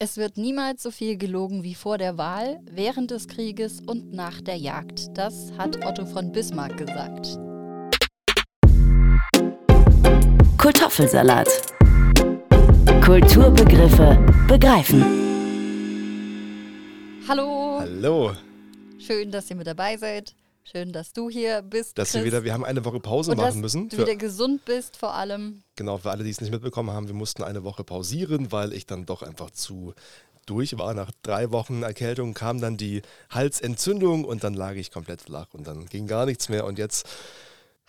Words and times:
Es 0.00 0.16
wird 0.16 0.36
niemals 0.36 0.84
so 0.84 0.92
viel 0.92 1.16
gelogen 1.16 1.64
wie 1.64 1.74
vor 1.74 1.98
der 1.98 2.16
Wahl, 2.16 2.60
während 2.70 3.10
des 3.10 3.26
Krieges 3.26 3.80
und 3.80 4.12
nach 4.12 4.40
der 4.40 4.54
Jagd. 4.54 5.08
Das 5.18 5.50
hat 5.58 5.84
Otto 5.84 6.06
von 6.06 6.30
Bismarck 6.30 6.76
gesagt. 6.76 7.36
Kartoffelsalat. 10.56 11.48
Kulturbegriffe 13.04 14.24
begreifen. 14.46 15.02
Hallo, 17.26 17.80
Hallo, 17.80 18.32
schön, 19.00 19.32
dass 19.32 19.50
ihr 19.50 19.56
mit 19.56 19.66
dabei 19.66 19.96
seid. 19.96 20.36
Schön, 20.70 20.92
dass 20.92 21.12
du 21.14 21.30
hier 21.30 21.62
bist. 21.62 21.96
dass 21.96 22.10
Chris. 22.10 22.20
wir 22.20 22.24
wieder, 22.26 22.44
wir 22.44 22.52
haben 22.52 22.64
eine 22.64 22.84
Woche 22.84 23.00
Pause 23.00 23.30
und 23.30 23.38
dass 23.38 23.48
machen 23.54 23.60
müssen. 23.62 23.88
du 23.88 23.96
Für, 23.96 24.02
wieder 24.02 24.16
gesund 24.16 24.66
bist, 24.66 24.98
vor 24.98 25.14
allem. 25.14 25.62
genau, 25.76 25.96
für 25.96 26.10
alle, 26.10 26.24
die 26.24 26.30
es 26.30 26.42
nicht 26.42 26.50
mitbekommen 26.50 26.90
haben, 26.90 27.06
wir 27.06 27.14
mussten 27.14 27.42
eine 27.42 27.64
Woche 27.64 27.84
pausieren, 27.84 28.52
weil 28.52 28.74
ich 28.74 28.84
dann 28.84 29.06
doch 29.06 29.22
einfach 29.22 29.50
zu 29.50 29.94
durch 30.44 30.76
war. 30.76 30.92
Nach 30.92 31.10
drei 31.22 31.50
Wochen 31.52 31.82
Erkältung 31.82 32.34
kam 32.34 32.60
dann 32.60 32.76
die 32.76 33.02
Halsentzündung 33.30 34.24
und 34.24 34.44
dann 34.44 34.52
lag 34.54 34.74
ich 34.74 34.90
komplett 34.90 35.22
flach 35.22 35.48
und 35.52 35.66
dann 35.66 35.86
ging 35.86 36.06
gar 36.06 36.26
nichts 36.26 36.48
mehr 36.50 36.66
und 36.66 36.78
jetzt, 36.78 37.06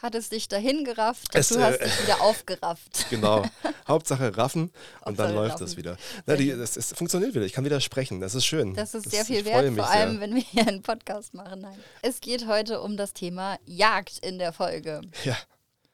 Hat 0.01 0.15
es 0.15 0.29
dich 0.29 0.47
dahin 0.47 0.85
gerafft? 0.85 1.35
Es, 1.35 1.49
du 1.49 1.59
hast 1.59 1.75
äh, 1.75 1.83
dich 1.83 2.03
wieder 2.03 2.21
aufgerafft. 2.21 3.07
genau, 3.09 3.43
Hauptsache 3.87 4.37
raffen 4.37 4.71
und 5.03 5.19
dann 5.19 5.35
läuft 5.35 5.55
raffen. 5.55 5.65
das 5.65 5.75
wieder. 5.75 5.97
Na, 6.25 6.37
die, 6.37 6.49
es, 6.51 6.77
es 6.77 6.93
funktioniert 6.93 7.35
wieder, 7.35 7.45
ich 7.45 7.51
kann 7.51 7.65
wieder 7.65 7.81
sprechen, 7.81 8.21
das 8.21 8.33
ist 8.33 8.45
schön. 8.45 8.73
Das 8.75 8.93
ist 8.93 9.11
sehr 9.11 9.25
viel 9.25 9.43
wert, 9.43 9.75
vor 9.75 9.89
allem, 9.89 10.13
sehr. 10.13 10.21
wenn 10.21 10.35
wir 10.35 10.41
hier 10.41 10.65
einen 10.67 10.83
Podcast 10.83 11.33
machen. 11.33 11.61
Nein. 11.61 11.77
Es 12.01 12.21
geht 12.21 12.47
heute 12.47 12.79
um 12.79 12.95
das 12.95 13.11
Thema 13.11 13.59
Jagd 13.65 14.19
in 14.19 14.39
der 14.39 14.53
Folge. 14.53 15.01
Ja, 15.25 15.37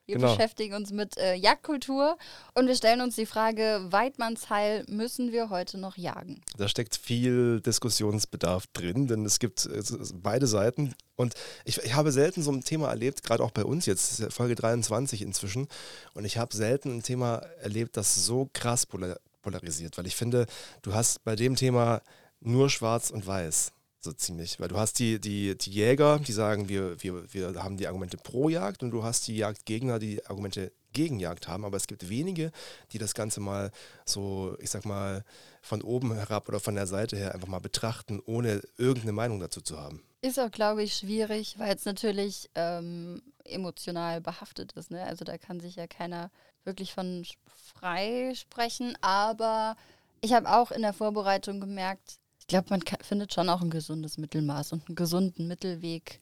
Wir 0.05 0.15
Genau. 0.15 0.35
beschäftigen 0.35 0.75
uns 0.75 0.91
mit 0.91 1.17
äh, 1.17 1.33
Jagdkultur 1.33 2.17
und 2.53 2.67
wir 2.67 2.75
stellen 2.75 3.01
uns 3.01 3.15
die 3.15 3.25
Frage, 3.25 3.81
Weidmannsheil, 3.89 4.85
müssen 4.87 5.31
wir 5.31 5.49
heute 5.49 5.79
noch 5.79 5.97
jagen? 5.97 6.41
Da 6.57 6.67
steckt 6.67 6.95
viel 6.95 7.59
Diskussionsbedarf 7.61 8.67
drin, 8.67 9.07
denn 9.07 9.25
es 9.25 9.39
gibt 9.39 9.65
äh, 9.65 9.81
beide 10.13 10.45
Seiten. 10.45 10.93
Und 11.15 11.33
ich, 11.63 11.79
ich 11.79 11.95
habe 11.95 12.11
selten 12.11 12.43
so 12.43 12.51
ein 12.51 12.63
Thema 12.63 12.89
erlebt, 12.89 13.23
gerade 13.23 13.43
auch 13.43 13.51
bei 13.51 13.63
uns 13.65 13.87
jetzt, 13.87 14.19
ja 14.19 14.29
Folge 14.29 14.53
23 14.53 15.23
inzwischen. 15.23 15.67
Und 16.13 16.25
ich 16.25 16.37
habe 16.37 16.55
selten 16.55 16.97
ein 16.97 17.03
Thema 17.03 17.37
erlebt, 17.61 17.97
das 17.97 18.13
so 18.13 18.49
krass 18.53 18.85
polar, 18.85 19.17
polarisiert, 19.41 19.97
weil 19.97 20.05
ich 20.05 20.15
finde, 20.15 20.45
du 20.83 20.93
hast 20.93 21.23
bei 21.23 21.35
dem 21.35 21.55
Thema 21.55 22.01
nur 22.41 22.69
schwarz 22.69 23.09
und 23.09 23.25
weiß. 23.25 23.71
So 24.05 24.13
ziemlich. 24.13 24.59
Weil 24.59 24.67
du 24.67 24.77
hast 24.77 24.99
die, 24.99 25.19
die, 25.19 25.57
die 25.57 25.71
Jäger, 25.71 26.19
die 26.19 26.31
sagen, 26.31 26.69
wir, 26.69 27.01
wir, 27.01 27.33
wir 27.33 27.63
haben 27.63 27.75
die 27.75 27.87
Argumente 27.87 28.17
pro 28.17 28.49
Jagd 28.49 28.83
und 28.83 28.91
du 28.91 29.03
hast 29.03 29.27
die 29.27 29.35
Jagdgegner, 29.35 29.97
die 29.97 30.23
Argumente 30.27 30.71
gegen 30.93 31.19
Jagd 31.19 31.47
haben. 31.47 31.65
Aber 31.65 31.75
es 31.75 31.87
gibt 31.87 32.07
wenige, 32.07 32.51
die 32.91 32.99
das 32.99 33.15
Ganze 33.15 33.39
mal 33.39 33.71
so, 34.05 34.55
ich 34.59 34.69
sag 34.69 34.85
mal, 34.85 35.25
von 35.63 35.81
oben 35.81 36.13
herab 36.13 36.47
oder 36.47 36.59
von 36.59 36.75
der 36.75 36.85
Seite 36.85 37.17
her 37.17 37.33
einfach 37.33 37.47
mal 37.47 37.57
betrachten, 37.57 38.21
ohne 38.23 38.61
irgendeine 38.77 39.13
Meinung 39.13 39.39
dazu 39.39 39.59
zu 39.59 39.79
haben. 39.79 40.03
Ist 40.21 40.39
auch, 40.39 40.51
glaube 40.51 40.83
ich, 40.83 40.93
schwierig, 40.93 41.57
weil 41.57 41.75
es 41.75 41.85
natürlich 41.85 42.51
ähm, 42.53 43.23
emotional 43.43 44.21
behaftet 44.21 44.73
ist. 44.73 44.91
Ne? 44.91 45.03
Also 45.03 45.25
da 45.25 45.39
kann 45.39 45.59
sich 45.59 45.77
ja 45.77 45.87
keiner 45.87 46.29
wirklich 46.63 46.93
von 46.93 47.25
frei 47.73 48.33
sprechen. 48.35 48.95
Aber 49.01 49.75
ich 50.21 50.33
habe 50.33 50.51
auch 50.51 50.69
in 50.69 50.83
der 50.83 50.93
Vorbereitung 50.93 51.59
gemerkt, 51.59 52.19
ich 52.45 52.49
glaube, 52.49 52.67
man 52.69 52.81
findet 53.01 53.33
schon 53.33 53.49
auch 53.49 53.61
ein 53.61 53.71
gesundes 53.71 54.19
Mittelmaß 54.19 54.71
und 54.73 54.87
einen 54.87 54.95
gesunden 54.95 55.47
Mittelweg 55.47 56.19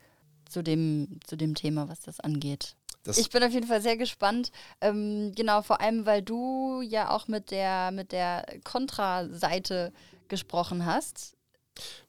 zu 0.48 0.62
dem, 0.62 1.20
zu 1.28 1.36
dem 1.36 1.54
Thema, 1.54 1.90
was 1.90 2.00
das 2.00 2.22
angeht. 2.22 2.78
Das, 3.04 3.18
Ich 3.18 3.30
bin 3.30 3.44
auf 3.44 3.52
jeden 3.52 3.68
Fall 3.68 3.82
sehr 3.82 3.98
gespannt. 3.98 4.54
Ähm, 4.80 5.34
genau, 5.36 5.64
vor 5.64 5.82
allem, 5.82 6.06
weil 6.06 6.22
du 6.22 6.82
ja 6.82 7.10
auch 7.10 7.28
mit 7.28 7.52
der, 7.52 7.92
mit 7.92 8.14
der 8.14 8.46
Kontraseite 8.64 9.92
gesprochen 10.30 10.86
hast. 10.86 11.36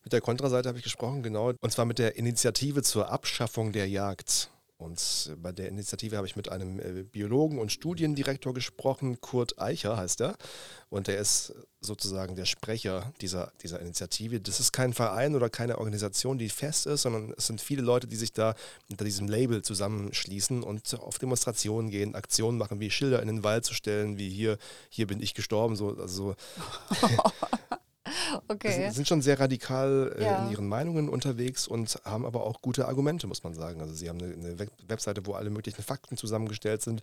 mit 0.04 0.12
der 0.12 0.20
Kontraseite 0.20 0.68
habe 0.68 0.78
ich 0.78 0.84
gesprochen, 0.84 1.24
genau. 1.24 1.52
Und 1.60 1.72
zwar 1.72 1.84
mit 1.84 1.98
der 1.98 2.14
Initiative 2.16 2.84
zur 2.84 3.10
Abschaffung 3.10 3.72
der 3.72 3.88
Jagd. 3.88 4.48
Und 4.76 5.32
bei 5.40 5.52
der 5.52 5.68
Initiative 5.68 6.16
habe 6.16 6.26
ich 6.26 6.34
mit 6.34 6.48
einem 6.48 6.80
äh, 6.80 7.04
Biologen 7.04 7.58
und 7.58 7.70
Studiendirektor 7.70 8.52
gesprochen, 8.52 9.20
Kurt 9.20 9.60
Eicher 9.60 9.96
heißt 9.96 10.20
er. 10.20 10.36
Und 10.90 11.08
er 11.08 11.18
ist 11.18 11.54
sozusagen 11.80 12.34
der 12.34 12.44
Sprecher 12.44 13.12
dieser, 13.20 13.52
dieser 13.62 13.80
Initiative. 13.80 14.40
Das 14.40 14.58
ist 14.58 14.72
kein 14.72 14.92
Verein 14.92 15.36
oder 15.36 15.48
keine 15.48 15.78
Organisation, 15.78 16.38
die 16.38 16.48
fest 16.48 16.86
ist, 16.86 17.02
sondern 17.02 17.32
es 17.36 17.46
sind 17.46 17.60
viele 17.60 17.82
Leute, 17.82 18.06
die 18.06 18.16
sich 18.16 18.32
da 18.32 18.54
unter 18.90 19.04
diesem 19.04 19.28
Label 19.28 19.62
zusammenschließen 19.62 20.62
und 20.62 20.98
auf 20.98 21.18
Demonstrationen 21.18 21.90
gehen, 21.90 22.14
Aktionen 22.14 22.58
machen, 22.58 22.80
wie 22.80 22.90
Schilder 22.90 23.22
in 23.22 23.28
den 23.28 23.44
Wald 23.44 23.64
zu 23.64 23.74
stellen, 23.74 24.18
wie 24.18 24.28
hier, 24.28 24.58
hier 24.88 25.06
bin 25.06 25.22
ich 25.22 25.34
gestorben. 25.34 25.76
So, 25.76 25.96
also 25.96 26.34
Okay. 28.48 28.88
Sie 28.88 28.94
sind 28.94 29.08
schon 29.08 29.22
sehr 29.22 29.38
radikal 29.40 30.14
äh, 30.18 30.24
Ja. 30.24 30.44
in 30.44 30.50
ihren 30.52 30.68
Meinungen 30.68 31.08
unterwegs 31.08 31.66
und 31.68 32.00
haben 32.04 32.24
aber 32.26 32.44
auch 32.44 32.60
gute 32.62 32.86
Argumente, 32.86 33.26
muss 33.26 33.42
man 33.44 33.54
sagen. 33.54 33.80
Also 33.80 33.94
sie 33.94 34.08
haben 34.08 34.20
eine, 34.20 34.32
eine 34.34 34.58
Web 34.58 34.70
Webseite, 34.88 35.26
wo 35.26 35.32
alle 35.34 35.50
möglichen 35.50 35.82
Fakten 35.82 36.16
zusammengestellt 36.16 36.82
sind 36.82 37.02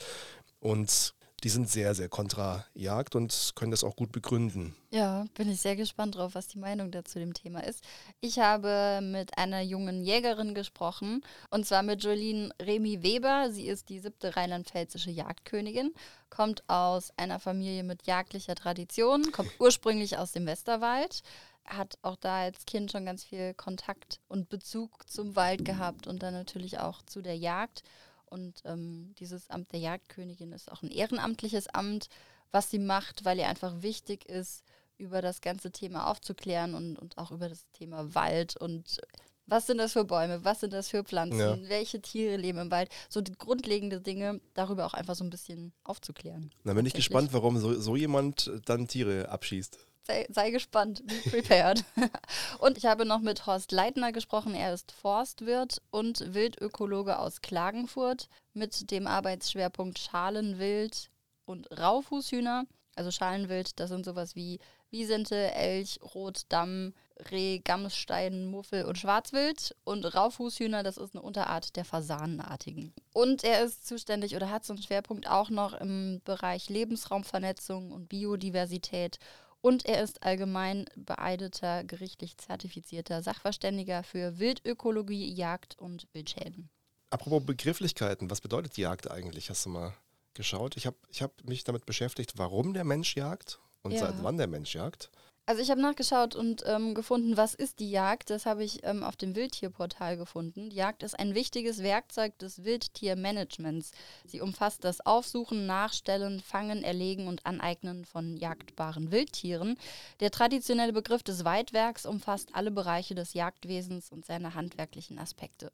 und 0.59 1.13
die 1.43 1.49
sind 1.49 1.69
sehr, 1.69 1.95
sehr 1.95 2.07
kontra 2.07 2.65
Jagd 2.75 3.15
und 3.15 3.53
können 3.55 3.71
das 3.71 3.83
auch 3.83 3.95
gut 3.95 4.11
begründen. 4.11 4.75
Ja, 4.91 5.25
bin 5.33 5.49
ich 5.49 5.59
sehr 5.59 5.75
gespannt 5.75 6.15
drauf, 6.15 6.35
was 6.35 6.47
die 6.47 6.59
Meinung 6.59 6.91
dazu 6.91 7.17
dem 7.17 7.33
Thema 7.33 7.63
ist. 7.63 7.83
Ich 8.19 8.39
habe 8.39 8.99
mit 9.01 9.37
einer 9.37 9.61
jungen 9.61 10.03
Jägerin 10.03 10.53
gesprochen 10.53 11.23
und 11.49 11.65
zwar 11.65 11.81
mit 11.81 12.03
Jolene 12.03 12.51
Remy 12.61 13.01
Weber. 13.01 13.49
Sie 13.51 13.67
ist 13.67 13.89
die 13.89 13.99
siebte 13.99 14.35
rheinland-pfälzische 14.35 15.09
Jagdkönigin, 15.11 15.93
kommt 16.29 16.63
aus 16.69 17.11
einer 17.17 17.39
Familie 17.39 17.83
mit 17.83 18.05
jagdlicher 18.05 18.55
Tradition, 18.55 19.31
kommt 19.31 19.51
ursprünglich 19.59 20.17
aus 20.17 20.33
dem 20.33 20.45
Westerwald, 20.45 21.23
hat 21.65 21.97
auch 22.03 22.17
da 22.17 22.41
als 22.41 22.65
Kind 22.65 22.91
schon 22.91 23.05
ganz 23.05 23.23
viel 23.23 23.55
Kontakt 23.55 24.19
und 24.27 24.49
Bezug 24.49 25.09
zum 25.09 25.35
Wald 25.35 25.65
gehabt 25.65 26.05
und 26.05 26.21
dann 26.21 26.33
natürlich 26.33 26.79
auch 26.79 27.01
zu 27.03 27.21
der 27.21 27.37
Jagd. 27.37 27.83
Und 28.31 28.61
ähm, 28.65 29.13
dieses 29.19 29.49
Amt 29.49 29.71
der 29.73 29.79
Jagdkönigin 29.79 30.51
ist 30.53 30.71
auch 30.71 30.81
ein 30.81 30.89
ehrenamtliches 30.89 31.67
Amt, 31.67 32.07
was 32.51 32.71
sie 32.71 32.79
macht, 32.79 33.25
weil 33.25 33.37
ihr 33.37 33.47
einfach 33.47 33.81
wichtig 33.81 34.25
ist, 34.25 34.63
über 34.97 35.21
das 35.21 35.41
ganze 35.41 35.71
Thema 35.71 36.07
aufzuklären 36.09 36.73
und, 36.73 36.97
und 36.97 37.17
auch 37.17 37.31
über 37.31 37.49
das 37.49 37.65
Thema 37.73 38.13
Wald 38.15 38.55
und 38.57 39.01
was 39.47 39.67
sind 39.67 39.79
das 39.79 39.93
für 39.93 40.05
Bäume, 40.05 40.45
was 40.45 40.61
sind 40.61 40.71
das 40.71 40.87
für 40.87 41.03
Pflanzen, 41.03 41.39
Ja. 41.39 41.57
welche 41.69 42.01
Tiere 42.01 42.37
leben 42.37 42.59
im 42.59 42.71
Wald, 42.71 42.89
so 43.09 43.19
die 43.19 43.33
grundlegende 43.33 43.99
Dinge, 43.99 44.39
darüber 44.53 44.85
auch 44.85 44.93
einfach 44.93 45.15
so 45.15 45.23
ein 45.25 45.29
bisschen 45.29 45.73
aufzuklären. 45.83 46.51
Dann 46.63 46.75
bin 46.75 46.85
ich 46.85 46.93
gespannt, 46.93 47.33
warum 47.33 47.57
so, 47.57 47.77
so 47.79 47.95
jemand 47.97 48.49
dann 48.65 48.87
Tiere 48.87 49.27
abschießt. 49.29 49.77
Sei, 50.03 50.25
sei 50.29 50.49
gespannt, 50.49 51.05
be 51.05 51.29
prepared. 51.29 51.83
und 52.59 52.77
ich 52.77 52.85
habe 52.85 53.05
noch 53.05 53.19
mit 53.19 53.45
Horst 53.45 53.71
Leitner 53.71 54.11
gesprochen. 54.11 54.55
Er 54.55 54.73
ist 54.73 54.91
Forstwirt 54.91 55.81
und 55.91 56.33
Wildökologe 56.33 57.19
aus 57.19 57.41
Klagenfurt 57.41 58.27
mit 58.53 58.89
dem 58.89 59.05
Arbeitsschwerpunkt 59.05 59.99
Schalenwild 59.99 61.09
und 61.45 61.67
Raufußhühner. 61.77 62.65
Also 62.95 63.11
Schalenwild, 63.11 63.79
das 63.79 63.89
sind 63.89 64.03
sowas 64.03 64.35
wie 64.35 64.59
Wiesente, 64.89 65.53
Elch, 65.53 65.99
Rotdamm, 66.13 66.93
Reh, 67.29 67.59
Gamsstein, 67.59 68.47
Muffel 68.47 68.85
und 68.85 68.97
Schwarzwild. 68.97 69.75
Und 69.83 70.03
Raufußhühner, 70.03 70.83
das 70.83 70.97
ist 70.97 71.15
eine 71.15 71.21
Unterart 71.21 71.75
der 71.75 71.85
Fasanenartigen. 71.85 72.93
Und 73.13 73.43
er 73.43 73.63
ist 73.63 73.87
zuständig 73.87 74.35
oder 74.35 74.49
hat 74.49 74.65
so 74.65 74.73
einen 74.73 74.81
Schwerpunkt 74.81 75.29
auch 75.29 75.49
noch 75.49 75.73
im 75.73 76.21
Bereich 76.25 76.69
Lebensraumvernetzung 76.69 77.91
und 77.91 78.09
Biodiversität. 78.09 79.19
Und 79.61 79.85
er 79.85 80.03
ist 80.03 80.23
allgemein 80.23 80.85
beeideter, 80.95 81.83
gerichtlich 81.83 82.37
zertifizierter 82.37 83.21
Sachverständiger 83.21 84.03
für 84.03 84.39
Wildökologie, 84.39 85.31
Jagd 85.33 85.77
und 85.77 86.07
Wildschäden. 86.13 86.69
Apropos 87.11 87.45
Begrifflichkeiten, 87.45 88.29
was 88.31 88.41
bedeutet 88.41 88.77
Jagd 88.77 89.11
eigentlich? 89.11 89.49
Hast 89.49 89.65
du 89.65 89.69
mal 89.69 89.93
geschaut? 90.33 90.77
Ich 90.77 90.87
habe 90.87 90.95
ich 91.09 91.21
hab 91.21 91.43
mich 91.43 91.63
damit 91.63 91.85
beschäftigt, 91.85 92.33
warum 92.37 92.73
der 92.73 92.85
Mensch 92.85 93.15
jagt 93.15 93.59
und 93.83 93.91
Ja. 93.91 93.99
seit 93.99 94.23
wann 94.23 94.37
der 94.37 94.47
Mensch 94.47 94.73
jagt. 94.73 95.11
Also 95.51 95.61
ich 95.61 95.69
habe 95.69 95.81
nachgeschaut 95.81 96.33
und 96.33 96.63
ähm, 96.65 96.95
gefunden, 96.95 97.35
was 97.35 97.55
ist 97.55 97.79
die 97.79 97.91
Jagd? 97.91 98.29
Das 98.29 98.45
habe 98.45 98.63
ich 98.63 98.85
ähm, 98.85 99.03
auf 99.03 99.17
dem 99.17 99.35
Wildtierportal 99.35 100.15
gefunden. 100.15 100.69
Die 100.69 100.77
Jagd 100.77 101.03
ist 101.03 101.19
ein 101.19 101.35
wichtiges 101.35 101.83
Werkzeug 101.83 102.39
des 102.39 102.63
Wildtiermanagements. 102.63 103.91
Sie 104.25 104.39
umfasst 104.39 104.85
das 104.85 105.05
Aufsuchen, 105.05 105.65
Nachstellen, 105.65 106.39
Fangen, 106.39 106.85
Erlegen 106.85 107.27
und 107.27 107.45
Aneignen 107.45 108.05
von 108.05 108.37
jagdbaren 108.37 109.11
Wildtieren. 109.11 109.77
Der 110.21 110.31
traditionelle 110.31 110.93
Begriff 110.93 111.21
des 111.21 111.43
Weidwerks 111.43 112.05
umfasst 112.05 112.55
alle 112.55 112.71
Bereiche 112.71 113.13
des 113.13 113.33
Jagdwesens 113.33 114.09
und 114.09 114.25
seine 114.25 114.55
handwerklichen 114.55 115.19
Aspekte. 115.19 115.73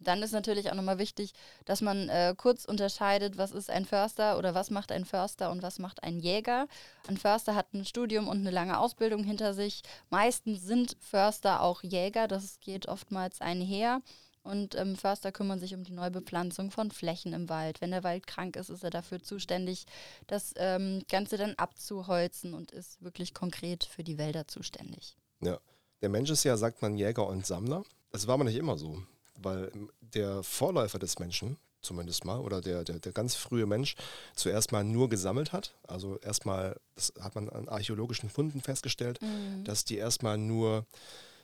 Dann 0.00 0.22
ist 0.22 0.32
natürlich 0.32 0.70
auch 0.70 0.74
nochmal 0.74 0.98
wichtig, 0.98 1.32
dass 1.64 1.80
man 1.80 2.08
äh, 2.08 2.34
kurz 2.36 2.64
unterscheidet, 2.64 3.36
was 3.36 3.50
ist 3.50 3.70
ein 3.70 3.84
Förster 3.84 4.38
oder 4.38 4.54
was 4.54 4.70
macht 4.70 4.92
ein 4.92 5.04
Förster 5.04 5.50
und 5.50 5.62
was 5.62 5.78
macht 5.78 6.02
ein 6.04 6.20
Jäger. 6.20 6.68
Ein 7.08 7.16
Förster 7.16 7.54
hat 7.54 7.74
ein 7.74 7.84
Studium 7.84 8.28
und 8.28 8.38
eine 8.38 8.50
lange 8.50 8.78
Ausbildung 8.78 9.24
hinter 9.24 9.54
sich. 9.54 9.82
Meistens 10.10 10.62
sind 10.62 10.96
Förster 11.00 11.62
auch 11.62 11.82
Jäger, 11.82 12.28
das 12.28 12.60
geht 12.60 12.86
oftmals 12.88 13.40
einher. 13.40 14.00
Und 14.44 14.76
ähm, 14.76 14.96
Förster 14.96 15.30
kümmern 15.30 15.58
sich 15.58 15.74
um 15.74 15.84
die 15.84 15.92
Neubepflanzung 15.92 16.70
von 16.70 16.90
Flächen 16.90 17.34
im 17.34 17.50
Wald. 17.50 17.82
Wenn 17.82 17.90
der 17.90 18.04
Wald 18.04 18.26
krank 18.26 18.56
ist, 18.56 18.70
ist 18.70 18.82
er 18.82 18.88
dafür 18.88 19.22
zuständig, 19.22 19.84
das 20.26 20.54
ähm, 20.56 21.02
Ganze 21.10 21.36
dann 21.36 21.54
abzuholzen 21.56 22.54
und 22.54 22.70
ist 22.70 23.02
wirklich 23.02 23.34
konkret 23.34 23.84
für 23.84 24.04
die 24.04 24.16
Wälder 24.16 24.48
zuständig. 24.48 25.18
Ja, 25.40 25.58
der 26.00 26.08
Mensch 26.08 26.30
ist 26.30 26.44
ja, 26.44 26.56
sagt 26.56 26.80
man, 26.80 26.96
Jäger 26.96 27.26
und 27.26 27.44
Sammler. 27.44 27.82
Das 28.10 28.26
war 28.26 28.34
aber 28.34 28.44
nicht 28.44 28.56
immer 28.56 28.78
so, 28.78 29.02
weil 29.38 29.70
der 30.00 30.42
Vorläufer 30.42 30.98
des 30.98 31.18
Menschen, 31.18 31.56
zumindest 31.80 32.24
mal, 32.24 32.40
oder 32.40 32.60
der, 32.60 32.84
der, 32.84 32.98
der 32.98 33.12
ganz 33.12 33.34
frühe 33.34 33.66
Mensch 33.66 33.94
zuerst 34.34 34.72
mal 34.72 34.84
nur 34.84 35.08
gesammelt 35.08 35.52
hat. 35.52 35.74
Also 35.86 36.18
erstmal, 36.18 36.76
das 36.94 37.12
hat 37.20 37.34
man 37.34 37.48
an 37.48 37.68
archäologischen 37.68 38.30
Funden 38.30 38.60
festgestellt, 38.60 39.20
mhm. 39.22 39.64
dass 39.64 39.84
die 39.84 39.96
erstmal 39.96 40.38
nur 40.38 40.86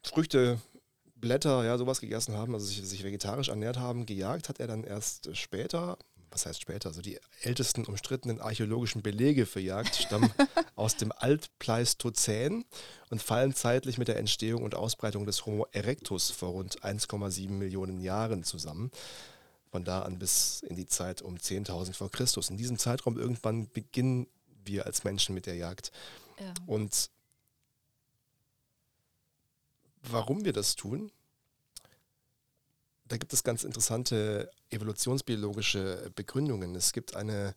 Früchte 0.02 0.58
Blätter, 1.16 1.64
ja, 1.64 1.78
sowas 1.78 2.00
gegessen 2.00 2.36
haben, 2.36 2.52
also 2.52 2.66
sich, 2.66 2.84
sich 2.86 3.02
vegetarisch 3.02 3.48
ernährt 3.48 3.78
haben. 3.78 4.04
Gejagt 4.04 4.50
hat 4.50 4.60
er 4.60 4.66
dann 4.66 4.84
erst 4.84 5.34
später, 5.34 5.96
was 6.34 6.46
heißt 6.46 6.60
später? 6.60 6.88
Also 6.88 7.00
die 7.00 7.18
ältesten 7.42 7.84
umstrittenen 7.84 8.40
archäologischen 8.40 9.02
Belege 9.02 9.46
für 9.46 9.60
Jagd 9.60 9.94
stammen 9.94 10.30
aus 10.74 10.96
dem 10.96 11.12
Altpleistozän 11.12 12.64
und 13.10 13.22
fallen 13.22 13.54
zeitlich 13.54 13.98
mit 13.98 14.08
der 14.08 14.18
Entstehung 14.18 14.64
und 14.64 14.74
Ausbreitung 14.74 15.26
des 15.26 15.46
Homo 15.46 15.66
erectus 15.70 16.30
vor 16.30 16.50
rund 16.50 16.82
1,7 16.82 17.48
Millionen 17.50 18.00
Jahren 18.00 18.42
zusammen. 18.42 18.90
Von 19.70 19.84
da 19.84 20.02
an 20.02 20.18
bis 20.18 20.62
in 20.68 20.76
die 20.76 20.86
Zeit 20.86 21.22
um 21.22 21.36
10.000 21.36 21.94
vor 21.94 22.10
Christus. 22.10 22.50
In 22.50 22.56
diesem 22.56 22.78
Zeitraum 22.78 23.16
irgendwann 23.16 23.68
beginnen 23.72 24.26
wir 24.64 24.86
als 24.86 25.04
Menschen 25.04 25.34
mit 25.34 25.46
der 25.46 25.54
Jagd. 25.54 25.92
Ja. 26.40 26.52
Und 26.66 27.10
warum 30.02 30.44
wir 30.44 30.52
das 30.52 30.74
tun, 30.74 31.12
da 33.06 33.16
gibt 33.16 33.32
es 33.32 33.44
ganz 33.44 33.64
interessante 33.64 34.50
evolutionsbiologische 34.70 36.10
Begründungen. 36.14 36.74
Es 36.74 36.92
gibt 36.92 37.16
eine 37.16 37.54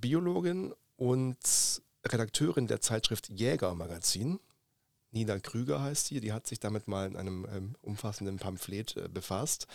Biologin 0.00 0.74
und 0.96 1.38
Redakteurin 2.04 2.66
der 2.66 2.80
Zeitschrift 2.80 3.28
Jäger 3.28 3.74
Magazin, 3.74 4.40
Nina 5.12 5.38
Krüger 5.38 5.80
heißt 5.82 6.06
sie, 6.06 6.20
die 6.20 6.32
hat 6.32 6.46
sich 6.46 6.58
damit 6.58 6.88
mal 6.88 7.06
in 7.06 7.16
einem 7.16 7.46
ähm, 7.54 7.76
umfassenden 7.82 8.38
Pamphlet 8.38 8.96
äh, 8.96 9.08
befasst 9.08 9.66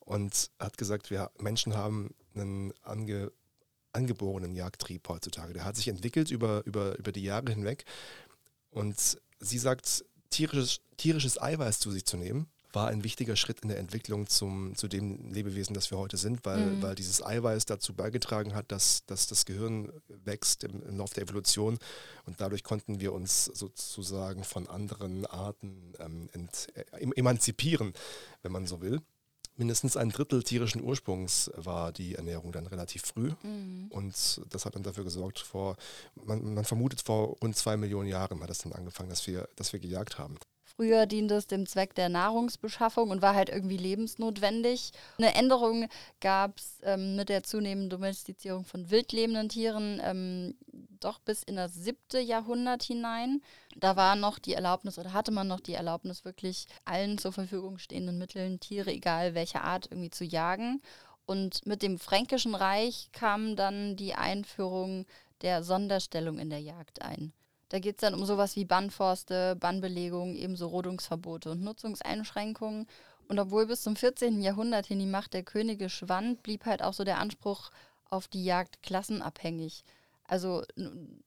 und 0.00 0.50
hat 0.58 0.76
gesagt, 0.76 1.10
wir 1.10 1.30
Menschen 1.38 1.74
haben 1.74 2.14
einen 2.34 2.72
ange, 2.82 3.32
angeborenen 3.92 4.54
Jagdtrieb 4.54 5.08
heutzutage. 5.08 5.54
Der 5.54 5.64
hat 5.64 5.76
sich 5.76 5.88
entwickelt 5.88 6.30
über, 6.30 6.62
über, 6.66 6.98
über 6.98 7.10
die 7.10 7.22
Jahre 7.22 7.50
hinweg 7.50 7.84
und 8.70 9.18
sie 9.40 9.58
sagt, 9.58 10.04
tierisches, 10.28 10.80
tierisches 10.98 11.40
Eiweiß 11.40 11.80
zu 11.80 11.90
sich 11.90 12.04
zu 12.04 12.18
nehmen, 12.18 12.46
war 12.72 12.88
ein 12.88 13.04
wichtiger 13.04 13.36
Schritt 13.36 13.60
in 13.60 13.68
der 13.68 13.78
Entwicklung 13.78 14.26
zum, 14.26 14.74
zu 14.74 14.88
dem 14.88 15.30
Lebewesen, 15.30 15.74
das 15.74 15.90
wir 15.90 15.98
heute 15.98 16.16
sind, 16.16 16.44
weil, 16.44 16.60
mhm. 16.60 16.82
weil 16.82 16.94
dieses 16.94 17.24
Eiweiß 17.24 17.66
dazu 17.66 17.94
beigetragen 17.94 18.54
hat, 18.54 18.72
dass, 18.72 19.04
dass 19.06 19.26
das 19.26 19.44
Gehirn 19.44 19.92
wächst 20.08 20.64
im, 20.64 20.82
im 20.82 20.98
Laufe 20.98 21.14
der 21.14 21.24
Evolution 21.24 21.78
und 22.24 22.40
dadurch 22.40 22.62
konnten 22.64 23.00
wir 23.00 23.12
uns 23.12 23.46
sozusagen 23.46 24.44
von 24.44 24.68
anderen 24.68 25.26
Arten 25.26 25.92
ähm, 25.98 26.28
ent, 26.32 26.68
äh, 26.74 27.06
emanzipieren, 27.16 27.92
wenn 28.42 28.52
man 28.52 28.66
so 28.66 28.80
will 28.80 29.00
mindestens 29.56 29.96
ein 29.96 30.10
Drittel 30.10 30.42
tierischen 30.42 30.82
Ursprungs 30.82 31.50
war 31.56 31.92
die 31.92 32.14
Ernährung 32.14 32.52
dann 32.52 32.66
relativ 32.66 33.02
früh. 33.02 33.32
Mhm. 33.42 33.88
Und 33.90 34.40
das 34.50 34.64
hat 34.64 34.74
dann 34.74 34.82
dafür 34.82 35.04
gesorgt, 35.04 35.40
vor, 35.40 35.76
man, 36.14 36.54
man, 36.54 36.64
vermutet 36.64 37.02
vor 37.02 37.36
rund 37.42 37.56
zwei 37.56 37.76
Millionen 37.76 38.08
Jahren 38.08 38.40
hat 38.40 38.50
es 38.50 38.58
dann 38.58 38.72
angefangen, 38.72 39.10
dass 39.10 39.26
wir, 39.26 39.48
dass 39.56 39.72
wir 39.72 39.80
gejagt 39.80 40.18
haben. 40.18 40.36
Früher 40.76 41.06
diente 41.06 41.34
es 41.34 41.46
dem 41.46 41.66
Zweck 41.66 41.94
der 41.94 42.08
Nahrungsbeschaffung 42.08 43.10
und 43.10 43.22
war 43.22 43.34
halt 43.34 43.50
irgendwie 43.50 43.76
lebensnotwendig. 43.76 44.92
Eine 45.18 45.34
Änderung 45.34 45.88
gab 46.20 46.58
es 46.58 46.78
ähm, 46.82 47.16
mit 47.16 47.28
der 47.28 47.42
zunehmenden 47.42 47.90
Domestizierung 47.90 48.64
von 48.64 48.90
wildlebenden 48.90 49.48
Tieren 49.48 50.00
ähm, 50.02 50.54
doch 51.00 51.18
bis 51.18 51.42
in 51.42 51.56
das 51.56 51.74
siebte 51.74 52.20
Jahrhundert 52.20 52.82
hinein. 52.82 53.42
Da 53.76 53.96
war 53.96 54.16
noch 54.16 54.38
die 54.38 54.54
Erlaubnis 54.54 54.98
oder 54.98 55.12
hatte 55.12 55.32
man 55.32 55.48
noch 55.48 55.60
die 55.60 55.74
Erlaubnis, 55.74 56.24
wirklich 56.24 56.66
allen 56.84 57.18
zur 57.18 57.32
Verfügung 57.32 57.78
stehenden 57.78 58.18
Mitteln 58.18 58.60
Tiere, 58.60 58.92
egal 58.92 59.34
welcher 59.34 59.64
Art, 59.64 59.88
irgendwie 59.90 60.10
zu 60.10 60.24
jagen. 60.24 60.80
Und 61.26 61.66
mit 61.66 61.82
dem 61.82 61.98
Fränkischen 61.98 62.54
Reich 62.54 63.10
kam 63.12 63.56
dann 63.56 63.96
die 63.96 64.14
Einführung 64.14 65.06
der 65.42 65.62
Sonderstellung 65.62 66.38
in 66.38 66.50
der 66.50 66.60
Jagd 66.60 67.02
ein. 67.02 67.32
Da 67.72 67.78
geht 67.78 67.96
es 67.96 68.00
dann 68.02 68.12
um 68.12 68.26
sowas 68.26 68.54
wie 68.54 68.66
Bannforste, 68.66 69.56
Bannbelegung, 69.56 70.34
ebenso 70.34 70.66
Rodungsverbote 70.66 71.50
und 71.52 71.62
Nutzungseinschränkungen. 71.62 72.86
Und 73.28 73.38
obwohl 73.38 73.66
bis 73.66 73.80
zum 73.80 73.96
14. 73.96 74.42
Jahrhundert 74.42 74.84
hin 74.84 74.98
die 74.98 75.06
Macht 75.06 75.32
der 75.32 75.42
Könige 75.42 75.88
schwand, 75.88 76.42
blieb 76.42 76.66
halt 76.66 76.82
auch 76.82 76.92
so 76.92 77.02
der 77.02 77.18
Anspruch 77.18 77.70
auf 78.10 78.28
die 78.28 78.44
Jagd 78.44 78.82
klassenabhängig. 78.82 79.84
Also, 80.24 80.62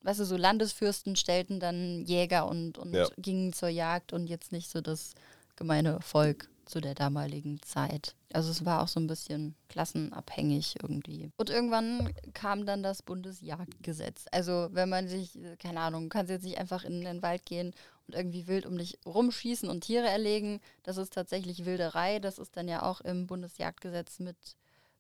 weißt 0.04 0.20
du, 0.20 0.26
so 0.26 0.38
Landesfürsten 0.38 1.16
stellten 1.16 1.60
dann 1.60 2.06
Jäger 2.06 2.48
und, 2.48 2.78
und 2.78 2.94
ja. 2.94 3.08
gingen 3.18 3.52
zur 3.52 3.70
Jagd 3.70 4.14
und 4.14 4.28
jetzt 4.28 4.52
nicht 4.52 4.70
so 4.70 4.82
das 4.82 5.16
gemeine 5.56 6.00
Volk 6.02 6.48
zu 6.66 6.82
der 6.82 6.96
damaligen 6.96 7.62
Zeit. 7.62 8.16
Also 8.34 8.52
es 8.52 8.66
war 8.66 8.82
auch 8.82 8.88
so 8.88 9.00
ein 9.00 9.08
bisschen 9.08 9.56
klassenabhängig 9.70 10.76
irgendwie. 10.82 11.32
Und 11.38 11.50
irgendwann 11.50 12.14
kam 12.34 12.66
dann 12.66 12.84
das 12.84 13.02
Bundesjagdgesetz. 13.02 14.26
Also 14.32 14.70
wenn 14.72 14.90
man 14.90 15.08
sich, 15.08 15.38
keine 15.60 15.80
Ahnung, 15.80 16.10
kannst 16.10 16.32
jetzt 16.32 16.44
nicht 16.44 16.58
einfach 16.58 16.84
in 16.84 17.02
den 17.02 17.22
Wald 17.22 17.46
gehen 17.46 17.74
und 18.08 18.16
irgendwie 18.16 18.48
wild 18.48 18.66
um 18.66 18.78
dich 18.78 19.00
rumschießen 19.06 19.70
und 19.70 19.82
Tiere 19.82 20.08
erlegen. 20.08 20.60
Das 20.84 20.98
ist 20.98 21.14
tatsächlich 21.14 21.66
Wilderei. 21.66 22.20
Das 22.20 22.40
ist 22.40 22.56
dann 22.58 22.68
ja 22.68 22.84
auch 22.84 23.02
im 23.02 23.28
Bundesjagdgesetz 23.28 24.20
mit, 24.20 24.38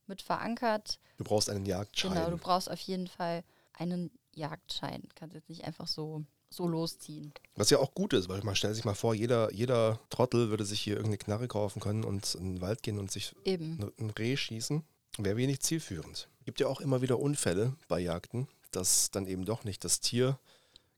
mit 0.08 0.22
verankert. 0.22 1.00
Du 1.18 1.24
brauchst 1.24 1.50
einen 1.50 1.66
Jagdschein. 1.66 2.14
Genau, 2.14 2.30
du 2.30 2.38
brauchst 2.38 2.70
auf 2.70 2.80
jeden 2.80 3.08
Fall 3.08 3.44
einen 3.74 4.12
Jagdschein. 4.34 5.04
Kannst 5.16 5.36
jetzt 5.36 5.50
nicht 5.50 5.66
einfach 5.66 5.88
so 5.88 6.24
so 6.50 6.68
losziehen. 6.68 7.34
Was 7.56 7.70
ja 7.70 7.80
auch 7.80 7.94
gut 7.94 8.14
ist, 8.14 8.30
weil 8.30 8.42
man 8.44 8.56
stellt 8.56 8.76
sich 8.76 8.86
mal 8.86 8.96
vor, 8.96 9.14
jeder, 9.14 9.52
jeder 9.54 10.00
Trottel 10.10 10.50
würde 10.50 10.66
sich 10.66 10.80
hier 10.80 10.96
irgendeine 10.96 11.18
Knarre 11.18 11.48
kaufen 11.48 11.80
können 11.80 12.04
und 12.04 12.36
in 12.36 12.56
den 12.56 12.62
Wald 12.62 12.84
gehen 12.84 13.00
und 13.00 13.12
sich 13.12 13.36
Eben. 13.44 13.92
ein 14.00 14.10
Reh 14.12 14.38
schießen. 14.38 14.84
Wäre 15.18 15.38
wenig 15.38 15.62
zielführend. 15.62 16.30
Gibt 16.46 16.60
ja 16.60 16.68
auch 16.68 16.82
immer 16.82 17.02
wieder 17.02 17.20
Unfälle 17.20 17.76
bei 17.88 18.00
Jagden, 18.00 18.48
dass 18.72 19.12
dann 19.12 19.28
eben 19.28 19.46
doch 19.46 19.64
nicht 19.64 19.84
das 19.84 20.00
Tier 20.00 20.40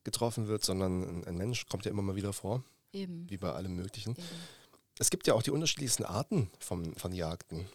getroffen 0.03 0.47
wird, 0.47 0.63
sondern 0.63 1.23
ein, 1.25 1.37
Mensch 1.37 1.67
kommt 1.67 1.85
ja 1.85 1.91
immer 1.91 2.01
mal 2.01 2.15
wieder 2.15 2.33
vor. 2.33 2.63
Eben. 2.93 3.29
Wie 3.29 3.37
bei 3.37 3.51
allem 3.51 3.75
Möglichen. 3.75 4.11
Eben. 4.11 4.23
Es 4.99 5.09
gibt 5.09 5.27
ja 5.27 5.33
auch 5.33 5.43
die 5.43 5.51
unterschiedlichsten 5.51 6.05
Arten 6.05 6.49
von, 6.59 6.95
von 6.95 7.13
Jagden. 7.13 7.67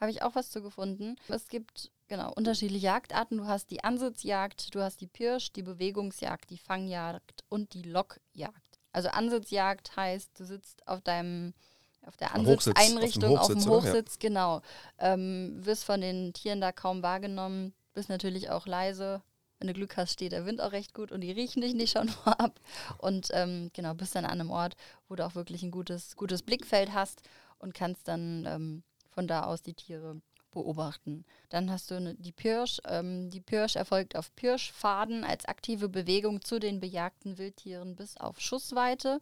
Habe 0.00 0.12
ich 0.12 0.22
auch 0.22 0.34
was 0.34 0.50
zu 0.50 0.62
gefunden. 0.62 1.16
Es 1.28 1.48
gibt 1.48 1.90
genau 2.08 2.32
unterschiedliche 2.34 2.86
Jagdarten. 2.86 3.38
Du 3.38 3.46
hast 3.46 3.70
die 3.70 3.84
Ansitzjagd, 3.84 4.74
du 4.74 4.80
hast 4.80 5.00
die 5.00 5.06
Pirsch, 5.06 5.52
die 5.52 5.62
Bewegungsjagd, 5.62 6.50
die 6.50 6.58
Fangjagd 6.58 7.44
und 7.48 7.74
die 7.74 7.82
Lockjagd. 7.82 8.78
Also 8.92 9.08
Ansitzjagd 9.10 9.96
heißt, 9.96 10.38
du 10.38 10.44
sitzt 10.44 10.86
auf 10.88 11.02
deinem 11.02 11.54
auf 12.02 12.16
der 12.16 12.34
Ansitzeinrichtung, 12.34 13.36
auf 13.36 13.48
dem 13.48 13.56
Hochsitz, 13.56 13.66
auf 13.68 13.82
dem 13.82 13.90
Hochsitz 13.90 14.14
ja. 14.14 14.28
genau. 14.28 14.62
Ähm, 14.98 15.58
wirst 15.60 15.84
von 15.84 16.00
den 16.00 16.32
Tieren 16.32 16.60
da 16.60 16.72
kaum 16.72 17.02
wahrgenommen, 17.02 17.74
bist 17.92 18.08
natürlich 18.08 18.50
auch 18.50 18.66
leise. 18.66 19.22
Wenn 19.58 19.68
du 19.68 19.74
Glück 19.74 19.96
hast, 19.96 20.12
steht 20.12 20.32
der 20.32 20.46
Wind 20.46 20.60
auch 20.60 20.72
recht 20.72 20.94
gut 20.94 21.10
und 21.10 21.20
die 21.20 21.32
riechen 21.32 21.60
dich 21.60 21.74
nicht 21.74 21.92
schon 21.92 22.08
vorab. 22.24 22.60
Und 22.98 23.28
ähm, 23.32 23.70
genau, 23.74 23.92
bist 23.92 24.14
dann 24.14 24.24
an 24.24 24.40
einem 24.40 24.50
Ort, 24.50 24.74
wo 25.08 25.16
du 25.16 25.26
auch 25.26 25.34
wirklich 25.34 25.62
ein 25.62 25.70
gutes, 25.70 26.16
gutes 26.16 26.42
Blickfeld 26.42 26.94
hast 26.94 27.22
und 27.58 27.74
kannst 27.74 28.08
dann 28.08 28.46
ähm, 28.46 28.82
von 29.10 29.26
da 29.26 29.44
aus 29.44 29.62
die 29.62 29.74
Tiere 29.74 30.20
beobachten. 30.58 31.24
Dann 31.48 31.70
hast 31.70 31.90
du 31.90 31.94
eine, 31.94 32.14
die 32.14 32.32
Pirsch. 32.32 32.80
Ähm, 32.86 33.30
die 33.30 33.40
Pirsch 33.40 33.76
erfolgt 33.76 34.16
auf 34.16 34.34
Pirschfaden 34.34 35.24
als 35.24 35.44
aktive 35.44 35.88
Bewegung 35.88 36.42
zu 36.42 36.58
den 36.58 36.80
bejagten 36.80 37.38
Wildtieren 37.38 37.94
bis 37.96 38.16
auf 38.16 38.40
Schussweite. 38.40 39.20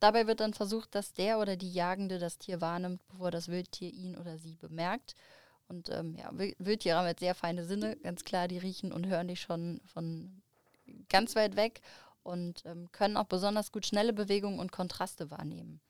Dabei 0.00 0.26
wird 0.26 0.40
dann 0.40 0.54
versucht, 0.54 0.94
dass 0.94 1.12
der 1.12 1.38
oder 1.38 1.56
die 1.56 1.72
Jagende 1.72 2.18
das 2.18 2.38
Tier 2.38 2.60
wahrnimmt, 2.60 3.06
bevor 3.08 3.30
das 3.30 3.48
Wildtier 3.48 3.92
ihn 3.92 4.16
oder 4.16 4.38
sie 4.38 4.56
bemerkt. 4.56 5.14
Und 5.68 5.90
ähm, 5.90 6.14
ja, 6.14 6.30
Wildtiere 6.32 6.96
haben 6.96 7.06
jetzt 7.06 7.20
sehr 7.20 7.34
feine 7.34 7.64
Sinne, 7.64 7.96
ganz 7.96 8.24
klar, 8.24 8.48
die 8.48 8.58
riechen 8.58 8.92
und 8.92 9.06
hören 9.06 9.28
dich 9.28 9.42
schon 9.42 9.80
von 9.84 10.40
ganz 11.10 11.36
weit 11.36 11.56
weg 11.56 11.82
und 12.22 12.62
ähm, 12.64 12.90
können 12.92 13.18
auch 13.18 13.26
besonders 13.26 13.72
gut 13.72 13.84
schnelle 13.84 14.14
Bewegungen 14.14 14.58
und 14.58 14.72
Kontraste 14.72 15.30
wahrnehmen. 15.30 15.80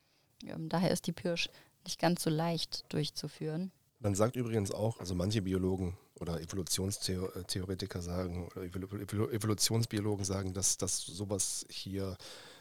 Ähm, 0.43 0.67
daher 0.67 0.91
ist 0.91 1.07
die 1.07 1.13
Pirsch 1.13 1.49
nicht 1.85 1.99
ganz 1.99 2.23
so 2.23 2.29
leicht 2.29 2.83
durchzuführen. 2.91 3.71
Man 3.99 4.15
sagt 4.15 4.37
übrigens 4.37 4.71
auch, 4.71 4.99
also 4.99 5.13
manche 5.13 5.41
Biologen 5.41 5.97
oder 6.19 6.39
Evolutionstheoretiker 6.39 8.01
sagen, 8.01 8.47
oder 8.47 8.63
Evolutionsbiologen 8.63 10.23
sagen, 10.23 10.53
dass, 10.53 10.77
dass 10.77 11.01
sowas 11.01 11.65
hier 11.69 12.17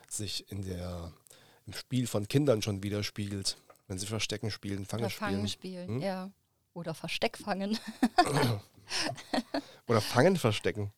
sich 0.08 0.50
in 0.50 0.62
der, 0.62 1.12
im 1.66 1.72
Spiel 1.74 2.08
von 2.08 2.26
Kindern 2.26 2.60
schon 2.60 2.82
widerspiegelt. 2.82 3.56
Wenn 3.86 3.98
sie 3.98 4.06
Verstecken 4.06 4.50
spielen, 4.50 4.84
Fangen 4.84 5.04
oder 5.04 5.10
spielen. 5.10 5.30
Fangen 5.30 5.48
spielen, 5.48 5.88
hm? 5.88 6.00
ja. 6.02 6.30
Oder 6.74 6.92
Versteck 6.92 7.38
fangen. 7.38 7.78
oder 9.86 10.00
Fangen 10.00 10.36
verstecken. 10.36 10.92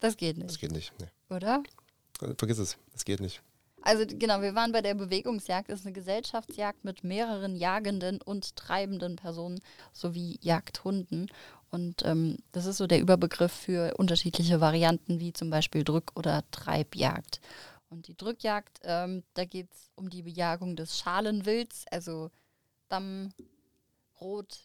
Das 0.00 0.16
geht 0.16 0.36
nicht. 0.36 0.50
Das 0.50 0.58
geht 0.58 0.72
nicht, 0.72 0.92
nee. 1.00 1.08
Oder? 1.34 1.62
Vergiss 2.36 2.58
es, 2.58 2.76
das 2.92 3.04
geht 3.04 3.20
nicht. 3.20 3.42
Also 3.82 4.04
genau, 4.06 4.42
wir 4.42 4.54
waren 4.54 4.72
bei 4.72 4.82
der 4.82 4.94
Bewegungsjagd. 4.94 5.70
Das 5.70 5.80
ist 5.80 5.86
eine 5.86 5.94
Gesellschaftsjagd 5.94 6.84
mit 6.84 7.04
mehreren 7.04 7.56
jagenden 7.56 8.20
und 8.20 8.56
treibenden 8.56 9.16
Personen 9.16 9.60
sowie 9.92 10.38
Jagdhunden. 10.42 11.30
Und 11.70 12.04
ähm, 12.04 12.38
das 12.52 12.66
ist 12.66 12.78
so 12.78 12.86
der 12.86 13.00
Überbegriff 13.00 13.52
für 13.52 13.94
unterschiedliche 13.96 14.60
Varianten, 14.60 15.20
wie 15.20 15.32
zum 15.32 15.50
Beispiel 15.50 15.82
Drück- 15.82 16.16
oder 16.16 16.42
Treibjagd. 16.50 17.40
Und 17.90 18.08
die 18.08 18.16
Drückjagd, 18.16 18.80
ähm, 18.82 19.22
da 19.34 19.44
geht 19.44 19.72
es 19.72 19.90
um 19.94 20.10
die 20.10 20.22
Bejagung 20.22 20.76
des 20.76 20.98
Schalenwilds, 20.98 21.86
also 21.90 22.30
Damm, 22.88 23.32
Rot, 24.20 24.60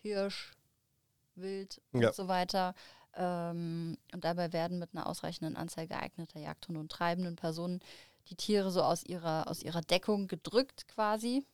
Hirsch, 0.00 0.52
Wild 1.34 1.80
und 1.92 2.02
Ja. 2.02 2.12
so 2.12 2.28
weiter. 2.28 2.74
Ähm, 3.14 3.98
und 4.12 4.24
dabei 4.24 4.52
werden 4.52 4.78
mit 4.78 4.90
einer 4.94 5.06
ausreichenden 5.06 5.56
Anzahl 5.56 5.86
geeigneter 5.86 6.40
Jagdhunde 6.40 6.80
und 6.80 6.90
treibenden 6.90 7.36
Personen 7.36 7.80
die 8.28 8.36
Tiere 8.36 8.70
so 8.70 8.82
aus 8.82 9.04
ihrer, 9.04 9.48
aus 9.48 9.62
ihrer 9.62 9.80
Deckung 9.80 10.28
gedrückt 10.28 10.88
quasi. 10.88 11.44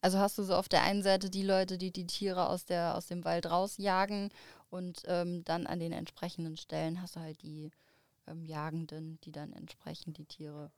Also 0.00 0.18
hast 0.18 0.36
du 0.36 0.42
so 0.42 0.54
auf 0.54 0.68
der 0.68 0.82
einen 0.82 1.02
Seite 1.02 1.30
die 1.30 1.42
Leute, 1.42 1.78
die 1.78 1.90
die 1.90 2.06
Tiere 2.06 2.48
aus, 2.48 2.66
der, 2.66 2.94
aus 2.94 3.06
dem 3.06 3.24
Wald 3.24 3.46
rausjagen 3.46 4.30
und 4.70 5.02
ähm, 5.06 5.44
dann 5.44 5.66
an 5.66 5.80
den 5.80 5.92
entsprechenden 5.92 6.56
Stellen 6.56 7.00
hast 7.00 7.16
du 7.16 7.20
halt 7.20 7.40
die 7.42 7.70
ähm, 8.26 8.44
Jagenden, 8.44 9.18
die 9.22 9.32
dann 9.32 9.52
entsprechend 9.52 10.18
die 10.18 10.26
Tiere 10.26 10.70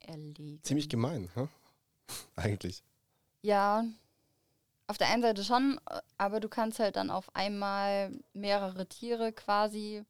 erlegen. 0.00 0.60
Ziemlich 0.62 0.88
gemein, 0.88 1.30
ne? 1.36 1.48
eigentlich. 2.36 2.82
Ja, 3.42 3.84
auf 4.88 4.98
der 4.98 5.08
einen 5.08 5.22
Seite 5.22 5.44
schon, 5.44 5.80
äh, 5.88 6.00
aber 6.16 6.40
du 6.40 6.48
kannst 6.48 6.80
halt 6.80 6.96
dann 6.96 7.10
auf 7.10 7.34
einmal 7.34 8.10
mehrere 8.32 8.86
Tiere 8.86 9.32
quasi 9.32 10.04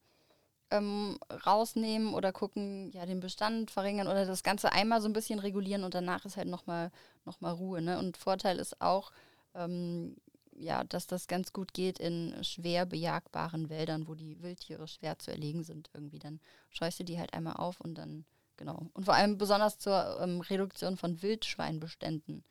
ähm, 0.71 1.19
rausnehmen 1.47 2.15
oder 2.15 2.33
gucken, 2.33 2.91
ja, 2.93 3.07
den 3.07 3.21
Bestand 3.21 3.71
verringern 3.71 4.09
oder 4.09 4.27
das 4.27 4.43
Ganze 4.43 4.73
einmal 4.73 5.01
so 5.01 5.09
ein 5.09 5.13
bisschen 5.13 5.39
regulieren 5.39 5.85
und 5.85 5.95
danach 5.95 6.25
ist 6.25 6.37
halt 6.37 6.49
nochmal 6.49 6.91
noch 7.25 7.41
mal 7.41 7.53
Ruhe. 7.53 7.81
Ne? 7.81 7.99
Und 7.99 8.17
Vorteil 8.17 8.59
ist 8.59 8.81
auch, 8.81 9.13
ähm, 9.55 10.17
ja, 10.55 10.85
dass 10.85 11.07
das 11.07 11.29
ganz 11.29 11.53
gut 11.53 11.73
geht 11.73 11.99
in 11.99 12.35
schwer 12.43 12.85
bejagbaren 12.85 13.71
Wäldern, 13.71 14.09
wo 14.09 14.15
die 14.15 14.43
Wildtiere 14.43 14.89
schwer 14.89 15.19
zu 15.19 15.31
erlegen 15.31 15.63
sind 15.63 15.91
irgendwie. 15.95 16.19
Dann 16.19 16.41
scheust 16.71 16.99
du 17.01 17.05
die 17.05 17.19
halt 17.19 17.33
einmal 17.35 17.55
auf 17.55 17.81
und 17.81 17.95
dann, 17.95 18.25
genau. 18.57 18.91
Und 18.93 19.05
vor 19.05 19.15
allem 19.15 19.39
besonders 19.39 19.79
zur 19.79 20.19
ähm, 20.21 20.41
Reduktion 20.41 20.97
von 20.97 21.23
Wildschweinbeständen 21.23 22.45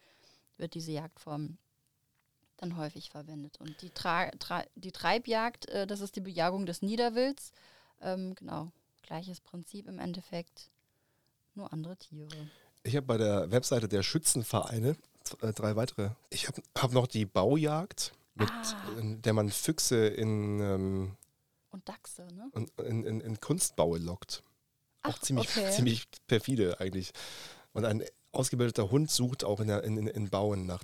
wird 0.57 0.73
diese 0.73 0.91
Jagdform 0.91 1.57
dann 2.57 2.77
häufig 2.77 3.09
verwendet. 3.09 3.59
Und 3.59 3.81
die, 3.81 3.91
Tra 3.91 4.31
Tra 4.39 4.63
die 4.75 4.91
Treibjagd, 4.91 5.69
äh, 5.69 5.85
das 5.85 6.01
ist 6.01 6.15
die 6.15 6.21
Bejagung 6.21 6.65
des 6.65 6.81
Niederwilds. 6.81 7.51
Ähm, 8.01 8.35
genau, 8.35 8.71
gleiches 9.01 9.41
Prinzip 9.41 9.87
im 9.87 9.99
Endeffekt, 9.99 10.69
nur 11.55 11.71
andere 11.73 11.97
Tiere. 11.97 12.29
Ich 12.83 12.95
habe 12.95 13.05
bei 13.05 13.17
der 13.17 13.51
Webseite 13.51 13.87
der 13.87 14.03
Schützenvereine 14.03 14.95
äh, 15.41 15.53
drei 15.53 15.75
weitere. 15.75 16.11
Ich 16.29 16.47
habe 16.47 16.61
hab 16.77 16.91
noch 16.93 17.07
die 17.07 17.25
Baujagd, 17.25 18.13
mit 18.35 18.49
Ah. 18.49 18.99
in 18.99 19.21
der 19.21 19.33
man 19.33 19.49
Füchse 19.49 20.07
in, 20.07 20.59
ähm, 20.59 21.17
Und 21.71 21.87
Dachse, 21.89 22.27
ne? 22.33 22.51
in, 22.85 23.03
in, 23.03 23.19
in 23.21 23.39
Kunstbaue 23.39 23.97
lockt. 23.97 24.43
Auch 25.03 25.15
Ach, 25.15 25.19
ziemlich, 25.19 25.49
okay. 25.49 25.71
ziemlich 25.75 26.07
perfide 26.27 26.79
eigentlich. 26.79 27.11
Und 27.73 27.85
ein 27.85 28.03
ausgebildeter 28.31 28.91
Hund 28.91 29.09
sucht 29.09 29.43
auch 29.43 29.59
in, 29.59 29.67
der, 29.67 29.83
in, 29.83 30.07
in, 30.07 30.29
Bauen 30.29 30.65
nach. 30.65 30.83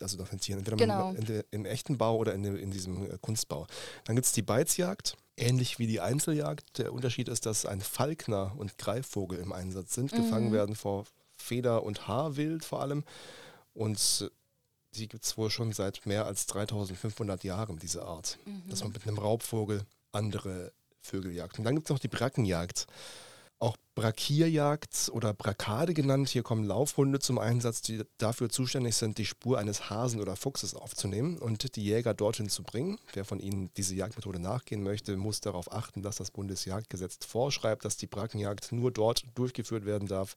Also 0.00 0.16
nach 0.18 0.28
den 0.28 0.40
Tieren. 0.40 0.58
Entweder 0.60 0.76
Genau. 0.76 1.12
in 1.12 1.24
der, 1.24 1.44
im 1.50 1.64
echten 1.64 1.98
Bau 1.98 2.16
oder 2.16 2.34
in, 2.34 2.44
in 2.44 2.70
diesem 2.70 3.10
äh, 3.10 3.18
Kunstbau. 3.20 3.66
Dann 4.04 4.16
gibt 4.16 4.26
es 4.26 4.32
die 4.32 4.42
Beizjagd, 4.42 5.16
ähnlich 5.36 5.78
wie 5.78 5.86
die 5.86 6.00
Einzeljagd. 6.00 6.78
Der 6.78 6.92
Unterschied 6.92 7.28
ist, 7.28 7.46
dass 7.46 7.66
ein 7.66 7.80
Falkner 7.80 8.52
und 8.56 8.78
Greifvogel 8.78 9.38
im 9.38 9.52
Einsatz 9.52 9.94
sind. 9.94 10.10
Gefangen 10.12 10.48
Mhm. 10.48 10.52
werden 10.52 10.76
vor 10.76 11.04
Feder- 11.36 11.82
und 11.82 12.08
Haarwild 12.08 12.64
vor 12.64 12.80
allem. 12.80 13.04
Und 13.74 14.30
die 14.94 15.08
gibt 15.08 15.24
es 15.24 15.36
wohl 15.36 15.50
schon 15.50 15.72
seit 15.72 16.06
mehr 16.06 16.24
als 16.26 16.46
3500 16.46 17.44
Jahren, 17.44 17.78
diese 17.78 18.02
Art 18.04 18.38
Mhm. 18.46 18.62
dass 18.70 18.82
man 18.82 18.92
mit 18.92 19.06
einem 19.06 19.18
Raubvogel 19.18 19.82
andere 20.12 20.72
Vögel 21.02 21.32
jagt. 21.32 21.58
Und 21.58 21.64
dann 21.64 21.74
gibt 21.74 21.86
es 21.86 21.90
noch 21.90 21.98
die 21.98 22.08
Brackenjagd. 22.08 22.86
Auch 23.58 23.76
Brakierjagd 23.94 25.10
oder 25.12 25.32
Brakade 25.32 25.94
genannt. 25.94 26.28
Hier 26.28 26.42
kommen 26.42 26.64
Laufhunde 26.64 27.18
zum 27.18 27.38
Einsatz, 27.38 27.80
die 27.80 28.02
dafür 28.18 28.50
zuständig 28.50 28.96
sind, 28.96 29.16
die 29.16 29.24
Spur 29.24 29.58
eines 29.58 29.88
Hasen 29.88 30.20
oder 30.20 30.36
Fuchses 30.36 30.74
aufzunehmen 30.74 31.38
und 31.38 31.74
die 31.76 31.82
Jäger 31.82 32.12
dorthin 32.12 32.50
zu 32.50 32.62
bringen. 32.62 32.98
Wer 33.14 33.24
von 33.24 33.40
ihnen 33.40 33.70
diese 33.78 33.94
Jagdmethode 33.94 34.38
nachgehen 34.38 34.82
möchte, 34.82 35.16
muss 35.16 35.40
darauf 35.40 35.72
achten, 35.72 36.02
dass 36.02 36.16
das 36.16 36.30
Bundesjagdgesetz 36.30 37.24
vorschreibt, 37.26 37.86
dass 37.86 37.96
die 37.96 38.06
Brackenjagd 38.06 38.72
nur 38.72 38.90
dort 38.90 39.24
durchgeführt 39.34 39.86
werden 39.86 40.06
darf, 40.06 40.36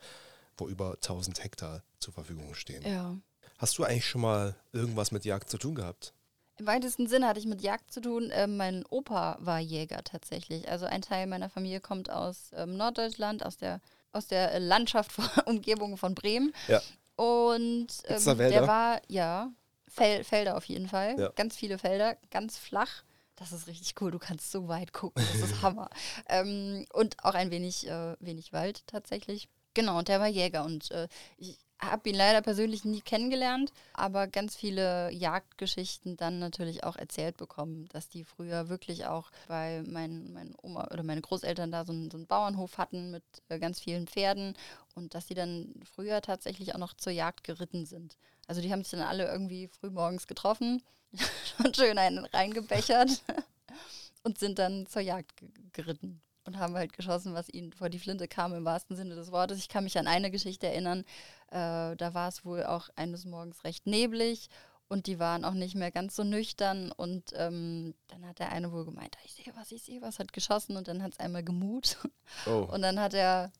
wo 0.57 0.69
über 0.69 0.93
1000 0.93 1.43
Hektar 1.43 1.83
zur 1.99 2.13
Verfügung 2.13 2.53
stehen. 2.53 2.83
Ja. 2.83 3.17
Hast 3.57 3.77
du 3.77 3.83
eigentlich 3.83 4.05
schon 4.05 4.21
mal 4.21 4.55
irgendwas 4.71 5.11
mit 5.11 5.25
Jagd 5.25 5.49
zu 5.49 5.57
tun 5.57 5.75
gehabt? 5.75 6.13
Im 6.59 6.67
weitesten 6.67 7.07
Sinne 7.07 7.27
hatte 7.27 7.39
ich 7.39 7.45
mit 7.45 7.61
Jagd 7.61 7.91
zu 7.91 8.01
tun. 8.01 8.31
Ähm, 8.33 8.57
mein 8.57 8.85
Opa 8.89 9.37
war 9.39 9.59
Jäger 9.59 10.03
tatsächlich. 10.03 10.69
Also 10.69 10.85
ein 10.85 11.01
Teil 11.01 11.25
meiner 11.25 11.49
Familie 11.49 11.79
kommt 11.79 12.09
aus 12.09 12.51
ähm, 12.53 12.75
Norddeutschland, 12.75 13.45
aus 13.45 13.55
der, 13.55 13.79
aus 14.11 14.27
der 14.27 14.59
Landschaft, 14.59 15.11
Umgebung 15.45 15.95
von 15.95 16.15
Bremen. 16.15 16.53
Ja. 16.67 16.81
Und 17.15 17.87
ähm, 18.05 18.37
der 18.37 18.67
war, 18.67 19.01
ja, 19.07 19.51
Fel 19.87 20.25
Felder 20.25 20.57
auf 20.57 20.65
jeden 20.65 20.89
Fall. 20.89 21.17
Ja. 21.17 21.29
Ganz 21.29 21.55
viele 21.55 21.77
Felder, 21.77 22.17
ganz 22.29 22.57
flach. 22.57 23.03
Das 23.37 23.53
ist 23.53 23.67
richtig 23.67 23.95
cool. 24.01 24.11
Du 24.11 24.19
kannst 24.19 24.51
so 24.51 24.67
weit 24.67 24.91
gucken. 24.91 25.23
Das 25.31 25.49
ist 25.49 25.61
Hammer. 25.61 25.89
Ähm, 26.27 26.85
und 26.91 27.23
auch 27.23 27.35
ein 27.35 27.51
wenig, 27.51 27.87
äh, 27.87 28.17
wenig 28.19 28.51
Wald 28.51 28.85
tatsächlich. 28.85 29.47
Genau, 29.73 29.97
und 29.97 30.09
der 30.09 30.19
war 30.19 30.27
Jäger. 30.27 30.65
Und 30.65 30.91
äh, 30.91 31.07
ich 31.37 31.57
habe 31.79 32.09
ihn 32.09 32.15
leider 32.15 32.41
persönlich 32.41 32.83
nie 32.83 33.01
kennengelernt, 33.01 33.71
aber 33.93 34.27
ganz 34.27 34.55
viele 34.55 35.11
Jagdgeschichten 35.11 36.17
dann 36.17 36.37
natürlich 36.39 36.83
auch 36.83 36.97
erzählt 36.97 37.37
bekommen, 37.37 37.87
dass 37.93 38.09
die 38.09 38.23
früher 38.25 38.67
wirklich 38.67 39.05
auch 39.05 39.31
bei 39.47 39.81
meinen 39.87 40.33
mein 40.33 40.53
Oma 40.61 40.89
oder 40.91 41.03
meine 41.03 41.21
Großeltern 41.21 41.71
da 41.71 41.85
so 41.85 41.93
einen, 41.93 42.11
so 42.11 42.17
einen 42.17 42.27
Bauernhof 42.27 42.77
hatten 42.77 43.11
mit 43.11 43.23
äh, 43.47 43.59
ganz 43.59 43.79
vielen 43.79 44.07
Pferden 44.07 44.55
und 44.95 45.13
dass 45.15 45.27
die 45.27 45.35
dann 45.35 45.73
früher 45.95 46.21
tatsächlich 46.21 46.75
auch 46.75 46.79
noch 46.79 46.93
zur 46.93 47.13
Jagd 47.13 47.43
geritten 47.45 47.85
sind. 47.85 48.17
Also 48.47 48.61
die 48.61 48.71
haben 48.71 48.83
sich 48.83 48.91
dann 48.91 49.01
alle 49.07 49.31
irgendwie 49.31 49.67
frühmorgens 49.69 50.27
getroffen, 50.27 50.83
schon 51.57 51.73
schön 51.73 51.97
einen 51.97 52.25
reingebechert 52.25 53.23
und 54.23 54.37
sind 54.37 54.59
dann 54.59 54.85
zur 54.87 55.01
Jagd 55.01 55.37
ge- 55.37 55.49
geritten 55.71 56.21
und 56.45 56.57
haben 56.57 56.73
halt 56.73 56.93
geschossen, 56.93 57.35
was 57.35 57.47
ihnen 57.49 57.73
vor 57.73 57.89
die 57.89 57.99
Flinte 57.99 58.27
kam, 58.27 58.53
im 58.55 58.65
wahrsten 58.65 58.95
Sinne 58.95 59.15
des 59.15 59.31
Wortes. 59.31 59.59
Ich 59.59 59.69
kann 59.69 59.83
mich 59.83 59.99
an 59.99 60.07
eine 60.07 60.31
Geschichte 60.31 60.65
erinnern, 60.67 61.05
äh, 61.51 61.95
da 61.95 62.13
war 62.13 62.27
es 62.29 62.45
wohl 62.45 62.63
auch 62.63 62.89
eines 62.95 63.25
Morgens 63.25 63.63
recht 63.63 63.85
neblig 63.87 64.49
und 64.87 65.05
die 65.07 65.19
waren 65.19 65.45
auch 65.45 65.53
nicht 65.53 65.75
mehr 65.75 65.91
ganz 65.91 66.15
so 66.15 66.23
nüchtern 66.23 66.91
und 66.91 67.31
ähm, 67.35 67.93
dann 68.07 68.25
hat 68.27 68.39
der 68.39 68.51
eine 68.51 68.71
wohl 68.71 68.85
gemeint, 68.85 69.15
"Ah, 69.17 69.25
ich 69.25 69.33
sehe 69.33 69.53
was, 69.55 69.71
ich 69.71 69.83
sehe 69.83 70.01
was, 70.01 70.19
hat 70.19 70.33
geschossen 70.33 70.77
und 70.77 70.87
dann 70.87 71.03
hat 71.03 71.13
es 71.13 71.19
einmal 71.19 71.43
gemut 71.43 71.97
Oh. 72.45 72.67
und 72.71 72.81
dann 72.81 72.99
hat 72.99 73.13
er 73.13 73.51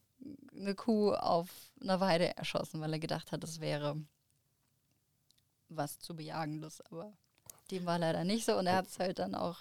eine 0.56 0.76
Kuh 0.76 1.14
auf 1.14 1.48
einer 1.82 2.00
Weide 2.00 2.36
erschossen, 2.36 2.82
weil 2.82 2.94
er 2.94 3.00
gedacht 3.00 3.32
hat, 3.32 3.44
es 3.44 3.60
wäre 3.60 3.96
was 5.70 6.00
zu 6.00 6.16
bejagendes, 6.16 6.82
aber 6.90 7.14
dem 7.72 7.86
war 7.86 8.00
leider 8.00 8.24
nicht 8.24 8.46
so 8.46 8.58
und 8.58 8.68
er 8.68 8.76
hat 8.78 8.88
es 8.88 9.00
halt 9.00 9.20
dann 9.20 9.36
auch 9.36 9.60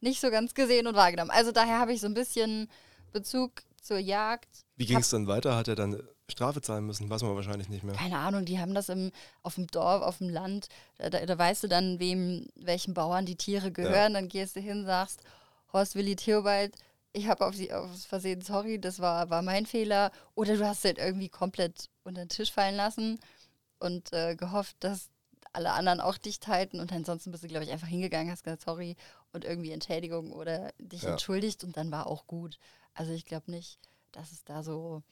nicht 0.00 0.20
so 0.20 0.30
ganz 0.30 0.54
gesehen 0.54 0.86
und 0.86 0.94
wahrgenommen. 0.94 1.30
Also 1.30 1.52
daher 1.52 1.78
habe 1.78 1.92
ich 1.92 2.00
so 2.00 2.06
ein 2.06 2.14
bisschen 2.14 2.70
Bezug 3.12 3.62
zur 3.80 3.98
Jagd. 3.98 4.48
Wie 4.76 4.86
ging 4.86 4.98
es 4.98 5.10
dann 5.10 5.26
weiter? 5.26 5.56
Hat 5.56 5.68
er 5.68 5.76
dann 5.76 6.02
Strafe 6.30 6.60
zahlen 6.62 6.86
müssen? 6.86 7.10
Weiß 7.10 7.22
man 7.22 7.34
wahrscheinlich 7.34 7.68
nicht 7.68 7.84
mehr. 7.84 7.94
Keine 7.94 8.18
Ahnung, 8.18 8.44
die 8.44 8.58
haben 8.58 8.74
das 8.74 8.88
im, 8.88 9.12
auf 9.42 9.56
dem 9.56 9.66
Dorf, 9.66 10.02
auf 10.02 10.18
dem 10.18 10.30
Land. 10.30 10.68
Da, 10.98 11.10
da, 11.10 11.24
da 11.24 11.38
weißt 11.38 11.64
du 11.64 11.68
dann, 11.68 11.98
wem, 12.00 12.46
welchen 12.54 12.94
Bauern 12.94 13.26
die 13.26 13.36
Tiere 13.36 13.70
gehören. 13.70 14.14
Dann 14.14 14.28
gehst 14.28 14.56
du 14.56 14.60
hin, 14.60 14.84
sagst, 14.86 15.20
Horst 15.72 15.94
Willi 15.94 16.16
Theobald, 16.16 16.74
ich 17.12 17.28
habe 17.28 17.46
auf 17.46 17.54
sie 17.54 17.72
aufs 17.72 18.06
Versehen, 18.06 18.40
sorry, 18.40 18.80
das 18.80 19.00
war, 19.00 19.28
war 19.30 19.42
mein 19.42 19.66
Fehler. 19.66 20.10
Oder 20.34 20.56
du 20.56 20.66
hast 20.66 20.84
halt 20.84 20.98
irgendwie 20.98 21.28
komplett 21.28 21.88
unter 22.04 22.24
den 22.24 22.28
Tisch 22.30 22.52
fallen 22.52 22.74
lassen 22.76 23.20
und 23.78 24.12
äh, 24.12 24.34
gehofft, 24.34 24.76
dass 24.80 25.10
alle 25.52 25.72
anderen 25.72 26.00
auch 26.00 26.16
dicht 26.16 26.48
halten. 26.48 26.80
Und 26.80 26.90
ansonsten 26.92 27.30
bist 27.32 27.44
du, 27.44 27.48
glaube 27.48 27.64
ich, 27.64 27.70
einfach 27.70 27.86
hingegangen, 27.86 28.32
hast 28.32 28.44
gesagt, 28.44 28.62
sorry 28.62 28.96
und 29.32 29.44
irgendwie 29.44 29.72
Entschädigung 29.72 30.32
oder 30.32 30.72
dich 30.78 31.02
Ja. 31.02 31.10
entschuldigt 31.10 31.64
und 31.64 31.76
dann 31.76 31.92
war 31.92 32.06
auch 32.06 32.26
gut. 32.26 32.58
Also 32.94 33.12
ich 33.12 33.26
glaube 33.26 33.50
nicht, 33.50 33.78
dass 34.12 34.32
es 34.32 34.42
da 34.44 34.62
so, 34.62 35.02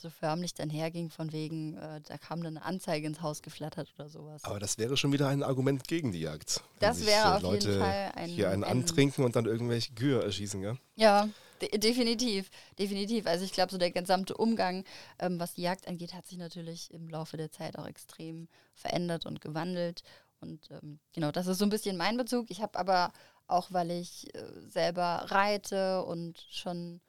so 0.00 0.10
förmlich 0.10 0.54
dann 0.54 0.70
herging, 0.70 1.10
von 1.10 1.32
wegen, 1.32 1.76
äh, 1.76 2.00
da 2.02 2.18
kam 2.18 2.42
dann 2.42 2.56
eine 2.56 2.64
Anzeige 2.66 3.06
ins 3.06 3.20
Haus 3.22 3.42
geflattert 3.42 3.92
oder 3.98 4.08
sowas. 4.08 4.44
Aber 4.44 4.58
das 4.58 4.78
wäre 4.78 4.96
schon 4.96 5.12
wieder 5.12 5.28
ein 5.28 5.42
Argument 5.42 5.86
gegen 5.88 6.12
die 6.12 6.20
Jagd. 6.20 6.62
Das 6.78 6.98
sich, 6.98 7.06
wäre 7.06 7.24
äh, 7.24 7.36
auf 7.36 7.42
jeden 7.42 7.52
Leute 7.52 7.78
Fall 7.78 8.12
ein- 8.14 8.30
hier 8.30 8.50
einen 8.50 8.64
ein- 8.64 8.70
antrinken 8.70 9.24
und 9.24 9.36
dann 9.36 9.46
irgendwelche 9.46 9.92
Kühe 9.94 10.22
erschießen, 10.22 10.60
gell? 10.60 10.76
Ja, 10.96 11.28
de 11.60 11.76
definitiv, 11.78 12.50
definitiv. 12.78 13.26
Also 13.26 13.44
ich 13.44 13.52
glaube, 13.52 13.72
so 13.72 13.78
der 13.78 13.90
gesamte 13.90 14.36
Umgang, 14.36 14.84
ähm, 15.18 15.40
was 15.40 15.54
die 15.54 15.62
Jagd 15.62 15.88
angeht, 15.88 16.12
hat 16.14 16.26
sich 16.26 16.38
natürlich 16.38 16.90
im 16.92 17.08
Laufe 17.08 17.36
der 17.36 17.50
Zeit 17.50 17.78
auch 17.78 17.86
extrem 17.86 18.48
verändert 18.74 19.24
und 19.26 19.40
gewandelt. 19.40 20.02
Und 20.40 20.70
ähm, 20.70 20.98
genau, 21.14 21.32
das 21.32 21.46
ist 21.46 21.58
so 21.58 21.64
ein 21.64 21.70
bisschen 21.70 21.96
mein 21.96 22.18
Bezug. 22.18 22.50
Ich 22.50 22.60
habe 22.60 22.78
aber 22.78 23.12
auch, 23.46 23.68
weil 23.72 23.90
ich 23.90 24.34
äh, 24.34 24.42
selber 24.68 25.24
reite 25.28 26.04
und 26.04 26.44
schon 26.50 27.00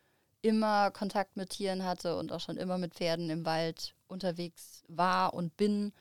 immer 0.41 0.91
Kontakt 0.91 1.37
mit 1.37 1.49
Tieren 1.51 1.83
hatte 1.83 2.17
und 2.17 2.31
auch 2.31 2.39
schon 2.39 2.57
immer 2.57 2.77
mit 2.77 2.93
Pferden 2.93 3.29
im 3.29 3.45
Wald 3.45 3.93
unterwegs 4.07 4.83
war 4.87 5.33
und 5.33 5.57
bin 5.57 5.91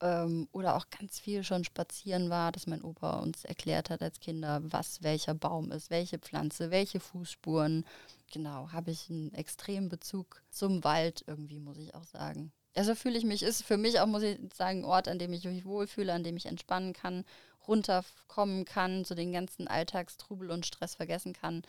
ähm, 0.00 0.48
oder 0.52 0.76
auch 0.76 0.86
ganz 0.90 1.18
viel 1.18 1.44
schon 1.44 1.64
spazieren 1.64 2.30
war, 2.30 2.52
dass 2.52 2.66
mein 2.66 2.82
Opa 2.82 3.20
uns 3.20 3.44
erklärt 3.44 3.90
hat 3.90 4.02
als 4.02 4.20
Kinder, 4.20 4.60
was 4.64 5.02
welcher 5.02 5.34
Baum 5.34 5.70
ist, 5.72 5.90
welche 5.90 6.18
Pflanze, 6.18 6.70
welche 6.70 7.00
Fußspuren. 7.00 7.84
Genau, 8.32 8.70
habe 8.72 8.90
ich 8.90 9.08
einen 9.10 9.32
extremen 9.34 9.88
Bezug 9.88 10.42
zum 10.50 10.84
Wald 10.84 11.24
irgendwie, 11.26 11.58
muss 11.58 11.78
ich 11.78 11.94
auch 11.94 12.04
sagen. 12.04 12.52
Also 12.76 12.94
fühle 12.94 13.16
ich 13.16 13.24
mich, 13.24 13.42
ist 13.42 13.62
für 13.62 13.76
mich 13.76 14.00
auch, 14.00 14.06
muss 14.06 14.24
ich 14.24 14.38
sagen, 14.52 14.80
ein 14.80 14.84
Ort, 14.84 15.06
an 15.06 15.18
dem 15.18 15.32
ich 15.32 15.44
mich 15.44 15.64
wohlfühle, 15.64 16.12
an 16.12 16.24
dem 16.24 16.36
ich 16.36 16.46
entspannen 16.46 16.92
kann, 16.92 17.24
runterkommen 17.68 18.64
kann, 18.64 19.04
so 19.04 19.14
den 19.14 19.32
ganzen 19.32 19.68
Alltagstrubel 19.68 20.50
und 20.50 20.66
Stress 20.66 20.96
vergessen 20.96 21.32
kann. 21.32 21.62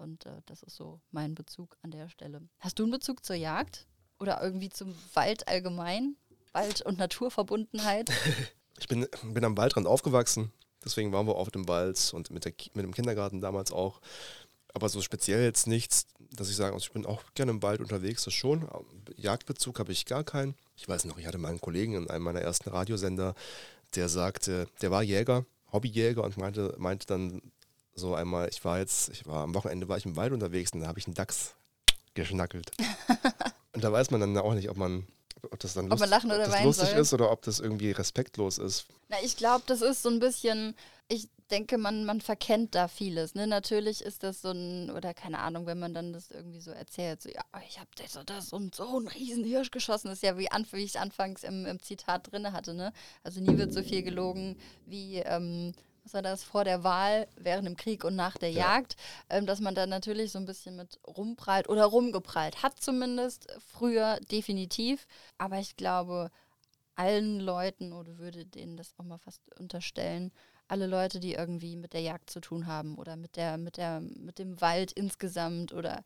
Und 0.00 0.26
äh, 0.26 0.42
das 0.46 0.62
ist 0.62 0.76
so 0.76 1.00
mein 1.10 1.34
Bezug 1.34 1.76
an 1.82 1.90
der 1.90 2.08
Stelle. 2.08 2.42
Hast 2.58 2.78
du 2.78 2.84
einen 2.84 2.92
Bezug 2.92 3.24
zur 3.24 3.36
Jagd? 3.36 3.86
Oder 4.18 4.42
irgendwie 4.42 4.70
zum 4.70 4.94
Wald 5.14 5.46
allgemein? 5.48 6.16
Wald- 6.52 6.82
und 6.82 6.98
Naturverbundenheit? 6.98 8.10
ich 8.78 8.88
bin, 8.88 9.06
bin 9.22 9.44
am 9.44 9.56
Waldrand 9.56 9.86
aufgewachsen. 9.86 10.52
Deswegen 10.84 11.12
waren 11.12 11.26
wir 11.26 11.36
oft 11.36 11.54
im 11.56 11.68
Wald 11.68 12.12
und 12.14 12.30
mit, 12.30 12.44
der, 12.44 12.52
mit 12.74 12.84
dem 12.84 12.94
Kindergarten 12.94 13.40
damals 13.40 13.72
auch. 13.72 14.00
Aber 14.72 14.88
so 14.88 15.02
speziell 15.02 15.42
jetzt 15.42 15.66
nichts, 15.66 16.06
dass 16.32 16.48
ich 16.48 16.56
sage, 16.56 16.74
also 16.74 16.84
ich 16.84 16.92
bin 16.92 17.06
auch 17.06 17.22
gerne 17.34 17.50
im 17.50 17.62
Wald 17.62 17.80
unterwegs, 17.80 18.24
das 18.24 18.34
schon. 18.34 18.68
Jagdbezug 19.16 19.78
habe 19.78 19.92
ich 19.92 20.06
gar 20.06 20.22
keinen. 20.22 20.54
Ich 20.76 20.88
weiß 20.88 21.06
noch, 21.06 21.18
ich 21.18 21.26
hatte 21.26 21.38
mal 21.38 21.48
einen 21.48 21.60
Kollegen 21.60 21.94
in 21.94 22.10
einem 22.10 22.24
meiner 22.24 22.40
ersten 22.42 22.68
Radiosender, 22.68 23.34
der 23.94 24.08
sagte, 24.08 24.68
der 24.82 24.90
war 24.90 25.02
Jäger, 25.02 25.46
Hobbyjäger 25.72 26.22
und 26.22 26.36
meinte, 26.36 26.74
meinte 26.78 27.06
dann 27.06 27.40
so 27.96 28.14
einmal, 28.14 28.48
ich 28.48 28.64
war 28.64 28.78
jetzt, 28.78 29.08
ich 29.08 29.26
war 29.26 29.42
am 29.42 29.54
Wochenende 29.54 29.88
war 29.88 29.96
ich 29.96 30.04
im 30.04 30.16
Wald 30.16 30.32
unterwegs 30.32 30.72
und 30.72 30.80
da 30.80 30.86
habe 30.86 30.98
ich 30.98 31.06
einen 31.06 31.14
Dachs 31.14 31.54
geschnackelt. 32.14 32.70
und 33.72 33.82
da 33.82 33.90
weiß 33.90 34.10
man 34.10 34.20
dann 34.20 34.36
auch 34.38 34.54
nicht, 34.54 34.70
ob 34.70 34.76
man 34.76 35.06
ob 35.50 35.58
das 35.60 35.74
dann 35.74 35.88
lust, 35.88 36.02
ob 36.02 36.08
lachen 36.08 36.30
oder 36.30 36.44
ob 36.44 36.50
das 36.50 36.64
lustig 36.64 36.88
soll. 36.90 36.98
ist 36.98 37.14
oder 37.14 37.30
ob 37.30 37.42
das 37.42 37.60
irgendwie 37.60 37.90
respektlos 37.90 38.58
ist. 38.58 38.86
Na, 39.08 39.16
ich 39.22 39.36
glaube, 39.36 39.64
das 39.66 39.80
ist 39.80 40.02
so 40.02 40.08
ein 40.08 40.18
bisschen, 40.18 40.74
ich 41.08 41.28
denke, 41.50 41.78
man, 41.78 42.04
man 42.04 42.20
verkennt 42.20 42.74
da 42.74 42.88
vieles. 42.88 43.34
Ne? 43.34 43.46
Natürlich 43.46 44.02
ist 44.02 44.22
das 44.22 44.42
so 44.42 44.50
ein, 44.50 44.90
oder 44.90 45.14
keine 45.14 45.38
Ahnung, 45.38 45.66
wenn 45.66 45.78
man 45.78 45.94
dann 45.94 46.12
das 46.12 46.30
irgendwie 46.30 46.60
so 46.60 46.72
erzählt, 46.72 47.22
so, 47.22 47.28
ja, 47.28 47.42
ich 47.68 47.78
habe 47.78 47.90
das 47.96 48.16
und 48.16 48.28
das 48.28 48.52
und 48.52 48.74
so 48.74 48.96
einen 48.96 49.08
riesen 49.08 49.44
Hirsch 49.44 49.70
geschossen, 49.70 50.08
das 50.08 50.18
ist 50.18 50.22
ja 50.24 50.36
wie, 50.38 50.50
an, 50.50 50.66
wie 50.72 50.84
ich 50.84 50.98
anfangs 50.98 51.44
im, 51.44 51.66
im 51.66 51.80
Zitat 51.80 52.32
drin 52.32 52.52
hatte. 52.52 52.74
Ne? 52.74 52.92
Also 53.22 53.40
nie 53.40 53.56
wird 53.56 53.72
so 53.72 53.82
viel 53.82 54.02
gelogen 54.02 54.58
wie, 54.86 55.18
ähm, 55.18 55.72
was 56.06 56.14
war 56.14 56.22
das, 56.22 56.44
vor 56.44 56.62
der 56.62 56.84
Wahl, 56.84 57.26
während 57.36 57.66
dem 57.66 57.76
Krieg 57.76 58.04
und 58.04 58.14
nach 58.14 58.38
der 58.38 58.50
ja. 58.50 58.60
Jagd, 58.60 58.96
ähm, 59.28 59.44
dass 59.44 59.60
man 59.60 59.74
da 59.74 59.86
natürlich 59.86 60.30
so 60.30 60.38
ein 60.38 60.46
bisschen 60.46 60.76
mit 60.76 61.00
rumprallt 61.04 61.68
oder 61.68 61.84
rumgeprallt 61.84 62.62
hat 62.62 62.80
zumindest, 62.80 63.48
früher 63.58 64.20
definitiv. 64.30 65.08
Aber 65.36 65.58
ich 65.58 65.76
glaube, 65.76 66.30
allen 66.94 67.40
Leuten, 67.40 67.92
oder 67.92 68.18
würde 68.18 68.46
denen 68.46 68.76
das 68.76 68.94
auch 68.98 69.04
mal 69.04 69.18
fast 69.18 69.42
unterstellen, 69.58 70.32
alle 70.68 70.86
Leute, 70.86 71.18
die 71.18 71.34
irgendwie 71.34 71.76
mit 71.76 71.92
der 71.92 72.02
Jagd 72.02 72.30
zu 72.30 72.40
tun 72.40 72.66
haben 72.68 72.96
oder 72.96 73.16
mit 73.16 73.36
der, 73.36 73.58
mit 73.58 73.76
der, 73.76 74.00
mit 74.00 74.38
dem 74.38 74.60
Wald 74.60 74.92
insgesamt 74.92 75.72
oder 75.72 76.04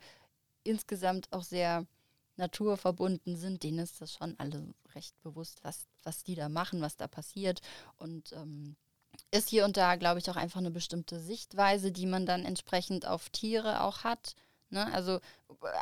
insgesamt 0.64 1.30
auch 1.30 1.42
sehr 1.42 1.86
naturverbunden 2.36 3.36
sind, 3.36 3.62
denen 3.62 3.80
ist 3.80 4.00
das 4.00 4.14
schon 4.14 4.34
alle 4.38 4.72
recht 4.94 5.20
bewusst, 5.22 5.62
was, 5.62 5.86
was 6.02 6.22
die 6.22 6.34
da 6.34 6.48
machen, 6.48 6.80
was 6.80 6.96
da 6.96 7.06
passiert. 7.06 7.60
Und 7.96 8.32
ähm, 8.32 8.76
ist 9.30 9.48
hier 9.48 9.64
und 9.64 9.76
da, 9.76 9.96
glaube 9.96 10.18
ich, 10.18 10.28
auch 10.30 10.36
einfach 10.36 10.60
eine 10.60 10.70
bestimmte 10.70 11.20
Sichtweise, 11.20 11.92
die 11.92 12.06
man 12.06 12.26
dann 12.26 12.44
entsprechend 12.44 13.06
auf 13.06 13.30
Tiere 13.30 13.82
auch 13.82 14.04
hat. 14.04 14.34
Ne? 14.70 14.92
Also, 14.92 15.20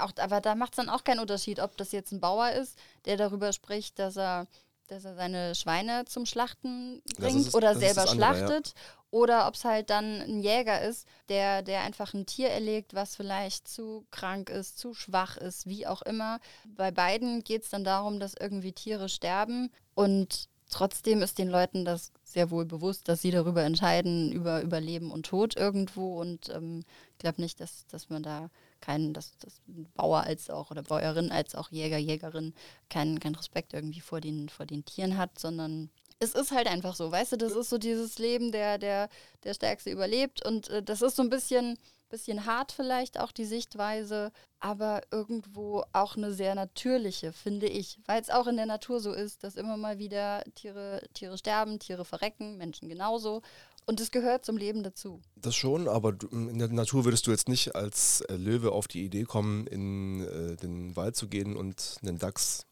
auch, 0.01 0.13
aber 0.17 0.41
da 0.41 0.55
macht 0.55 0.73
es 0.73 0.77
dann 0.77 0.89
auch 0.89 1.05
keinen 1.05 1.21
Unterschied, 1.21 1.61
ob 1.61 1.77
das 1.77 1.93
jetzt 1.93 2.13
ein 2.13 2.21
Bauer 2.21 2.51
ist, 2.51 2.79
der 3.05 3.17
darüber 3.17 3.53
spricht, 3.53 3.99
dass 3.99 4.17
er 4.17 4.47
dass 4.89 5.05
er 5.05 5.15
seine 5.15 5.55
Schweine 5.55 6.07
zum 6.07 6.27
Schlachten 6.27 7.03
bringt 7.19 7.47
ist, 7.47 7.55
oder 7.55 7.77
selber 7.77 8.03
andere, 8.03 8.17
schlachtet. 8.17 8.69
Ja. 8.69 8.75
Oder 9.11 9.47
ob 9.47 9.55
es 9.55 9.65
halt 9.65 9.91
dann 9.91 10.21
ein 10.21 10.41
Jäger 10.41 10.83
ist, 10.83 11.07
der, 11.29 11.63
der 11.63 11.83
einfach 11.83 12.13
ein 12.13 12.27
Tier 12.27 12.49
erlegt, 12.49 12.95
was 12.95 13.17
vielleicht 13.17 13.69
zu 13.69 14.07
krank 14.11 14.51
ist, 14.51 14.79
zu 14.79 14.93
schwach 14.93 15.37
ist, 15.37 15.67
wie 15.67 15.87
auch 15.87 16.03
immer. 16.03 16.41
Bei 16.77 16.91
beiden 16.91 17.45
geht 17.45 17.65
es 17.65 17.71
dann 17.71 17.85
darum, 17.85 18.21
dass 18.21 18.35
irgendwie 18.39 18.73
Tiere 18.73 19.09
sterben. 19.09 19.71
Und 19.95 20.49
trotzdem 20.69 21.23
ist 21.23 21.39
den 21.39 21.49
Leuten 21.49 21.85
das 21.85 22.13
sehr 22.25 22.51
wohl 22.51 22.65
bewusst, 22.65 23.09
dass 23.09 23.23
sie 23.23 23.31
darüber 23.31 23.63
entscheiden, 23.63 24.33
über, 24.33 24.63
über 24.63 24.81
Leben 24.81 25.11
und 25.11 25.27
Tod 25.27 25.57
irgendwo. 25.57 26.21
Und 26.21 26.49
ähm, 26.51 26.85
ich 27.13 27.19
glaube 27.19 27.41
nicht, 27.41 27.61
dass, 27.61 27.87
dass 27.87 28.11
man 28.11 28.23
da 28.23 28.51
keinen, 28.81 29.15
dass, 29.15 29.37
dass 29.39 29.61
Bauer 29.95 30.21
als 30.23 30.51
auch 30.51 30.71
oder 30.71 30.83
Bäuerin 30.83 31.31
als 31.31 31.55
auch 31.55 31.71
Jäger, 31.71 31.99
Jägerin 31.99 32.55
keinen 32.91 33.19
kein 33.19 33.35
Respekt 33.35 33.73
irgendwie 33.73 34.01
vor 34.01 34.21
den, 34.21 34.49
vor 34.49 34.67
den 34.67 34.85
Tieren 34.85 35.17
hat, 35.17 35.39
sondern 35.39 35.91
es 36.21 36.35
ist 36.35 36.51
halt 36.51 36.67
einfach 36.67 36.95
so, 36.95 37.11
weißt 37.11 37.33
du, 37.33 37.37
das 37.37 37.53
ist 37.53 37.71
so 37.71 37.79
dieses 37.79 38.19
Leben, 38.19 38.53
der, 38.53 38.79
der, 38.79 39.09
der 39.45 39.55
Stärkste 39.55 39.91
überlebt. 39.91 40.45
Und 40.45 40.69
äh, 40.69 40.83
das 40.83 41.03
ist 41.03 41.17
so 41.17 41.23
ein 41.23 41.31
bisschen, 41.31 41.79
bisschen 42.09 42.47
hart 42.47 42.73
vielleicht 42.73 43.21
auch 43.21 43.33
die 43.33 43.45
Sichtweise, 43.45 44.33
aber 44.61 45.03
irgendwo 45.11 45.85
auch 45.93 46.17
eine 46.17 46.33
sehr 46.33 46.55
natürliche, 46.55 47.33
finde 47.33 47.67
ich, 47.67 47.99
weil 48.07 48.21
es 48.21 48.31
auch 48.31 48.47
in 48.47 48.57
der 48.57 48.67
Natur 48.67 49.01
so 49.01 49.13
ist, 49.13 49.45
dass 49.45 49.57
immer 49.57 49.77
mal 49.77 49.99
wieder 49.99 50.43
Tiere, 50.55 51.03
Tiere 51.15 51.39
sterben, 51.39 51.79
Tiere 51.79 52.05
verrecken, 52.05 52.57
Menschen 52.57 52.89
genauso 52.89 53.43
und 53.89 54.01
es 54.01 54.11
gehört 54.11 54.45
zum 54.45 54.59
Leben 54.59 54.83
dazu. 54.83 55.23
Das 55.37 55.57
schon, 55.57 55.89
aber 55.89 56.15
in 56.31 56.59
der 56.59 56.69
Natur 56.69 57.07
würdest 57.07 57.27
du 57.27 57.31
jetzt 57.31 57.49
nicht 57.49 57.75
als 57.75 58.21
äh, 58.23 58.37
Löwe 58.37 58.73
auf 58.73 58.87
die 58.87 59.03
Idee 59.03 59.25
kommen, 59.25 59.67
in 59.67 60.21
äh, 60.21 60.57
den 60.57 60.95
Wald 60.95 61.17
zu 61.17 61.27
gehen 61.27 61.57
und 61.57 61.97
einen 62.03 62.19
Dachs 62.19 62.67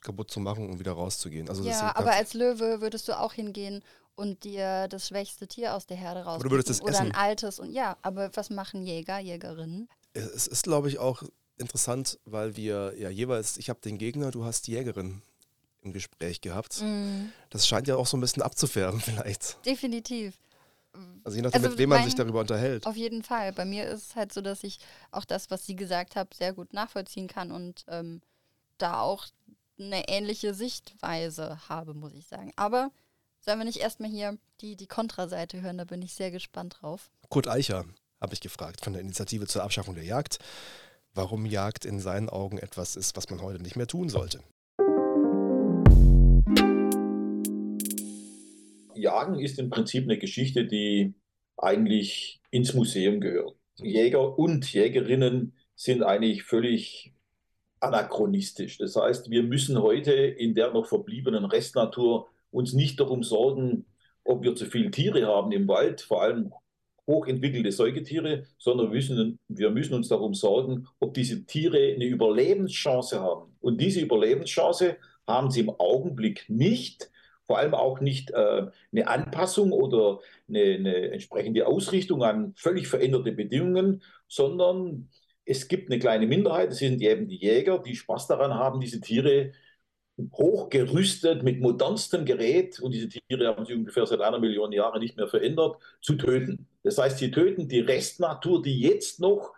kaputt 0.00 0.30
zu 0.30 0.40
machen 0.40 0.68
und 0.68 0.78
wieder 0.80 0.92
rauszugehen. 0.92 1.48
Also 1.48 1.62
ja, 1.64 1.94
aber 1.94 2.12
als 2.12 2.34
Löwe 2.34 2.80
würdest 2.80 3.08
du 3.08 3.18
auch 3.18 3.32
hingehen 3.32 3.82
und 4.16 4.44
dir 4.44 4.88
das 4.88 5.08
schwächste 5.08 5.46
Tier 5.46 5.74
aus 5.74 5.86
der 5.86 5.96
Herde 5.96 6.24
raus 6.24 6.44
oder, 6.44 6.58
oder 6.82 7.00
ein 7.00 7.14
altes 7.14 7.60
und 7.60 7.72
ja, 7.72 7.96
aber 8.02 8.30
was 8.34 8.50
machen 8.50 8.82
Jäger, 8.82 9.18
Jägerinnen? 9.18 9.88
Es 10.14 10.46
ist, 10.46 10.64
glaube 10.64 10.88
ich, 10.88 10.98
auch 10.98 11.22
interessant, 11.58 12.18
weil 12.24 12.56
wir 12.56 12.94
ja 12.98 13.10
jeweils, 13.10 13.58
ich 13.58 13.68
habe 13.68 13.80
den 13.80 13.98
Gegner, 13.98 14.30
du 14.30 14.44
hast 14.44 14.66
die 14.66 14.72
Jägerin 14.72 15.22
im 15.82 15.92
Gespräch 15.92 16.40
gehabt. 16.40 16.80
Mm. 16.82 17.26
Das 17.50 17.66
scheint 17.66 17.86
ja 17.86 17.96
auch 17.96 18.06
so 18.06 18.16
ein 18.16 18.20
bisschen 18.20 18.42
abzufärben 18.42 19.00
vielleicht. 19.02 19.64
Definitiv. 19.64 20.34
Also 21.24 21.36
je 21.36 21.42
nachdem, 21.42 21.62
also 21.62 21.70
mit 21.70 21.78
wem 21.78 21.88
man 21.90 22.04
sich 22.04 22.14
darüber 22.14 22.40
unterhält. 22.40 22.86
Auf 22.86 22.96
jeden 22.96 23.22
Fall. 23.22 23.52
Bei 23.52 23.66
mir 23.66 23.86
ist 23.86 24.10
es 24.10 24.16
halt 24.16 24.32
so, 24.32 24.40
dass 24.40 24.64
ich 24.64 24.78
auch 25.10 25.26
das, 25.26 25.50
was 25.50 25.66
sie 25.66 25.76
gesagt 25.76 26.16
hat, 26.16 26.32
sehr 26.32 26.54
gut 26.54 26.72
nachvollziehen 26.72 27.28
kann 27.28 27.52
und 27.52 27.84
ähm, 27.88 28.22
da 28.78 29.00
auch 29.00 29.26
eine 29.78 30.08
ähnliche 30.08 30.54
Sichtweise 30.54 31.68
habe, 31.68 31.92
muss 31.92 32.14
ich 32.14 32.26
sagen. 32.26 32.52
Aber 32.56 32.90
sollen 33.46 33.60
wir 33.60 33.64
nicht 33.64 33.78
erstmal 33.78 34.10
hier 34.10 34.36
die, 34.60 34.76
die 34.76 34.88
Kontraseite 34.88 35.62
hören? 35.62 35.78
Da 35.78 35.84
bin 35.84 36.02
ich 36.02 36.14
sehr 36.14 36.30
gespannt 36.30 36.78
drauf. 36.80 37.10
Kurt 37.28 37.48
Eicher 37.48 37.84
habe 38.20 38.34
ich 38.34 38.40
gefragt 38.40 38.84
von 38.84 38.92
der 38.92 39.02
Initiative 39.02 39.46
zur 39.46 39.62
Abschaffung 39.62 39.94
der 39.94 40.04
Jagd, 40.04 40.38
warum 41.14 41.46
Jagd 41.46 41.84
in 41.84 42.00
seinen 42.00 42.28
Augen 42.28 42.58
etwas 42.58 42.96
ist, 42.96 43.16
was 43.16 43.30
man 43.30 43.40
heute 43.40 43.62
nicht 43.62 43.76
mehr 43.76 43.86
tun 43.86 44.08
sollte. 44.08 44.40
Jagen 48.94 49.38
ist 49.38 49.58
im 49.58 49.70
Prinzip 49.70 50.04
eine 50.04 50.18
Geschichte, 50.18 50.66
die 50.66 51.14
eigentlich 51.56 52.40
ins 52.50 52.74
Museum 52.74 53.20
gehört. 53.20 53.54
Jäger 53.76 54.38
und 54.38 54.72
Jägerinnen 54.72 55.54
sind 55.76 56.02
eigentlich 56.02 56.42
völlig 56.42 57.12
anachronistisch. 57.78 58.78
Das 58.78 58.96
heißt, 58.96 59.30
wir 59.30 59.42
müssen 59.42 59.80
heute 59.80 60.12
in 60.12 60.54
der 60.54 60.72
noch 60.72 60.86
verbliebenen 60.86 61.44
Restnatur 61.44 62.28
uns 62.56 62.72
nicht 62.72 62.98
darum 62.98 63.22
sorgen, 63.22 63.84
ob 64.24 64.42
wir 64.42 64.54
zu 64.54 64.64
viele 64.66 64.90
Tiere 64.90 65.26
haben 65.26 65.52
im 65.52 65.68
Wald, 65.68 66.00
vor 66.00 66.22
allem 66.22 66.52
hochentwickelte 67.06 67.70
Säugetiere, 67.70 68.44
sondern 68.58 68.88
wir 68.88 68.94
müssen, 68.94 69.38
wir 69.48 69.70
müssen 69.70 69.94
uns 69.94 70.08
darum 70.08 70.34
sorgen, 70.34 70.88
ob 70.98 71.14
diese 71.14 71.44
Tiere 71.44 71.94
eine 71.94 72.06
Überlebenschance 72.06 73.20
haben. 73.20 73.54
Und 73.60 73.80
diese 73.80 74.00
Überlebenschance 74.00 74.96
haben 75.26 75.50
sie 75.50 75.60
im 75.60 75.70
Augenblick 75.70 76.46
nicht, 76.48 77.10
vor 77.44 77.58
allem 77.58 77.74
auch 77.74 78.00
nicht 78.00 78.30
äh, 78.30 78.66
eine 78.90 79.06
Anpassung 79.06 79.70
oder 79.70 80.20
eine, 80.48 80.62
eine, 80.62 81.10
entsprechende 81.12 81.66
Ausrichtung 81.66 82.24
an 82.24 82.54
völlig 82.56 82.88
veränderte 82.88 83.32
Bedingungen, 83.32 84.02
sondern 84.26 85.10
es 85.44 85.68
gibt 85.68 85.90
eine 85.90 86.00
kleine 86.00 86.26
Minderheit, 86.26 86.70
das 86.70 86.78
sind 86.78 87.00
eben 87.02 87.28
die 87.28 87.36
Jäger, 87.36 87.78
die 87.78 87.94
Spaß 87.94 88.26
daran 88.26 88.54
haben, 88.54 88.80
diese 88.80 89.00
Tiere 89.00 89.52
hochgerüstet 90.32 91.42
mit 91.42 91.60
modernstem 91.60 92.24
Gerät, 92.24 92.80
und 92.80 92.92
diese 92.92 93.08
Tiere 93.08 93.48
haben 93.48 93.66
sich 93.66 93.76
ungefähr 93.76 94.06
seit 94.06 94.20
einer 94.20 94.38
Million 94.38 94.72
Jahren 94.72 95.00
nicht 95.00 95.16
mehr 95.16 95.28
verändert, 95.28 95.76
zu 96.00 96.14
töten. 96.14 96.66
Das 96.82 96.98
heißt, 96.98 97.18
sie 97.18 97.30
töten 97.30 97.68
die 97.68 97.80
Restnatur, 97.80 98.62
die 98.62 98.80
jetzt 98.80 99.20
noch 99.20 99.52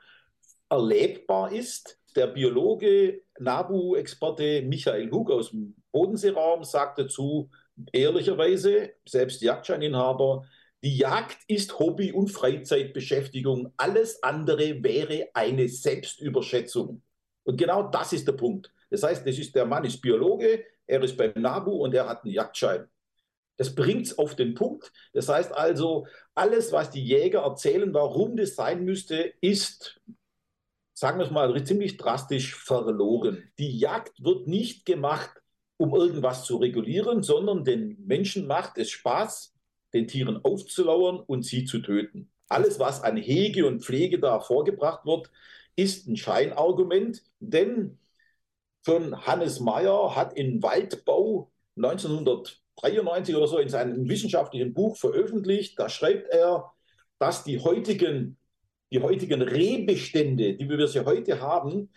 erlebbar 0.68 1.52
ist. 1.52 1.98
Der 2.16 2.26
Biologe, 2.26 3.22
NABU-Experte 3.38 4.62
Michael 4.62 5.10
Hug 5.10 5.30
aus 5.30 5.50
dem 5.50 5.76
Bodenseeraum 5.92 6.64
sagt 6.64 6.98
dazu, 6.98 7.50
ehrlicherweise, 7.92 8.90
selbst 9.06 9.40
Jagdscheininhaber, 9.40 10.44
Die 10.84 10.96
Jagd 10.96 11.38
ist 11.48 11.78
Hobby- 11.80 12.12
und 12.12 12.28
Freizeitbeschäftigung. 12.28 13.72
Alles 13.76 14.22
andere 14.22 14.82
wäre 14.82 15.28
eine 15.34 15.68
Selbstüberschätzung. 15.68 17.02
Und 17.42 17.56
genau 17.56 17.82
das 17.82 18.12
ist 18.12 18.28
der 18.28 18.32
Punkt. 18.32 18.72
Das 18.90 19.02
heißt, 19.02 19.26
das 19.26 19.38
ist, 19.38 19.54
der 19.54 19.66
Mann 19.66 19.84
ist 19.84 20.00
Biologe, 20.00 20.64
er 20.86 21.02
ist 21.02 21.16
beim 21.16 21.32
NABU 21.34 21.72
und 21.72 21.94
er 21.94 22.08
hat 22.08 22.24
einen 22.24 22.32
Jagdschein. 22.32 22.88
Das 23.58 23.74
bringt 23.74 24.06
es 24.06 24.18
auf 24.18 24.36
den 24.36 24.54
Punkt. 24.54 24.92
Das 25.12 25.28
heißt 25.28 25.52
also, 25.52 26.06
alles, 26.34 26.72
was 26.72 26.90
die 26.90 27.04
Jäger 27.04 27.40
erzählen, 27.40 27.92
warum 27.92 28.36
das 28.36 28.54
sein 28.54 28.84
müsste, 28.84 29.34
ist, 29.40 30.00
sagen 30.94 31.18
wir 31.18 31.26
es 31.26 31.32
mal 31.32 31.62
ziemlich 31.64 31.96
drastisch, 31.96 32.54
verlogen. 32.54 33.50
Die 33.58 33.76
Jagd 33.76 34.22
wird 34.22 34.46
nicht 34.46 34.86
gemacht, 34.86 35.30
um 35.76 35.94
irgendwas 35.94 36.44
zu 36.44 36.56
regulieren, 36.56 37.22
sondern 37.22 37.64
den 37.64 38.04
Menschen 38.06 38.46
macht 38.46 38.78
es 38.78 38.90
Spaß, 38.90 39.54
den 39.92 40.06
Tieren 40.06 40.44
aufzulauern 40.44 41.18
und 41.18 41.44
sie 41.44 41.64
zu 41.64 41.80
töten. 41.80 42.30
Alles, 42.48 42.78
was 42.78 43.02
an 43.02 43.16
Hege 43.16 43.66
und 43.66 43.82
Pflege 43.82 44.20
da 44.20 44.40
vorgebracht 44.40 45.04
wird, 45.04 45.30
ist 45.76 46.06
ein 46.08 46.16
Scheinargument, 46.16 47.22
denn 47.40 47.98
schon 48.84 49.26
Hannes 49.26 49.60
Meyer 49.60 50.14
hat 50.14 50.36
in 50.36 50.62
Waldbau 50.62 51.50
1993 51.76 53.36
oder 53.36 53.46
so 53.46 53.58
in 53.58 53.68
seinem 53.68 54.08
wissenschaftlichen 54.08 54.74
Buch 54.74 54.96
veröffentlicht, 54.96 55.78
da 55.78 55.88
schreibt 55.88 56.32
er, 56.32 56.72
dass 57.18 57.44
die 57.44 57.60
heutigen, 57.60 58.38
die 58.92 59.00
heutigen 59.00 59.42
Rehbestände, 59.42 60.54
die 60.54 60.68
wir 60.68 60.86
sie 60.88 61.04
heute 61.04 61.40
haben, 61.40 61.90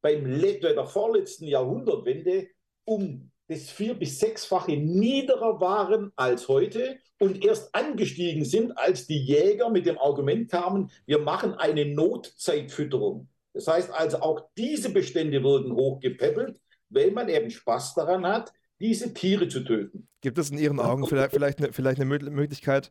beim, 0.00 0.24
bei 0.40 0.72
der 0.72 0.86
vorletzten 0.86 1.46
Jahrhundertwende 1.46 2.48
um 2.84 3.30
das 3.48 3.70
vier- 3.70 3.94
bis 3.94 4.18
sechsfache 4.18 4.76
niederer 4.76 5.60
waren 5.60 6.12
als 6.16 6.48
heute 6.48 6.98
und 7.18 7.44
erst 7.44 7.74
angestiegen 7.74 8.44
sind, 8.44 8.76
als 8.76 9.06
die 9.06 9.18
Jäger 9.18 9.70
mit 9.70 9.86
dem 9.86 9.98
Argument 9.98 10.50
kamen, 10.50 10.90
wir 11.06 11.18
machen 11.18 11.54
eine 11.54 11.86
Notzeitfütterung. 11.86 13.28
Das 13.54 13.66
heißt 13.66 13.90
also, 13.92 14.20
auch 14.20 14.48
diese 14.56 14.90
Bestände 14.90 15.42
wurden 15.42 15.72
hochgepäppelt, 15.72 16.58
weil 16.90 17.10
man 17.10 17.28
eben 17.28 17.50
Spaß 17.50 17.94
daran 17.94 18.26
hat, 18.26 18.52
diese 18.80 19.12
Tiere 19.12 19.48
zu 19.48 19.60
töten. 19.60 20.08
Gibt 20.20 20.38
es 20.38 20.50
in 20.50 20.58
Ihren 20.58 20.80
Augen 20.80 21.06
vielleicht, 21.06 21.32
vielleicht, 21.32 21.58
eine, 21.58 21.72
vielleicht 21.72 22.00
eine 22.00 22.30
Möglichkeit, 22.30 22.90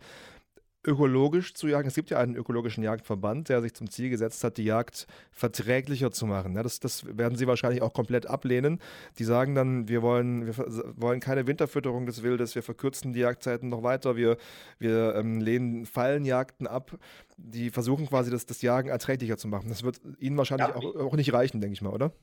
ökologisch 0.88 1.54
zu 1.54 1.68
jagen. 1.68 1.88
Es 1.88 1.96
gibt 1.96 2.10
ja 2.10 2.18
einen 2.18 2.36
ökologischen 2.36 2.84
Jagdverband, 2.84 3.50
der 3.50 3.62
sich 3.62 3.74
zum 3.74 3.90
Ziel 3.90 4.10
gesetzt 4.10 4.44
hat, 4.44 4.58
die 4.58 4.64
Jagd 4.64 5.06
verträglicher 5.32 6.12
zu 6.12 6.26
machen. 6.26 6.56
Ja, 6.56 6.64
das, 6.64 6.80
das, 6.80 7.06
werden 7.18 7.38
sie 7.38 7.46
wahrscheinlich 7.46 7.82
auch 7.82 7.94
komplett 7.94 8.26
ablehnen. 8.26 8.80
Die 9.20 9.26
sagen 9.26 9.54
dann, 9.54 9.88
wir 9.90 10.02
wollen, 10.02 10.48
wir 10.48 10.56
wollen 10.96 11.20
keine 11.20 11.46
Winterfütterung 11.46 12.06
des 12.06 12.24
Wildes, 12.24 12.56
wir 12.56 12.64
verkürzen 12.64 13.14
die 13.14 13.20
Jagdzeiten 13.20 13.70
noch 13.70 13.84
weiter, 13.84 14.16
wir, 14.16 14.38
wir 14.80 15.16
ähm, 15.16 15.42
lehnen 15.42 15.86
Fallenjagden 15.86 16.66
ab. 16.66 16.98
Die 17.38 17.70
versuchen 17.70 18.08
quasi 18.08 18.32
das, 18.32 18.46
das 18.46 18.62
Jagen 18.62 18.90
erträglicher 18.90 19.38
zu 19.38 19.48
machen. 19.48 19.70
Das 19.70 19.84
wird 19.84 20.00
ihnen 20.20 20.38
wahrscheinlich 20.38 20.70
ja, 20.70 20.76
auch, 20.76 20.96
auch 20.96 21.16
nicht 21.16 21.34
reichen, 21.34 21.60
denke 21.60 21.74
ich 21.74 21.82
mal, 21.82 21.94
oder? 21.94 22.14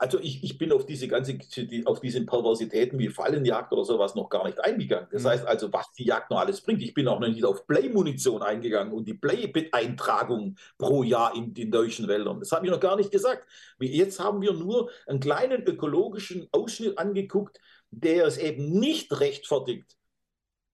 Also 0.00 0.18
ich, 0.18 0.42
ich 0.42 0.56
bin 0.56 0.72
auf 0.72 0.86
diese 0.86 1.08
ganze, 1.08 1.38
auf 1.84 2.00
diese 2.00 2.24
Perversitäten 2.24 2.98
wie 2.98 3.10
Fallenjagd 3.10 3.70
oder 3.70 3.84
sowas 3.84 4.14
noch 4.14 4.30
gar 4.30 4.46
nicht 4.46 4.58
eingegangen. 4.58 5.08
Das 5.12 5.24
mhm. 5.24 5.28
heißt 5.28 5.46
also, 5.46 5.70
was 5.74 5.92
die 5.92 6.06
Jagd 6.06 6.30
noch 6.30 6.38
alles 6.38 6.62
bringt. 6.62 6.80
Ich 6.80 6.94
bin 6.94 7.06
auch 7.06 7.20
noch 7.20 7.28
nicht 7.28 7.44
auf 7.44 7.66
Play-Munition 7.66 8.40
eingegangen 8.40 8.94
und 8.94 9.06
die 9.06 9.12
Play-Eintragung 9.12 10.56
pro 10.78 11.02
Jahr 11.02 11.36
in 11.36 11.52
den 11.52 11.70
deutschen 11.70 12.08
Wäldern. 12.08 12.40
Das 12.40 12.50
habe 12.50 12.64
ich 12.64 12.72
noch 12.72 12.80
gar 12.80 12.96
nicht 12.96 13.10
gesagt. 13.10 13.46
Jetzt 13.78 14.18
haben 14.20 14.40
wir 14.40 14.54
nur 14.54 14.90
einen 15.06 15.20
kleinen 15.20 15.64
ökologischen 15.64 16.48
Ausschnitt 16.50 16.96
angeguckt, 16.96 17.60
der 17.90 18.24
es 18.24 18.38
eben 18.38 18.70
nicht 18.80 19.20
rechtfertigt, 19.20 19.98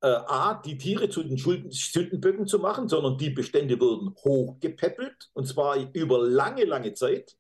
äh, 0.03 0.07
A, 0.07 0.63
die 0.65 0.79
Tiere 0.79 1.09
zu 1.09 1.25
den 1.25 1.37
Sündenböcken 1.37 2.47
zu 2.47 2.61
machen, 2.61 2.87
sondern 2.87 3.19
die 3.19 3.31
Bestände 3.31 3.81
wurden 3.81 4.15
hochgepäppelt 4.25 5.31
und 5.33 5.49
zwar 5.49 5.79
über 5.95 6.25
lange, 6.25 6.65
lange 6.65 6.95
Zeit. 6.95 7.37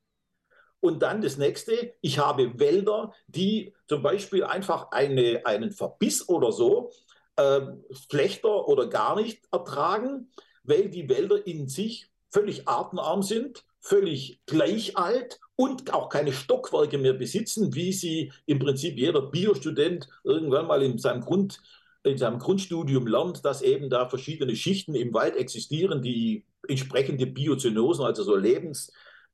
Und 0.87 1.01
dann 1.01 1.21
das 1.21 1.37
nächste, 1.37 1.95
ich 2.01 2.21
habe 2.21 2.61
Wälder, 2.61 3.13
die 3.27 3.75
zum 3.89 4.03
Beispiel 4.03 4.45
einfach 4.45 4.93
eine, 4.93 5.45
einen 5.45 5.73
Verbiss 5.73 6.29
oder 6.29 6.53
so 6.53 6.93
äh, 7.35 7.61
schlechter 8.09 8.69
oder 8.69 8.87
gar 8.87 9.17
nicht 9.17 9.43
ertragen, 9.51 10.31
weil 10.63 10.89
die 10.89 11.09
Wälder 11.09 11.45
in 11.45 11.67
sich 11.67 12.09
völlig 12.31 12.69
artenarm 12.69 13.25
sind, 13.25 13.65
völlig 13.81 14.41
gleich 14.47 14.97
alt 14.97 15.41
und 15.57 15.93
auch 15.93 16.09
keine 16.09 16.33
Stockwerke 16.33 16.99
mehr 16.99 17.15
besitzen, 17.15 17.75
wie 17.75 17.93
sie 17.93 18.33
im 18.47 18.61
Prinzip 18.61 18.97
jeder 18.97 19.23
Biostudent 19.23 20.09
irgendwann 20.23 20.69
mal 20.69 20.85
in 20.85 20.99
seinem 20.99 21.23
Grund 21.23 21.61
in 22.05 22.19
seinem 22.19 22.39
Grundstudium 22.39 23.09
lernt, 23.09 23.45
dass 23.45 23.63
eben 23.63 23.91
da 23.91 24.09
verschiedene 24.09 24.55
Schichten 24.55 24.95
im 24.95 25.13
Wald 25.13 25.35
existieren, 25.35 26.03
die 26.03 26.45
entsprechende 26.69 27.27
Biozynosen, 27.27 28.05
also 28.05 28.23
so 28.23 28.37
Lebens, 28.37 28.93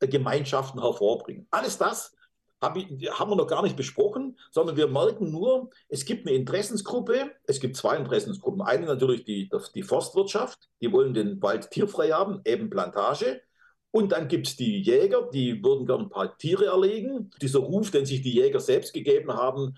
Gemeinschaften 0.09 0.81
hervorbringen. 0.81 1.47
Alles 1.51 1.79
das 1.79 2.15
hab 2.63 2.77
ich, 2.77 2.87
haben 3.11 3.31
wir 3.31 3.37
noch 3.37 3.49
gar 3.49 3.63
nicht 3.63 3.77
besprochen, 3.77 4.39
sondern 4.53 4.77
wir 4.77 4.87
merken 4.87 5.33
nur, 5.33 5.71
es 5.89 6.05
gibt 6.05 6.27
eine 6.27 6.37
Interessensgruppe, 6.37 7.33
es 7.45 7.59
gibt 7.59 7.77
zwei 7.77 7.97
Interessensgruppen. 7.97 8.63
Eine 8.63 8.87
natürlich 8.87 9.25
die, 9.25 9.51
die 9.75 9.83
Forstwirtschaft, 9.83 10.71
die 10.81 10.93
wollen 10.93 11.13
den 11.13 11.43
Wald 11.43 11.71
tierfrei 11.73 12.11
haben, 12.11 12.41
eben 12.45 12.71
Plantage. 12.71 13.43
Und 13.91 14.13
dann 14.13 14.29
gibt 14.29 14.47
es 14.47 14.57
die 14.57 14.81
Jäger, 14.81 15.29
die 15.35 15.63
würden 15.63 15.87
gerne 15.87 16.05
ein 16.05 16.09
paar 16.09 16.39
Tiere 16.39 16.67
erlegen. 16.67 17.31
Dieser 17.43 17.59
Ruf, 17.59 17.91
den 17.91 18.07
sich 18.07 18.23
die 18.23 18.33
Jäger 18.33 18.61
selbst 18.61 18.95
gegeben 18.95 19.33
haben, 19.33 19.77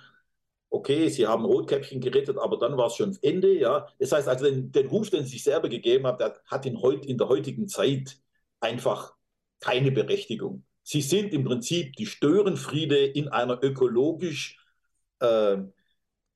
okay, 0.68 1.08
sie 1.08 1.26
haben 1.26 1.44
Rotkäppchen 1.44 2.00
gerettet, 2.00 2.36
aber 2.36 2.58
dann 2.58 2.76
war 2.76 2.88
es 2.88 2.96
schon 2.96 3.16
Ende. 3.22 3.58
Ja. 3.58 3.88
Das 3.98 4.12
heißt 4.12 4.28
also, 4.28 4.44
den, 4.44 4.70
den 4.72 4.88
Ruf, 4.88 5.08
den 5.08 5.24
sie 5.24 5.30
sich 5.30 5.44
selber 5.44 5.70
gegeben 5.70 6.06
haben, 6.06 6.18
der 6.18 6.36
hat 6.46 6.66
in, 6.66 6.80
heut, 6.82 7.06
in 7.06 7.16
der 7.16 7.28
heutigen 7.28 7.66
Zeit 7.66 8.18
einfach 8.60 9.14
keine 9.64 9.90
Berechtigung. 9.90 10.64
Sie 10.82 11.00
sind 11.00 11.32
im 11.32 11.44
Prinzip 11.44 11.96
die 11.96 12.06
Störenfriede 12.06 12.98
in 12.98 13.28
einer 13.28 13.62
ökologisch 13.62 14.58
äh, 15.20 15.56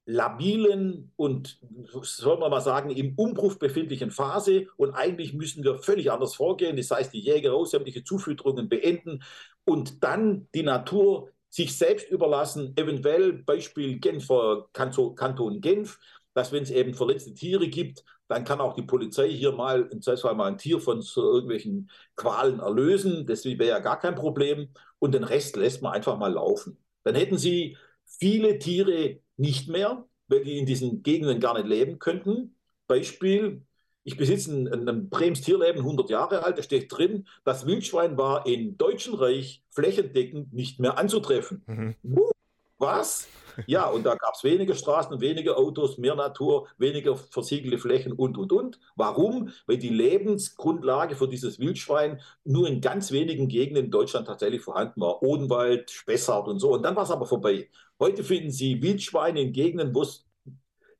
labilen 0.06 1.12
und, 1.16 1.60
soll 2.00 2.38
man 2.38 2.50
mal 2.50 2.62
sagen, 2.62 2.88
im 2.88 3.12
Umbruch 3.16 3.56
befindlichen 3.56 4.10
Phase. 4.10 4.66
Und 4.78 4.92
eigentlich 4.92 5.34
müssen 5.34 5.62
wir 5.62 5.76
völlig 5.76 6.10
anders 6.10 6.34
vorgehen. 6.34 6.78
Das 6.78 6.90
heißt, 6.90 7.12
die 7.12 7.20
Jäger 7.20 7.50
raus, 7.50 7.72
sämtliche 7.72 8.04
Zufütterungen 8.04 8.70
beenden 8.70 9.22
und 9.64 10.02
dann 10.02 10.48
die 10.54 10.62
Natur 10.62 11.30
sich 11.50 11.76
selbst 11.76 12.08
überlassen. 12.08 12.72
Eventuell 12.76 13.34
Beispiel 13.34 13.98
Genfer 13.98 14.70
Kanton 14.72 15.60
Genf, 15.60 15.98
dass 16.32 16.52
wenn 16.52 16.62
es 16.62 16.70
eben 16.70 16.94
verletzte 16.94 17.34
Tiere 17.34 17.68
gibt, 17.68 18.02
dann 18.28 18.44
kann 18.44 18.60
auch 18.60 18.74
die 18.74 18.82
Polizei 18.82 19.30
hier 19.30 19.52
mal 19.52 19.88
im 19.90 20.02
Zweifelsfall 20.02 20.34
mal 20.34 20.48
ein 20.48 20.58
Tier 20.58 20.80
von 20.80 21.00
so 21.00 21.22
irgendwelchen 21.32 21.90
Qualen 22.14 22.60
erlösen. 22.60 23.26
Das 23.26 23.44
wäre 23.44 23.66
ja 23.66 23.78
gar 23.78 23.98
kein 23.98 24.14
Problem. 24.14 24.68
Und 24.98 25.14
den 25.14 25.24
Rest 25.24 25.56
lässt 25.56 25.82
man 25.82 25.94
einfach 25.94 26.18
mal 26.18 26.32
laufen. 26.32 26.78
Dann 27.04 27.14
hätten 27.14 27.38
sie 27.38 27.76
viele 28.04 28.58
Tiere 28.58 29.20
nicht 29.36 29.68
mehr, 29.68 30.04
weil 30.28 30.44
die 30.44 30.58
in 30.58 30.66
diesen 30.66 31.02
Gegenden 31.02 31.40
gar 31.40 31.54
nicht 31.54 31.66
leben 31.66 31.98
könnten. 31.98 32.54
Beispiel, 32.86 33.62
ich 34.04 34.16
besitze 34.16 34.52
ein, 34.52 34.88
ein 34.88 35.08
Brems 35.08 35.40
Tierleben, 35.40 35.80
100 35.80 36.10
Jahre 36.10 36.44
alt, 36.44 36.58
da 36.58 36.62
steht 36.62 36.90
drin, 36.90 37.26
das 37.44 37.66
Wildschwein 37.66 38.18
war 38.18 38.46
im 38.46 38.76
Deutschen 38.76 39.14
Reich 39.14 39.62
flächendeckend 39.70 40.52
nicht 40.52 40.80
mehr 40.80 40.98
anzutreffen. 40.98 41.62
Mhm. 41.66 41.94
Was? 42.78 43.26
Ja, 43.66 43.88
und 43.88 44.04
da 44.04 44.14
gab 44.14 44.34
es 44.34 44.44
weniger 44.44 44.74
Straßen, 44.74 45.20
weniger 45.20 45.56
Autos, 45.56 45.98
mehr 45.98 46.14
Natur, 46.14 46.68
weniger 46.78 47.16
versiegelte 47.16 47.78
Flächen 47.78 48.12
und, 48.12 48.38
und, 48.38 48.52
und. 48.52 48.78
Warum? 48.96 49.50
Weil 49.66 49.78
die 49.78 49.88
Lebensgrundlage 49.88 51.16
für 51.16 51.28
dieses 51.28 51.58
Wildschwein 51.58 52.20
nur 52.44 52.68
in 52.68 52.80
ganz 52.80 53.12
wenigen 53.12 53.48
Gegenden 53.48 53.86
in 53.86 53.90
Deutschland 53.90 54.26
tatsächlich 54.26 54.62
vorhanden 54.62 55.00
war. 55.00 55.22
Odenwald, 55.22 55.90
Spessart 55.90 56.48
und 56.48 56.58
so. 56.58 56.72
Und 56.72 56.82
dann 56.82 56.96
war 56.96 57.04
es 57.04 57.10
aber 57.10 57.26
vorbei. 57.26 57.68
Heute 58.00 58.22
finden 58.22 58.50
Sie 58.50 58.82
Wildschweine 58.82 59.40
in 59.40 59.52
Gegenden, 59.52 59.94
wo 59.94 60.02
es 60.02 60.28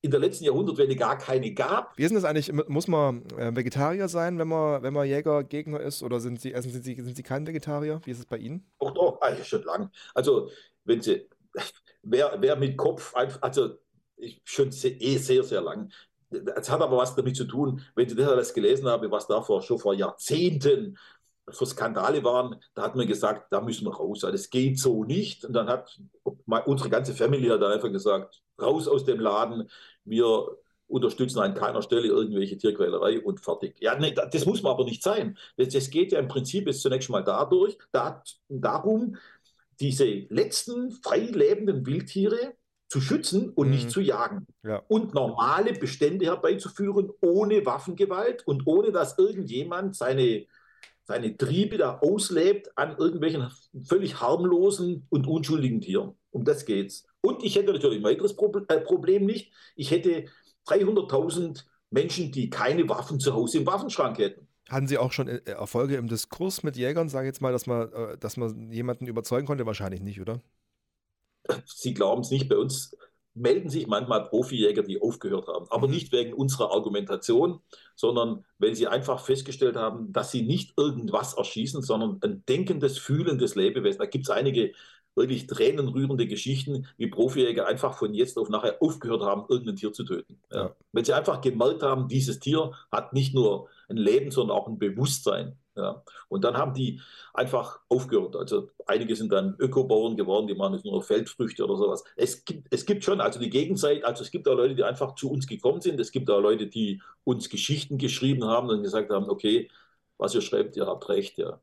in 0.01 0.11
der 0.11 0.21
letzten 0.21 0.45
Jahrhundertwende 0.45 0.97
gar 0.97 1.19
keine 1.19 1.53
gab. 1.53 1.97
Wie 1.97 2.03
ist 2.03 2.11
denn 2.11 2.21
das 2.21 2.25
eigentlich? 2.25 2.53
Muss 2.69 2.87
man 2.87 3.25
äh, 3.37 3.55
Vegetarier 3.55 4.09
sein, 4.09 4.39
wenn 4.39 4.49
man, 4.49 4.83
wenn 4.83 4.95
man 4.95 5.07
Jägergegner 5.07 5.81
ist? 5.81 6.03
Oder 6.03 6.21
sind 6.21 6.41
Sie, 6.41 6.55
also 6.55 6.71
sind, 6.71 6.85
Sie, 6.85 6.95
sind 6.95 7.17
Sie 7.17 7.23
kein 7.23 7.47
Vegetarier? 7.47 8.01
Wie 8.05 8.11
ist 8.13 8.21
es 8.21 8.27
bei 8.27 8.37
Ihnen? 8.37 8.65
Doch, 8.79 8.95
doch, 8.95 9.21
eigentlich 9.21 9.49
schon 9.49 9.63
lang. 9.65 9.91
Also, 10.15 10.51
wenn 10.85 11.01
Sie, 11.01 11.29
wer, 12.03 12.37
wer 12.41 12.57
mit 12.57 12.77
Kopf, 12.77 13.15
also 13.41 13.79
ich, 14.17 14.41
schon 14.45 14.69
eh 14.69 15.17
sehr, 15.19 15.43
sehr 15.45 15.61
lang. 15.61 15.91
Es 16.31 16.71
hat 16.71 16.81
aber 16.81 16.97
was 16.97 17.15
damit 17.15 17.37
zu 17.37 17.45
tun, 17.45 17.83
wenn 17.95 18.07
ich 18.07 18.15
das 18.15 18.29
alles 18.29 18.53
gelesen 18.53 18.87
habe, 18.89 19.11
was 19.11 19.27
da 19.27 19.41
vor, 19.41 19.63
schon 19.63 19.79
vor 19.79 19.95
Jahrzehnten 19.95 20.99
für 21.51 21.67
Skandale 21.67 22.23
waren, 22.25 22.57
da 22.75 22.83
hat 22.83 22.97
man 22.97 23.07
gesagt, 23.07 23.51
da 23.51 23.61
müssen 23.61 23.87
wir 23.87 23.95
raus. 23.95 24.21
Das 24.21 24.31
also 24.31 24.49
geht 24.51 24.79
so 24.79 25.05
nicht. 25.05 25.45
Und 25.45 25.55
dann 25.55 25.69
hat 25.69 25.99
unsere 26.67 26.91
ganze 26.91 27.15
Familie 27.15 27.59
dann 27.59 27.73
einfach 27.73 27.91
gesagt, 27.91 28.43
raus 28.61 28.89
aus 28.89 29.05
dem 29.05 29.21
Laden, 29.21 29.71
wir 30.05 30.59
unterstützen 30.89 31.41
an 31.41 31.55
keiner 31.55 31.83
Stelle 31.83 32.09
irgendwelche 32.09 32.57
Tierquälerei 32.57 33.21
und 33.21 33.41
fertig. 33.41 33.77
Ja, 33.81 33.99
nee, 33.99 34.15
das 34.15 34.47
muss 34.47 34.63
man 34.63 34.73
aber 34.73 34.85
nicht 34.85 35.03
sein. 35.03 35.37
Das, 35.57 35.69
das 35.69 35.91
geht 35.91 36.13
ja 36.13 36.19
im 36.19 36.29
Prinzip 36.29 36.67
jetzt 36.67 36.81
zunächst 36.81 37.11
mal 37.11 37.23
dadurch, 37.23 37.79
da, 37.93 38.23
darum, 38.49 39.17
diese 39.81 40.05
letzten 40.31 40.91
frei 40.91 41.21
lebenden 41.21 41.87
Wildtiere 41.87 42.55
zu 42.89 43.01
schützen 43.01 43.51
und 43.51 43.67
Mhm. 43.69 43.73
nicht 43.75 43.91
zu 43.91 44.01
jagen. 44.01 44.47
Ja. 44.65 44.83
Und 44.89 45.15
normale 45.15 45.75
Bestände 45.75 46.25
herbeizuführen 46.27 47.11
ohne 47.21 47.65
Waffengewalt 47.67 48.47
und 48.47 48.67
ohne 48.67 48.93
dass 48.93 49.19
irgendjemand 49.19 49.95
seine, 49.95 50.47
seine 51.05 51.37
Triebe 51.37 51.77
da 51.77 51.99
auslebt 51.99 52.71
an 52.77 52.97
irgendwelchen 52.97 53.51
völlig 53.85 54.21
harmlosen 54.21 55.07
und 55.11 55.27
unschuldigen 55.27 55.81
Tieren. 55.81 56.15
Um 56.31 56.45
das 56.45 56.65
geht's. 56.65 57.07
Und 57.21 57.45
ich 57.45 57.57
hätte 57.57 57.73
natürlich 57.73 57.99
ein 57.99 58.05
weiteres 58.05 58.35
Proble 58.35 58.65
äh, 58.69 58.81
Problem 58.81 59.27
nicht. 59.27 59.53
Ich 59.77 59.91
hätte 59.91 60.25
300.000 60.67 61.65
Menschen, 61.91 62.33
die 62.33 62.49
keine 62.51 62.89
Waffen 62.89 63.21
zu 63.21 63.35
Hause 63.35 63.59
im 63.59 63.67
Waffenschrank 63.67 64.19
hätten. 64.19 64.48
Hatten 64.69 64.87
Sie 64.87 64.99
auch 64.99 65.13
schon 65.13 65.29
äh, 65.29 65.41
Erfolge 65.47 65.97
im 65.97 66.09
Diskurs 66.09 66.63
mit 66.63 66.77
Jägern, 66.77 67.09
sage 67.09 67.27
ich 67.27 67.31
jetzt 67.33 67.41
mal, 67.41 67.53
dass 67.53 67.67
man, 67.67 67.93
äh, 67.93 68.19
dass 68.19 68.37
man 68.37 68.71
jemanden 68.73 69.07
überzeugen 69.07 69.47
konnte? 69.47 69.67
Wahrscheinlich 69.67 70.01
nicht, 70.03 70.21
oder? 70.21 70.43
Sie 71.65 71.95
glauben 71.95 72.23
es 72.23 72.31
nicht, 72.31 72.49
bei 72.49 72.57
uns 72.57 72.97
melden 73.35 73.71
sich 73.71 73.87
manchmal 73.87 74.25
Profijäger, 74.25 74.83
die 74.83 75.01
aufgehört 75.01 75.47
haben. 75.47 75.67
Aber 75.71 75.87
Mhm. 75.87 75.93
nicht 75.95 76.13
wegen 76.13 76.33
unserer 76.35 76.73
Argumentation, 76.73 77.61
sondern 77.95 78.45
wenn 78.59 78.75
sie 78.75 78.89
einfach 78.89 79.25
festgestellt 79.25 79.77
haben, 79.77 80.13
dass 80.13 80.33
sie 80.33 80.43
nicht 80.43 80.73
irgendwas 80.77 81.35
erschießen, 81.35 81.83
sondern 81.83 82.19
ein 82.23 82.45
denkendes, 82.47 82.99
fühlendes 82.99 83.55
Lebewesen. 83.55 83.99
Da 84.01 84.07
gibt 84.07 84.25
es 84.27 84.31
einige 84.31 84.73
wirklich 85.15 85.47
tränenrührende 85.47 86.27
Geschichten, 86.27 86.87
wie 86.97 87.07
Profijäger 87.09 87.67
einfach 87.67 87.97
von 87.97 88.13
jetzt 88.15 88.39
auf 88.39 88.49
nachher 88.51 88.83
aufgehört 88.83 89.23
haben, 89.23 89.45
irgendein 89.49 89.77
Tier 89.77 89.93
zu 89.93 90.05
töten. 90.05 90.41
Ja. 90.51 90.63
Ja. 90.63 90.77
Wenn 90.93 91.05
sie 91.05 91.13
einfach 91.13 91.41
gemerkt 91.41 91.83
haben, 91.83 92.09
dieses 92.09 92.41
Tier 92.41 92.73
hat 92.91 93.13
nicht 93.13 93.35
nur 93.35 93.69
ein 93.89 93.97
Leben, 93.97 94.31
sondern 94.31 94.57
auch 94.57 94.69
ein 94.69 94.79
Bewusstsein. 94.79 95.57
Ja. 95.77 96.03
Und 96.29 96.45
dann 96.45 96.57
haben 96.57 96.75
die 96.75 97.01
einfach 97.33 97.81
aufgehört. 97.89 98.35
Also 98.37 98.71
einige 98.87 99.15
sind 99.15 99.31
dann 99.33 99.55
Ökobauern 99.59 100.17
geworden, 100.17 100.49
die 100.49 100.55
machen 100.55 100.75
jetzt 100.75 100.85
nur 100.85 101.03
Feldfrüchte 101.03 101.65
oder 101.65 101.77
sowas. 101.77 102.05
Es 102.17 102.45
gibt, 102.45 102.67
es 102.71 102.85
gibt 102.85 103.05
schon, 103.05 103.21
also 103.21 103.39
die 103.39 103.51
Gegenseite, 103.51 104.05
also 104.05 104.23
es 104.23 104.31
gibt 104.31 104.49
auch 104.49 104.57
Leute, 104.57 104.75
die 104.75 104.85
einfach 104.85 105.15
zu 105.15 105.31
uns 105.31 105.47
gekommen 105.47 105.81
sind. 105.81 106.01
Es 106.01 106.11
gibt 106.11 106.29
auch 106.31 106.41
Leute, 106.41 106.67
die 106.67 107.01
uns 107.25 107.49
Geschichten 107.49 107.97
geschrieben 107.97 108.45
haben 108.45 108.69
und 108.71 108.83
gesagt 108.83 109.11
haben, 109.11 109.31
okay, 109.31 109.71
was 110.19 110.35
ihr 110.35 110.43
schreibt, 110.43 110.77
ihr 110.77 110.87
habt 110.87 111.09
recht, 111.09 111.39
ja. 111.39 111.61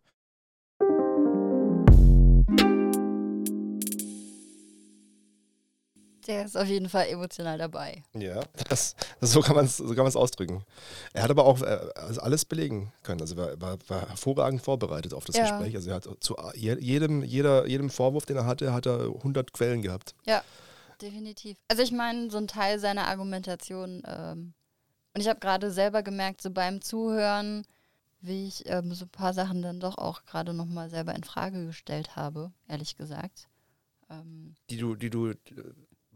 Der 6.28 6.46
ist 6.46 6.58
auf 6.58 6.68
jeden 6.68 6.90
Fall 6.90 7.08
emotional 7.08 7.58
dabei. 7.58 8.04
Ja, 8.14 8.42
das, 8.70 8.96
das, 9.20 9.32
so 9.32 9.42
kann 9.42 9.56
man 9.56 9.66
es 9.66 9.78
so 9.78 9.94
kann 9.94 10.06
ausdrücken. 10.16 10.64
Er 11.14 11.24
hat 11.24 11.30
aber 11.32 11.46
auch 11.46 11.62
äh, 11.62 11.80
also 11.96 12.22
alles 12.22 12.46
belegen 12.46 12.92
können. 13.04 13.22
Also 13.22 13.36
er 13.36 13.60
war, 13.60 13.62
war, 13.62 13.78
war 13.88 14.10
hervorragend 14.10 14.62
vorbereitet 14.62 15.14
auf 15.14 15.26
das 15.26 15.36
Ja. 15.36 15.44
Gespräch. 15.44 15.76
Also 15.76 15.90
er 15.90 15.96
hat 15.98 16.08
zu 16.20 16.36
je- 16.56 16.80
jedem, 16.80 17.24
jeder, 17.24 17.68
jedem 17.68 17.90
Vorwurf, 17.90 18.26
den 18.26 18.38
er 18.38 18.46
hatte, 18.46 18.74
hat 18.74 18.86
er 18.88 19.02
100 19.08 19.54
Quellen 19.54 19.82
gehabt. 19.82 20.16
Ja, 20.26 20.44
definitiv. 21.02 21.58
Also 21.68 21.84
ich 21.84 21.92
meine, 21.92 22.30
so 22.32 22.38
ein 22.38 22.48
Teil 22.48 22.80
seiner 22.80 23.08
Argumentation, 23.08 24.02
ähm, 24.08 24.54
und 25.14 25.22
ich 25.22 25.28
habe 25.30 25.40
gerade 25.40 25.72
selber 25.72 26.04
gemerkt, 26.04 26.42
so 26.42 26.50
beim 26.52 26.82
Zuhören, 26.82 27.66
wie 28.22 28.48
ich 28.48 28.64
ähm, 28.68 28.94
so 28.94 29.06
ein 29.06 29.10
paar 29.10 29.34
Sachen 29.34 29.62
dann 29.62 29.80
doch 29.80 29.98
auch 29.98 30.26
gerade 30.26 30.54
nochmal 30.54 30.90
selber 30.90 31.14
in 31.16 31.24
Frage 31.24 31.66
gestellt 31.68 32.16
habe, 32.16 32.52
ehrlich 32.68 32.98
gesagt. 32.98 33.48
Ähm, 34.10 34.56
Die 34.70 34.78
du, 34.78 34.96
die 34.96 35.10
du 35.10 35.34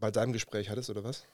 bei 0.00 0.10
deinem 0.10 0.32
Gespräch 0.32 0.70
hattest, 0.70 0.90
oder 0.90 1.04
was? 1.04 1.24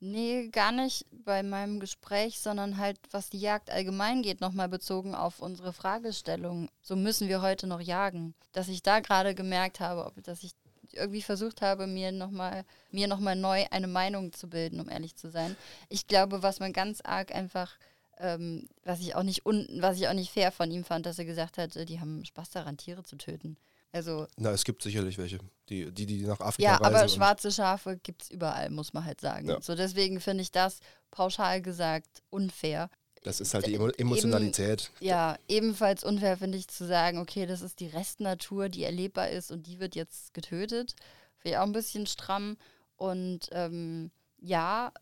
Nee, 0.00 0.48
gar 0.52 0.70
nicht 0.70 1.06
bei 1.10 1.42
meinem 1.42 1.80
Gespräch, 1.80 2.38
sondern 2.38 2.78
halt, 2.78 2.98
was 3.10 3.30
die 3.30 3.40
Jagd 3.40 3.70
allgemein 3.70 4.22
geht, 4.22 4.40
nochmal 4.40 4.68
bezogen 4.68 5.14
auf 5.14 5.40
unsere 5.40 5.72
Fragestellung. 5.72 6.70
So 6.80 6.94
müssen 6.94 7.28
wir 7.28 7.42
heute 7.42 7.66
noch 7.66 7.80
jagen. 7.80 8.34
Dass 8.52 8.68
ich 8.68 8.82
da 8.82 9.00
gerade 9.00 9.34
gemerkt 9.34 9.80
habe, 9.80 10.06
ob, 10.06 10.22
dass 10.22 10.44
ich 10.44 10.52
irgendwie 10.92 11.22
versucht 11.22 11.62
habe, 11.62 11.88
mir 11.88 12.12
nochmal 12.12 12.64
noch 12.92 13.18
neu 13.18 13.66
eine 13.70 13.88
Meinung 13.88 14.32
zu 14.32 14.48
bilden, 14.48 14.80
um 14.80 14.88
ehrlich 14.88 15.16
zu 15.16 15.30
sein. 15.30 15.56
Ich 15.88 16.06
glaube, 16.06 16.42
was 16.42 16.60
man 16.60 16.72
ganz 16.72 17.00
arg 17.02 17.34
einfach, 17.34 17.72
ähm, 18.18 18.68
was 18.84 19.00
ich 19.00 19.16
auch 19.16 19.24
nicht 19.24 19.44
unten, 19.46 19.82
was 19.82 19.96
ich 19.96 20.06
auch 20.08 20.14
nicht 20.14 20.32
fair 20.32 20.52
von 20.52 20.70
ihm 20.70 20.84
fand, 20.84 21.06
dass 21.06 21.18
er 21.18 21.24
gesagt 21.24 21.58
hat, 21.58 21.74
die 21.88 22.00
haben 22.00 22.24
Spaß 22.24 22.50
daran, 22.50 22.76
Tiere 22.76 23.02
zu 23.02 23.16
töten. 23.16 23.56
Also 23.92 24.26
Na, 24.36 24.50
es 24.50 24.64
gibt 24.64 24.82
sicherlich 24.82 25.16
welche, 25.18 25.38
die, 25.68 25.90
die, 25.92 26.06
die 26.06 26.22
nach 26.26 26.40
Afrika 26.40 26.70
ja, 26.70 26.76
reisen. 26.76 26.94
aber 26.94 27.02
und- 27.02 27.10
schwarze 27.10 27.50
Schafe 27.50 27.96
gibt 28.02 28.22
es 28.22 28.30
überall, 28.30 28.70
muss 28.70 28.92
man 28.92 29.04
halt 29.04 29.20
sagen. 29.20 29.48
Ja. 29.48 29.60
So 29.60 29.74
deswegen 29.74 30.20
finde 30.20 30.42
ich 30.42 30.52
das 30.52 30.80
pauschal 31.10 31.62
gesagt 31.62 32.22
unfair. 32.30 32.90
Das 33.24 33.40
ist 33.40 33.52
halt 33.54 33.66
die 33.66 33.74
Emo 33.74 33.88
Emotionalität. 33.88 34.92
Ja, 35.00 35.36
ebenfalls 35.48 36.04
unfair 36.04 36.36
finde 36.36 36.56
ich 36.58 36.68
zu 36.68 36.86
sagen, 36.86 37.18
okay, 37.18 37.46
das 37.46 37.62
ist 37.62 37.80
die 37.80 37.88
Restnatur, 37.88 38.68
die 38.68 38.84
erlebbar 38.84 39.30
ist 39.30 39.50
und 39.50 39.66
die 39.66 39.80
wird 39.80 39.96
jetzt 39.96 40.34
getötet. 40.34 40.94
Finde 41.38 41.54
ich 41.54 41.58
auch 41.58 41.66
ein 41.66 41.72
bisschen 41.72 42.06
stramm. 42.06 42.56
Und 42.96 43.48
ähm, 43.52 44.10
ja, 44.40 44.92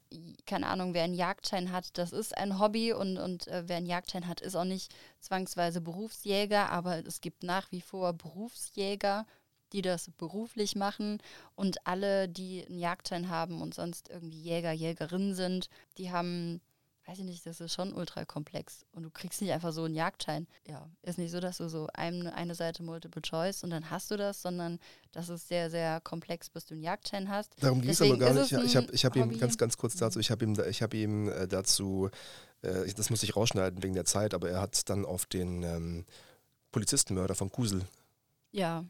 keine 0.46 0.68
Ahnung, 0.68 0.94
wer 0.94 1.05
einen 1.05 1.14
Jagdschein 1.14 1.70
hat, 1.72 1.99
das 1.99 2.12
ist 2.12 2.37
ein 2.37 2.59
Hobby 2.59 2.92
und, 2.92 3.18
und 3.18 3.46
äh, 3.49 3.64
wer 3.66 3.77
einen 3.77 3.87
Jagdschein 3.87 4.27
hat, 4.27 4.40
ist 4.40 4.57
auch 4.57 4.64
nicht 4.64 4.94
zwangsweise 5.20 5.81
Berufsjäger, 5.81 6.70
aber 6.70 7.05
es 7.07 7.20
gibt 7.20 7.42
nach 7.42 7.70
wie 7.70 7.83
vor 7.83 8.12
Berufsjäger, 8.14 9.27
die 9.72 9.83
das 9.83 10.11
beruflich 10.16 10.77
machen 10.77 11.20
und 11.55 11.87
alle, 11.87 12.29
die 12.29 12.64
einen 12.66 12.79
Jagdschein 12.79 13.29
haben 13.29 13.61
und 13.61 13.75
sonst 13.75 14.09
irgendwie 14.09 14.40
Jäger, 14.40 14.72
Jägerinnen 14.72 15.35
sind, 15.35 15.68
die 15.99 16.11
haben, 16.11 16.61
weiß 17.06 17.18
ich 17.18 17.24
nicht, 17.24 17.46
das 17.46 17.60
ist 17.60 17.72
schon 17.72 17.92
ultra 17.92 18.24
komplex 18.24 18.84
und 18.92 19.04
du 19.04 19.10
kriegst 19.10 19.40
nicht 19.40 19.52
einfach 19.52 19.72
so 19.72 19.84
einen 19.84 19.94
Jagdschein. 19.94 20.46
Ja, 20.66 20.90
ist 21.02 21.18
nicht 21.18 21.30
so, 21.30 21.38
dass 21.38 21.58
du 21.58 21.68
so 21.68 21.88
ein, 21.94 22.26
eine 22.26 22.54
Seite 22.54 22.82
Multiple 22.82 23.22
Choice 23.22 23.62
und 23.62 23.70
dann 23.70 23.90
hast 23.90 24.10
du 24.10 24.16
das, 24.16 24.42
sondern 24.42 24.78
das 25.12 25.28
ist 25.28 25.46
sehr, 25.46 25.70
sehr 25.70 26.00
komplex, 26.00 26.50
bis 26.50 26.66
du 26.66 26.74
einen 26.74 26.82
Jagdschein 26.82 27.28
hast. 27.28 27.54
Darum 27.60 27.80
ging 27.80 27.90
es 27.90 28.02
aber 28.02 28.16
gar 28.16 28.34
nicht. 28.34 28.50
Ich 28.50 28.76
habe 28.76 28.88
ich 28.90 29.04
hab 29.04 29.14
ihm 29.14 29.38
ganz, 29.38 29.56
ganz 29.56 29.76
kurz 29.76 29.96
dazu, 29.96 30.18
ich 30.18 30.30
habe 30.30 30.44
ihm, 30.44 30.56
ich 30.68 30.82
hab 30.82 30.94
ihm 30.94 31.28
äh, 31.28 31.46
dazu, 31.46 32.10
äh, 32.62 32.92
das 32.92 33.10
muss 33.10 33.22
ich 33.22 33.36
rausschneiden 33.36 33.82
wegen 33.82 33.94
der 33.94 34.04
Zeit, 34.04 34.34
aber 34.34 34.50
er 34.50 34.60
hat 34.60 34.88
dann 34.90 35.04
auf 35.04 35.26
den 35.26 35.62
ähm, 35.62 36.06
Polizistenmörder 36.72 37.36
von 37.36 37.50
Kusel. 37.50 37.82
Ja, 38.50 38.84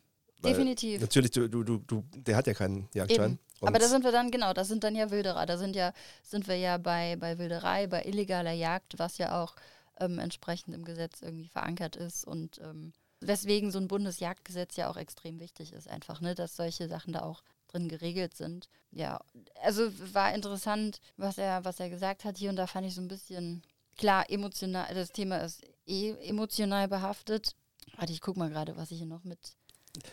definitiv. 0.45 1.01
Natürlich, 1.01 1.31
du, 1.31 1.49
du, 1.49 1.63
du, 1.65 1.79
du, 1.79 2.05
der 2.15 2.37
hat 2.37 2.47
ja 2.47 2.55
keinen 2.55 2.89
Jagdschein. 2.95 3.39
Aber 3.61 3.79
da 3.79 3.89
sind 3.89 4.05
wir 4.05 4.13
dann, 4.13 4.31
genau, 4.31 4.53
da 4.53 4.65
sind 4.65 4.85
dann 4.85 4.95
ja 4.95 5.11
Wilderer. 5.11 5.47
Da 5.47 5.57
sind 5.57 5.77
ja, 5.77 5.93
sind 6.23 6.47
wir 6.47 6.57
ja 6.57 6.79
bei, 6.79 7.17
bei 7.17 7.39
Wilderei, 7.39 7.87
bei 7.87 8.05
illegaler 8.05 8.53
Jagd, 8.53 8.99
was 8.99 9.19
ja 9.19 9.43
auch 9.43 9.57
ähm, 9.99 10.19
entsprechend 10.19 10.75
im 10.75 10.85
Gesetz 10.85 11.23
irgendwie 11.23 11.49
verankert 11.49 11.97
ist 11.97 12.27
und 12.27 12.61
ähm, 12.63 12.93
weswegen 13.21 13.71
so 13.71 13.79
ein 13.79 13.89
Bundesjagdgesetz 13.89 14.77
ja 14.77 14.91
auch 14.91 14.97
extrem 14.97 15.41
wichtig 15.41 15.73
ist, 15.73 15.89
einfach, 15.89 16.21
ne, 16.21 16.35
dass 16.35 16.57
solche 16.57 16.89
Sachen 16.89 17.13
da 17.13 17.23
auch 17.23 17.43
drin 17.69 17.89
geregelt 17.89 18.37
sind. 18.37 18.69
Ja, 18.91 19.21
also 19.63 19.91
war 20.13 20.35
interessant, 20.35 21.01
was 21.17 21.39
er, 21.39 21.65
was 21.65 21.81
er 21.81 21.91
gesagt 21.91 22.25
hat 22.25 22.39
hier 22.39 22.51
und 22.51 22.57
da 22.57 22.67
fand 22.67 22.87
ich 22.87 22.95
so 22.95 23.01
ein 23.01 23.09
bisschen, 23.09 23.63
klar, 23.97 24.29
emotional, 24.31 24.93
das 24.95 25.11
Thema 25.11 25.39
ist 25.39 25.63
eh 25.87 26.11
emotional 26.29 26.89
behaftet. 26.89 27.55
Warte, 27.97 28.13
ich 28.13 28.21
guck 28.21 28.37
mal 28.37 28.51
gerade, 28.51 28.77
was 28.77 28.91
ich 28.91 28.99
hier 28.99 29.07
noch 29.07 29.25
mit 29.25 29.57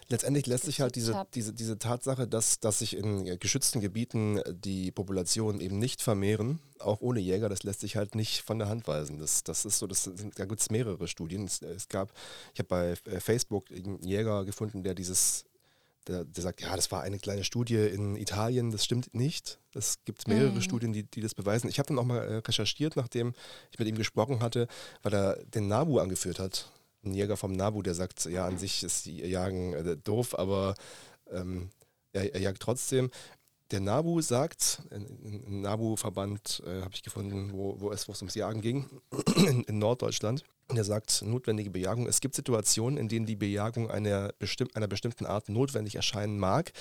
Letztendlich 0.07 0.45
lässt 0.47 0.65
sich 0.65 0.81
halt 0.81 0.95
diese, 0.95 1.25
diese, 1.33 1.53
diese 1.53 1.77
Tatsache, 1.77 2.27
dass, 2.27 2.59
dass 2.59 2.79
sich 2.79 2.95
in 2.95 3.25
äh, 3.25 3.37
geschützten 3.37 3.81
Gebieten 3.81 4.37
äh, 4.37 4.53
die 4.53 4.91
Populationen 4.91 5.61
eben 5.61 5.79
nicht 5.79 6.01
vermehren, 6.01 6.59
auch 6.79 7.01
ohne 7.01 7.19
Jäger, 7.19 7.49
das 7.49 7.63
lässt 7.63 7.79
sich 7.81 7.95
halt 7.95 8.15
nicht 8.15 8.41
von 8.41 8.59
der 8.59 8.67
Hand 8.67 8.87
weisen. 8.87 9.19
Das, 9.19 9.43
das 9.43 9.65
ist 9.65 9.79
so, 9.79 9.87
das 9.87 10.03
sind, 10.03 10.37
da 10.37 10.45
gibt 10.45 10.61
es 10.61 10.69
mehrere 10.69 11.07
Studien. 11.07 11.45
Es, 11.45 11.61
es 11.61 11.87
gab, 11.87 12.11
ich 12.53 12.59
habe 12.59 12.67
bei 12.67 13.11
äh, 13.11 13.19
Facebook 13.19 13.71
einen 13.71 14.01
Jäger 14.03 14.43
gefunden, 14.45 14.83
der 14.83 14.93
dieses, 14.95 15.45
der, 16.07 16.25
der 16.25 16.43
sagt, 16.43 16.61
ja, 16.61 16.75
das 16.75 16.91
war 16.91 17.01
eine 17.01 17.17
kleine 17.19 17.43
Studie 17.43 17.77
in 17.77 18.15
Italien, 18.17 18.71
das 18.71 18.83
stimmt 18.83 19.13
nicht. 19.13 19.59
Es 19.73 20.03
gibt 20.05 20.27
mehrere 20.27 20.51
Mhm. 20.51 20.61
Studien, 20.61 20.93
die, 20.93 21.03
die 21.03 21.21
das 21.21 21.33
beweisen. 21.33 21.69
Ich 21.69 21.79
habe 21.79 21.87
dann 21.87 21.97
auch 21.99 22.05
mal 22.05 22.41
recherchiert, 22.45 22.95
nachdem 22.95 23.33
ich 23.71 23.79
mit 23.79 23.87
ihm 23.87 23.95
gesprochen 23.95 24.41
hatte, 24.41 24.67
weil 25.01 25.13
er 25.13 25.35
den 25.45 25.67
NABU 25.67 25.99
angeführt 25.99 26.39
hat. 26.39 26.69
Ein 27.03 27.13
Jäger 27.13 27.37
vom 27.37 27.51
NABU, 27.51 27.81
der 27.81 27.95
sagt, 27.95 28.25
ja, 28.25 28.45
an 28.45 28.57
sich 28.57 28.83
ist 28.83 29.05
die 29.05 29.21
Jagen 29.21 29.73
äh, 29.73 29.97
doof, 29.97 30.37
aber 30.37 30.75
ähm, 31.31 31.69
er, 32.13 32.33
er 32.33 32.41
jagt 32.41 32.61
trotzdem. 32.61 33.11
Der 33.71 33.79
NABU 33.79 34.21
sagt, 34.21 34.83
ein, 34.91 35.61
NABU-Verband 35.61 36.61
äh, 36.65 36.81
habe 36.81 36.93
ich 36.93 37.03
gefunden, 37.03 37.51
wo, 37.53 37.79
wo, 37.79 37.91
es, 37.91 38.07
ums 38.07 38.35
Jagen 38.35 38.61
ging, 38.61 38.85
in, 39.35 39.63
in 39.63 39.79
Norddeutschland. 39.79 40.43
Und 40.67 40.77
er 40.77 40.83
sagt, 40.83 41.23
notwendige 41.25 41.71
Bejagung. 41.71 42.07
Es 42.07 42.21
gibt 42.21 42.35
Situationen, 42.35 42.97
in 42.97 43.09
denen 43.09 43.25
die 43.25 43.35
Bejagung 43.35 43.89
einer, 43.89 44.31
bestimm 44.39 44.69
einer 44.75 44.87
bestimmten 44.87 45.25
Art 45.25 45.49
notwendig 45.49 45.95
erscheinen 45.95 46.39
mag. 46.39 46.71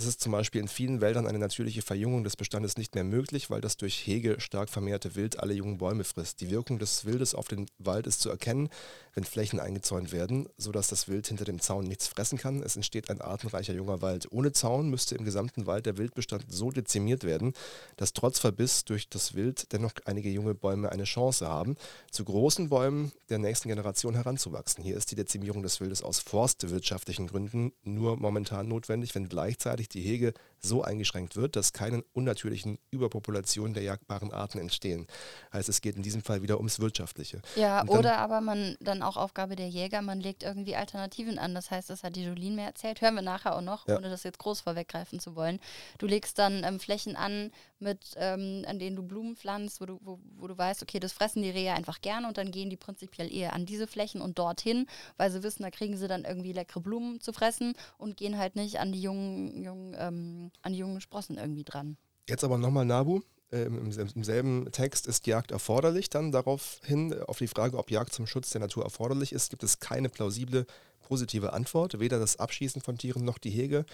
Es 0.00 0.06
ist 0.06 0.20
zum 0.20 0.30
Beispiel 0.30 0.60
in 0.60 0.68
vielen 0.68 1.00
Wäldern 1.00 1.26
eine 1.26 1.40
natürliche 1.40 1.82
Verjüngung 1.82 2.22
des 2.22 2.36
Bestandes 2.36 2.76
nicht 2.76 2.94
mehr 2.94 3.02
möglich, 3.02 3.50
weil 3.50 3.60
das 3.60 3.76
durch 3.76 4.06
Hege 4.06 4.38
stark 4.38 4.68
vermehrte 4.68 5.16
Wild 5.16 5.40
alle 5.40 5.54
jungen 5.54 5.78
Bäume 5.78 6.04
frisst. 6.04 6.40
Die 6.40 6.50
Wirkung 6.50 6.78
des 6.78 7.04
Wildes 7.04 7.34
auf 7.34 7.48
den 7.48 7.66
Wald 7.78 8.06
ist 8.06 8.20
zu 8.20 8.30
erkennen, 8.30 8.68
wenn 9.14 9.24
Flächen 9.24 9.58
eingezäunt 9.58 10.12
werden, 10.12 10.48
sodass 10.56 10.86
das 10.86 11.08
Wild 11.08 11.26
hinter 11.26 11.44
dem 11.44 11.60
Zaun 11.60 11.82
nichts 11.82 12.06
fressen 12.06 12.38
kann. 12.38 12.62
Es 12.62 12.76
entsteht 12.76 13.10
ein 13.10 13.20
artenreicher 13.20 13.74
junger 13.74 14.00
Wald. 14.00 14.30
Ohne 14.30 14.52
Zaun 14.52 14.88
müsste 14.88 15.16
im 15.16 15.24
gesamten 15.24 15.66
Wald 15.66 15.84
der 15.86 15.98
Wildbestand 15.98 16.44
so 16.48 16.70
dezimiert 16.70 17.24
werden, 17.24 17.52
dass 17.96 18.12
trotz 18.12 18.38
Verbiss 18.38 18.84
durch 18.84 19.08
das 19.08 19.34
Wild 19.34 19.72
dennoch 19.72 19.94
einige 20.04 20.30
junge 20.30 20.54
Bäume 20.54 20.92
eine 20.92 21.04
Chance 21.04 21.48
haben, 21.48 21.74
zu 22.12 22.24
großen 22.24 22.68
Bäumen 22.68 23.10
der 23.30 23.38
nächsten 23.38 23.68
Generation 23.68 24.14
heranzuwachsen. 24.14 24.84
Hier 24.84 24.96
ist 24.96 25.10
die 25.10 25.16
Dezimierung 25.16 25.64
des 25.64 25.80
Wildes 25.80 26.04
aus 26.04 26.20
forstwirtschaftlichen 26.20 27.26
Gründen 27.26 27.72
nur 27.82 28.16
momentan 28.16 28.68
notwendig, 28.68 29.16
wenn 29.16 29.28
gleichzeitig 29.28 29.87
die 29.94 30.02
Hege 30.02 30.34
so 30.60 30.82
eingeschränkt 30.82 31.36
wird, 31.36 31.56
dass 31.56 31.72
keine 31.72 32.02
unnatürlichen 32.12 32.78
Überpopulationen 32.90 33.74
der 33.74 33.82
jagdbaren 33.82 34.32
Arten 34.32 34.58
entstehen. 34.58 35.06
Heißt, 35.52 35.68
es 35.68 35.80
geht 35.80 35.96
in 35.96 36.02
diesem 36.02 36.22
Fall 36.22 36.42
wieder 36.42 36.56
ums 36.56 36.80
Wirtschaftliche. 36.80 37.40
Ja, 37.56 37.84
dann, 37.84 37.96
oder 37.96 38.18
aber 38.18 38.40
man 38.40 38.76
dann 38.80 39.02
auch 39.02 39.16
Aufgabe 39.16 39.56
der 39.56 39.68
Jäger, 39.68 40.02
man 40.02 40.20
legt 40.20 40.42
irgendwie 40.42 40.76
Alternativen 40.76 41.38
an. 41.38 41.54
Das 41.54 41.70
heißt, 41.70 41.90
das 41.90 42.02
hat 42.02 42.16
die 42.16 42.24
Jolien 42.24 42.56
mir 42.56 42.64
erzählt, 42.64 43.00
hören 43.00 43.14
wir 43.14 43.22
nachher 43.22 43.56
auch 43.56 43.62
noch, 43.62 43.86
ja. 43.88 43.96
ohne 43.96 44.10
das 44.10 44.22
jetzt 44.22 44.38
groß 44.38 44.60
vorweggreifen 44.60 45.20
zu 45.20 45.36
wollen. 45.36 45.60
Du 45.98 46.06
legst 46.06 46.38
dann 46.38 46.64
ähm, 46.64 46.80
Flächen 46.80 47.16
an, 47.16 47.50
mit, 47.80 48.14
ähm, 48.16 48.64
an 48.66 48.78
denen 48.78 48.96
du 48.96 49.02
Blumen 49.02 49.36
pflanzt, 49.36 49.80
wo 49.80 49.86
du, 49.86 49.98
wo, 50.02 50.18
wo 50.36 50.46
du 50.48 50.58
weißt, 50.58 50.82
okay, 50.82 50.98
das 50.98 51.12
fressen 51.12 51.42
die 51.42 51.50
Rehe 51.50 51.72
einfach 51.72 52.00
gerne 52.00 52.26
und 52.26 52.36
dann 52.38 52.50
gehen 52.50 52.70
die 52.70 52.76
prinzipiell 52.76 53.32
eher 53.32 53.52
an 53.52 53.66
diese 53.66 53.86
Flächen 53.86 54.20
und 54.20 54.38
dorthin, 54.38 54.86
weil 55.16 55.30
sie 55.30 55.42
wissen, 55.42 55.62
da 55.62 55.70
kriegen 55.70 55.96
sie 55.96 56.08
dann 56.08 56.24
irgendwie 56.24 56.52
leckere 56.52 56.80
Blumen 56.80 57.20
zu 57.20 57.32
fressen 57.32 57.74
und 57.96 58.16
gehen 58.16 58.38
halt 58.38 58.56
nicht 58.56 58.80
an 58.80 58.92
die 58.92 59.00
jungen, 59.00 59.62
jungen, 59.62 59.96
ähm, 59.98 60.47
an 60.62 60.72
die 60.72 60.78
jungen 60.78 61.00
Sprossen 61.00 61.36
irgendwie 61.38 61.64
dran. 61.64 61.96
Jetzt 62.28 62.44
aber 62.44 62.58
nochmal 62.58 62.84
Nabu. 62.84 63.20
Äh, 63.50 63.62
Im, 63.62 63.90
selben 63.92 64.70
Text 64.72 65.06
ist 65.06 65.26
Jagd 65.26 65.52
erforderlich. 65.52 66.10
Dann 66.10 66.32
daraufhin, 66.32 67.12
äh, 67.12 67.20
auf 67.20 67.38
die 67.38 67.48
Frage, 67.48 67.78
ob 67.78 67.90
Jagd 67.90 68.12
zum 68.12 68.26
Schutz 68.26 68.50
der 68.50 68.60
Natur 68.60 68.84
erforderlich 68.84 69.32
ist, 69.32 69.50
gibt 69.50 69.62
es 69.62 69.78
keine 69.78 70.10
plausible 70.10 70.66
positive 71.08 71.52
Antwort. 71.52 71.98
Weder 71.98 72.18
das 72.18 72.36
Abschießen 72.36 72.82
von 72.82 72.98
Tieren 72.98 73.24
noch 73.24 73.38
die 73.38 73.50
Hege 73.50 73.84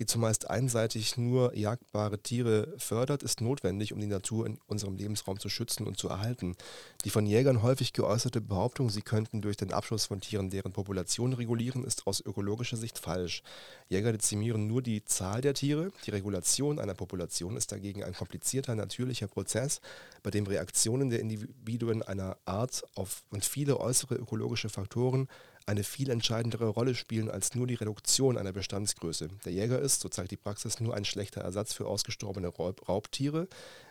die 0.00 0.06
zumeist 0.06 0.48
einseitig 0.48 1.18
nur 1.18 1.54
jagdbare 1.54 2.18
Tiere 2.18 2.74
fördert, 2.78 3.22
ist 3.22 3.42
notwendig, 3.42 3.92
um 3.92 4.00
die 4.00 4.06
Natur 4.06 4.46
in 4.46 4.58
unserem 4.66 4.96
Lebensraum 4.96 5.38
zu 5.38 5.50
schützen 5.50 5.86
und 5.86 5.98
zu 5.98 6.08
erhalten. 6.08 6.56
Die 7.04 7.10
von 7.10 7.26
Jägern 7.26 7.62
häufig 7.62 7.92
geäußerte 7.92 8.40
Behauptung, 8.40 8.88
sie 8.88 9.02
könnten 9.02 9.42
durch 9.42 9.58
den 9.58 9.74
Abschuss 9.74 10.06
von 10.06 10.22
Tieren 10.22 10.48
deren 10.48 10.72
Population 10.72 11.34
regulieren, 11.34 11.84
ist 11.84 12.06
aus 12.06 12.24
ökologischer 12.24 12.78
Sicht 12.78 12.98
falsch. 12.98 13.42
Jäger 13.90 14.12
dezimieren 14.12 14.66
nur 14.66 14.80
die 14.80 15.04
Zahl 15.04 15.42
der 15.42 15.52
Tiere. 15.52 15.92
Die 16.06 16.12
Regulation 16.12 16.78
einer 16.78 16.94
Population 16.94 17.58
ist 17.58 17.70
dagegen 17.70 18.02
ein 18.02 18.14
komplizierter 18.14 18.74
natürlicher 18.74 19.28
Prozess, 19.28 19.82
bei 20.22 20.30
dem 20.30 20.46
Reaktionen 20.46 21.10
der 21.10 21.20
Individuen 21.20 22.02
einer 22.02 22.38
Art 22.46 22.84
auf 22.94 23.22
und 23.28 23.44
viele 23.44 23.78
äußere 23.78 24.14
ökologische 24.14 24.70
Faktoren 24.70 25.28
eine 25.66 25.84
viel 25.84 26.10
entscheidendere 26.10 26.68
Rolle 26.68 26.94
spielen 26.94 27.30
als 27.30 27.54
nur 27.54 27.66
die 27.66 27.74
Reduktion 27.74 28.38
einer 28.38 28.52
Bestandsgröße. 28.52 29.28
Der 29.44 29.52
Jäger 29.52 29.78
ist, 29.78 30.00
so 30.00 30.08
zeigt 30.08 30.30
die 30.30 30.36
Praxis, 30.36 30.80
nur 30.80 30.94
ein 30.94 31.04
schlechter 31.04 31.42
Ersatz 31.42 31.72
für 31.72 31.86
ausgestorbene 31.86 32.48
Raub 32.48 32.88
Raubtiere, 32.88 33.48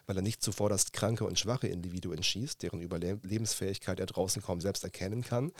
weil 0.08 0.18
er 0.18 0.22
nicht 0.22 0.42
zuvorderst 0.42 0.94
kranke 0.94 1.26
und 1.26 1.40
schwache 1.40 1.68
Individuen 1.68 2.24
schießt, 2.24 2.64
deren 2.64 2.82
Überlebensfähigkeit 2.82 4.00
er 4.00 4.08
draußen 4.08 4.42
kaum 4.42 4.60
selbst 4.60 4.84
erkennen 4.84 5.24
kann, 5.24 5.52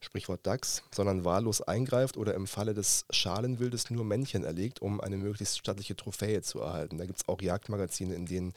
Sprichwort 0.00 0.46
Dachs, 0.46 0.82
sondern 0.94 1.24
wahllos 1.24 1.62
eingreift 1.62 2.16
oder 2.16 2.34
im 2.34 2.46
Falle 2.46 2.74
des 2.74 3.06
Schalenwildes 3.10 3.90
nur 3.90 4.04
Männchen 4.04 4.44
erlegt, 4.44 4.82
um 4.82 5.00
eine 5.00 5.16
möglichst 5.16 5.58
stattliche 5.58 5.96
Trophäe 5.96 6.42
zu 6.42 6.60
erhalten. 6.60 6.98
Da 6.98 7.06
gibt 7.06 7.18
es 7.18 7.28
auch 7.28 7.40
Jagdmagazine, 7.40 8.14
in 8.14 8.26
denen 8.26 8.52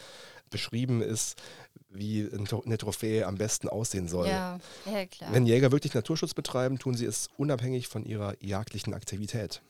beschrieben 0.49 1.01
ist, 1.01 1.41
wie 1.89 2.29
eine 2.31 2.77
Trophäe 2.77 3.25
am 3.25 3.35
besten 3.35 3.69
aussehen 3.69 4.07
soll. 4.07 4.27
Ja, 4.27 4.59
ja, 4.85 5.05
klar. 5.05 5.33
Wenn 5.33 5.45
Jäger 5.45 5.71
wirklich 5.71 5.93
Naturschutz 5.93 6.33
betreiben, 6.33 6.77
tun 6.77 6.95
sie 6.95 7.05
es 7.05 7.29
unabhängig 7.37 7.87
von 7.87 8.05
ihrer 8.05 8.35
jagdlichen 8.43 8.93
Aktivität. 8.93 9.61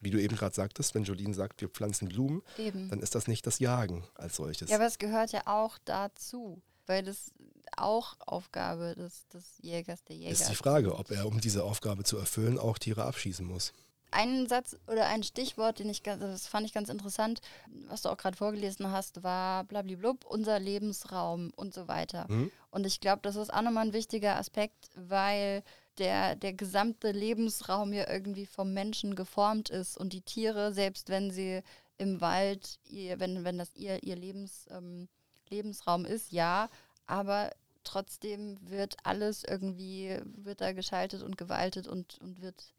Wie 0.00 0.10
du 0.10 0.20
eben 0.20 0.36
gerade 0.36 0.54
sagtest, 0.54 0.94
wenn 0.94 1.04
Jolene 1.04 1.34
sagt, 1.34 1.60
wir 1.60 1.68
pflanzen 1.68 2.08
Blumen, 2.08 2.42
eben. 2.56 2.88
dann 2.88 3.00
ist 3.00 3.14
das 3.14 3.26
nicht 3.26 3.46
das 3.46 3.58
Jagen 3.58 4.04
als 4.14 4.36
solches. 4.36 4.70
Ja, 4.70 4.76
aber 4.76 4.86
es 4.86 4.98
gehört 4.98 5.32
ja 5.32 5.42
auch 5.46 5.76
dazu, 5.84 6.62
weil 6.86 7.02
das 7.02 7.32
auch 7.82 8.14
Aufgabe 8.20 8.94
des, 8.94 9.26
des 9.28 9.44
Jägers, 9.60 10.04
der 10.04 10.16
Jäger 10.16 10.30
ist. 10.30 10.48
die 10.48 10.54
Frage, 10.54 10.94
ob 10.94 11.10
er, 11.10 11.26
um 11.26 11.40
diese 11.40 11.64
Aufgabe 11.64 12.04
zu 12.04 12.16
erfüllen, 12.18 12.58
auch 12.58 12.78
Tiere 12.78 13.04
abschießen 13.04 13.46
muss. 13.46 13.72
Ein 14.10 14.46
Satz 14.46 14.74
oder 14.86 15.06
ein 15.06 15.22
Stichwort, 15.22 15.80
den 15.80 15.90
ich 15.90 16.02
das 16.02 16.46
fand 16.46 16.66
ich 16.66 16.72
ganz 16.72 16.88
interessant, 16.88 17.40
was 17.88 18.02
du 18.02 18.08
auch 18.08 18.16
gerade 18.16 18.36
vorgelesen 18.36 18.90
hast, 18.90 19.22
war 19.22 19.64
blablablub, 19.64 20.24
unser 20.24 20.58
Lebensraum 20.58 21.52
und 21.56 21.74
so 21.74 21.88
weiter. 21.88 22.24
Mhm. 22.28 22.50
Und 22.70 22.86
ich 22.86 23.00
glaube, 23.00 23.20
das 23.22 23.36
ist 23.36 23.52
auch 23.52 23.60
nochmal 23.60 23.86
ein 23.86 23.92
wichtiger 23.92 24.36
Aspekt, 24.36 24.90
weil 24.94 25.62
der, 25.98 26.36
der 26.36 26.54
gesamte 26.54 27.10
Lebensraum 27.12 27.92
ja 27.92 28.10
irgendwie 28.10 28.46
vom 28.46 28.72
Menschen 28.72 29.14
geformt 29.14 29.68
ist 29.68 29.98
und 29.98 30.12
die 30.12 30.22
Tiere, 30.22 30.72
selbst 30.72 31.10
wenn 31.10 31.30
sie 31.30 31.62
im 31.98 32.20
Wald, 32.20 32.78
ihr, 32.84 33.20
wenn, 33.20 33.44
wenn 33.44 33.58
das 33.58 33.74
ihr, 33.74 34.02
ihr 34.02 34.16
Lebens, 34.16 34.66
ähm, 34.70 35.08
Lebensraum 35.50 36.04
ist, 36.04 36.32
ja, 36.32 36.68
aber 37.06 37.50
trotzdem 37.88 38.58
wird 38.60 38.96
alles 39.02 39.44
irgendwie, 39.44 40.18
wird 40.24 40.60
da 40.60 40.72
geschaltet 40.72 41.22
und 41.22 41.36
gewaltet 41.36 41.88
und, 41.88 42.18
und 42.20 42.40
wird 42.40 42.72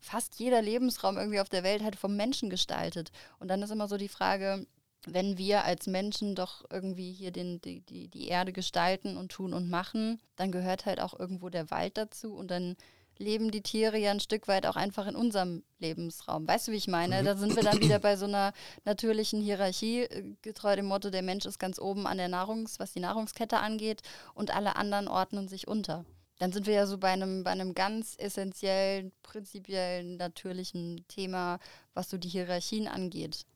fast 0.00 0.38
jeder 0.38 0.62
Lebensraum 0.62 1.18
irgendwie 1.18 1.40
auf 1.40 1.48
der 1.48 1.62
Welt 1.62 1.82
halt 1.82 1.96
vom 1.96 2.16
Menschen 2.16 2.50
gestaltet. 2.50 3.10
Und 3.38 3.48
dann 3.48 3.62
ist 3.62 3.70
immer 3.70 3.88
so 3.88 3.96
die 3.96 4.08
Frage, 4.08 4.66
wenn 5.06 5.36
wir 5.36 5.64
als 5.64 5.86
Menschen 5.86 6.34
doch 6.34 6.64
irgendwie 6.70 7.12
hier 7.12 7.32
den, 7.32 7.60
die, 7.60 7.80
die, 7.80 8.08
die 8.08 8.28
Erde 8.28 8.52
gestalten 8.52 9.16
und 9.16 9.32
tun 9.32 9.52
und 9.52 9.68
machen, 9.68 10.20
dann 10.36 10.52
gehört 10.52 10.86
halt 10.86 11.00
auch 11.00 11.18
irgendwo 11.18 11.48
der 11.48 11.70
Wald 11.70 11.96
dazu 11.96 12.34
und 12.34 12.50
dann 12.50 12.76
leben 13.18 13.50
die 13.50 13.62
Tiere 13.62 13.98
ja 13.98 14.10
ein 14.10 14.20
Stück 14.20 14.48
weit 14.48 14.66
auch 14.66 14.76
einfach 14.76 15.06
in 15.06 15.16
unserem 15.16 15.62
Lebensraum. 15.78 16.46
Weißt 16.46 16.68
du, 16.68 16.72
wie 16.72 16.76
ich 16.76 16.88
meine? 16.88 17.20
Mhm. 17.20 17.26
Da 17.26 17.36
sind 17.36 17.56
wir 17.56 17.62
dann 17.62 17.80
wieder 17.80 17.98
bei 17.98 18.16
so 18.16 18.26
einer 18.26 18.52
natürlichen 18.84 19.40
Hierarchie, 19.40 20.02
äh, 20.02 20.34
getreu 20.42 20.76
dem 20.76 20.86
Motto, 20.86 21.10
der 21.10 21.22
Mensch 21.22 21.46
ist 21.46 21.58
ganz 21.58 21.78
oben 21.78 22.06
an 22.06 22.18
der 22.18 22.28
Nahrungs, 22.28 22.78
was 22.78 22.92
die 22.92 23.00
Nahrungskette 23.00 23.58
angeht 23.58 24.02
und 24.34 24.54
alle 24.54 24.76
anderen 24.76 25.08
ordnen 25.08 25.48
sich 25.48 25.68
unter. 25.68 26.04
Dann 26.38 26.52
sind 26.52 26.66
wir 26.66 26.74
ja 26.74 26.86
so 26.86 26.98
bei 26.98 27.10
einem, 27.10 27.44
bei 27.44 27.50
einem 27.50 27.74
ganz 27.74 28.16
essentiellen, 28.18 29.12
prinzipiellen, 29.22 30.16
natürlichen 30.16 31.04
Thema, 31.06 31.60
was 31.94 32.10
so 32.10 32.18
die 32.18 32.28
Hierarchien 32.28 32.88
angeht. 32.88 33.46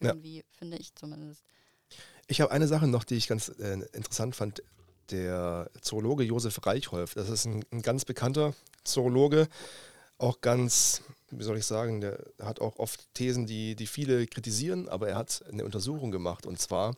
Irgendwie, 0.00 0.38
ja. 0.38 0.42
finde 0.58 0.76
ich 0.76 0.94
zumindest. 0.94 1.42
Ich 2.26 2.40
habe 2.40 2.52
eine 2.52 2.66
Sache 2.66 2.86
noch, 2.86 3.04
die 3.04 3.14
ich 3.14 3.28
ganz 3.28 3.48
äh, 3.48 3.78
interessant 3.92 4.34
fand. 4.34 4.62
Der 5.10 5.70
Zoologe 5.80 6.24
Josef 6.24 6.64
Reichholf, 6.64 7.14
das 7.14 7.28
ist 7.28 7.44
ein, 7.44 7.64
ein 7.72 7.82
ganz 7.82 8.04
bekannter 8.04 8.54
Zoologe, 8.84 9.48
auch 10.18 10.40
ganz, 10.40 11.02
wie 11.30 11.44
soll 11.44 11.58
ich 11.58 11.66
sagen, 11.66 12.00
der 12.00 12.18
hat 12.40 12.60
auch 12.60 12.78
oft 12.78 13.12
Thesen, 13.14 13.46
die, 13.46 13.76
die 13.76 13.86
viele 13.86 14.26
kritisieren, 14.26 14.88
aber 14.88 15.08
er 15.08 15.16
hat 15.16 15.44
eine 15.50 15.64
Untersuchung 15.64 16.10
gemacht 16.10 16.46
und 16.46 16.58
zwar 16.58 16.94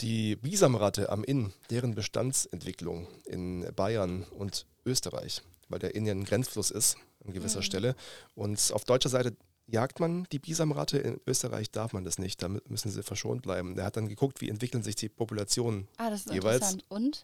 die 0.00 0.36
Bisamratte 0.36 1.10
am 1.10 1.24
Inn, 1.24 1.52
deren 1.70 1.94
Bestandsentwicklung 1.94 3.08
in 3.24 3.66
Bayern 3.74 4.24
und 4.30 4.66
Österreich, 4.84 5.42
weil 5.68 5.80
der 5.80 5.94
Inn 5.94 6.06
ja 6.06 6.12
ein 6.12 6.24
Grenzfluss 6.24 6.70
ist 6.70 6.96
an 7.26 7.32
gewisser 7.32 7.60
mhm. 7.60 7.64
Stelle. 7.64 7.96
Und 8.34 8.72
auf 8.72 8.84
deutscher 8.84 9.08
Seite 9.08 9.36
jagt 9.68 10.00
man 10.00 10.24
die 10.32 10.38
Bisamratte, 10.38 10.98
in 10.98 11.20
Österreich 11.26 11.70
darf 11.70 11.92
man 11.92 12.04
das 12.04 12.18
nicht, 12.18 12.42
da 12.42 12.48
müssen 12.48 12.90
sie 12.90 13.02
verschont 13.02 13.42
bleiben. 13.42 13.78
Er 13.78 13.84
hat 13.84 13.96
dann 13.96 14.08
geguckt, 14.08 14.40
wie 14.40 14.48
entwickeln 14.48 14.82
sich 14.82 14.96
die 14.96 15.08
Populationen 15.08 15.86
ah, 15.98 16.10
das 16.10 16.26
ist 16.26 16.32
jeweils. 16.32 16.72
Interessant. 16.72 16.84
Und? 16.88 17.22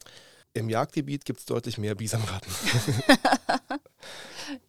Im 0.52 0.68
Jagdgebiet 0.68 1.24
gibt 1.24 1.40
es 1.40 1.46
deutlich 1.46 1.78
mehr 1.78 1.96
Bisamratten. 1.96 2.52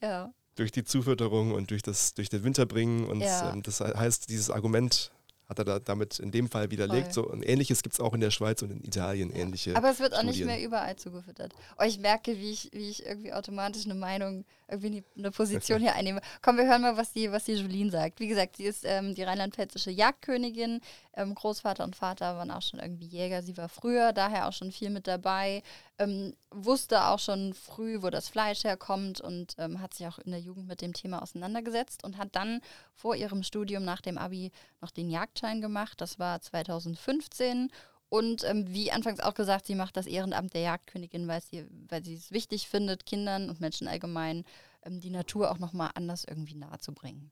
ja. 0.01 0.33
Durch 0.55 0.71
die 0.71 0.83
Zufütterung 0.83 1.51
und 1.51 1.69
durch 1.69 1.83
das, 1.83 2.15
durch 2.15 2.29
den 2.29 2.43
Winterbringen. 2.43 3.05
Und 3.05 3.21
ja. 3.21 3.53
ähm, 3.53 3.61
das 3.61 3.81
heißt, 3.81 4.29
dieses 4.29 4.49
Argument 4.49 5.11
hat 5.47 5.59
er 5.59 5.65
da 5.65 5.79
damit 5.79 6.19
in 6.19 6.31
dem 6.31 6.49
Fall 6.49 6.71
widerlegt. 6.71 7.13
So 7.13 7.29
ein 7.29 7.43
ähnliches 7.43 7.83
gibt 7.83 7.93
es 7.93 7.99
auch 7.99 8.13
in 8.13 8.21
der 8.21 8.31
Schweiz 8.31 8.61
und 8.61 8.71
in 8.71 8.83
Italien, 8.83 9.31
ähnliche. 9.31 9.75
Aber 9.75 9.91
es 9.91 9.99
wird 9.99 10.13
Studien. 10.13 10.29
auch 10.29 10.31
nicht 10.31 10.45
mehr 10.45 10.61
überall 10.61 10.95
zugefüttert. 10.95 11.53
Oh, 11.77 11.83
ich 11.83 11.99
merke, 11.99 12.37
wie 12.37 12.51
ich, 12.51 12.69
wie 12.73 12.89
ich 12.89 13.05
irgendwie 13.05 13.33
automatisch 13.33 13.85
eine 13.85 13.93
Meinung, 13.95 14.45
irgendwie 14.67 15.03
eine 15.17 15.31
Position 15.31 15.79
hier 15.81 15.93
einnehme. 15.95 16.21
Komm, 16.41 16.57
wir 16.57 16.65
hören 16.65 16.81
mal, 16.81 16.97
was 16.97 17.13
die, 17.13 17.31
was 17.31 17.45
die 17.45 17.53
Julien 17.53 17.91
sagt. 17.91 18.19
Wie 18.19 18.27
gesagt, 18.27 18.57
sie 18.57 18.65
ist 18.65 18.83
ähm, 18.85 19.13
die 19.13 19.23
rheinland-pfälzische 19.23 19.91
Jagdkönigin. 19.91 20.81
Ähm, 21.15 21.35
Großvater 21.35 21.83
und 21.83 21.95
Vater 21.95 22.35
waren 22.37 22.51
auch 22.51 22.61
schon 22.61 22.79
irgendwie 22.79 23.05
Jäger. 23.05 23.43
Sie 23.43 23.55
war 23.57 23.69
früher 23.69 24.13
daher 24.13 24.47
auch 24.47 24.53
schon 24.53 24.71
viel 24.71 24.89
mit 24.89 25.07
dabei. 25.07 25.61
Ähm, 25.97 26.35
wusste 26.51 27.05
auch 27.05 27.19
schon 27.19 27.53
früh, 27.53 28.01
wo 28.01 28.09
das 28.09 28.27
Fleisch 28.27 28.65
herkommt 28.65 29.21
und 29.21 29.55
ähm, 29.57 29.81
hat 29.81 29.93
sich 29.93 30.05
auch 30.07 30.19
in 30.19 30.31
der 30.31 30.41
Jugend 30.41 30.67
mit 30.67 30.81
dem 30.81 30.91
Thema 30.91 31.21
auseinandergesetzt 31.21 32.03
und 32.03 32.17
hat 32.17 32.35
dann 32.35 32.59
vor 32.93 33.15
ihrem 33.15 33.43
Studium 33.43 33.85
nach 33.85 34.01
dem 34.01 34.17
Abi 34.17 34.51
noch 34.81 34.91
den 34.91 35.09
Jagdschein 35.09 35.61
gemacht. 35.61 36.01
Das 36.01 36.19
war 36.19 36.41
2015 36.41 37.71
und 38.09 38.43
ähm, 38.43 38.65
wie 38.67 38.91
anfangs 38.91 39.19
auch 39.19 39.33
gesagt, 39.33 39.65
sie 39.65 39.75
macht 39.75 39.97
das 39.97 40.05
Ehrenamt 40.05 40.53
der 40.53 40.61
Jagdkönigin, 40.61 41.27
weil 41.27 41.41
sie, 41.41 41.65
weil 41.89 42.03
sie 42.03 42.15
es 42.15 42.31
wichtig 42.31 42.67
findet, 42.67 43.05
Kindern 43.05 43.49
und 43.49 43.61
Menschen 43.61 43.87
allgemein 43.87 44.43
ähm, 44.83 44.99
die 44.99 45.09
Natur 45.09 45.51
auch 45.51 45.59
nochmal 45.59 45.91
anders 45.95 46.25
irgendwie 46.25 46.55
nahezubringen. 46.55 47.31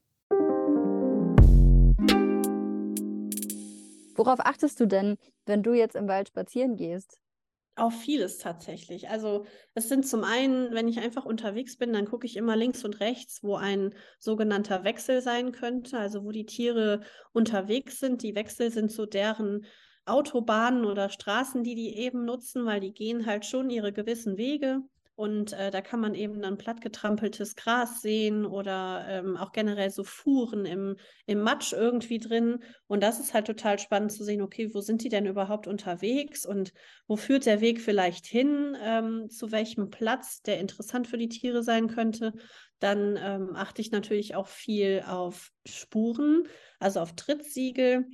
Worauf 4.16 4.40
achtest 4.40 4.78
du 4.80 4.86
denn, 4.86 5.16
wenn 5.46 5.62
du 5.62 5.74
jetzt 5.74 5.96
im 5.96 6.08
Wald 6.08 6.28
spazieren 6.28 6.76
gehst? 6.76 7.18
Auf 7.76 8.02
vieles 8.02 8.38
tatsächlich. 8.38 9.08
Also 9.08 9.46
es 9.74 9.88
sind 9.88 10.06
zum 10.06 10.22
einen, 10.22 10.72
wenn 10.72 10.86
ich 10.86 11.00
einfach 11.00 11.24
unterwegs 11.24 11.76
bin, 11.76 11.92
dann 11.92 12.04
gucke 12.04 12.24
ich 12.24 12.36
immer 12.36 12.54
links 12.54 12.84
und 12.84 13.00
rechts, 13.00 13.42
wo 13.42 13.56
ein 13.56 13.94
sogenannter 14.20 14.84
Wechsel 14.84 15.20
sein 15.20 15.50
könnte, 15.50 15.98
also 15.98 16.22
wo 16.24 16.30
die 16.30 16.46
Tiere 16.46 17.00
unterwegs 17.32 17.98
sind. 17.98 18.22
Die 18.22 18.36
Wechsel 18.36 18.70
sind 18.70 18.92
so 18.92 19.06
deren 19.06 19.66
Autobahnen 20.06 20.84
oder 20.84 21.08
Straßen, 21.08 21.64
die 21.64 21.74
die 21.74 21.96
eben 21.96 22.24
nutzen, 22.24 22.64
weil 22.64 22.78
die 22.78 22.92
gehen 22.92 23.26
halt 23.26 23.44
schon 23.44 23.70
ihre 23.70 23.92
gewissen 23.92 24.36
Wege 24.36 24.82
Und 25.16 25.52
äh, 25.52 25.70
da 25.70 25.80
kann 25.80 26.00
man 26.00 26.14
eben 26.14 26.42
dann 26.42 26.58
plattgetrampeltes 26.58 27.54
Gras 27.54 28.02
sehen 28.02 28.44
oder 28.44 29.06
ähm, 29.08 29.36
auch 29.36 29.52
generell 29.52 29.90
so 29.90 30.02
Fuhren 30.02 30.66
im, 30.66 30.96
im 31.26 31.40
Matsch 31.40 31.72
irgendwie 31.72 32.18
drin. 32.18 32.58
Und 32.88 33.02
das 33.02 33.20
ist 33.20 33.32
halt 33.32 33.46
total 33.46 33.78
spannend 33.78 34.10
zu 34.10 34.24
sehen, 34.24 34.42
okay, 34.42 34.74
wo 34.74 34.80
sind 34.80 35.04
die 35.04 35.08
denn 35.08 35.26
überhaupt 35.26 35.68
unterwegs 35.68 36.44
und 36.44 36.72
wo 37.06 37.14
führt 37.14 37.46
der 37.46 37.60
Weg 37.60 37.80
vielleicht 37.80 38.26
hin, 38.26 38.76
ähm, 38.82 39.30
zu 39.30 39.52
welchem 39.52 39.90
Platz, 39.90 40.42
der 40.42 40.58
interessant 40.58 41.06
für 41.06 41.18
die 41.18 41.28
Tiere 41.28 41.62
sein 41.62 41.86
könnte. 41.86 42.32
Dann 42.80 43.16
ähm, 43.22 43.54
achte 43.54 43.82
ich 43.82 43.92
natürlich 43.92 44.34
auch 44.34 44.48
viel 44.48 45.04
auf 45.06 45.52
Spuren, 45.64 46.48
also 46.80 46.98
auf 46.98 47.14
Trittsiegel 47.14 48.04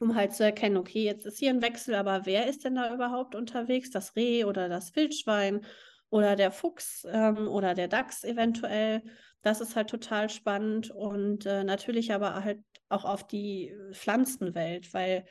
um 0.00 0.14
halt 0.14 0.32
zu 0.32 0.44
erkennen, 0.44 0.76
okay, 0.76 1.02
jetzt 1.02 1.26
ist 1.26 1.38
hier 1.38 1.50
ein 1.50 1.62
Wechsel, 1.62 1.96
aber 1.96 2.24
wer 2.24 2.46
ist 2.46 2.64
denn 2.64 2.76
da 2.76 2.94
überhaupt 2.94 3.34
unterwegs? 3.34 3.90
Das 3.90 4.14
Reh 4.14 4.44
oder 4.44 4.68
das 4.68 4.94
Wildschwein 4.94 5.62
oder 6.10 6.36
der 6.36 6.50
Fuchs 6.50 7.06
ähm, 7.10 7.48
oder 7.48 7.74
der 7.74 7.88
Dachs 7.88 8.24
eventuell. 8.24 9.02
Das 9.42 9.60
ist 9.60 9.76
halt 9.76 9.90
total 9.90 10.28
spannend 10.28 10.90
und 10.90 11.46
äh, 11.46 11.64
natürlich 11.64 12.12
aber 12.12 12.44
halt 12.44 12.60
auch 12.88 13.04
auf 13.04 13.26
die 13.26 13.74
Pflanzenwelt, 13.92 14.92
weil 14.94 15.24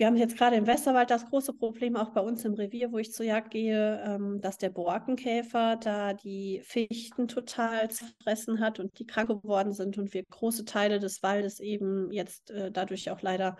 wir 0.00 0.06
haben 0.06 0.16
jetzt 0.16 0.38
gerade 0.38 0.56
im 0.56 0.66
Westerwald 0.66 1.10
das 1.10 1.26
große 1.26 1.52
Problem, 1.52 1.94
auch 1.94 2.08
bei 2.14 2.22
uns 2.22 2.42
im 2.46 2.54
Revier, 2.54 2.90
wo 2.90 2.96
ich 2.96 3.12
zur 3.12 3.26
Jagd 3.26 3.50
gehe, 3.50 4.02
ähm, 4.02 4.40
dass 4.40 4.56
der 4.56 4.70
Borkenkäfer 4.70 5.76
da 5.76 6.14
die 6.14 6.62
Fichten 6.64 7.28
total 7.28 7.90
zerfressen 7.90 8.60
hat 8.60 8.80
und 8.80 8.98
die 8.98 9.06
krank 9.06 9.28
geworden 9.28 9.74
sind 9.74 9.98
und 9.98 10.14
wir 10.14 10.24
große 10.24 10.64
Teile 10.64 11.00
des 11.00 11.22
Waldes 11.22 11.60
eben 11.60 12.10
jetzt 12.12 12.50
äh, 12.50 12.72
dadurch 12.72 13.10
auch 13.10 13.20
leider 13.20 13.58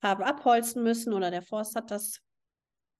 haben 0.00 0.22
abholzen 0.22 0.84
müssen 0.84 1.12
oder 1.12 1.32
der 1.32 1.42
Forst 1.42 1.74
hat 1.74 1.90
das 1.90 2.20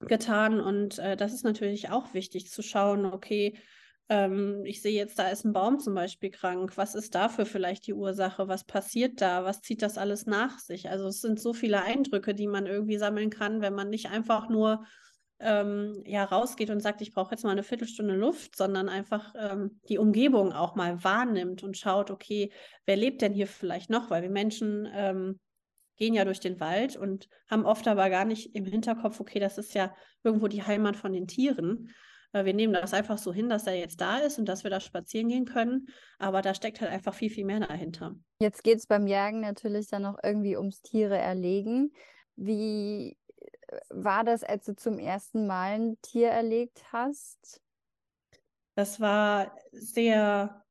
getan. 0.01 0.61
Und 0.61 0.99
äh, 0.99 1.17
das 1.17 1.33
ist 1.33 1.45
natürlich 1.45 1.91
auch 1.91 2.15
wichtig 2.15 2.51
zu 2.51 2.63
schauen, 2.63 3.05
okay, 3.07 3.59
ähm, 4.09 4.65
ich 4.65 4.83
sehe 4.83 4.93
jetzt, 4.93 5.19
da 5.19 5.29
ist 5.29 5.45
ein 5.45 5.53
Baum 5.53 5.79
zum 5.79 5.95
Beispiel 5.95 6.31
krank. 6.31 6.77
Was 6.77 6.95
ist 6.95 7.15
dafür 7.15 7.47
vielleicht 7.47 7.87
die 7.87 7.95
Ursache? 7.95 8.49
Was 8.49 8.65
passiert 8.65 9.21
da? 9.21 9.45
Was 9.45 9.63
zieht 9.63 9.83
das 9.83 9.99
alles 9.99 10.27
nach 10.27 10.59
sich? 10.59 10.91
Also 10.91 11.07
es 11.07 11.21
sind 11.21 11.41
so 11.41 11.53
viele 11.53 11.83
Eindrücke, 11.83 12.35
die 12.35 12.49
man 12.49 12.67
irgendwie 12.67 12.99
sammeln 12.99 13.31
kann, 13.31 13.61
wenn 13.61 13.75
man 13.75 13.89
nicht 13.89 14.11
einfach 14.11 14.49
nur 14.49 14.85
ähm, 15.39 16.03
ja, 16.05 16.25
rausgeht 16.25 16.71
und 16.71 16.81
sagt, 16.81 17.01
ich 17.01 17.13
brauche 17.13 17.31
jetzt 17.31 17.45
mal 17.45 17.51
eine 17.51 17.63
Viertelstunde 17.63 18.15
Luft, 18.15 18.57
sondern 18.57 18.89
einfach 18.89 19.33
ähm, 19.39 19.81
die 19.89 19.99
Umgebung 19.99 20.53
auch 20.53 20.75
mal 20.75 21.03
wahrnimmt 21.03 21.63
und 21.63 21.79
schaut, 21.79 22.11
okay, 22.11 22.53
wer 22.85 22.97
lebt 22.97 23.23
denn 23.23 23.33
hier 23.33 23.47
vielleicht 23.47 23.91
noch? 23.91 24.11
Weil 24.11 24.23
wir 24.23 24.31
Menschen 24.31 24.89
ähm, 24.93 25.39
gehen 26.01 26.15
ja 26.15 26.25
durch 26.25 26.41
den 26.41 26.59
Wald 26.59 26.97
und 26.97 27.29
haben 27.49 27.67
oft 27.67 27.87
aber 27.87 28.09
gar 28.09 28.25
nicht 28.25 28.57
im 28.57 28.65
Hinterkopf, 28.65 29.21
okay, 29.21 29.39
das 29.39 29.59
ist 29.59 29.75
ja 29.75 29.95
irgendwo 30.25 30.49
die 30.49 30.63
Heimat 30.63 30.97
von 30.97 31.13
den 31.13 31.29
Tieren. 31.29 31.91
Äh, 32.33 32.47
wir 32.47 32.55
nehmen 32.55 32.73
das 32.73 32.95
einfach 32.95 33.19
so 33.19 33.33
hin, 33.33 33.51
dass 33.51 33.67
er 33.67 33.75
jetzt 33.75 34.01
da 34.01 34.19
ist 34.19 34.39
und 34.39 34.47
dass 34.47 34.65
wir 34.65 34.71
da 34.71 34.81
spazieren 34.81 35.29
gehen 35.29 35.45
können. 35.45 35.89
Aber 36.19 36.41
da 36.41 36.55
steckt 36.55 36.81
halt 36.81 36.91
einfach 36.91 37.13
viel, 37.13 37.29
viel 37.29 37.45
mehr 37.45 37.61
dahinter. 37.61 38.17
Jetzt 38.41 38.65
geht 38.65 38.79
es 38.79 38.87
beim 38.87 39.07
Jagen 39.07 39.41
natürlich 39.41 39.89
dann 39.89 40.07
auch 40.07 40.19
irgendwie 40.23 40.57
ums 40.57 40.81
Tiere 40.81 41.19
erlegen. 41.19 41.93
Wie 42.35 43.19
äh, 43.37 43.79
war 43.91 44.25
das, 44.25 44.43
als 44.43 44.65
du 44.65 44.75
zum 44.75 44.99
ersten 44.99 45.47
Mal 45.47 45.75
ein 45.75 46.01
Tier 46.01 46.31
erlegt 46.31 46.83
hast? 46.93 47.61
Das 48.75 49.01
war 49.01 49.55
sehr 49.73 50.65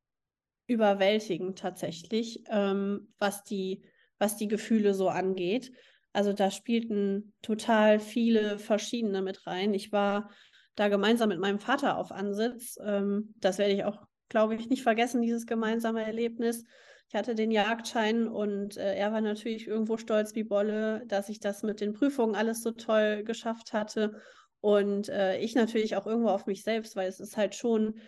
überwältigend 0.66 1.60
tatsächlich, 1.60 2.44
ähm, 2.50 3.14
was 3.20 3.44
die 3.44 3.86
was 4.20 4.38
die 4.38 4.48
Gefühle 4.48 4.94
so 4.94 5.10
angeht. 5.10 5.72
Also 6.14 6.34
da 6.34 6.52
spielten 6.52 7.34
total 7.42 8.00
viele 8.00 8.60
verschiedene 8.60 9.22
mit 9.22 9.48
rein. 9.48 9.74
Ich 9.74 9.92
war 9.92 10.30
da 10.76 10.88
gemeinsam 10.88 11.30
mit 11.30 11.40
meinem 11.40 11.60
Vater 11.60 11.98
auf 11.98 12.12
Ansitz. 12.12 12.78
Ähm, 12.84 13.34
das 13.38 13.58
werde 13.58 13.74
ich 13.74 13.84
auch, 13.84 13.98
glaube 14.28 14.56
ich, 14.56 14.70
nicht 14.70 14.84
vergessen, 14.84 15.22
dieses 15.22 15.46
gemeinsame 15.46 16.04
Erlebnis. 16.04 16.64
Ich 17.10 17.16
hatte 17.16 17.34
den 17.34 17.52
Jagdschein 17.52 18.28
und 18.28 18.78
äh, 18.78 18.96
er 18.96 19.12
war 19.12 19.22
natürlich 19.22 19.68
irgendwo 19.68 19.98
stolz 19.98 20.36
wie 20.36 20.44
Bolle, 20.44 21.04
dass 21.08 21.30
ich 21.30 21.40
das 21.40 21.64
mit 21.64 21.82
den 21.82 21.94
Prüfungen 21.94 22.36
alles 22.36 22.62
so 22.62 22.72
toll 22.72 23.24
geschafft 23.24 23.74
hatte. 23.74 24.22
Und 24.62 25.10
äh, 25.10 25.40
ich 25.40 25.56
natürlich 25.56 25.96
auch 25.96 26.06
irgendwo 26.06 26.30
auf 26.30 26.46
mich 26.46 26.64
selbst, 26.64 26.96
weil 26.96 27.08
es 27.08 27.20
ist 27.20 27.36
halt 27.36 27.56
schon 27.56 28.00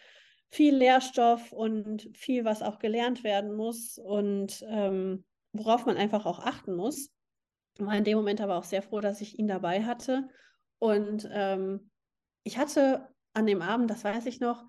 viel 0.49 0.75
Lehrstoff 0.75 1.51
und 1.51 2.09
viel, 2.13 2.45
was 2.45 2.61
auch 2.61 2.77
gelernt 2.77 3.23
werden 3.23 3.55
muss. 3.55 3.97
Und 3.97 4.63
ähm, 4.67 5.23
worauf 5.53 5.85
man 5.85 5.97
einfach 5.97 6.25
auch 6.25 6.39
achten 6.39 6.75
muss. 6.75 7.11
War 7.77 7.95
in 7.95 8.03
dem 8.03 8.17
Moment 8.17 8.41
aber 8.41 8.57
auch 8.57 8.63
sehr 8.63 8.81
froh, 8.81 8.99
dass 8.99 9.21
ich 9.21 9.39
ihn 9.39 9.47
dabei 9.47 9.83
hatte. 9.83 10.29
Und 10.79 11.29
ähm, 11.31 11.91
ich 12.43 12.57
hatte 12.57 13.07
an 13.33 13.45
dem 13.45 13.61
Abend, 13.61 13.89
das 13.89 14.03
weiß 14.03 14.25
ich 14.25 14.39
noch, 14.39 14.65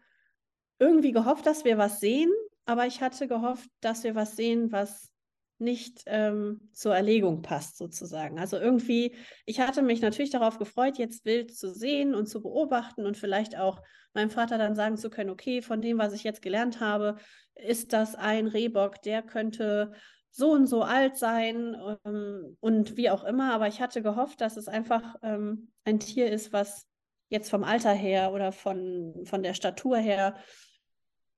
irgendwie 0.79 1.13
gehofft, 1.13 1.47
dass 1.47 1.65
wir 1.65 1.79
was 1.79 2.01
sehen, 2.01 2.31
aber 2.65 2.87
ich 2.87 3.01
hatte 3.01 3.29
gehofft, 3.29 3.69
dass 3.81 4.05
wir 4.05 4.15
was 4.15 4.37
sehen, 4.37 4.73
was 4.73 5.13
nicht 5.59 6.03
ähm, 6.07 6.69
zur 6.73 6.95
Erlegung 6.95 7.41
passt, 7.41 7.79
sozusagen. 7.79 8.39
Also 8.39 8.57
irgendwie, 8.57 9.15
ich 9.47 9.61
hatte 9.61 9.81
mich 9.81 10.01
natürlich 10.01 10.31
darauf 10.31 10.59
gefreut, 10.59 10.99
jetzt 10.99 11.25
wild 11.25 11.57
zu 11.57 11.73
sehen 11.73 12.15
und 12.15 12.27
zu 12.27 12.43
beobachten 12.43 13.07
und 13.07 13.17
vielleicht 13.17 13.57
auch 13.57 13.81
meinem 14.13 14.31
Vater 14.31 14.59
dann 14.59 14.75
sagen 14.75 14.97
zu 14.97 15.09
können, 15.09 15.31
okay, 15.31 15.63
von 15.63 15.81
dem, 15.81 15.99
was 15.99 16.13
ich 16.13 16.25
jetzt 16.25 16.43
gelernt 16.43 16.81
habe, 16.81 17.17
ist 17.55 17.93
das 17.93 18.15
ein 18.17 18.49
Rehbock, 18.49 19.01
der 19.03 19.23
könnte 19.23 19.93
so 20.33 20.51
und 20.51 20.67
so 20.67 20.83
alt 20.83 21.17
sein 21.17 21.77
ähm, 22.05 22.57
und 22.61 22.97
wie 22.97 23.11
auch 23.11 23.23
immer. 23.23 23.53
Aber 23.53 23.69
ich 23.69 23.81
hatte 23.81 24.03
gehofft, 24.03 24.41
dass 24.41 24.57
es 24.57 24.67
einfach 24.67 25.17
ähm, 25.23 25.71
ein 25.85 26.01
Tier 26.01 26.31
ist, 26.31 26.53
was 26.53 26.89
jetzt 27.29 27.51
vom 27.51 27.65
Alter 27.65 27.93
her 27.93 28.33
oder 28.33 28.51
von, 28.51 29.25
von 29.25 29.43
der 29.43 29.55
Statur 29.55 29.99
her, 29.99 30.37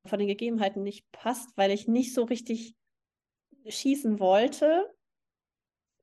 von 0.07 0.19
den 0.19 0.29
Gegebenheiten 0.29 0.83
nicht 0.83 1.11
passt, 1.11 1.57
weil 1.57 1.73
ich 1.73 1.89
nicht 1.89 2.15
so 2.15 2.25
richtig 2.25 2.77
schießen 3.67 4.21
wollte, 4.21 4.89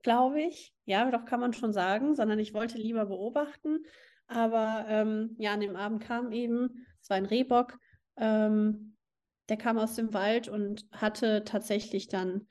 glaube 0.01 0.41
ich. 0.41 0.73
Ja, 0.85 1.09
doch 1.11 1.25
kann 1.25 1.39
man 1.39 1.53
schon 1.53 1.71
sagen, 1.71 2.15
sondern 2.15 2.39
ich 2.39 2.53
wollte 2.53 2.77
lieber 2.77 3.05
beobachten. 3.05 3.85
Aber 4.27 4.85
ähm, 4.89 5.35
ja, 5.37 5.53
an 5.53 5.59
dem 5.61 5.75
Abend 5.75 6.03
kam 6.03 6.31
eben, 6.31 6.85
es 7.01 7.09
war 7.09 7.17
ein 7.17 7.25
Rehbock, 7.25 7.77
ähm, 8.17 8.97
der 9.49 9.57
kam 9.57 9.77
aus 9.77 9.95
dem 9.95 10.13
Wald 10.13 10.47
und 10.47 10.85
hatte 10.91 11.43
tatsächlich 11.45 12.07
dann 12.07 12.47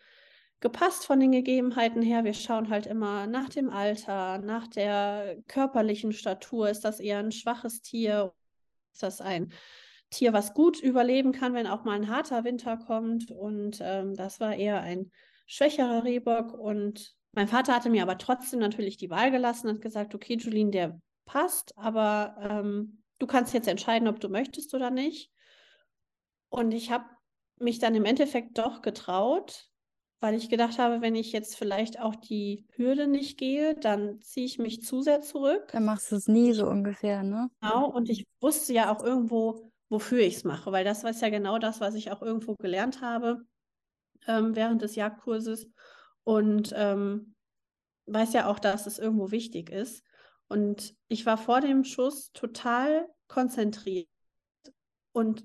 gepasst 0.61 1.07
von 1.07 1.21
den 1.21 1.33
Gegebenheiten 1.33 2.03
her. 2.03 2.25
Wir 2.25 2.35
schauen 2.35 2.69
halt 2.69 2.87
immer 2.87 3.27
nach 3.27 3.49
dem 3.49 3.71
Alter, 3.71 4.39
nach 4.39 4.67
der 4.67 5.37
körperlichen 5.49 6.13
Statur. 6.13 6.69
Ist 6.69 6.85
das 6.85 7.01
eher 7.01 7.19
ein 7.19 7.33
schwaches 7.33 7.83
Tier? 7.83 8.35
Ist 8.93 9.03
das 9.03 9.21
ein 9.21 9.53
Tier, 10.11 10.33
was 10.33 10.55
gut 10.55 10.81
überleben 10.81 11.33
kann, 11.33 11.55
wenn 11.55 11.67
auch 11.67 11.85
mal 11.85 11.97
ein 11.97 12.09
harter 12.09 12.45
Winter 12.45 12.77
kommt? 12.77 13.31
Und 13.31 13.79
ähm, 13.81 14.15
das 14.15 14.39
war 14.39 14.55
eher 14.55 14.81
ein 14.83 15.11
schwächerer 15.47 16.05
Rehbock. 16.05 16.53
Und 16.53 17.15
mein 17.33 17.49
Vater 17.49 17.75
hatte 17.75 17.89
mir 17.89 18.03
aber 18.03 18.19
trotzdem 18.19 18.61
natürlich 18.61 18.99
die 18.99 19.11
Wahl 19.11 19.31
gelassen 19.31 19.69
und 19.69 19.81
gesagt, 19.81 20.15
okay, 20.15 20.37
Julien, 20.37 20.73
der 20.73 21.01
passt, 21.25 21.77
aber 21.79 22.37
ähm, 22.41 23.03
du 23.19 23.27
kannst 23.27 23.55
jetzt 23.55 23.69
entscheiden, 23.69 24.09
ob 24.09 24.21
du 24.21 24.29
möchtest 24.29 24.75
oder 24.75 24.91
nicht. 24.91 25.31
Und 26.51 26.73
ich 26.73 26.91
habe 26.91 27.05
mich 27.59 27.79
dann 27.79 27.95
im 27.95 28.05
Endeffekt 28.05 28.59
doch 28.59 28.83
getraut, 28.83 29.70
weil 30.21 30.35
ich 30.35 30.51
gedacht 30.51 30.79
habe, 30.79 31.01
wenn 31.01 31.15
ich 31.15 31.33
jetzt 31.33 31.57
vielleicht 31.57 31.99
auch 31.99 32.15
die 32.15 32.67
Hürde 32.77 33.07
nicht 33.07 33.39
gehe, 33.39 33.75
dann 33.75 34.21
ziehe 34.21 34.47
ich 34.47 34.59
mich 34.59 34.83
zu 34.83 35.01
sehr 35.01 35.23
zurück. 35.23 35.69
Dann 35.73 35.87
machst 35.87 36.13
du 36.13 36.17
es 36.17 36.29
nie 36.29 36.53
so 36.53 36.69
ungefähr, 36.69 37.23
ne? 37.23 37.51
Genau, 37.61 37.91
und 37.91 38.11
ich 38.11 38.27
wusste 38.41 38.75
ja 38.75 38.95
auch 38.95 39.03
irgendwo, 39.03 39.73
wofür 39.89 40.21
ich 40.21 40.37
es 40.37 40.45
mache, 40.45 40.71
weil 40.73 40.85
das 40.85 41.05
war 41.05 41.13
ja 41.13 41.29
genau 41.31 41.59
das, 41.59 41.81
was 41.81 41.95
ich 41.95 42.11
auch 42.11 42.21
irgendwo 42.21 42.55
gelernt 42.55 43.01
habe 43.01 43.41
ähm, 44.27 44.55
während 44.55 44.83
des 44.83 44.95
Jagdkurses 44.95 45.69
und 46.25 46.73
ähm, 46.77 47.35
weiß 48.07 48.35
ja 48.35 48.47
auch, 48.47 48.59
dass 48.59 48.87
es 48.87 48.99
irgendwo 48.99 49.31
wichtig 49.31 49.71
ist. 49.71 50.05
Und 50.49 50.95
ich 51.09 51.27
war 51.27 51.39
vor 51.39 51.61
dem 51.61 51.85
Schuss 51.85 52.33
total 52.33 53.09
konzentriert 53.29 54.09
und 55.13 55.45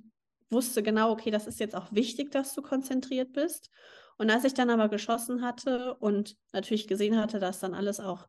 wusste 0.50 0.84
genau, 0.84 1.12
okay, 1.12 1.32
das 1.32 1.48
ist 1.48 1.60
jetzt 1.60 1.76
auch 1.76 1.92
wichtig, 1.92 2.32
dass 2.32 2.54
du 2.54 2.62
konzentriert 2.62 3.32
bist. 3.34 3.70
Und 4.18 4.30
als 4.30 4.46
ich 4.46 4.54
dann 4.54 4.70
aber 4.70 4.90
geschossen 4.90 5.42
hatte 5.42 5.96
und 5.96 6.38
natürlich 6.54 6.88
gesehen 6.88 7.18
hatte, 7.18 7.40
dass 7.40 7.60
dann 7.60 7.74
alles 7.74 8.00
auch 8.00 8.28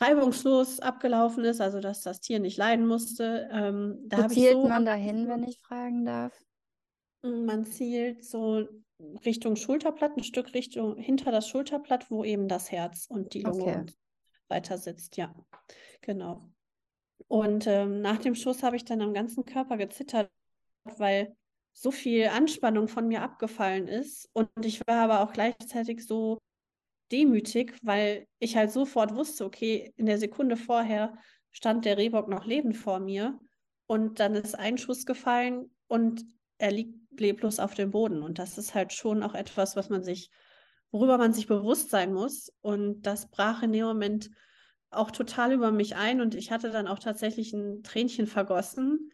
reibungslos 0.00 0.80
abgelaufen 0.80 1.44
ist, 1.44 1.60
also 1.60 1.80
dass 1.80 2.02
das 2.02 2.20
Tier 2.20 2.40
nicht 2.40 2.56
leiden 2.56 2.86
musste, 2.86 3.48
ähm, 3.52 3.98
da 4.06 4.24
habe 4.24 4.34
ich 4.34 4.50
so 4.50 4.68
man 4.68 4.84
dahin, 4.84 5.28
wenn 5.28 5.44
ich 5.44 5.58
fragen 5.60 6.04
darf? 6.04 6.32
Hm, 7.22 7.46
man 7.46 7.64
zielt 7.64 8.24
so 8.24 8.66
Richtung 9.24 9.56
Schulterblatt, 9.56 10.16
ein 10.16 10.24
Stück 10.24 10.54
Richtung 10.54 10.96
hinter 10.96 11.30
das 11.30 11.48
Schulterblatt, 11.48 12.10
wo 12.10 12.24
eben 12.24 12.48
das 12.48 12.70
Herz 12.70 13.06
und 13.08 13.34
die 13.34 13.42
Lunge 13.42 13.62
okay. 13.62 13.86
weiter 14.48 14.78
sitzt, 14.78 15.16
ja, 15.16 15.34
genau. 16.00 16.50
Und 17.28 17.66
ähm, 17.66 18.00
nach 18.00 18.18
dem 18.18 18.34
Schuss 18.34 18.62
habe 18.62 18.76
ich 18.76 18.84
dann 18.84 19.02
am 19.02 19.12
ganzen 19.12 19.44
Körper 19.44 19.76
gezittert, 19.76 20.30
weil 20.84 21.36
so 21.80 21.90
viel 21.92 22.26
Anspannung 22.28 22.88
von 22.88 23.06
mir 23.08 23.22
abgefallen 23.22 23.88
ist. 23.88 24.28
Und 24.32 24.50
ich 24.64 24.80
war 24.86 25.02
aber 25.04 25.20
auch 25.20 25.32
gleichzeitig 25.32 26.06
so 26.06 26.38
demütig, 27.12 27.76
weil 27.82 28.26
ich 28.38 28.56
halt 28.56 28.72
sofort 28.72 29.14
wusste, 29.14 29.44
okay, 29.44 29.92
in 29.96 30.06
der 30.06 30.18
Sekunde 30.18 30.56
vorher 30.56 31.16
stand 31.52 31.84
der 31.84 31.96
Rehbock 31.96 32.28
noch 32.28 32.44
lebend 32.46 32.76
vor 32.76 33.00
mir. 33.00 33.38
und 33.86 34.20
dann 34.20 34.34
ist 34.34 34.58
ein 34.58 34.78
Schuss 34.78 35.06
gefallen 35.06 35.70
und 35.88 36.24
er 36.58 36.70
liegt 36.72 36.94
leblos 37.18 37.58
auf 37.58 37.74
dem 37.74 37.90
Boden. 37.90 38.22
Und 38.22 38.38
das 38.38 38.58
ist 38.58 38.74
halt 38.74 38.92
schon 38.92 39.22
auch 39.22 39.34
etwas, 39.34 39.76
was 39.76 39.88
man 39.88 40.02
sich, 40.04 40.30
worüber 40.90 41.18
man 41.18 41.32
sich 41.32 41.46
bewusst 41.46 41.90
sein 41.90 42.12
muss. 42.12 42.52
Und 42.60 43.02
das 43.02 43.30
brach 43.30 43.62
in 43.62 43.72
dem 43.72 43.86
Moment 43.86 44.30
auch 44.90 45.10
total 45.10 45.52
über 45.52 45.70
mich 45.72 45.96
ein 45.96 46.20
und 46.20 46.34
ich 46.34 46.50
hatte 46.50 46.70
dann 46.70 46.88
auch 46.88 46.98
tatsächlich 46.98 47.52
ein 47.52 47.82
Tränchen 47.82 48.26
vergossen, 48.26 49.10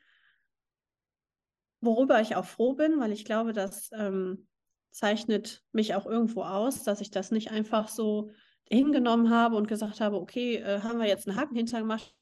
worüber 1.85 2.21
ich 2.21 2.37
auch 2.37 2.45
froh 2.45 2.75
bin, 2.75 3.01
weil 3.01 3.13
ich 3.13 3.25
glaube, 3.25 3.53
das 3.53 3.91
ähm, 3.93 4.47
zeichnet 4.91 5.63
mich 5.73 5.95
auch 5.95 6.07
irgendwo 6.07 6.43
aus, 6.43 6.83
dass 6.83 7.01
ich 7.01 7.11
das 7.11 7.31
nicht 7.31 7.51
einfach 7.51 7.89
so 7.89 8.31
hingenommen 8.69 9.31
habe 9.31 9.57
und 9.57 9.69
gesagt 9.69 10.01
habe, 10.01 10.17
okay, 10.17 10.57
äh, 10.57 10.81
haben 10.81 10.99
wir 10.99 11.07
jetzt 11.07 11.29
einen 11.29 11.39
Haken 11.39 11.57
hintergemacht, 11.57 12.15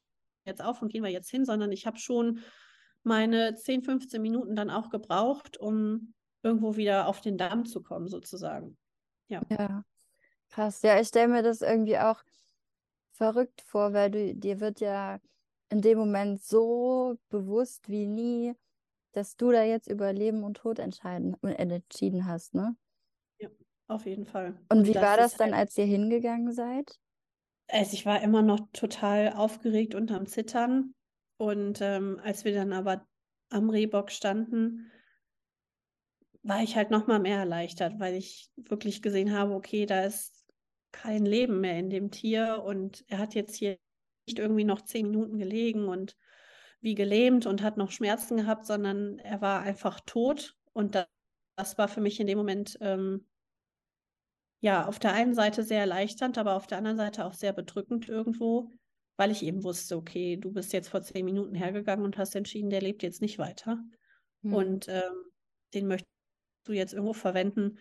jetzt 0.44 0.62
auf 0.62 0.82
und 0.82 0.90
gehen 0.90 1.04
wir 1.04 1.10
jetzt 1.10 1.30
hin, 1.30 1.44
sondern 1.44 1.70
ich 1.70 1.86
habe 1.86 1.98
schon 1.98 2.40
meine 3.04 3.54
10, 3.54 3.82
15 3.82 4.20
Minuten 4.20 4.56
dann 4.56 4.70
auch 4.70 4.90
gebraucht, 4.90 5.56
um 5.58 6.14
irgendwo 6.42 6.76
wieder 6.76 7.06
auf 7.06 7.20
den 7.20 7.38
Damm 7.38 7.64
zu 7.64 7.82
kommen, 7.82 8.08
sozusagen. 8.08 8.76
Ja. 9.28 9.42
Ja, 9.48 9.84
krass. 10.50 10.82
Ja, 10.82 11.00
ich 11.00 11.08
stelle 11.08 11.28
mir 11.28 11.42
das 11.42 11.62
irgendwie 11.62 11.98
auch 11.98 12.22
verrückt 13.12 13.62
vor, 13.62 13.92
weil 13.92 14.10
du, 14.10 14.34
dir 14.34 14.60
wird 14.60 14.80
ja 14.80 15.20
in 15.68 15.80
dem 15.80 15.98
Moment 15.98 16.42
so 16.42 17.18
bewusst 17.28 17.88
wie 17.88 18.06
nie, 18.06 18.54
dass 19.12 19.36
du 19.36 19.50
da 19.50 19.62
jetzt 19.62 19.88
über 19.88 20.12
Leben 20.12 20.42
und 20.44 20.58
Tod 20.58 20.78
entscheiden, 20.78 21.36
äh, 21.42 21.52
entschieden 21.52 22.26
hast, 22.26 22.54
ne? 22.54 22.76
Ja, 23.38 23.48
auf 23.88 24.06
jeden 24.06 24.24
Fall. 24.24 24.58
Und 24.68 24.86
wie 24.86 24.94
war 24.94 25.16
das 25.16 25.36
dann, 25.36 25.52
halt, 25.52 25.68
als 25.68 25.78
ihr 25.78 25.84
hingegangen 25.84 26.52
seid? 26.52 26.98
also 27.72 27.94
ich 27.94 28.04
war 28.04 28.22
immer 28.22 28.42
noch 28.42 28.60
total 28.72 29.32
aufgeregt 29.32 29.94
und 29.94 30.12
am 30.12 30.26
Zittern. 30.26 30.94
Und 31.38 31.80
ähm, 31.80 32.20
als 32.22 32.44
wir 32.44 32.54
dann 32.54 32.72
aber 32.72 33.06
am 33.50 33.70
Rehbock 33.70 34.10
standen, 34.10 34.90
war 36.42 36.62
ich 36.62 36.76
halt 36.76 36.90
noch 36.90 37.06
mal 37.06 37.18
mehr 37.18 37.38
erleichtert, 37.38 37.98
weil 37.98 38.14
ich 38.14 38.50
wirklich 38.56 39.00
gesehen 39.00 39.32
habe, 39.32 39.54
okay, 39.54 39.86
da 39.86 40.04
ist 40.04 40.44
kein 40.92 41.24
Leben 41.24 41.60
mehr 41.60 41.78
in 41.78 41.88
dem 41.88 42.10
Tier 42.10 42.62
und 42.64 43.04
er 43.08 43.18
hat 43.18 43.34
jetzt 43.34 43.56
hier 43.56 43.78
nicht 44.26 44.38
irgendwie 44.38 44.64
noch 44.64 44.82
zehn 44.82 45.06
Minuten 45.06 45.38
gelegen 45.38 45.88
und 45.88 46.16
wie 46.82 46.94
gelähmt 46.94 47.46
und 47.46 47.62
hat 47.62 47.76
noch 47.78 47.90
Schmerzen 47.90 48.36
gehabt, 48.36 48.66
sondern 48.66 49.18
er 49.20 49.40
war 49.40 49.62
einfach 49.62 50.00
tot 50.00 50.56
und 50.72 50.94
das, 50.94 51.06
das 51.56 51.78
war 51.78 51.88
für 51.88 52.00
mich 52.00 52.20
in 52.20 52.26
dem 52.26 52.38
Moment 52.38 52.76
ähm, 52.80 53.26
ja 54.60 54.86
auf 54.86 54.98
der 54.98 55.14
einen 55.14 55.34
Seite 55.34 55.62
sehr 55.62 55.80
erleichternd, 55.80 56.38
aber 56.38 56.54
auf 56.56 56.66
der 56.66 56.78
anderen 56.78 56.96
Seite 56.96 57.24
auch 57.24 57.34
sehr 57.34 57.52
bedrückend 57.52 58.08
irgendwo, 58.08 58.70
weil 59.16 59.30
ich 59.30 59.42
eben 59.42 59.64
wusste, 59.64 59.96
okay, 59.96 60.36
du 60.36 60.52
bist 60.52 60.72
jetzt 60.72 60.88
vor 60.88 61.02
zehn 61.02 61.24
Minuten 61.24 61.54
hergegangen 61.54 62.04
und 62.04 62.18
hast 62.18 62.34
entschieden, 62.34 62.70
der 62.70 62.82
lebt 62.82 63.02
jetzt 63.02 63.22
nicht 63.22 63.38
weiter 63.38 63.78
Hm. 64.42 64.54
und 64.54 64.88
ähm, 64.88 65.12
den 65.74 65.86
möchtest 65.86 66.10
du 66.64 66.72
jetzt 66.72 66.92
irgendwo 66.92 67.12
verwenden, 67.12 67.78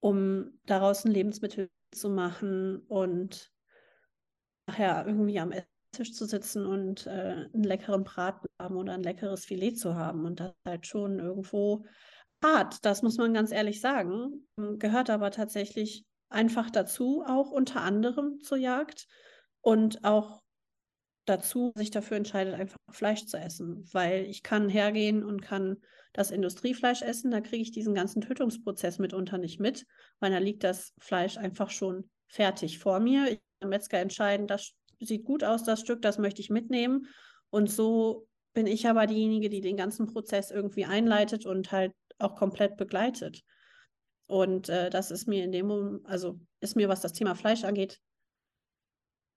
um 0.00 0.58
daraus 0.66 1.04
ein 1.04 1.12
Lebensmittel 1.12 1.70
zu 1.92 2.10
machen 2.10 2.80
und 2.88 3.52
nachher 4.66 5.06
irgendwie 5.06 5.38
am 5.38 5.52
Esstisch 5.92 6.14
zu 6.14 6.24
sitzen 6.24 6.64
und 6.64 7.06
äh, 7.06 7.48
einen 7.52 7.64
leckeren 7.64 8.02
Braten 8.02 8.48
haben 8.58 8.76
oder 8.76 8.94
ein 8.94 9.02
leckeres 9.02 9.44
Filet 9.44 9.74
zu 9.74 9.94
haben. 9.94 10.24
Und 10.24 10.40
das 10.40 10.48
ist 10.48 10.64
halt 10.64 10.86
schon 10.86 11.18
irgendwo 11.18 11.84
hart, 12.42 12.82
das 12.86 13.02
muss 13.02 13.18
man 13.18 13.34
ganz 13.34 13.52
ehrlich 13.52 13.82
sagen. 13.82 14.48
Ähm, 14.58 14.78
Gehört 14.78 15.10
aber 15.10 15.30
tatsächlich 15.30 16.06
einfach 16.30 16.70
dazu, 16.70 17.22
auch 17.26 17.50
unter 17.50 17.82
anderem 17.82 18.40
zur 18.40 18.56
Jagd 18.56 19.06
und 19.60 20.02
auch 20.02 20.40
dazu, 21.26 21.72
sich 21.74 21.90
dafür 21.90 22.16
entscheidet, 22.16 22.54
einfach 22.54 22.78
Fleisch 22.90 23.26
zu 23.26 23.36
essen, 23.36 23.86
weil 23.92 24.24
ich 24.24 24.42
kann 24.42 24.70
hergehen 24.70 25.22
und 25.22 25.42
kann 25.42 25.76
das 26.14 26.30
Industriefleisch 26.30 27.02
essen, 27.02 27.30
da 27.30 27.42
kriege 27.42 27.62
ich 27.62 27.70
diesen 27.70 27.94
ganzen 27.94 28.22
Tötungsprozess 28.22 28.98
mitunter 28.98 29.36
nicht 29.36 29.60
mit, 29.60 29.86
weil 30.20 30.32
da 30.32 30.38
liegt 30.38 30.64
das 30.64 30.94
Fleisch 30.98 31.36
einfach 31.36 31.70
schon 31.70 32.10
fertig 32.28 32.78
vor 32.78 32.98
mir. 32.98 33.30
Ich 33.30 33.40
kann 33.60 33.68
Metzger 33.68 33.98
entscheiden, 33.98 34.46
das 34.46 34.72
sieht 35.06 35.24
gut 35.24 35.44
aus, 35.44 35.64
das 35.64 35.80
Stück, 35.80 36.02
das 36.02 36.18
möchte 36.18 36.40
ich 36.40 36.50
mitnehmen. 36.50 37.06
Und 37.50 37.70
so 37.70 38.26
bin 38.54 38.66
ich 38.66 38.86
aber 38.86 39.06
diejenige, 39.06 39.48
die 39.48 39.60
den 39.60 39.76
ganzen 39.76 40.06
Prozess 40.06 40.50
irgendwie 40.50 40.84
einleitet 40.84 41.46
und 41.46 41.72
halt 41.72 41.92
auch 42.18 42.34
komplett 42.36 42.76
begleitet. 42.76 43.42
Und 44.26 44.68
äh, 44.68 44.90
das 44.90 45.10
ist 45.10 45.26
mir 45.26 45.44
in 45.44 45.52
dem 45.52 45.66
Moment, 45.66 46.06
also 46.06 46.38
ist 46.60 46.76
mir, 46.76 46.88
was 46.88 47.00
das 47.00 47.12
Thema 47.12 47.34
Fleisch 47.34 47.64
angeht, 47.64 48.00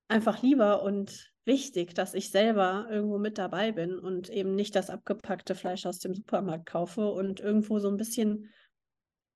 einfach 0.08 0.42
lieber 0.42 0.84
und 0.84 1.34
wichtig, 1.46 1.94
dass 1.94 2.14
ich 2.14 2.32
selber 2.32 2.88
irgendwo 2.90 3.18
mit 3.18 3.38
dabei 3.38 3.72
bin 3.72 3.98
und 4.00 4.30
eben 4.30 4.56
nicht 4.56 4.76
das 4.76 4.90
abgepackte 4.90 5.56
Fleisch 5.56 5.86
aus 5.86 6.00
dem 6.00 6.14
Supermarkt 6.14 6.66
kaufe 6.66 7.10
und 7.10 7.40
irgendwo 7.40 7.80
so 7.80 7.88
ein 7.88 7.98
bisschen 7.98 8.52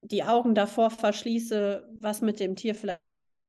die 0.01 0.23
Augen 0.23 0.55
davor 0.55 0.89
verschließe, 0.91 1.87
was 1.99 2.21
mit 2.21 2.39
dem 2.39 2.55
Tier 2.55 2.73
vielleicht 2.73 3.01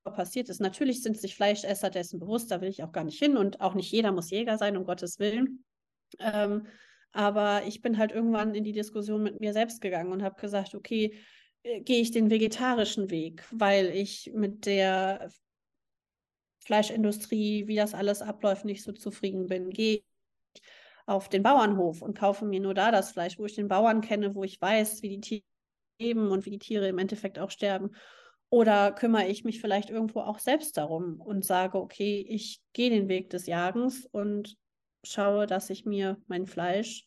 passiert 0.05 0.49
ist. 0.49 0.61
Natürlich 0.61 1.03
sind 1.03 1.19
sich 1.19 1.37
Fleischesser 1.37 1.91
dessen 1.91 2.19
bewusst, 2.21 2.51
da 2.51 2.61
will 2.61 2.69
ich 2.69 2.83
auch 2.83 2.93
gar 2.93 3.05
nicht 3.05 3.19
hin 3.19 3.37
und 3.37 3.61
auch 3.61 3.75
nicht 3.75 3.93
jeder 3.93 4.13
muss 4.13 4.31
Jäger 4.31 4.59
sein, 4.59 4.77
um 4.77 4.85
Gottes 4.85 5.19
Willen. 5.19 5.65
Ähm, 6.19 6.67
aber 7.13 7.63
ich 7.67 7.83
bin 7.83 7.99
halt 7.99 8.13
irgendwann 8.13 8.55
in 8.55 8.65
die 8.65 8.73
Diskussion 8.73 9.23
mit 9.23 9.41
mir 9.41 9.53
selbst 9.53 9.81
gegangen 9.81 10.13
und 10.13 10.23
habe 10.23 10.41
gesagt, 10.41 10.75
okay, 10.75 11.15
äh, 11.63 11.81
gehe 11.81 12.01
ich 12.01 12.11
den 12.11 12.31
vegetarischen 12.31 13.11
Weg, 13.11 13.45
weil 13.51 13.87
ich 13.87 14.31
mit 14.35 14.67
der 14.67 15.31
Fleischindustrie, 16.65 17.67
wie 17.67 17.77
das 17.77 17.95
alles 17.95 18.23
abläuft, 18.23 18.65
nicht 18.65 18.83
so 18.83 18.93
zufrieden 18.93 19.47
bin. 19.47 19.71
Gehe 19.71 19.97
ich 19.97 20.63
auf 21.07 21.29
den 21.29 21.43
Bauernhof 21.43 22.03
und 22.03 22.17
kaufe 22.17 22.45
mir 22.45 22.61
nur 22.61 22.75
da 22.75 22.93
das 22.93 23.13
Fleisch, 23.13 23.39
wo 23.39 23.47
ich 23.47 23.55
den 23.55 23.69
Bauern 23.69 24.01
kenne, 24.01 24.35
wo 24.35 24.45
ich 24.45 24.61
weiß, 24.61 25.03
wie 25.03 25.09
die 25.09 25.21
Tiere 25.21 25.45
leben 25.99 26.31
und 26.31 26.47
wie 26.47 26.51
die 26.51 26.59
Tiere 26.59 26.89
im 26.89 26.99
Endeffekt 26.99 27.39
auch 27.39 27.51
sterben. 27.51 27.91
Oder 28.51 28.93
kümmere 28.93 29.29
ich 29.29 29.45
mich 29.45 29.61
vielleicht 29.61 29.91
irgendwo 29.91 30.21
auch 30.21 30.41
selbst 30.41 30.77
darum 30.77 31.21
und 31.21 31.45
sage, 31.45 31.79
okay, 31.79 32.25
ich 32.29 32.61
gehe 32.73 32.91
den 32.91 33.09
Weg 33.09 33.31
des 33.31 33.47
Jagens 33.47 34.07
und 34.07 34.57
schaue, 35.05 35.47
dass 35.47 35.71
ich 35.71 35.87
mir 35.87 36.21
mein 36.27 36.47
Fleisch 36.47 37.07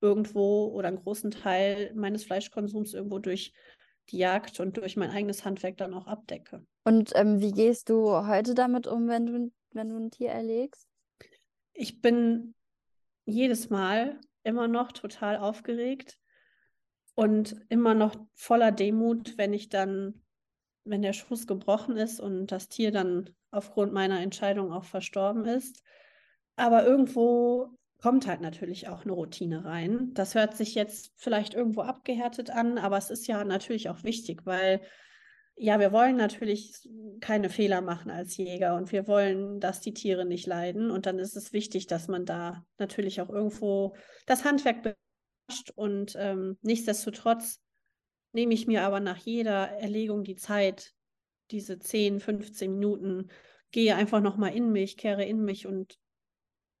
irgendwo 0.00 0.66
oder 0.66 0.88
einen 0.88 1.02
großen 1.02 1.30
Teil 1.30 1.92
meines 1.94 2.24
Fleischkonsums 2.24 2.94
irgendwo 2.94 3.18
durch 3.18 3.52
die 4.08 4.18
Jagd 4.18 4.60
und 4.60 4.76
durch 4.76 4.96
mein 4.96 5.10
eigenes 5.10 5.44
Handwerk 5.44 5.76
dann 5.76 5.94
auch 5.94 6.06
abdecke. 6.06 6.66
Und 6.84 7.12
ähm, 7.14 7.40
wie 7.40 7.52
gehst 7.52 7.88
du 7.88 8.26
heute 8.26 8.54
damit 8.54 8.86
um, 8.86 9.08
wenn 9.08 9.26
du, 9.26 9.52
wenn 9.72 9.90
du 9.90 9.96
ein 9.96 10.10
Tier 10.10 10.30
erlegst? 10.30 10.88
Ich 11.72 12.00
bin 12.00 12.54
jedes 13.24 13.70
Mal 13.70 14.20
immer 14.42 14.68
noch 14.68 14.92
total 14.92 15.36
aufgeregt 15.36 16.18
und 17.14 17.56
immer 17.68 17.94
noch 17.94 18.16
voller 18.34 18.72
Demut, 18.72 19.36
wenn 19.36 19.52
ich 19.52 19.68
dann, 19.68 20.22
wenn 20.84 21.02
der 21.02 21.12
Schuss 21.12 21.46
gebrochen 21.46 21.96
ist 21.96 22.20
und 22.20 22.48
das 22.48 22.68
Tier 22.68 22.90
dann 22.90 23.30
aufgrund 23.50 23.92
meiner 23.92 24.20
Entscheidung 24.20 24.72
auch 24.72 24.84
verstorben 24.84 25.44
ist. 25.44 25.82
Aber 26.56 26.84
irgendwo 26.84 27.70
kommt 27.98 28.26
halt 28.26 28.40
natürlich 28.40 28.88
auch 28.88 29.02
eine 29.02 29.12
Routine 29.12 29.64
rein. 29.64 30.12
Das 30.14 30.34
hört 30.34 30.56
sich 30.56 30.74
jetzt 30.74 31.12
vielleicht 31.16 31.54
irgendwo 31.54 31.82
abgehärtet 31.82 32.50
an, 32.50 32.78
aber 32.78 32.96
es 32.96 33.10
ist 33.10 33.26
ja 33.26 33.44
natürlich 33.44 33.88
auch 33.88 34.02
wichtig, 34.04 34.46
weil 34.46 34.80
ja, 35.62 35.78
wir 35.78 35.92
wollen 35.92 36.16
natürlich 36.16 36.88
keine 37.20 37.50
Fehler 37.50 37.82
machen 37.82 38.10
als 38.10 38.38
Jäger 38.38 38.76
und 38.76 38.92
wir 38.92 39.06
wollen, 39.06 39.60
dass 39.60 39.82
die 39.82 39.92
Tiere 39.92 40.24
nicht 40.24 40.46
leiden. 40.46 40.90
Und 40.90 41.04
dann 41.04 41.18
ist 41.18 41.36
es 41.36 41.52
wichtig, 41.52 41.86
dass 41.86 42.08
man 42.08 42.24
da 42.24 42.64
natürlich 42.78 43.20
auch 43.20 43.28
irgendwo 43.28 43.94
das 44.24 44.44
Handwerk 44.44 44.82
beherrscht. 44.82 45.70
Und 45.74 46.14
ähm, 46.16 46.56
nichtsdestotrotz 46.62 47.60
nehme 48.32 48.54
ich 48.54 48.66
mir 48.66 48.82
aber 48.84 49.00
nach 49.00 49.18
jeder 49.18 49.68
Erlegung 49.68 50.24
die 50.24 50.36
Zeit, 50.36 50.92
diese 51.50 51.78
10, 51.78 52.20
15 52.20 52.74
Minuten, 52.74 53.28
gehe 53.72 53.94
einfach 53.96 54.20
nochmal 54.20 54.54
in 54.54 54.72
mich, 54.72 54.96
kehre 54.96 55.24
in 55.24 55.44
mich 55.44 55.66
und 55.66 55.98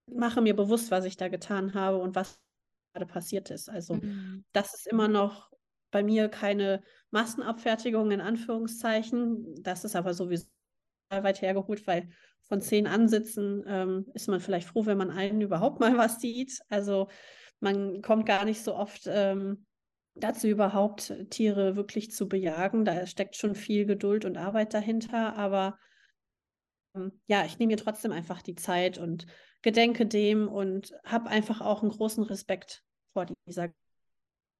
mache 0.06 0.40
mir 0.40 0.54
bewusst, 0.56 0.90
was 0.90 1.04
ich 1.04 1.16
da 1.16 1.28
getan 1.28 1.74
habe 1.74 1.98
und 1.98 2.14
was 2.14 2.40
gerade 2.92 3.06
passiert 3.06 3.50
ist. 3.50 3.68
Also 3.68 3.94
Mhm. 3.94 4.44
das 4.52 4.74
ist 4.74 4.86
immer 4.86 5.08
noch 5.08 5.50
bei 5.90 6.02
mir 6.02 6.28
keine 6.28 6.82
Massenabfertigung 7.10 8.10
in 8.10 8.20
Anführungszeichen. 8.20 9.62
Das 9.62 9.84
ist 9.84 9.96
aber 9.96 10.14
sowieso 10.14 10.46
weit 11.10 11.42
hergeholt, 11.42 11.86
weil 11.86 12.10
von 12.42 12.60
zehn 12.60 12.86
Ansitzen 12.86 13.64
ähm, 13.66 14.06
ist 14.14 14.28
man 14.28 14.40
vielleicht 14.40 14.68
froh, 14.68 14.86
wenn 14.86 14.98
man 14.98 15.10
einen 15.10 15.40
überhaupt 15.40 15.80
mal 15.80 15.96
was 15.96 16.20
sieht. 16.20 16.60
Also 16.68 17.08
man 17.60 18.02
kommt 18.02 18.26
gar 18.26 18.44
nicht 18.44 18.62
so 18.62 18.74
oft 18.74 19.02
ähm, 19.06 19.66
dazu 20.14 20.48
überhaupt, 20.48 21.14
Tiere 21.30 21.76
wirklich 21.76 22.10
zu 22.10 22.28
bejagen. 22.28 22.84
Da 22.84 23.06
steckt 23.06 23.36
schon 23.36 23.54
viel 23.54 23.86
Geduld 23.86 24.24
und 24.24 24.36
Arbeit 24.36 24.74
dahinter, 24.74 25.36
aber 25.36 25.78
ähm, 26.94 27.12
ja, 27.26 27.44
ich 27.44 27.58
nehme 27.58 27.72
mir 27.72 27.76
trotzdem 27.76 28.12
einfach 28.12 28.42
die 28.42 28.54
Zeit 28.56 28.98
und 28.98 29.26
gedenke 29.62 30.06
dem 30.06 30.48
und 30.48 30.94
habe 31.04 31.28
einfach 31.28 31.60
auch 31.60 31.82
einen 31.82 31.92
großen 31.92 32.24
Respekt 32.24 32.84
vor 33.12 33.26
dieser 33.46 33.72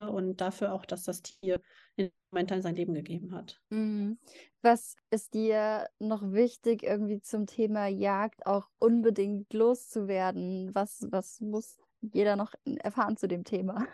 und 0.00 0.40
dafür 0.40 0.72
auch, 0.72 0.86
dass 0.86 1.04
das 1.04 1.22
Tier 1.22 1.60
in 1.96 2.06
dem 2.06 2.12
Moment 2.30 2.62
sein 2.62 2.74
Leben 2.74 2.94
gegeben 2.94 3.34
hat. 3.34 3.60
Mhm. 3.68 4.18
Was 4.62 4.96
ist 5.10 5.34
dir 5.34 5.88
noch 5.98 6.22
wichtig, 6.32 6.82
irgendwie 6.82 7.20
zum 7.20 7.46
Thema 7.46 7.86
Jagd 7.86 8.46
auch 8.46 8.70
unbedingt 8.78 9.52
loszuwerden? 9.52 10.74
Was, 10.74 11.06
was 11.10 11.40
muss 11.40 11.78
jeder 12.00 12.36
noch 12.36 12.54
erfahren 12.64 13.16
zu 13.16 13.28
dem 13.28 13.44
Thema? 13.44 13.86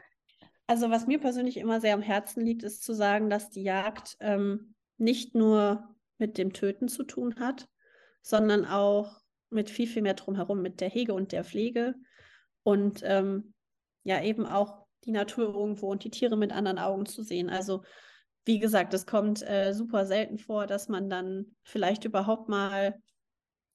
Also 0.67 0.91
was 0.91 1.07
mir 1.07 1.21
persönlich 1.21 1.57
immer 1.59 1.81
sehr 1.81 1.95
am 1.95 2.03
Herzen 2.03 2.45
liegt, 2.45 2.63
ist 2.63 2.83
zu 2.83 2.93
sagen, 2.93 3.31
dass 3.31 3.51
die 3.51 3.63
Jagd 3.63 4.17
ähm, 4.21 4.75
nicht 4.99 5.35
nur 5.35 5.95
mit 6.19 6.39
dem 6.39 6.53
Töten 6.53 6.89
zu 6.89 7.05
tun 7.05 7.37
hat, 7.39 7.69
sondern 8.23 8.65
auch 8.65 9.21
mit 9.51 9.71
viel, 9.71 9.87
viel 9.87 10.03
mehr 10.03 10.15
drumherum, 10.15 10.63
mit 10.63 10.81
der 10.81 10.89
Hege 10.89 11.15
und 11.15 11.33
der 11.33 11.45
Pflege 11.45 11.95
und 12.65 13.03
ähm, 13.05 13.55
ja 14.03 14.23
eben 14.23 14.47
auch 14.47 14.87
die 15.05 15.13
Natur 15.13 15.55
irgendwo 15.55 15.89
und 15.89 16.03
die 16.03 16.11
Tiere 16.11 16.37
mit 16.37 16.53
anderen 16.53 16.79
Augen 16.79 17.07
zu 17.07 17.23
sehen. 17.23 17.49
Also 17.49 17.83
wie 18.45 18.59
gesagt, 18.59 18.95
es 18.95 19.07
kommt 19.07 19.49
äh, 19.49 19.73
super 19.73 20.07
selten 20.07 20.39
vor, 20.39 20.67
dass 20.67 20.89
man 20.89 21.09
dann 21.09 21.55
vielleicht 21.63 22.05
überhaupt 22.05 22.49
mal 22.49 23.01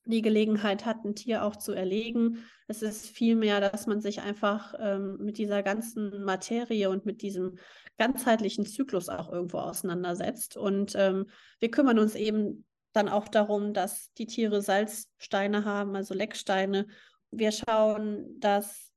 die 0.06 0.22
Gelegenheit 0.22 0.86
hat, 0.86 1.06
ein 1.06 1.16
Tier 1.16 1.44
auch 1.44 1.56
zu 1.56 1.74
erlegen. 1.74 2.44
Es 2.68 2.82
ist 2.82 3.08
vielmehr, 3.08 3.62
dass 3.62 3.88
man 3.88 4.02
sich 4.02 4.22
einfach 4.22 4.74
ähm, 4.80 5.18
mit 5.20 5.38
dieser 5.38 5.64
ganzen 5.64 6.24
Materie 6.24 6.90
und 6.90 7.06
mit 7.06 7.22
diesem 7.22 7.58
ganzheitlichen 7.98 8.66
Zyklus 8.66 9.10
auch 9.10 9.32
irgendwo 9.32 9.60
auseinandersetzt. 9.60 10.58
Und 10.58 10.94
ähm, 10.96 11.28
wir 11.60 11.70
kümmern 11.70 12.00
uns 12.00 12.16
eben 12.16 12.66
dann 12.94 13.10
auch 13.10 13.28
darum, 13.28 13.74
dass 13.74 14.12
die 14.14 14.26
Tiere 14.26 14.62
Salzsteine 14.62 15.66
haben, 15.66 15.96
also 15.96 16.14
Lecksteine. 16.14 16.88
Wir 17.30 17.52
schauen, 17.52 18.40
dass 18.40 18.92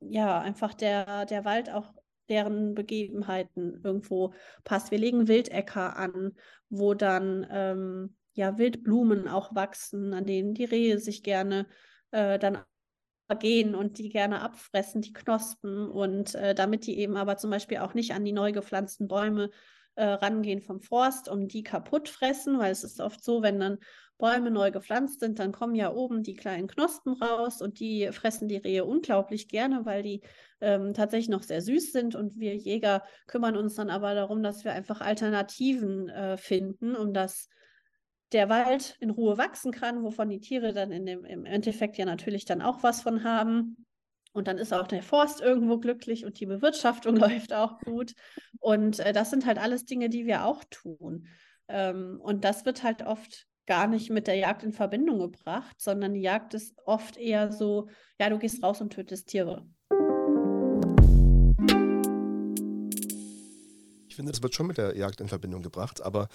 ja 0.00 0.40
einfach 0.40 0.74
der, 0.74 1.26
der 1.26 1.44
Wald 1.44 1.70
auch 1.70 1.92
deren 2.28 2.74
Begebenheiten 2.74 3.80
irgendwo 3.84 4.34
passt. 4.64 4.90
Wir 4.90 4.98
legen 4.98 5.28
Wildäcker 5.28 5.96
an, 5.96 6.32
wo 6.68 6.94
dann 6.94 7.46
ähm, 7.50 8.16
ja 8.34 8.58
Wildblumen 8.58 9.28
auch 9.28 9.54
wachsen, 9.54 10.14
an 10.14 10.26
denen 10.26 10.54
die 10.54 10.64
Rehe 10.64 10.98
sich 10.98 11.22
gerne 11.22 11.66
äh, 12.10 12.38
dann 12.38 12.58
gehen 13.38 13.74
und 13.74 13.98
die 13.98 14.10
gerne 14.10 14.42
abfressen, 14.42 15.00
die 15.00 15.12
Knospen. 15.12 15.88
Und 15.88 16.34
äh, 16.34 16.54
damit 16.54 16.86
die 16.86 16.98
eben 16.98 17.16
aber 17.16 17.36
zum 17.36 17.50
Beispiel 17.50 17.78
auch 17.78 17.94
nicht 17.94 18.12
an 18.14 18.24
die 18.24 18.32
neu 18.32 18.52
gepflanzten 18.52 19.08
Bäume 19.08 19.50
äh, 19.94 20.04
rangehen 20.04 20.60
vom 20.60 20.80
Forst 20.80 21.28
und 21.28 21.52
die 21.52 21.62
kaputt 21.62 22.08
fressen, 22.08 22.58
weil 22.58 22.72
es 22.72 22.84
ist 22.84 23.00
oft 23.00 23.22
so, 23.22 23.42
wenn 23.42 23.60
dann 23.60 23.78
Bäume 24.18 24.50
neu 24.50 24.70
gepflanzt 24.70 25.20
sind, 25.20 25.38
dann 25.38 25.50
kommen 25.50 25.74
ja 25.74 25.92
oben 25.92 26.22
die 26.22 26.36
kleinen 26.36 26.68
Knospen 26.68 27.14
raus 27.14 27.60
und 27.60 27.80
die 27.80 28.08
fressen 28.12 28.46
die 28.46 28.56
Rehe 28.56 28.84
unglaublich 28.84 29.48
gerne, 29.48 29.84
weil 29.84 30.02
die 30.02 30.20
ähm, 30.60 30.94
tatsächlich 30.94 31.28
noch 31.28 31.42
sehr 31.42 31.60
süß 31.60 31.90
sind. 31.90 32.14
Und 32.14 32.38
wir 32.38 32.54
Jäger 32.54 33.02
kümmern 33.26 33.56
uns 33.56 33.74
dann 33.74 33.90
aber 33.90 34.14
darum, 34.14 34.42
dass 34.42 34.64
wir 34.64 34.72
einfach 34.72 35.00
Alternativen 35.00 36.08
äh, 36.08 36.36
finden, 36.36 36.94
um 36.94 37.12
dass 37.12 37.48
der 38.32 38.48
Wald 38.48 38.96
in 39.00 39.10
Ruhe 39.10 39.38
wachsen 39.38 39.72
kann, 39.72 40.02
wovon 40.02 40.28
die 40.28 40.40
Tiere 40.40 40.72
dann 40.72 40.90
in 40.90 41.06
dem, 41.06 41.24
im 41.24 41.44
Endeffekt 41.44 41.98
ja 41.98 42.04
natürlich 42.04 42.44
dann 42.44 42.62
auch 42.62 42.82
was 42.82 43.02
von 43.02 43.24
haben. 43.24 43.86
Und 44.32 44.48
dann 44.48 44.58
ist 44.58 44.72
auch 44.72 44.86
der 44.86 45.02
Forst 45.02 45.40
irgendwo 45.40 45.78
glücklich 45.78 46.24
und 46.24 46.40
die 46.40 46.46
Bewirtschaftung 46.46 47.16
läuft 47.16 47.52
auch 47.52 47.78
gut. 47.80 48.14
Und 48.60 49.00
äh, 49.00 49.12
das 49.12 49.30
sind 49.30 49.46
halt 49.46 49.58
alles 49.58 49.84
Dinge, 49.84 50.08
die 50.08 50.26
wir 50.26 50.44
auch 50.44 50.64
tun. 50.70 51.26
Ähm, 51.68 52.18
und 52.20 52.44
das 52.44 52.64
wird 52.64 52.82
halt 52.82 53.02
oft 53.02 53.46
gar 53.66 53.86
nicht 53.86 54.10
mit 54.10 54.26
der 54.26 54.36
Jagd 54.36 54.64
in 54.64 54.72
Verbindung 54.72 55.18
gebracht, 55.18 55.80
sondern 55.80 56.14
die 56.14 56.22
Jagd 56.22 56.54
ist 56.54 56.74
oft 56.84 57.16
eher 57.16 57.52
so, 57.52 57.88
ja, 58.18 58.28
du 58.28 58.38
gehst 58.38 58.62
raus 58.62 58.80
und 58.80 58.92
tötest 58.92 59.28
Tiere. 59.28 59.66
Finde, 64.22 64.32
es 64.32 64.42
wird 64.42 64.54
schon 64.54 64.66
mit 64.68 64.78
der 64.78 64.96
Jagd 64.96 65.20
in 65.20 65.28
Verbindung 65.28 65.62
gebracht, 65.62 66.00
aber 66.00 66.28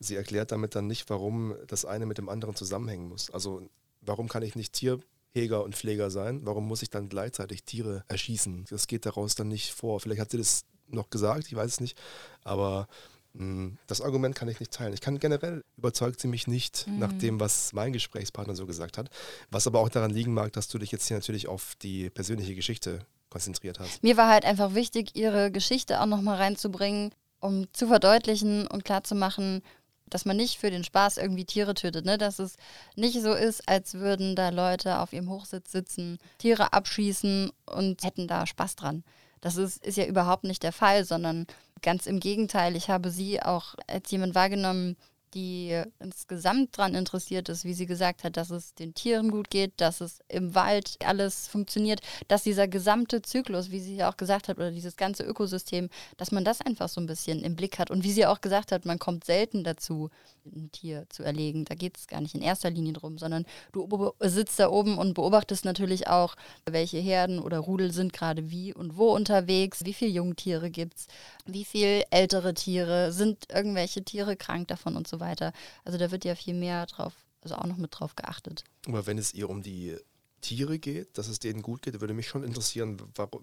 sie 0.00 0.16
erklärt 0.16 0.50
damit 0.50 0.74
dann 0.74 0.86
nicht, 0.86 1.08
warum 1.08 1.54
das 1.68 1.84
eine 1.84 2.06
mit 2.06 2.18
dem 2.18 2.28
anderen 2.28 2.56
zusammenhängen 2.56 3.08
muss. 3.08 3.30
Also 3.30 3.62
warum 4.00 4.28
kann 4.28 4.42
ich 4.42 4.56
nicht 4.56 4.72
Tierheger 4.72 5.62
und 5.62 5.76
Pfleger 5.76 6.10
sein? 6.10 6.40
Warum 6.44 6.66
muss 6.66 6.82
ich 6.82 6.90
dann 6.90 7.08
gleichzeitig 7.08 7.62
Tiere 7.62 8.04
erschießen? 8.08 8.66
Das 8.70 8.88
geht 8.88 9.06
daraus 9.06 9.34
dann 9.34 9.48
nicht 9.48 9.72
vor. 9.72 10.00
Vielleicht 10.00 10.20
hat 10.20 10.30
sie 10.32 10.38
das 10.38 10.64
noch 10.88 11.10
gesagt, 11.10 11.46
ich 11.46 11.54
weiß 11.54 11.70
es 11.70 11.80
nicht. 11.80 11.96
Aber 12.42 12.88
mh, 13.34 13.40
hm, 13.40 13.78
das 13.86 14.00
Argument 14.00 14.34
kann 14.34 14.48
ich 14.48 14.58
nicht 14.58 14.72
teilen. 14.72 14.94
Ich 14.94 15.00
kann 15.00 15.20
generell 15.20 15.62
überzeugt 15.76 16.20
sie 16.20 16.28
mich 16.28 16.48
nicht 16.48 16.88
mhm. 16.88 16.98
nach 16.98 17.12
dem, 17.12 17.38
was 17.38 17.72
mein 17.72 17.92
Gesprächspartner 17.92 18.56
so 18.56 18.66
gesagt 18.66 18.98
hat. 18.98 19.10
Was 19.50 19.68
aber 19.68 19.78
auch 19.78 19.88
daran 19.88 20.10
liegen 20.10 20.34
mag, 20.34 20.52
dass 20.52 20.66
du 20.66 20.78
dich 20.78 20.90
jetzt 20.90 21.06
hier 21.06 21.16
natürlich 21.16 21.46
auf 21.46 21.76
die 21.82 22.10
persönliche 22.10 22.56
Geschichte 22.56 23.06
konzentriert 23.32 23.80
hast. 23.80 24.02
Mir 24.02 24.16
war 24.16 24.28
halt 24.28 24.44
einfach 24.44 24.74
wichtig, 24.74 25.16
ihre 25.16 25.50
Geschichte 25.50 26.00
auch 26.00 26.06
nochmal 26.06 26.36
reinzubringen, 26.36 27.10
um 27.40 27.66
zu 27.72 27.88
verdeutlichen 27.88 28.66
und 28.66 28.84
klarzumachen, 28.84 29.62
dass 30.08 30.26
man 30.26 30.36
nicht 30.36 30.58
für 30.58 30.70
den 30.70 30.84
Spaß 30.84 31.16
irgendwie 31.16 31.46
Tiere 31.46 31.74
tötet, 31.74 32.04
ne? 32.04 32.18
Dass 32.18 32.38
es 32.38 32.56
nicht 32.94 33.20
so 33.22 33.32
ist, 33.32 33.66
als 33.66 33.94
würden 33.94 34.36
da 34.36 34.50
Leute 34.50 34.98
auf 34.98 35.14
ihrem 35.14 35.30
Hochsitz 35.30 35.72
sitzen, 35.72 36.18
Tiere 36.38 36.74
abschießen 36.74 37.50
und 37.66 38.04
hätten 38.04 38.28
da 38.28 38.46
Spaß 38.46 38.76
dran. 38.76 39.02
Das 39.40 39.56
ist, 39.56 39.84
ist 39.84 39.96
ja 39.96 40.04
überhaupt 40.04 40.44
nicht 40.44 40.62
der 40.62 40.72
Fall, 40.72 41.04
sondern 41.04 41.46
ganz 41.80 42.06
im 42.06 42.20
Gegenteil. 42.20 42.76
Ich 42.76 42.90
habe 42.90 43.10
sie 43.10 43.42
auch 43.42 43.74
als 43.86 44.10
jemand 44.10 44.34
wahrgenommen, 44.34 44.96
die 45.34 45.82
insgesamt 45.98 46.78
daran 46.78 46.94
interessiert 46.94 47.48
ist, 47.48 47.64
wie 47.64 47.74
sie 47.74 47.86
gesagt 47.86 48.24
hat, 48.24 48.36
dass 48.36 48.50
es 48.50 48.74
den 48.74 48.94
Tieren 48.94 49.30
gut 49.30 49.50
geht, 49.50 49.72
dass 49.78 50.00
es 50.00 50.20
im 50.28 50.54
Wald 50.54 50.96
alles 51.04 51.48
funktioniert, 51.48 52.00
dass 52.28 52.42
dieser 52.42 52.68
gesamte 52.68 53.22
Zyklus, 53.22 53.70
wie 53.70 53.80
sie 53.80 53.96
ja 53.96 54.10
auch 54.10 54.16
gesagt 54.16 54.48
hat, 54.48 54.58
oder 54.58 54.70
dieses 54.70 54.96
ganze 54.96 55.22
Ökosystem, 55.24 55.88
dass 56.16 56.32
man 56.32 56.44
das 56.44 56.60
einfach 56.60 56.88
so 56.88 57.00
ein 57.00 57.06
bisschen 57.06 57.42
im 57.42 57.56
Blick 57.56 57.78
hat. 57.78 57.90
Und 57.90 58.04
wie 58.04 58.12
sie 58.12 58.26
auch 58.26 58.40
gesagt 58.40 58.72
hat, 58.72 58.84
man 58.84 58.98
kommt 58.98 59.24
selten 59.24 59.64
dazu, 59.64 60.10
ein 60.44 60.70
Tier 60.72 61.06
zu 61.08 61.22
erlegen. 61.22 61.64
Da 61.64 61.74
geht 61.74 61.96
es 61.96 62.06
gar 62.06 62.20
nicht 62.20 62.34
in 62.34 62.42
erster 62.42 62.70
Linie 62.70 62.94
drum, 62.94 63.18
sondern 63.18 63.46
du 63.72 64.12
sitzt 64.20 64.58
da 64.58 64.70
oben 64.70 64.98
und 64.98 65.14
beobachtest 65.14 65.64
natürlich 65.64 66.08
auch, 66.08 66.34
welche 66.68 66.98
Herden 66.98 67.38
oder 67.38 67.58
Rudel 67.58 67.92
sind 67.92 68.12
gerade 68.12 68.50
wie 68.50 68.74
und 68.74 68.96
wo 68.96 69.14
unterwegs, 69.14 69.84
wie 69.84 69.94
viele 69.94 70.10
Jungtiere 70.10 70.70
gibt 70.70 70.98
es, 70.98 71.06
wie 71.46 71.64
viele 71.64 72.04
ältere 72.10 72.54
Tiere, 72.54 73.12
sind 73.12 73.50
irgendwelche 73.52 74.02
Tiere 74.02 74.36
krank 74.36 74.68
davon 74.68 74.96
und 74.96 75.06
so 75.06 75.20
weiter. 75.22 75.54
Also 75.84 75.96
da 75.96 76.10
wird 76.10 76.26
ja 76.26 76.34
viel 76.34 76.54
mehr 76.54 76.84
drauf, 76.84 77.14
also 77.40 77.54
auch 77.54 77.64
noch 77.64 77.78
mit 77.78 77.98
drauf 77.98 78.14
geachtet. 78.14 78.64
Aber 78.86 79.06
wenn 79.06 79.16
es 79.16 79.32
ihr 79.32 79.48
um 79.48 79.62
die 79.62 79.96
Tiere 80.42 80.78
geht, 80.78 81.16
dass 81.16 81.28
es 81.28 81.38
denen 81.38 81.62
gut 81.62 81.80
geht, 81.80 82.00
würde 82.00 82.12
mich 82.12 82.28
schon 82.28 82.44
interessieren, 82.44 83.00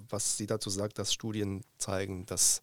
was 0.09 0.37
sie 0.37 0.45
dazu 0.45 0.69
sagt, 0.69 0.99
dass 0.99 1.13
Studien 1.13 1.63
zeigen, 1.77 2.27
dass 2.27 2.61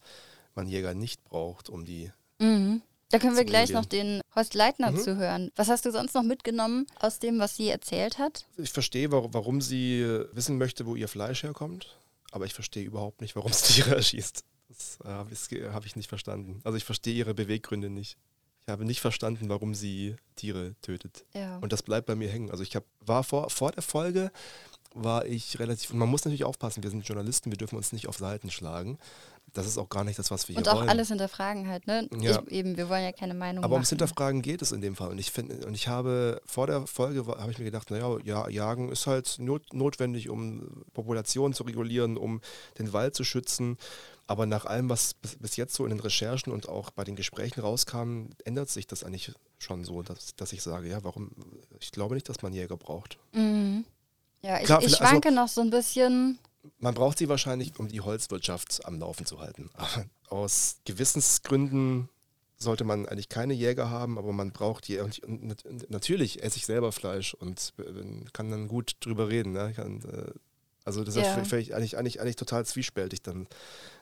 man 0.55 0.69
Jäger 0.69 0.95
nicht 0.95 1.25
braucht, 1.25 1.69
um 1.69 1.85
die 1.85 2.13
mhm. 2.39 2.83
Da 3.11 3.21
können 3.21 3.37
wir 3.37 3.45
gleich 3.45 3.71
noch 3.71 3.85
den 3.85 4.21
Horst 4.35 4.55
Leitner 4.55 4.91
mhm. 4.91 4.99
zuhören. 4.99 5.53
Was 5.55 5.69
hast 5.69 5.85
du 5.85 5.93
sonst 5.93 6.15
noch 6.15 6.25
mitgenommen 6.25 6.87
aus 6.99 7.21
dem, 7.21 7.39
was 7.39 7.57
sie 7.57 7.69
erzählt 7.69 8.19
hat? 8.19 8.47
Ich 8.57 8.73
verstehe, 8.73 9.13
warum 9.13 9.61
sie 9.61 10.05
wissen 10.33 10.59
möchte, 10.59 10.87
wo 10.87 10.97
ihr 10.97 11.07
Fleisch 11.07 11.45
herkommt, 11.45 11.97
aber 12.33 12.47
ich 12.47 12.55
verstehe 12.55 12.85
überhaupt 12.85 13.21
nicht, 13.21 13.37
warum 13.37 13.53
sie 13.53 13.75
Tiere 13.83 13.97
erschießt. 13.97 14.45
Das 14.69 14.99
äh, 15.05 15.09
habe 15.09 15.87
ich 15.87 15.97
nicht 15.97 16.09
verstanden. 16.09 16.61
Also 16.65 16.77
ich 16.77 16.85
verstehe 16.85 17.15
ihre 17.15 17.35
Beweggründe 17.35 17.91
nicht. 17.91 18.19
Ich 18.67 18.73
habe 18.73 18.85
nicht 18.85 19.01
verstanden, 19.01 19.49
warum 19.49 19.75
sie 19.75 20.17
Tiere 20.35 20.75
tötet. 20.83 21.25
Ja. 21.35 21.59
Und 21.59 21.73
das 21.73 21.83
bleibt 21.83 22.07
bei 22.07 22.17
mir 22.17 22.29
hängen. 22.29 22.51
Also 22.51 22.65
ich 22.65 22.75
hab, 22.75 22.85
war 23.01 23.23
vor, 23.23 23.49
vor 23.49 23.71
der 23.71 23.83
Folge, 23.83 24.33
war 24.93 25.25
ich 25.25 25.59
relativ, 25.61 25.91
und 25.93 25.99
man 25.99 26.09
muss 26.09 26.25
natürlich 26.25 26.45
aufpassen, 26.45 26.83
wir 26.83 26.91
sind 26.91 27.07
Journalisten, 27.07 27.53
wir 27.53 27.59
dürfen 27.59 27.77
uns 27.77 27.93
nicht 27.93 28.09
auf 28.09 28.17
Seiten 28.17 28.51
schlagen 28.51 28.99
das 29.57 29.67
ist 29.67 29.79
auch 29.79 29.89
gar 29.89 30.05
nicht 30.05 30.19
das, 30.19 30.31
was 30.31 30.49
wir 30.49 30.57
hier 30.57 30.67
wollen. 30.67 30.77
Und 30.77 30.83
auch 30.85 30.89
alles 30.89 31.09
hinterfragen 31.09 31.69
halt, 31.69 31.87
ne? 31.87 32.09
Ja. 32.21 32.43
Ich, 32.47 32.53
eben, 32.53 32.77
wir 32.77 32.89
wollen 32.89 33.05
ja 33.05 33.13
keine 33.13 33.35
Meinung 33.35 33.65
Aber 33.65 33.71
machen. 33.71 33.79
ums 33.79 33.89
Hinterfragen 33.89 34.43
geht 34.43 34.63
es 34.63 34.73
in 34.73 34.81
dem 34.81 34.97
Fall. 34.97 35.11
Und 35.11 35.19
ich 35.19 35.31
finde, 35.31 35.67
und 35.67 35.75
ich 35.75 35.89
habe 35.89 36.41
vor 36.45 36.67
der 36.67 36.87
Folge 36.87 37.27
habe 37.27 37.51
ich 37.51 37.59
mir 37.59 37.65
gedacht, 37.65 37.91
naja, 37.91 38.17
ja, 38.25 38.49
Jagen 38.49 38.91
ist 38.91 39.07
halt 39.07 39.37
not, 39.39 39.73
notwendig, 39.73 40.29
um 40.29 40.85
Populationen 40.93 41.55
zu 41.55 41.65
regulieren, 41.65 42.17
um 42.17 42.41
den 42.79 42.93
Wald 42.93 43.15
zu 43.15 43.25
schützen. 43.25 43.79
Aber 44.27 44.47
nach 44.47 44.65
allem, 44.65 44.89
was 44.89 45.15
bis, 45.15 45.57
jetzt 45.57 45.75
so 45.75 45.85
in 45.85 45.91
den 45.91 46.01
Recherchen 46.01 46.53
und 46.53 46.69
auch 46.69 46.91
bei 46.91 47.05
den 47.05 47.15
Gesprächen 47.15 47.61
rauskam, 47.61 48.31
ändert 48.45 48.71
sich 48.71 48.87
das 48.87 49.05
eigentlich 49.05 49.33
schon 49.59 49.85
so, 49.85 50.03
dass, 50.03 50.35
dass 50.35 50.53
ich 50.53 50.63
sage, 50.63 50.89
ja, 50.89 51.05
warum, 51.05 51.31
ich 51.79 51.93
glaube 51.93 52.15
nicht, 52.15 52.29
dass 52.29 52.43
man 52.43 52.53
Jäger 52.53 52.77
braucht. 52.77 53.19
Mhm. 53.33 53.85
Ja, 54.43 54.59
ich, 54.59 54.65
Klar, 54.65 54.81
ich 54.81 54.87
also 54.87 54.97
schwanke 54.97 55.29
also, 55.29 55.41
noch 55.41 55.49
so 55.49 55.61
ein 55.61 55.71
bisschen 55.71 56.39
man 56.79 56.95
braucht 56.95 57.19
sie 57.19 57.29
wahrscheinlich, 57.29 57.79
um 57.79 57.89
die 57.89 58.01
Holzwirtschaft 58.01 58.85
am 58.85 58.99
Laufen 58.99 59.27
zu 59.27 59.41
halten. 59.41 59.71
Aber 59.75 60.07
aus 60.29 60.79
Gewissensgründen 60.85 62.09
sollte 62.59 62.85
man 62.85 63.07
eigentlich 63.07 63.29
keine 63.29 63.55
Jäger 63.55 63.91
haben, 63.91 64.19
aber 64.19 64.33
man 64.33 64.53
braucht 64.53 64.89
die. 64.89 64.99
Und 64.99 65.21
natürlich 65.91 66.43
esse 66.43 66.57
ich 66.57 66.67
selber 66.67 66.93
Fleisch 66.93 67.35
und 67.35 67.75
äh, 67.79 68.25
kann 68.33 68.51
dann 68.51 68.69
gut 68.69 68.97
drüber 69.01 69.29
reden. 69.29 69.53
Ne? 69.53 69.73
Kann, 69.75 70.03
äh, 70.03 70.33
also 70.85 71.05
das 71.05 71.17
ja. 71.17 71.23
ist 71.23 71.53
eigentlich, 71.53 71.75
eigentlich, 71.75 72.21
eigentlich 72.21 72.37
total 72.37 72.65
zwiespältig 72.65 73.23
dann, 73.23 73.47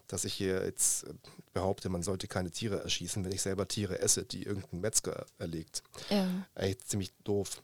dass 0.07 0.24
ich 0.24 0.34
hier 0.34 0.64
jetzt 0.64 1.07
behaupte, 1.52 1.88
man 1.88 2.02
sollte 2.02 2.28
keine 2.28 2.50
Tiere 2.50 2.82
erschießen, 2.82 3.24
wenn 3.24 3.32
ich 3.32 3.42
selber 3.42 3.66
Tiere 3.68 4.00
esse, 4.00 4.24
die 4.24 4.42
irgendein 4.42 4.80
Metzger 4.80 5.26
erlegt. 5.38 5.82
Ja. 6.11 6.26
Eigentlich 6.55 6.84
ziemlich 6.84 7.12
doof. 7.24 7.62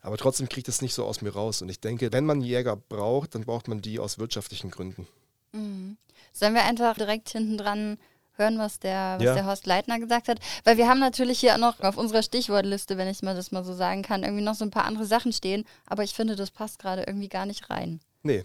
Aber 0.00 0.16
trotzdem 0.16 0.48
kriegt 0.48 0.68
es 0.68 0.82
nicht 0.82 0.94
so 0.94 1.04
aus 1.04 1.20
mir 1.20 1.30
raus. 1.30 1.62
Und 1.62 1.68
ich 1.68 1.80
denke, 1.80 2.12
wenn 2.12 2.24
man 2.24 2.40
Jäger 2.40 2.76
braucht, 2.76 3.34
dann 3.34 3.44
braucht 3.44 3.66
man 3.66 3.82
die 3.82 3.98
aus 3.98 4.18
wirtschaftlichen 4.18 4.70
Gründen. 4.70 5.08
Mhm. 5.52 5.96
Sollen 6.32 6.54
wir 6.54 6.64
einfach 6.64 6.94
direkt 6.94 7.28
hinten 7.30 7.58
dran 7.58 7.98
hören, 8.36 8.58
was 8.58 8.78
der, 8.78 9.16
was 9.16 9.24
ja. 9.24 9.34
der 9.34 9.46
Horst 9.46 9.66
Leitner 9.66 9.98
gesagt 9.98 10.28
hat? 10.28 10.38
Weil 10.64 10.76
wir 10.76 10.88
haben 10.88 11.00
natürlich 11.00 11.40
hier 11.40 11.54
auch 11.54 11.58
noch 11.58 11.80
auf 11.80 11.96
unserer 11.96 12.22
Stichwortliste, 12.22 12.96
wenn 12.98 13.08
ich 13.08 13.22
mal 13.22 13.34
das 13.34 13.50
mal 13.50 13.64
so 13.64 13.74
sagen 13.74 14.02
kann, 14.02 14.22
irgendwie 14.22 14.44
noch 14.44 14.54
so 14.54 14.64
ein 14.64 14.70
paar 14.70 14.84
andere 14.84 15.06
Sachen 15.06 15.32
stehen. 15.32 15.64
Aber 15.86 16.04
ich 16.04 16.14
finde, 16.14 16.36
das 16.36 16.50
passt 16.50 16.78
gerade 16.78 17.02
irgendwie 17.02 17.28
gar 17.28 17.46
nicht 17.46 17.68
rein. 17.70 18.00
Nee. 18.22 18.44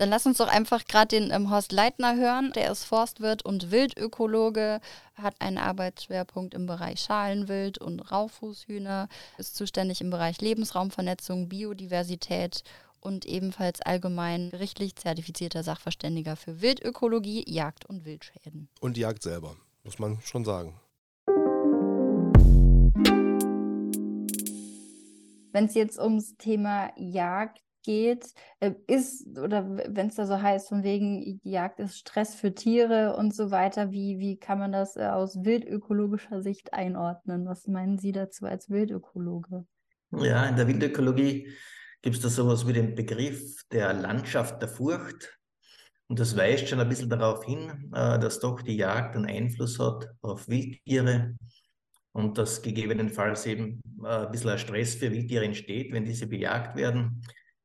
Dann 0.00 0.08
lass 0.08 0.24
uns 0.24 0.38
doch 0.38 0.48
einfach 0.48 0.86
gerade 0.86 1.08
den 1.08 1.30
ähm, 1.30 1.50
Horst 1.50 1.72
Leitner 1.72 2.16
hören. 2.16 2.52
Der 2.54 2.72
ist 2.72 2.84
Forstwirt 2.84 3.44
und 3.44 3.70
Wildökologe, 3.70 4.80
hat 5.14 5.34
einen 5.40 5.58
Arbeitsschwerpunkt 5.58 6.54
im 6.54 6.64
Bereich 6.64 7.00
Schalenwild 7.00 7.76
und 7.76 8.00
Raufußhühner, 8.10 9.10
ist 9.36 9.56
zuständig 9.56 10.00
im 10.00 10.08
Bereich 10.08 10.40
Lebensraumvernetzung, 10.40 11.50
Biodiversität 11.50 12.64
und 13.00 13.26
ebenfalls 13.26 13.82
allgemein 13.82 14.48
gerichtlich 14.48 14.96
zertifizierter 14.96 15.62
Sachverständiger 15.62 16.34
für 16.34 16.62
Wildökologie, 16.62 17.44
Jagd 17.46 17.84
und 17.84 18.06
Wildschäden. 18.06 18.70
Und 18.80 18.96
Jagd 18.96 19.22
selber, 19.22 19.54
muss 19.84 19.98
man 19.98 20.18
schon 20.22 20.46
sagen. 20.46 20.80
Wenn 25.52 25.66
es 25.66 25.74
jetzt 25.74 25.98
ums 25.98 26.38
Thema 26.38 26.90
Jagd 26.96 27.60
geht, 27.82 28.32
äh, 28.60 28.72
ist, 28.86 29.26
oder 29.38 29.68
wenn 29.68 30.08
es 30.08 30.16
da 30.16 30.26
so 30.26 30.40
heißt, 30.40 30.68
von 30.68 30.82
wegen, 30.82 31.40
die 31.42 31.50
Jagd 31.50 31.80
ist 31.80 31.98
Stress 31.98 32.34
für 32.34 32.54
Tiere 32.54 33.16
und 33.16 33.34
so 33.34 33.50
weiter, 33.50 33.90
wie, 33.90 34.18
wie 34.18 34.38
kann 34.38 34.58
man 34.58 34.72
das 34.72 34.96
äh, 34.96 35.06
aus 35.06 35.44
wildökologischer 35.44 36.42
Sicht 36.42 36.72
einordnen? 36.72 37.46
Was 37.46 37.66
meinen 37.66 37.98
Sie 37.98 38.12
dazu 38.12 38.46
als 38.46 38.70
Wildökologe? 38.70 39.66
Ja, 40.12 40.46
in 40.46 40.56
der 40.56 40.66
Wildökologie 40.66 41.48
gibt 42.02 42.16
es 42.16 42.22
da 42.22 42.28
sowas 42.28 42.66
wie 42.66 42.72
den 42.72 42.94
Begriff 42.94 43.62
der 43.70 43.92
Landschaft 43.92 44.60
der 44.60 44.68
Furcht. 44.68 45.38
Und 46.08 46.18
das 46.18 46.36
weist 46.36 46.68
schon 46.68 46.80
ein 46.80 46.88
bisschen 46.88 47.08
darauf 47.08 47.44
hin, 47.44 47.92
äh, 47.94 48.18
dass 48.18 48.40
doch 48.40 48.62
die 48.62 48.76
Jagd 48.76 49.16
einen 49.16 49.26
Einfluss 49.26 49.78
hat 49.78 50.08
auf 50.22 50.48
Wildtiere 50.48 51.36
und 52.12 52.38
dass 52.38 52.62
gegebenenfalls 52.62 53.46
eben 53.46 53.80
ein 54.02 54.30
bisschen 54.32 54.50
ein 54.50 54.58
Stress 54.58 54.96
für 54.96 55.12
Wildtiere 55.12 55.44
entsteht, 55.44 55.92
wenn 55.92 56.04
diese 56.04 56.26
bejagt 56.26 56.76
werden. 56.76 57.22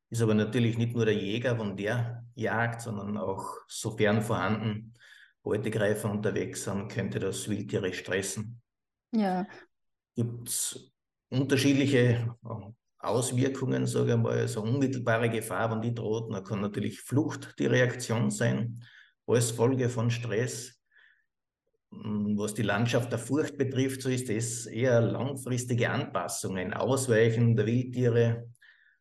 Ist 0.08 0.22
aber 0.22 0.34
natürlich 0.34 0.78
nicht 0.78 0.94
nur 0.94 1.04
der 1.04 1.16
Jäger, 1.16 1.58
wenn 1.58 1.76
der 1.76 2.24
jagt, 2.34 2.80
sondern 2.80 3.16
auch, 3.16 3.56
sofern 3.66 4.22
vorhanden, 4.22 4.94
Beutegreifer 5.42 6.10
unterwegs 6.10 6.64
sind, 6.64 6.88
könnte 6.88 7.18
das 7.18 7.48
Wildtiere 7.48 7.92
stressen. 7.92 8.60
Ja. 9.12 9.46
Gibt 10.14 10.48
es 10.48 10.92
unterschiedliche 11.28 12.34
Auswirkungen, 12.98 13.86
sage 13.86 14.12
ich 14.12 14.18
mal, 14.18 14.48
so 14.48 14.62
unmittelbare 14.62 15.30
Gefahr, 15.30 15.70
wenn 15.70 15.82
die 15.82 15.94
droht, 15.94 16.32
dann 16.32 16.44
kann 16.44 16.60
natürlich 16.60 17.00
Flucht 17.00 17.54
die 17.58 17.66
Reaktion 17.66 18.30
sein, 18.30 18.82
als 19.26 19.50
Folge 19.50 19.88
von 19.88 20.10
Stress. 20.10 20.80
Hm, 21.92 22.36
was 22.36 22.54
die 22.54 22.62
Landschaft 22.62 23.12
der 23.12 23.18
Furcht 23.18 23.56
betrifft, 23.56 24.02
so 24.02 24.08
ist 24.08 24.28
es 24.28 24.66
eher 24.66 25.00
langfristige 25.00 25.90
Anpassungen, 25.90 26.74
Ausweichen 26.74 27.56
der 27.56 27.66
Wildtiere 27.66 28.48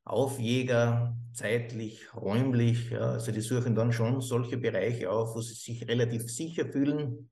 auf 0.05 0.39
Jäger, 0.39 1.17
zeitlich, 1.33 2.15
räumlich. 2.15 2.91
Ja, 2.91 3.11
also 3.11 3.31
die 3.31 3.41
suchen 3.41 3.75
dann 3.75 3.91
schon 3.91 4.21
solche 4.21 4.57
Bereiche 4.57 5.11
auf, 5.11 5.35
wo 5.35 5.41
sie 5.41 5.55
sich 5.55 5.87
relativ 5.87 6.29
sicher 6.31 6.65
fühlen 6.65 7.29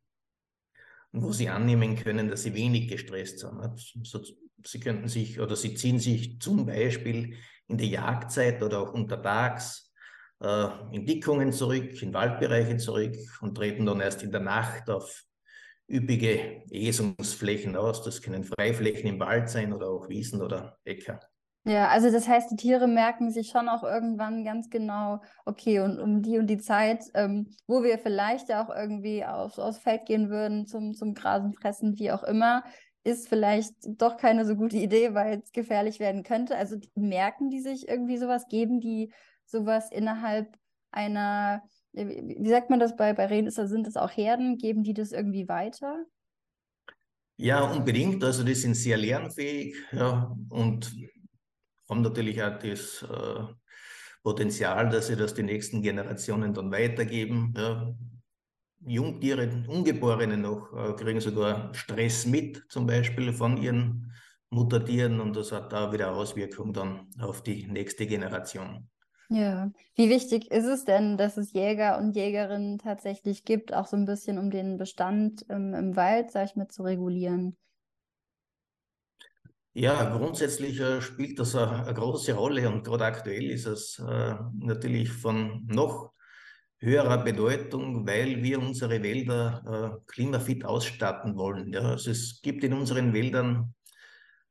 und 1.12 1.22
wo 1.24 1.32
sie 1.32 1.50
annehmen 1.50 1.96
können, 1.96 2.30
dass 2.30 2.44
sie 2.44 2.54
wenig 2.54 2.90
gestresst 2.90 3.40
sind. 3.40 3.80
So, 4.04 4.22
Sie 4.66 4.80
könnten 4.80 5.10
sich 5.10 5.42
oder 5.42 5.58
Sie 5.58 5.76
ziehen 5.76 6.00
sich 6.00 6.40
zum 6.40 6.66
Beispiel 6.66 7.36
in 7.68 7.78
die 7.78 7.92
Jagdzeit 7.92 8.64
oder 8.64 8.80
auch 8.80 8.94
untertags 8.94 9.94
äh, 10.40 10.68
in 10.92 11.06
Dickungen 11.06 11.52
zurück, 11.52 12.02
in 12.02 12.14
Waldbereiche 12.14 12.78
zurück 12.78 13.16
und 13.42 13.56
treten 13.56 13.86
dann 13.86 14.00
erst 14.00 14.24
in 14.24 14.32
der 14.32 14.40
Nacht 14.40 14.90
auf 14.90 15.24
üppige 15.90 16.64
Esungsflächen 16.72 17.76
aus. 17.76 18.04
Das 18.04 18.22
können 18.22 18.46
Freiflächen 18.46 19.10
im 19.10 19.20
Wald 19.20 19.50
sein 19.50 19.74
oder 19.74 19.90
auch 19.90 20.08
Wiesen 20.08 20.42
oder 20.42 20.78
Äcker. 20.86 21.20
Ja, 21.66 21.88
also 21.88 22.12
das 22.12 22.28
heißt, 22.28 22.52
die 22.52 22.58
Tiere 22.58 22.88
merken 22.88 23.32
sich 23.32 23.48
schon 23.48 23.70
auch 23.70 23.84
irgendwann 23.84 24.44
ganz 24.44 24.70
genau, 24.70 25.22
okay, 25.46 25.80
und 25.80 25.98
um 25.98 26.22
die 26.22 26.38
und 26.38 26.48
die 26.48 26.58
Zeit, 26.58 27.06
ähm, 27.14 27.48
wo 27.68 27.84
wir 27.84 27.98
vielleicht 28.00 28.50
ja 28.50 28.66
auch 28.66 28.70
irgendwie 28.70 29.24
aufs, 29.24 29.60
aufs 29.60 29.78
Feld 29.78 30.06
gehen 30.06 30.30
würden 30.30 30.68
zum, 30.68 30.94
zum 30.94 31.14
Grasen 31.14 31.54
fressen, 31.54 31.98
wie 31.98 32.12
auch 32.12 32.24
immer, 32.24 32.64
ist 33.06 33.30
vielleicht 33.30 33.74
doch 33.86 34.18
keine 34.18 34.46
so 34.46 34.56
gute 34.56 34.76
Idee, 34.76 35.14
weil 35.14 35.42
es 35.42 35.54
gefährlich 35.54 36.02
werden 36.02 36.24
könnte. 36.24 36.58
Also 36.58 36.78
merken 36.96 37.50
die 37.50 37.62
sich 37.62 37.88
irgendwie 37.88 38.18
sowas, 38.18 38.48
geben 38.50 38.82
die 38.82 39.14
sowas 39.46 39.90
innerhalb 39.90 40.58
einer, 40.92 41.64
wie 41.94 42.50
sagt 42.50 42.70
man 42.70 42.80
das 42.80 42.96
bei, 42.98 43.14
bei 43.14 43.26
Rehen, 43.28 43.48
ist, 43.48 43.56
sind 43.56 43.88
das 43.88 43.96
auch 43.96 44.12
Herden, 44.12 44.58
geben 44.58 44.84
die 44.84 44.94
das 44.94 45.14
irgendwie 45.14 45.48
weiter? 45.48 46.06
Ja, 47.38 47.62
unbedingt. 47.64 48.24
Also 48.24 48.44
die 48.44 48.54
sind 48.54 48.76
sehr 48.76 48.98
lernfähig 48.98 49.76
ja, 49.92 50.36
und 50.50 50.94
haben 51.90 52.02
natürlich 52.02 52.42
auch 52.44 52.60
das 52.60 53.04
äh, 53.04 53.44
Potenzial, 54.24 54.90
dass 54.90 55.08
sie 55.08 55.16
das 55.16 55.34
die 55.34 55.44
nächsten 55.44 55.82
Generationen 55.82 56.54
dann 56.54 56.72
weitergeben. 56.72 57.54
Ja. 57.56 57.94
Jungtiere, 58.86 59.64
Ungeborene 59.68 60.38
noch, 60.38 60.74
äh, 60.74 60.94
kriegen 60.94 61.22
sogar 61.22 61.74
Stress 61.74 62.26
mit, 62.26 62.64
zum 62.70 62.86
Beispiel 62.86 63.32
von 63.32 63.58
ihren 63.58 64.12
Muttertieren 64.50 65.20
und 65.20 65.36
das 65.36 65.52
hat 65.52 65.72
da 65.72 65.92
wieder 65.92 66.14
Auswirkungen 66.14 66.74
dann 66.74 67.10
auf 67.20 67.42
die 67.44 67.66
nächste 67.68 68.06
Generation. 68.06 68.90
Ja, 69.30 69.72
wie 69.96 70.10
wichtig 70.10 70.52
ist 70.52 70.66
es 70.66 70.84
denn, 70.84 71.18
dass 71.18 71.38
es 71.38 71.54
Jäger 71.54 71.98
und 71.98 72.16
Jägerinnen 72.16 72.78
tatsächlich 72.78 73.46
gibt, 73.46 73.74
auch 73.74 73.88
so 73.88 73.98
ein 73.98 74.06
bisschen 74.06 74.38
um 74.38 74.52
den 74.52 74.78
Bestand 74.78 75.44
im, 75.50 75.74
im 75.74 75.96
Wald, 75.96 76.32
sag 76.32 76.46
ich 76.46 76.56
mal, 76.56 76.68
zu 76.68 76.84
regulieren? 76.84 77.58
Ja, 79.76 80.16
grundsätzlich 80.16 80.80
äh, 80.80 81.02
spielt 81.02 81.40
das 81.40 81.56
eine, 81.56 81.86
eine, 81.86 81.94
große 81.96 82.34
Rolle 82.34 82.70
und 82.70 82.84
gerade 82.84 83.06
aktuell 83.06 83.50
ist 83.50 83.66
es 83.66 83.98
äh, 83.98 84.36
natürlich 84.60 85.12
von 85.12 85.66
noch 85.66 86.12
höherer 86.78 87.24
Bedeutung, 87.24 88.06
weil 88.06 88.44
wir 88.44 88.60
unsere 88.60 89.02
Wälder 89.02 89.98
äh, 89.98 90.12
klimafit 90.12 90.64
ausstatten 90.64 91.36
wollen. 91.38 91.74
Ja. 91.74 91.82
Also 91.82 92.12
es 92.12 92.40
gibt 92.44 92.64
in 92.64 92.74
unseren 92.74 93.14
Wäldern 93.14 93.74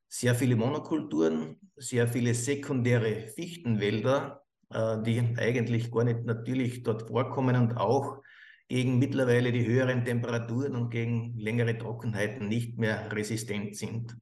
sehr 0.08 0.34
viele 0.34 0.56
Monokulturen, 0.56 1.56
sehr 1.76 2.08
viele 2.08 2.34
sekundäre 2.34 3.28
Fichtenwälder, 3.28 4.42
äh, 4.70 5.02
die 5.02 5.20
eigentlich 5.36 5.92
gar 5.92 6.02
nicht 6.02 6.24
natürlich 6.24 6.82
dort 6.82 7.06
vorkommen 7.08 7.54
und 7.54 7.76
auch 7.76 8.18
gegen 8.66 8.98
mittlerweile 8.98 9.52
die 9.52 9.66
höheren 9.66 10.04
Temperaturen 10.04 10.74
und 10.74 10.90
gegen 10.90 11.38
längere 11.38 11.78
Trockenheiten 11.78 12.48
nicht 12.48 12.76
mehr 12.76 13.12
resistent 13.12 13.76
sind. 13.76 14.16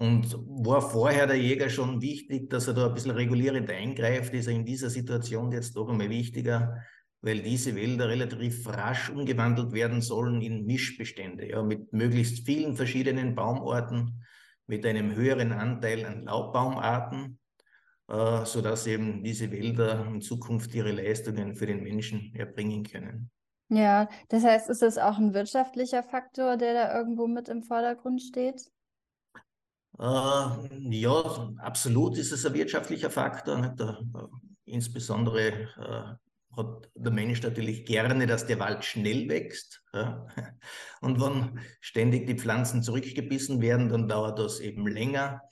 Und 0.00 0.34
war 0.64 0.80
vorher 0.80 1.26
der 1.26 1.36
Jäger 1.36 1.68
schon 1.68 2.00
wichtig, 2.00 2.48
dass 2.48 2.66
er 2.66 2.72
da 2.72 2.86
ein 2.86 2.94
bisschen 2.94 3.10
regulierend 3.10 3.68
eingreift, 3.68 4.32
ist 4.32 4.46
er 4.46 4.54
in 4.54 4.64
dieser 4.64 4.88
Situation 4.88 5.52
jetzt 5.52 5.76
doch 5.76 5.90
einmal 5.90 6.08
wichtiger, 6.08 6.82
weil 7.20 7.42
diese 7.42 7.76
Wälder 7.76 8.08
relativ 8.08 8.66
rasch 8.66 9.10
umgewandelt 9.10 9.72
werden 9.72 10.00
sollen 10.00 10.40
in 10.40 10.64
Mischbestände, 10.64 11.50
ja, 11.50 11.62
mit 11.62 11.92
möglichst 11.92 12.46
vielen 12.46 12.76
verschiedenen 12.76 13.34
Baumarten, 13.34 14.24
mit 14.66 14.86
einem 14.86 15.14
höheren 15.14 15.52
Anteil 15.52 16.06
an 16.06 16.22
Laubbaumarten, 16.22 17.38
äh, 18.08 18.46
sodass 18.46 18.86
eben 18.86 19.22
diese 19.22 19.50
Wälder 19.50 20.06
in 20.06 20.22
Zukunft 20.22 20.74
ihre 20.74 20.92
Leistungen 20.92 21.54
für 21.54 21.66
den 21.66 21.82
Menschen 21.82 22.34
erbringen 22.34 22.84
können. 22.84 23.30
Ja, 23.68 24.08
das 24.30 24.44
heißt, 24.44 24.70
ist 24.70 24.80
das 24.80 24.96
auch 24.96 25.18
ein 25.18 25.34
wirtschaftlicher 25.34 26.02
Faktor, 26.02 26.56
der 26.56 26.72
da 26.72 26.96
irgendwo 26.96 27.26
mit 27.26 27.50
im 27.50 27.62
Vordergrund 27.62 28.22
steht? 28.22 28.62
Äh, 30.00 30.48
ja, 30.88 31.52
absolut 31.58 32.16
ist 32.16 32.32
es 32.32 32.46
ein 32.46 32.54
wirtschaftlicher 32.54 33.10
Faktor. 33.10 33.74
Insbesondere 34.64 35.50
äh, 35.50 36.56
hat 36.56 36.90
der 36.94 37.12
Mensch 37.12 37.42
natürlich 37.42 37.84
gerne, 37.84 38.26
dass 38.26 38.46
der 38.46 38.58
Wald 38.58 38.84
schnell 38.84 39.28
wächst. 39.28 39.82
Und 41.02 41.20
wenn 41.20 41.60
ständig 41.80 42.26
die 42.26 42.38
Pflanzen 42.38 42.82
zurückgebissen 42.82 43.60
werden, 43.60 43.90
dann 43.90 44.08
dauert 44.08 44.38
das 44.38 44.60
eben 44.60 44.86
länger. 44.86 45.42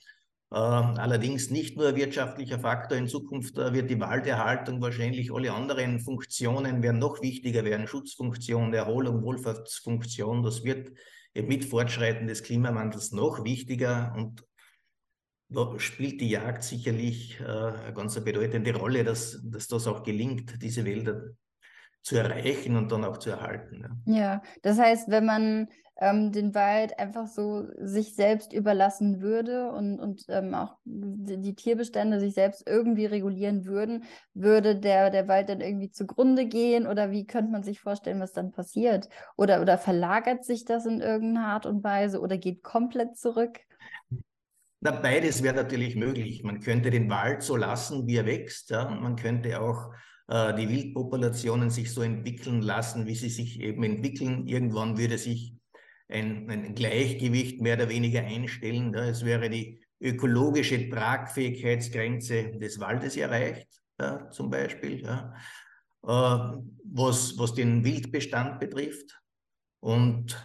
Äh, 0.51 0.55
allerdings 0.55 1.51
nicht 1.51 1.77
nur 1.77 1.89
ein 1.89 1.95
wirtschaftlicher 1.95 2.57
Faktor. 2.57 2.97
In 2.97 3.07
Zukunft 3.07 3.55
wird 3.55 3.91
die 3.91 3.99
Walderhaltung 3.99 4.81
wahrscheinlich 4.81 5.31
alle 5.31 5.53
anderen 5.53 5.99
Funktionen 5.99 6.81
werden 6.81 6.97
noch 6.97 7.21
wichtiger 7.21 7.63
werden. 7.65 7.87
Schutzfunktion, 7.87 8.73
Erholung, 8.73 9.21
Wohlfahrtsfunktion. 9.21 10.41
Das 10.41 10.63
wird 10.63 10.89
mit 11.33 11.65
Fortschreiten 11.65 12.27
des 12.27 12.43
Klimawandels 12.43 13.11
noch 13.11 13.43
wichtiger 13.43 14.13
und 14.15 14.43
da 15.51 15.79
spielt 15.79 16.21
die 16.21 16.29
Jagd 16.29 16.63
sicherlich 16.63 17.39
äh, 17.39 17.43
eine 17.43 17.93
ganz 17.93 18.23
bedeutende 18.23 18.75
Rolle, 18.75 19.03
dass, 19.03 19.39
dass 19.43 19.67
das 19.67 19.87
auch 19.87 20.03
gelingt, 20.03 20.61
diese 20.61 20.85
Wälder 20.85 21.31
zu 22.01 22.17
erreichen 22.17 22.75
und 22.75 22.91
dann 22.91 23.03
auch 23.05 23.17
zu 23.17 23.29
erhalten. 23.29 24.01
Ja, 24.05 24.15
ja 24.15 24.41
das 24.61 24.79
heißt, 24.79 25.09
wenn 25.09 25.25
man 25.25 25.67
ähm, 25.99 26.31
den 26.31 26.55
Wald 26.55 26.97
einfach 26.97 27.27
so 27.27 27.67
sich 27.77 28.15
selbst 28.15 28.53
überlassen 28.53 29.21
würde 29.21 29.71
und, 29.71 29.99
und 29.99 30.25
ähm, 30.29 30.53
auch 30.53 30.77
die, 30.85 31.55
Tierbestände 31.55 32.19
sich 32.19 32.33
selbst 32.33 32.63
irgendwie 32.67 33.05
regulieren 33.05 33.65
würden, 33.65 34.05
würde 34.33 34.75
der, 34.77 35.09
der 35.09 35.27
Wald 35.27 35.49
dann 35.49 35.61
irgendwie 35.61 35.91
zugrunde 35.91 36.47
gehen 36.47 36.87
oder 36.87 37.11
wie 37.11 37.27
könnte 37.27 37.51
man 37.51 37.63
sich 37.63 37.81
vorstellen, 37.81 38.21
was 38.21 38.31
dann 38.31 38.51
passiert? 38.51 39.09
Oder, 39.35 39.61
oder 39.61 39.77
verlagert 39.77 40.45
sich 40.45 40.63
das 40.63 40.85
in 40.85 41.01
irgendeiner 41.01 41.47
Art 41.47 41.65
und 41.65 41.83
Weise 41.83 42.21
oder 42.21 42.37
geht 42.37 42.63
komplett 42.63 43.17
zurück? 43.17 43.59
Na, 44.81 44.91
beides 44.91 45.43
wäre 45.43 45.55
natürlich 45.55 45.97
möglich. 45.97 46.43
Man 46.43 46.61
könnte 46.61 46.89
den 46.89 47.09
Wald 47.09 47.43
so 47.43 47.57
lassen, 47.57 48.07
wie 48.07 48.15
er 48.15 48.25
wächst, 48.25 48.69
ja, 48.69 48.89
man 48.89 49.17
könnte 49.17 49.59
auch 49.59 49.91
äh, 50.29 50.55
die 50.55 50.69
Wildpopulationen 50.69 51.69
sich 51.69 51.91
so 51.91 52.01
entwickeln 52.01 52.61
lassen, 52.61 53.07
wie 53.07 53.15
sie 53.15 53.29
sich 53.29 53.59
eben 53.59 53.83
entwickeln. 53.83 54.47
Irgendwann 54.47 54.97
würde 54.97 55.17
sich 55.17 55.55
ein, 56.07 56.49
ein 56.49 56.75
Gleichgewicht 56.75 57.61
mehr 57.61 57.75
oder 57.75 57.89
weniger 57.89 58.21
einstellen. 58.21 58.93
Ja. 58.93 59.05
Es 59.05 59.25
wäre 59.25 59.49
die 59.49 59.81
ökologische 59.99 60.89
Tragfähigkeitsgrenze 60.89 62.51
des 62.59 62.79
Waldes 62.79 63.17
erreicht, 63.17 63.67
ja, 63.99 64.29
zum 64.29 64.49
Beispiel, 64.49 65.03
ja. 65.03 65.33
äh, 66.03 66.57
was, 66.83 67.37
was 67.37 67.53
den 67.53 67.83
Wildbestand 67.83 68.59
betrifft. 68.59 69.19
Und 69.81 70.37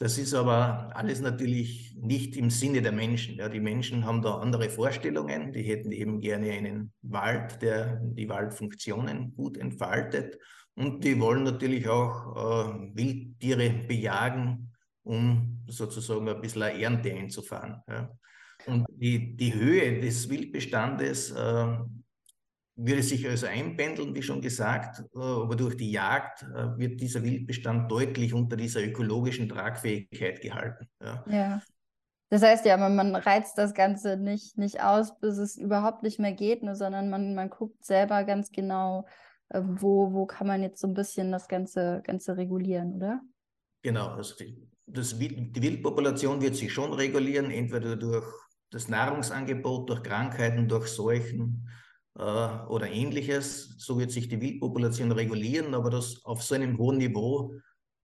das 0.00 0.16
ist 0.16 0.32
aber 0.32 0.90
alles 0.96 1.20
natürlich 1.20 1.94
nicht 2.00 2.34
im 2.34 2.48
Sinne 2.48 2.80
der 2.80 2.90
Menschen. 2.90 3.36
Ja, 3.36 3.50
die 3.50 3.60
Menschen 3.60 4.06
haben 4.06 4.22
da 4.22 4.38
andere 4.38 4.70
Vorstellungen. 4.70 5.52
Die 5.52 5.62
hätten 5.62 5.92
eben 5.92 6.20
gerne 6.20 6.52
einen 6.52 6.90
Wald, 7.02 7.60
der 7.60 8.00
die 8.02 8.26
Waldfunktionen 8.30 9.34
gut 9.36 9.58
entfaltet. 9.58 10.38
Und 10.74 11.04
die 11.04 11.20
wollen 11.20 11.42
natürlich 11.42 11.86
auch 11.86 12.34
äh, 12.34 12.96
Wildtiere 12.96 13.68
bejagen, 13.86 14.72
um 15.02 15.62
sozusagen 15.68 16.26
ein 16.30 16.40
bisschen 16.40 16.62
Ernte 16.62 17.12
einzufahren. 17.12 17.82
Ja. 17.86 18.10
Und 18.66 18.86
die, 18.88 19.36
die 19.36 19.52
Höhe 19.52 20.00
des 20.00 20.30
Wildbestandes 20.30 21.30
äh, 21.32 21.76
würde 22.82 23.02
sich 23.02 23.28
also 23.28 23.46
einpendeln, 23.46 24.14
wie 24.14 24.22
schon 24.22 24.40
gesagt, 24.40 25.00
äh, 25.14 25.18
aber 25.18 25.56
durch 25.56 25.76
die 25.76 25.90
Jagd 25.90 26.42
äh, 26.42 26.78
wird 26.78 27.00
dieser 27.00 27.22
Wildbestand 27.22 27.90
deutlich 27.90 28.32
unter 28.32 28.56
dieser 28.56 28.82
ökologischen 28.82 29.48
Tragfähigkeit 29.48 30.40
gehalten. 30.40 30.88
Ja. 31.02 31.24
ja. 31.28 31.62
Das 32.30 32.42
heißt 32.42 32.64
ja, 32.64 32.76
man, 32.76 32.94
man, 32.94 33.16
reizt 33.16 33.58
das 33.58 33.74
Ganze 33.74 34.16
nicht, 34.16 34.56
nicht 34.56 34.82
aus, 34.82 35.18
bis 35.18 35.36
es 35.38 35.56
überhaupt 35.56 36.02
nicht 36.02 36.20
mehr 36.20 36.32
geht, 36.32 36.62
ne, 36.62 36.76
sondern 36.76 37.10
man, 37.10 37.34
man 37.34 37.50
guckt 37.50 37.84
selber 37.84 38.24
ganz 38.24 38.50
genau, 38.52 39.06
äh, 39.48 39.60
wo, 39.62 40.12
wo 40.12 40.26
kann 40.26 40.46
man 40.46 40.62
jetzt 40.62 40.80
so 40.80 40.86
ein 40.86 40.94
bisschen 40.94 41.32
das 41.32 41.48
Ganze, 41.48 42.02
Ganze 42.04 42.36
regulieren, 42.36 42.94
oder? 42.94 43.20
Genau, 43.82 44.08
also 44.08 44.36
die, 44.36 44.68
das, 44.86 45.18
die 45.18 45.62
Wildpopulation 45.62 46.40
wird 46.40 46.54
sich 46.56 46.72
schon 46.72 46.92
regulieren, 46.92 47.50
entweder 47.50 47.96
durch 47.96 48.26
das 48.70 48.88
Nahrungsangebot, 48.88 49.90
durch 49.90 50.02
Krankheiten, 50.02 50.68
durch 50.68 50.86
Seuchen 50.86 51.68
äh, 52.18 52.22
oder 52.22 52.90
ähnliches. 52.90 53.76
So 53.78 53.98
wird 53.98 54.10
sich 54.10 54.28
die 54.28 54.40
Wildpopulation 54.40 55.12
regulieren, 55.12 55.74
aber 55.74 55.90
das 55.90 56.24
auf 56.24 56.42
so 56.42 56.54
einem 56.54 56.78
hohen 56.78 56.98
Niveau, 56.98 57.54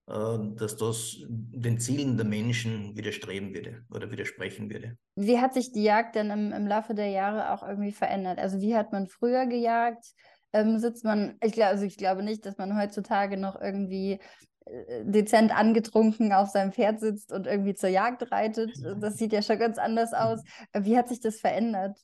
äh, 0.08 0.38
dass 0.54 0.76
das 0.76 1.16
den 1.28 1.78
Zielen 1.80 2.16
der 2.16 2.26
Menschen 2.26 2.96
widerstreben 2.96 3.54
würde 3.54 3.84
oder 3.90 4.10
widersprechen 4.10 4.70
würde. 4.70 4.96
Wie 5.16 5.40
hat 5.40 5.54
sich 5.54 5.72
die 5.72 5.82
Jagd 5.82 6.14
denn 6.14 6.30
im, 6.30 6.52
im 6.52 6.66
Laufe 6.66 6.94
der 6.94 7.08
Jahre 7.08 7.52
auch 7.52 7.66
irgendwie 7.66 7.92
verändert? 7.92 8.38
Also 8.38 8.60
wie 8.60 8.76
hat 8.76 8.92
man 8.92 9.08
früher 9.08 9.46
gejagt? 9.46 10.04
Ähm, 10.52 10.78
sitzt 10.78 11.04
man, 11.04 11.36
ich, 11.42 11.52
glaub, 11.52 11.68
also 11.68 11.84
ich 11.84 11.96
glaube 11.96 12.22
nicht, 12.22 12.46
dass 12.46 12.56
man 12.56 12.78
heutzutage 12.78 13.36
noch 13.36 13.60
irgendwie 13.60 14.20
äh, 14.64 15.04
dezent 15.04 15.54
angetrunken 15.54 16.32
auf 16.32 16.50
seinem 16.50 16.72
Pferd 16.72 17.00
sitzt 17.00 17.32
und 17.32 17.46
irgendwie 17.46 17.74
zur 17.74 17.88
Jagd 17.88 18.30
reitet. 18.30 18.70
Das 19.00 19.16
sieht 19.16 19.32
ja 19.32 19.42
schon 19.42 19.58
ganz 19.58 19.76
anders 19.78 20.12
aus. 20.12 20.40
Wie 20.72 20.96
hat 20.96 21.08
sich 21.08 21.20
das 21.20 21.40
verändert? 21.40 21.98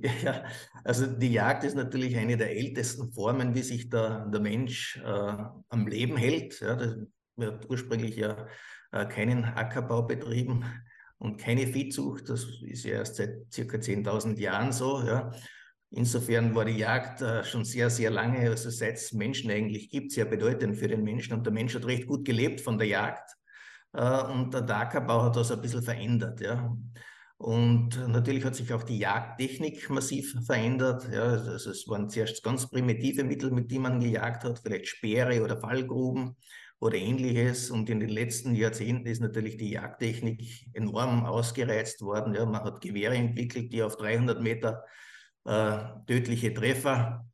Ja, 0.22 0.44
also 0.84 1.06
die 1.06 1.32
Jagd 1.32 1.64
ist 1.64 1.76
natürlich 1.76 2.16
eine 2.16 2.36
der 2.36 2.56
ältesten 2.56 3.12
Formen, 3.12 3.54
wie 3.54 3.62
sich 3.62 3.88
der, 3.88 4.26
der 4.26 4.40
Mensch 4.40 5.00
äh, 5.04 5.36
am 5.68 5.86
Leben 5.86 6.16
hält. 6.16 6.60
Ja, 6.60 6.76
das 6.76 6.96
wird 7.36 7.68
ursprünglich 7.70 8.16
ja 8.16 8.46
äh, 8.92 9.06
keinen 9.06 9.44
Ackerbau 9.44 10.02
betrieben 10.02 10.64
und 11.18 11.38
keine 11.38 11.66
Viehzucht. 11.66 12.28
Das 12.28 12.46
ist 12.62 12.84
ja 12.84 12.94
erst 12.94 13.16
seit 13.16 13.52
circa 13.52 13.78
10.000 13.78 14.38
Jahren 14.38 14.72
so. 14.72 15.02
Ja. 15.02 15.32
Insofern 15.90 16.54
war 16.54 16.64
die 16.64 16.76
Jagd 16.76 17.22
äh, 17.22 17.44
schon 17.44 17.64
sehr, 17.64 17.88
sehr 17.88 18.10
lange, 18.10 18.50
also 18.50 18.70
seit 18.70 18.96
es 18.96 19.12
Menschen 19.12 19.50
eigentlich 19.50 19.88
gibt, 19.88 20.12
sehr 20.12 20.26
bedeutend 20.26 20.76
für 20.76 20.88
den 20.88 21.02
Menschen. 21.02 21.32
Und 21.34 21.46
der 21.46 21.52
Mensch 21.52 21.74
hat 21.74 21.86
recht 21.86 22.06
gut 22.06 22.24
gelebt 22.24 22.60
von 22.60 22.78
der 22.78 22.88
Jagd. 22.88 23.30
Äh, 23.94 24.22
und 24.24 24.52
der 24.52 24.68
Ackerbau 24.76 25.22
hat 25.22 25.36
das 25.36 25.50
ein 25.50 25.62
bisschen 25.62 25.82
verändert. 25.82 26.40
Ja. 26.40 26.76
Und 27.38 27.90
natürlich 28.08 28.44
hat 28.44 28.56
sich 28.56 28.72
auch 28.74 28.82
die 28.82 28.98
Jagdtechnik 28.98 29.88
massiv 29.90 30.34
verändert. 30.44 31.08
Ja, 31.12 31.22
also 31.22 31.70
es 31.70 31.86
waren 31.86 32.10
zuerst 32.10 32.42
ganz 32.42 32.68
primitive 32.68 33.22
Mittel, 33.22 33.52
mit 33.52 33.70
denen 33.70 33.84
man 33.84 34.00
gejagt 34.00 34.42
hat, 34.42 34.58
vielleicht 34.58 34.88
Speere 34.88 35.42
oder 35.44 35.56
Fallgruben 35.56 36.36
oder 36.80 36.96
ähnliches. 36.96 37.70
Und 37.70 37.88
in 37.90 38.00
den 38.00 38.08
letzten 38.08 38.56
Jahrzehnten 38.56 39.06
ist 39.06 39.20
natürlich 39.20 39.56
die 39.56 39.70
Jagdtechnik 39.70 40.66
enorm 40.74 41.24
ausgereizt 41.26 42.02
worden. 42.02 42.34
Ja, 42.34 42.44
man 42.44 42.64
hat 42.64 42.80
Gewehre 42.80 43.14
entwickelt, 43.14 43.72
die 43.72 43.84
auf 43.84 43.96
300 43.96 44.42
Meter 44.42 44.84
äh, 45.44 45.78
tödliche 46.08 46.52
Treffer 46.52 47.24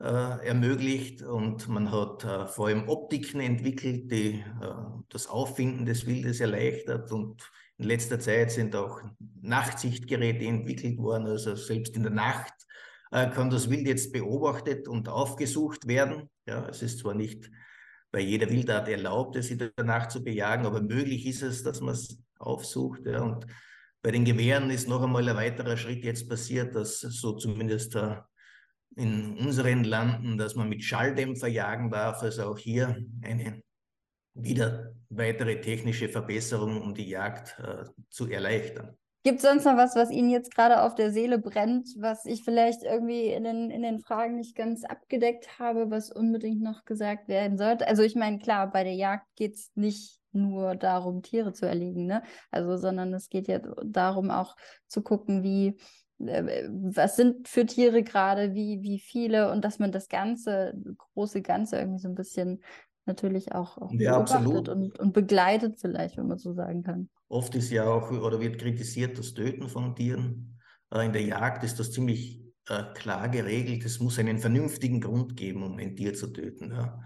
äh, 0.00 0.46
ermöglicht 0.46 1.22
und 1.22 1.68
man 1.68 1.90
hat 1.90 2.24
äh, 2.24 2.46
vor 2.46 2.68
allem 2.68 2.88
Optiken 2.88 3.40
entwickelt, 3.40 4.10
die 4.12 4.44
äh, 4.62 4.74
das 5.08 5.26
Auffinden 5.26 5.86
des 5.86 6.06
Wildes 6.06 6.40
erleichtert 6.40 7.10
und 7.10 7.42
in 7.80 7.86
letzter 7.86 8.20
Zeit 8.20 8.52
sind 8.52 8.76
auch 8.76 9.00
Nachtsichtgeräte 9.40 10.44
entwickelt 10.44 10.98
worden, 10.98 11.26
also 11.26 11.56
selbst 11.56 11.96
in 11.96 12.02
der 12.02 12.12
Nacht 12.12 12.52
äh, 13.10 13.30
kann 13.30 13.48
das 13.48 13.70
Wild 13.70 13.86
jetzt 13.86 14.12
beobachtet 14.12 14.86
und 14.86 15.08
aufgesucht 15.08 15.88
werden. 15.88 16.28
Ja, 16.46 16.68
es 16.68 16.82
ist 16.82 16.98
zwar 16.98 17.14
nicht 17.14 17.50
bei 18.12 18.20
jeder 18.20 18.50
Wildart 18.50 18.88
erlaubt, 18.88 19.36
es 19.36 19.50
in 19.50 19.58
der 19.58 19.72
Nacht 19.82 20.10
zu 20.10 20.22
bejagen, 20.22 20.66
aber 20.66 20.82
möglich 20.82 21.24
ist 21.26 21.42
es, 21.42 21.62
dass 21.62 21.80
man 21.80 21.94
es 21.94 22.18
aufsucht. 22.38 23.06
Ja, 23.06 23.22
und 23.22 23.46
bei 24.02 24.10
den 24.10 24.26
Gewehren 24.26 24.68
ist 24.68 24.86
noch 24.86 25.02
einmal 25.02 25.26
ein 25.26 25.36
weiterer 25.36 25.78
Schritt 25.78 26.04
jetzt 26.04 26.28
passiert, 26.28 26.74
dass 26.74 27.00
so 27.00 27.32
zumindest 27.32 27.94
äh, 27.94 28.16
in 28.96 29.38
unseren 29.38 29.84
Landen, 29.84 30.36
dass 30.36 30.54
man 30.54 30.68
mit 30.68 30.84
Schalldämpfer 30.84 31.48
jagen 31.48 31.90
darf. 31.90 32.20
Also 32.22 32.44
auch 32.44 32.58
hier 32.58 33.02
eine 33.22 33.62
wieder 34.42 34.92
weitere 35.08 35.60
technische 35.60 36.08
Verbesserungen, 36.08 36.80
um 36.80 36.94
die 36.94 37.08
Jagd 37.08 37.58
äh, 37.58 37.84
zu 38.10 38.28
erleichtern. 38.28 38.96
Gibt 39.22 39.36
es 39.36 39.42
sonst 39.42 39.66
noch 39.66 39.76
was, 39.76 39.96
was 39.96 40.10
Ihnen 40.10 40.30
jetzt 40.30 40.54
gerade 40.54 40.82
auf 40.82 40.94
der 40.94 41.12
Seele 41.12 41.38
brennt, 41.38 41.88
was 41.98 42.24
ich 42.24 42.42
vielleicht 42.42 42.84
irgendwie 42.84 43.26
in 43.26 43.44
den, 43.44 43.70
in 43.70 43.82
den 43.82 44.00
Fragen 44.00 44.36
nicht 44.36 44.56
ganz 44.56 44.84
abgedeckt 44.84 45.58
habe, 45.58 45.90
was 45.90 46.10
unbedingt 46.10 46.62
noch 46.62 46.86
gesagt 46.86 47.28
werden 47.28 47.58
sollte? 47.58 47.86
Also 47.86 48.02
ich 48.02 48.14
meine, 48.14 48.38
klar, 48.38 48.70
bei 48.70 48.82
der 48.82 48.94
Jagd 48.94 49.26
geht 49.36 49.56
es 49.56 49.70
nicht 49.74 50.20
nur 50.32 50.74
darum, 50.74 51.22
Tiere 51.22 51.52
zu 51.52 51.66
erlegen, 51.66 52.06
ne? 52.06 52.22
Also, 52.50 52.78
sondern 52.78 53.12
es 53.12 53.28
geht 53.28 53.46
ja 53.46 53.58
darum, 53.84 54.30
auch 54.30 54.56
zu 54.86 55.02
gucken, 55.02 55.42
wie, 55.42 55.76
äh, 56.18 56.68
was 56.70 57.16
sind 57.16 57.46
für 57.46 57.66
Tiere 57.66 58.02
gerade, 58.02 58.54
wie, 58.54 58.82
wie 58.82 59.00
viele 59.00 59.50
und 59.52 59.66
dass 59.66 59.78
man 59.78 59.92
das 59.92 60.08
ganze, 60.08 60.72
große 61.14 61.42
Ganze 61.42 61.76
irgendwie 61.76 62.00
so 62.00 62.08
ein 62.08 62.14
bisschen 62.14 62.62
natürlich 63.10 63.52
auch, 63.52 63.76
auch 63.78 63.92
ja, 63.92 64.18
beobachtet 64.18 64.68
und, 64.68 64.98
und 64.98 65.12
begleitet 65.12 65.80
vielleicht, 65.80 66.16
wenn 66.16 66.28
man 66.28 66.38
so 66.38 66.54
sagen 66.54 66.82
kann. 66.82 67.08
Oft 67.28 67.54
ist 67.54 67.70
ja 67.70 67.84
auch 67.84 68.10
oder 68.10 68.40
wird 68.40 68.58
kritisiert 68.58 69.18
das 69.18 69.34
Töten 69.34 69.68
von 69.68 69.94
Tieren. 69.94 70.58
Äh, 70.92 71.06
in 71.06 71.12
der 71.12 71.22
Jagd 71.22 71.64
ist 71.64 71.78
das 71.78 71.92
ziemlich 71.92 72.40
äh, 72.68 72.84
klar 72.94 73.28
geregelt. 73.28 73.84
Es 73.84 74.00
muss 74.00 74.18
einen 74.18 74.38
vernünftigen 74.38 75.00
Grund 75.00 75.36
geben, 75.36 75.62
um 75.62 75.78
ein 75.78 75.96
Tier 75.96 76.14
zu 76.14 76.28
töten. 76.28 76.72
Ja. 76.72 77.00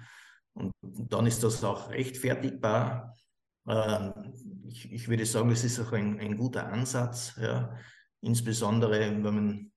Und 0.53 0.73
dann 0.83 1.27
ist 1.27 1.43
das 1.43 1.65
auch 1.65 1.91
rechtfertigbar. 1.91 3.15
Äh, 3.67 4.11
ich, 4.67 4.93
ich, 4.93 5.09
würde 5.09 5.27
sagen, 5.27 5.51
es 5.51 5.65
ist 5.65 5.81
auch 5.81 5.93
ein, 5.93 6.21
ein 6.21 6.37
guter 6.37 6.67
Ansatz, 6.67 7.35
ja. 7.41 7.75
insbesondere 8.21 9.01
wenn 9.01 9.23
man 9.23 9.73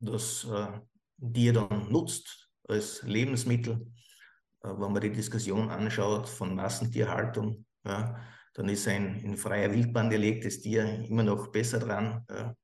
das 0.00 0.44
äh, 0.44 1.30
Tier 1.32 1.52
dann 1.52 1.90
nutzt 1.90 2.48
als 2.68 3.02
Lebensmittel 3.02 3.86
wenn 4.76 4.92
man 4.92 5.00
die 5.00 5.12
Diskussion 5.12 5.70
anschaut 5.70 6.28
von 6.28 6.54
Massentierhaltung, 6.54 7.64
ja, 7.84 8.20
dann 8.54 8.68
ist 8.68 8.88
ein 8.88 9.20
in 9.20 9.36
freier 9.36 9.72
Wildbahn 9.72 10.10
gelegtes 10.10 10.60
Tier 10.60 11.04
immer 11.08 11.22
noch 11.22 11.48
besser 11.48 11.78
dran 11.78 12.24
ja, 12.28 12.56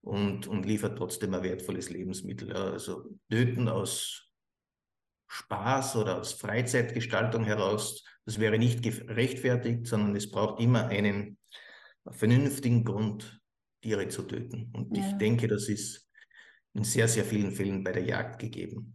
und, 0.00 0.46
und 0.46 0.64
liefert 0.64 0.96
trotzdem 0.96 1.34
ein 1.34 1.42
wertvolles 1.42 1.90
Lebensmittel. 1.90 2.52
Also 2.52 3.10
töten 3.30 3.68
aus 3.68 4.30
Spaß 5.28 5.96
oder 5.96 6.18
aus 6.18 6.32
Freizeitgestaltung 6.32 7.44
heraus, 7.44 8.04
das 8.24 8.38
wäre 8.38 8.58
nicht 8.58 8.82
gerechtfertigt, 8.82 9.86
sondern 9.86 10.14
es 10.16 10.30
braucht 10.30 10.60
immer 10.60 10.86
einen 10.86 11.38
vernünftigen 12.10 12.84
Grund, 12.84 13.40
Tiere 13.82 14.08
zu 14.08 14.22
töten. 14.22 14.70
Und 14.72 14.96
ja. 14.96 15.06
ich 15.06 15.18
denke, 15.18 15.48
das 15.48 15.68
ist 15.68 16.08
in 16.74 16.84
sehr, 16.84 17.08
sehr 17.08 17.24
vielen 17.24 17.52
Fällen 17.52 17.84
bei 17.84 17.92
der 17.92 18.04
Jagd 18.04 18.38
gegeben. 18.38 18.94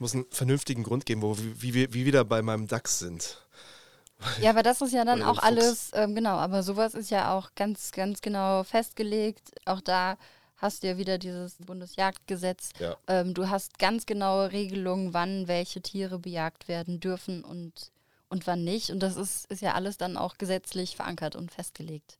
Muss 0.00 0.14
einen 0.14 0.26
vernünftigen 0.30 0.82
Grund 0.82 1.06
geben, 1.06 1.22
wo 1.22 1.36
wie, 1.38 1.74
wie, 1.74 1.92
wie 1.92 2.06
wieder 2.06 2.24
bei 2.24 2.42
meinem 2.42 2.66
DAX 2.66 2.98
sind. 2.98 3.38
Ja, 4.40 4.50
aber 4.50 4.62
das 4.62 4.80
ist 4.80 4.92
ja 4.92 5.04
dann 5.04 5.22
auch 5.22 5.38
alles, 5.38 5.90
ähm, 5.94 6.14
genau, 6.14 6.36
aber 6.36 6.62
sowas 6.62 6.94
ist 6.94 7.10
ja 7.10 7.36
auch 7.36 7.50
ganz, 7.54 7.90
ganz 7.90 8.20
genau 8.20 8.62
festgelegt. 8.62 9.50
Auch 9.64 9.80
da 9.80 10.16
hast 10.56 10.82
du 10.82 10.86
ja 10.86 10.96
wieder 10.96 11.18
dieses 11.18 11.56
Bundesjagdgesetz. 11.56 12.70
Ja. 12.78 12.96
Ähm, 13.08 13.34
du 13.34 13.50
hast 13.50 13.78
ganz 13.78 14.06
genaue 14.06 14.52
Regelungen, 14.52 15.12
wann 15.12 15.48
welche 15.48 15.82
Tiere 15.82 16.18
bejagt 16.20 16.68
werden 16.68 17.00
dürfen 17.00 17.42
und, 17.44 17.90
und 18.28 18.46
wann 18.46 18.62
nicht. 18.62 18.90
Und 18.90 19.00
das 19.00 19.16
ist, 19.16 19.50
ist 19.50 19.60
ja 19.60 19.74
alles 19.74 19.98
dann 19.98 20.16
auch 20.16 20.38
gesetzlich 20.38 20.96
verankert 20.96 21.34
und 21.34 21.50
festgelegt. 21.50 22.18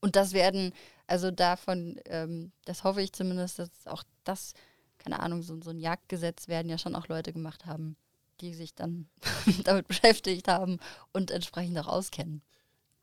Und 0.00 0.16
das 0.16 0.32
werden, 0.32 0.72
also 1.06 1.30
davon, 1.30 2.00
ähm, 2.06 2.50
das 2.64 2.82
hoffe 2.82 3.02
ich 3.02 3.12
zumindest, 3.12 3.58
dass 3.58 3.70
auch 3.86 4.02
das, 4.24 4.54
keine 5.02 5.20
Ahnung, 5.20 5.42
so, 5.42 5.60
so 5.60 5.70
ein 5.70 5.78
Jagdgesetz 5.78 6.48
werden 6.48 6.68
ja 6.68 6.78
schon 6.78 6.94
auch 6.94 7.08
Leute 7.08 7.32
gemacht 7.32 7.66
haben, 7.66 7.96
die 8.40 8.54
sich 8.54 8.74
dann 8.74 9.08
damit 9.64 9.88
beschäftigt 9.88 10.48
haben 10.48 10.78
und 11.12 11.30
entsprechend 11.30 11.78
auch 11.78 11.88
auskennen. 11.88 12.42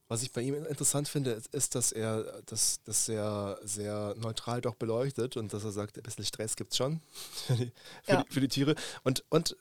Was 0.07 0.23
ich 0.23 0.31
bei 0.31 0.41
ihm 0.41 0.55
interessant 0.65 1.07
finde, 1.07 1.39
ist, 1.51 1.75
dass 1.75 1.91
er 1.91 2.41
das, 2.47 2.81
das 2.83 3.05
sehr, 3.05 3.59
sehr 3.63 4.15
neutral 4.17 4.59
doch 4.59 4.73
beleuchtet 4.73 5.37
und 5.37 5.53
dass 5.53 5.63
er 5.63 5.71
sagt, 5.71 5.97
ein 5.97 6.03
bisschen 6.03 6.25
Stress 6.25 6.55
gibt 6.55 6.71
es 6.71 6.77
schon 6.77 6.99
für 7.47 7.55
die, 7.55 7.71
für, 8.03 8.11
ja. 8.11 8.23
die, 8.23 8.33
für 8.33 8.41
die 8.41 8.47
Tiere. 8.47 8.75
Und, 9.03 9.23
und 9.29 9.55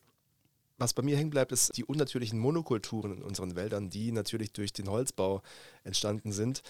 was 0.78 0.94
bei 0.94 1.02
mir 1.02 1.16
hängen 1.16 1.30
bleibt, 1.30 1.52
ist 1.52 1.76
die 1.76 1.84
unnatürlichen 1.84 2.38
Monokulturen 2.38 3.18
in 3.18 3.22
unseren 3.22 3.56
Wäldern, 3.56 3.90
die 3.90 4.12
natürlich 4.12 4.52
durch 4.52 4.72
den 4.72 4.88
Holzbau 4.88 5.42
entstanden 5.84 6.32
sind 6.32 6.62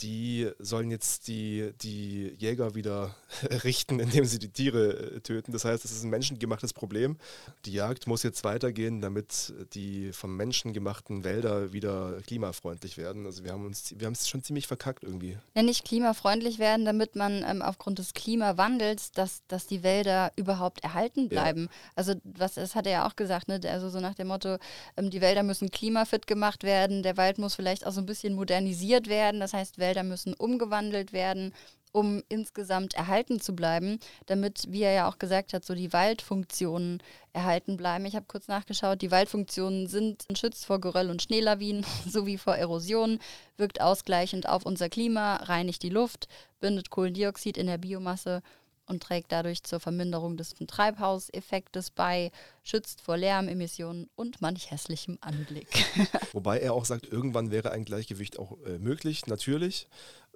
die 0.00 0.50
sollen 0.58 0.90
jetzt 0.90 1.28
die, 1.28 1.72
die 1.80 2.34
Jäger 2.38 2.74
wieder 2.74 3.14
richten, 3.64 4.00
indem 4.00 4.24
sie 4.24 4.38
die 4.38 4.48
Tiere 4.48 5.16
äh, 5.16 5.20
töten. 5.20 5.52
Das 5.52 5.64
heißt, 5.64 5.84
es 5.84 5.92
ist 5.92 6.04
ein 6.04 6.10
menschengemachtes 6.10 6.72
Problem. 6.72 7.16
Die 7.64 7.72
Jagd 7.72 8.06
muss 8.06 8.22
jetzt 8.22 8.44
weitergehen, 8.44 9.00
damit 9.00 9.52
die 9.74 10.12
vom 10.12 10.36
Menschen 10.36 10.72
gemachten 10.72 11.24
Wälder 11.24 11.72
wieder 11.72 12.20
klimafreundlich 12.26 12.96
werden. 12.96 13.26
Also 13.26 13.44
wir 13.44 13.52
haben 13.52 13.64
uns, 13.66 13.94
wir 13.96 14.06
haben 14.06 14.14
es 14.14 14.28
schon 14.28 14.42
ziemlich 14.42 14.66
verkackt 14.66 15.04
irgendwie. 15.04 15.38
Ja, 15.54 15.62
nicht 15.62 15.84
klimafreundlich 15.84 16.58
werden, 16.58 16.84
damit 16.84 17.16
man 17.16 17.44
ähm, 17.46 17.62
aufgrund 17.62 17.98
des 17.98 18.14
Klimawandels, 18.14 19.12
dass, 19.12 19.42
dass 19.48 19.66
die 19.66 19.82
Wälder 19.82 20.32
überhaupt 20.36 20.82
erhalten 20.82 21.28
bleiben. 21.28 21.62
Ja. 21.62 21.68
Also 21.96 22.14
was, 22.24 22.54
das 22.54 22.74
hat 22.74 22.86
er 22.86 22.92
ja 22.92 23.06
auch 23.06 23.16
gesagt, 23.16 23.48
ne? 23.48 23.60
also 23.64 23.88
so 23.88 24.00
nach 24.00 24.14
dem 24.14 24.28
Motto, 24.28 24.58
ähm, 24.96 25.10
die 25.10 25.20
Wälder 25.20 25.42
müssen 25.42 25.70
klimafit 25.70 26.26
gemacht 26.26 26.62
werden, 26.64 27.02
der 27.02 27.16
Wald 27.16 27.38
muss 27.38 27.54
vielleicht 27.54 27.86
auch 27.86 27.92
so 27.92 28.00
ein 28.00 28.06
bisschen 28.06 28.34
modernisiert 28.34 29.08
werden. 29.08 29.40
Das 29.40 29.52
heißt, 29.52 29.78
Wälder 29.84 30.02
müssen 30.02 30.32
umgewandelt 30.32 31.12
werden, 31.12 31.52
um 31.92 32.22
insgesamt 32.28 32.94
erhalten 32.94 33.38
zu 33.38 33.54
bleiben, 33.54 34.00
damit, 34.26 34.64
wie 34.68 34.82
er 34.82 34.92
ja 34.92 35.08
auch 35.08 35.18
gesagt 35.18 35.52
hat, 35.52 35.64
so 35.64 35.74
die 35.74 35.92
Waldfunktionen 35.92 37.00
erhalten 37.32 37.76
bleiben. 37.76 38.06
Ich 38.06 38.16
habe 38.16 38.24
kurz 38.26 38.48
nachgeschaut, 38.48 39.02
die 39.02 39.10
Waldfunktionen 39.10 39.86
sind 39.86 40.24
schützt 40.36 40.64
vor 40.64 40.80
Geröll 40.80 41.10
und 41.10 41.22
Schneelawinen 41.22 41.84
sowie 42.08 42.38
vor 42.38 42.56
Erosion, 42.56 43.20
wirkt 43.58 43.80
ausgleichend 43.82 44.48
auf 44.48 44.64
unser 44.64 44.88
Klima, 44.88 45.36
reinigt 45.36 45.82
die 45.82 45.90
Luft, 45.90 46.28
bindet 46.60 46.90
Kohlendioxid 46.90 47.58
in 47.58 47.66
der 47.66 47.78
Biomasse 47.78 48.42
und 48.86 49.02
trägt 49.02 49.32
dadurch 49.32 49.62
zur 49.62 49.80
Verminderung 49.80 50.36
des 50.36 50.54
Treibhauseffektes 50.66 51.90
bei, 51.90 52.30
schützt 52.62 53.00
vor 53.00 53.16
Lärmemissionen 53.16 54.08
und 54.14 54.40
manch 54.40 54.70
hässlichem 54.70 55.18
Anblick. 55.20 55.68
Wobei 56.32 56.58
er 56.60 56.74
auch 56.74 56.84
sagt, 56.84 57.06
irgendwann 57.06 57.50
wäre 57.50 57.70
ein 57.72 57.84
Gleichgewicht 57.84 58.38
auch 58.38 58.58
äh, 58.66 58.78
möglich, 58.78 59.26
natürlich. 59.26 59.88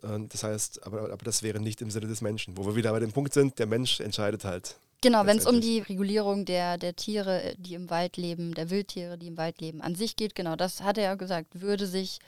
Äh, 0.03 0.21
das 0.29 0.43
heißt, 0.43 0.87
aber, 0.87 1.13
aber 1.13 1.25
das 1.25 1.43
wäre 1.43 1.61
nicht 1.61 1.81
im 1.83 1.91
Sinne 1.91 2.07
des 2.07 2.21
Menschen. 2.21 2.57
Wo 2.57 2.67
wir 2.67 2.77
wieder 2.77 2.93
bei 2.93 3.01
dem 3.01 3.13
Punkt 3.13 3.35
sind, 3.35 3.59
der 3.59 3.67
Mensch 3.67 4.01
entscheidet 4.01 4.45
halt. 4.45 4.77
Genau, 5.01 5.27
wenn 5.27 5.39
es 5.39 5.47
um 5.47 5.61
die 5.61 5.79
Regulierung 5.79 6.45
der, 6.45 6.77
der 6.77 6.97
Tiere, 6.97 7.55
die 7.57 7.75
im 7.75 7.89
Wald 7.89 8.17
leben, 8.17 8.55
der 8.55 8.69
Wildtiere, 8.71 9.17
die 9.17 9.29
im 9.29 9.37
Wald 9.37 9.61
leben, 9.61 9.81
an 9.81 9.95
sich 9.95 10.17
geht, 10.17 10.35
genau, 10.35 10.57
das 10.57 10.83
hat 10.83 10.99
er 10.99 11.05
ja 11.05 11.15
gesagt, 11.15 11.61
würde 11.61 11.87
sich 11.87 12.19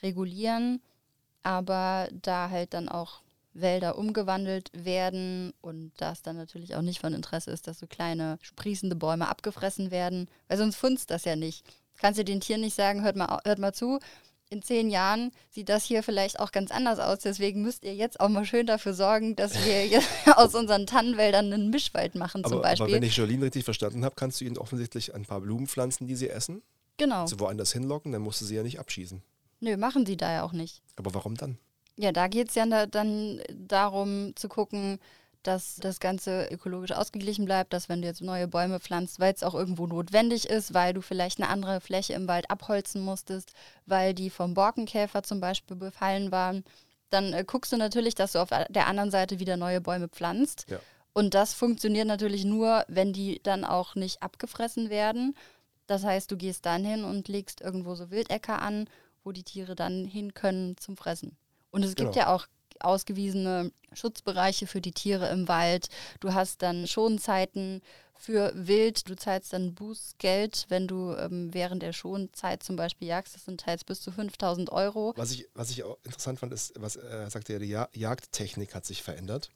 regulieren, 0.00 0.80
aber 1.42 2.08
da 2.12 2.48
halt 2.50 2.72
dann 2.72 2.88
auch 2.88 3.20
Wälder 3.60 3.98
umgewandelt 3.98 4.70
werden 4.72 5.52
und 5.60 5.92
das 5.96 6.22
dann 6.22 6.36
natürlich 6.36 6.74
auch 6.76 6.82
nicht 6.82 7.00
von 7.00 7.14
Interesse 7.14 7.50
ist, 7.50 7.66
dass 7.66 7.78
so 7.78 7.86
kleine 7.86 8.38
sprießende 8.42 8.96
Bäume 8.96 9.28
abgefressen 9.28 9.90
werden, 9.90 10.28
weil 10.48 10.58
sonst 10.58 10.76
funzt 10.76 11.10
das 11.10 11.24
ja 11.24 11.36
nicht. 11.36 11.64
Kannst 11.98 12.18
du 12.18 12.24
den 12.24 12.40
Tieren 12.40 12.62
nicht 12.62 12.74
sagen, 12.74 13.02
hört 13.02 13.16
mal, 13.16 13.40
hört 13.44 13.58
mal 13.58 13.74
zu, 13.74 13.98
in 14.50 14.62
zehn 14.62 14.90
Jahren 14.90 15.30
sieht 15.48 15.68
das 15.68 15.84
hier 15.84 16.02
vielleicht 16.02 16.40
auch 16.40 16.50
ganz 16.50 16.72
anders 16.72 16.98
aus. 16.98 17.20
Deswegen 17.20 17.62
müsst 17.62 17.84
ihr 17.84 17.94
jetzt 17.94 18.18
auch 18.18 18.28
mal 18.28 18.44
schön 18.44 18.66
dafür 18.66 18.94
sorgen, 18.94 19.36
dass 19.36 19.64
wir 19.64 19.86
jetzt 19.86 20.08
aus 20.34 20.54
unseren 20.54 20.86
Tannenwäldern 20.86 21.52
einen 21.52 21.70
Mischwald 21.70 22.16
machen 22.16 22.42
zum 22.42 22.54
aber, 22.54 22.62
Beispiel. 22.62 22.86
Aber 22.86 22.94
wenn 22.94 23.02
ich 23.02 23.16
Jolene 23.16 23.44
richtig 23.44 23.64
verstanden 23.64 24.04
habe, 24.04 24.16
kannst 24.16 24.40
du 24.40 24.44
ihnen 24.44 24.58
offensichtlich 24.58 25.14
ein 25.14 25.24
paar 25.24 25.40
Blumen 25.40 25.68
pflanzen, 25.68 26.08
die 26.08 26.16
sie 26.16 26.28
essen. 26.28 26.62
Genau. 26.96 27.26
Sie 27.26 27.38
woanders 27.38 27.72
hinlocken, 27.72 28.12
dann 28.12 28.22
musst 28.22 28.40
du 28.40 28.44
sie 28.44 28.56
ja 28.56 28.62
nicht 28.62 28.80
abschießen. 28.80 29.22
Nö, 29.60 29.76
machen 29.76 30.04
sie 30.04 30.16
da 30.16 30.32
ja 30.32 30.42
auch 30.42 30.52
nicht. 30.52 30.82
Aber 30.96 31.14
warum 31.14 31.36
dann? 31.36 31.56
Ja, 32.00 32.12
da 32.12 32.28
geht 32.28 32.48
es 32.48 32.54
ja 32.54 32.86
dann 32.86 33.42
darum 33.52 34.34
zu 34.34 34.48
gucken, 34.48 34.98
dass 35.42 35.76
das 35.76 36.00
Ganze 36.00 36.48
ökologisch 36.50 36.92
ausgeglichen 36.92 37.44
bleibt, 37.44 37.74
dass 37.74 37.90
wenn 37.90 38.00
du 38.00 38.08
jetzt 38.08 38.22
neue 38.22 38.48
Bäume 38.48 38.80
pflanzt, 38.80 39.20
weil 39.20 39.34
es 39.34 39.42
auch 39.42 39.54
irgendwo 39.54 39.86
notwendig 39.86 40.48
ist, 40.48 40.72
weil 40.72 40.94
du 40.94 41.02
vielleicht 41.02 41.40
eine 41.40 41.50
andere 41.50 41.80
Fläche 41.82 42.14
im 42.14 42.26
Wald 42.26 42.50
abholzen 42.50 43.02
musstest, 43.02 43.52
weil 43.84 44.14
die 44.14 44.30
vom 44.30 44.54
Borkenkäfer 44.54 45.22
zum 45.22 45.40
Beispiel 45.40 45.76
befallen 45.76 46.32
waren, 46.32 46.64
dann 47.10 47.34
äh, 47.34 47.44
guckst 47.46 47.72
du 47.72 47.76
natürlich, 47.76 48.14
dass 48.14 48.32
du 48.32 48.38
auf 48.38 48.48
der 48.48 48.86
anderen 48.86 49.10
Seite 49.10 49.38
wieder 49.38 49.58
neue 49.58 49.82
Bäume 49.82 50.08
pflanzt. 50.08 50.66
Ja. 50.70 50.78
Und 51.12 51.34
das 51.34 51.52
funktioniert 51.52 52.06
natürlich 52.06 52.46
nur, 52.46 52.84
wenn 52.88 53.12
die 53.12 53.40
dann 53.42 53.66
auch 53.66 53.94
nicht 53.94 54.22
abgefressen 54.22 54.88
werden. 54.88 55.36
Das 55.86 56.04
heißt, 56.04 56.30
du 56.30 56.36
gehst 56.36 56.64
dann 56.64 56.84
hin 56.84 57.04
und 57.04 57.28
legst 57.28 57.60
irgendwo 57.60 57.94
so 57.94 58.10
Wildäcker 58.10 58.62
an, 58.62 58.88
wo 59.24 59.32
die 59.32 59.42
Tiere 59.42 59.74
dann 59.74 60.06
hin 60.06 60.32
können 60.32 60.76
zum 60.78 60.96
Fressen. 60.96 61.36
Und 61.70 61.84
es 61.84 61.94
gibt 61.94 62.12
genau. 62.12 62.26
ja 62.26 62.34
auch 62.34 62.46
ausgewiesene 62.80 63.72
Schutzbereiche 63.92 64.66
für 64.66 64.80
die 64.80 64.92
Tiere 64.92 65.28
im 65.28 65.48
Wald. 65.48 65.88
Du 66.20 66.32
hast 66.34 66.62
dann 66.62 66.86
Schonzeiten 66.86 67.82
für 68.20 68.52
Wild. 68.54 69.08
Du 69.08 69.16
zahlst 69.16 69.52
dann 69.52 69.74
Bußgeld, 69.74 70.66
wenn 70.68 70.86
du 70.86 71.14
ähm, 71.14 71.52
während 71.52 71.82
der 71.82 71.92
Schonzeit 71.92 72.62
zum 72.62 72.76
Beispiel 72.76 73.08
jagst. 73.08 73.34
Das 73.34 73.46
sind 73.46 73.60
teils 73.60 73.82
bis 73.82 74.00
zu 74.02 74.12
5000 74.12 74.70
Euro. 74.70 75.14
Was 75.16 75.32
ich, 75.32 75.48
was 75.54 75.70
ich 75.70 75.82
auch 75.82 75.96
interessant 76.04 76.38
fand, 76.38 76.52
ist, 76.52 76.74
was 76.78 76.96
er 76.96 77.26
äh, 77.26 77.30
sagte 77.30 77.54
ja, 77.54 77.58
die 77.58 77.68
ja 77.68 77.88
Jagdtechnik 77.92 78.74
hat 78.74 78.84
sich 78.84 79.02
verändert. 79.02 79.50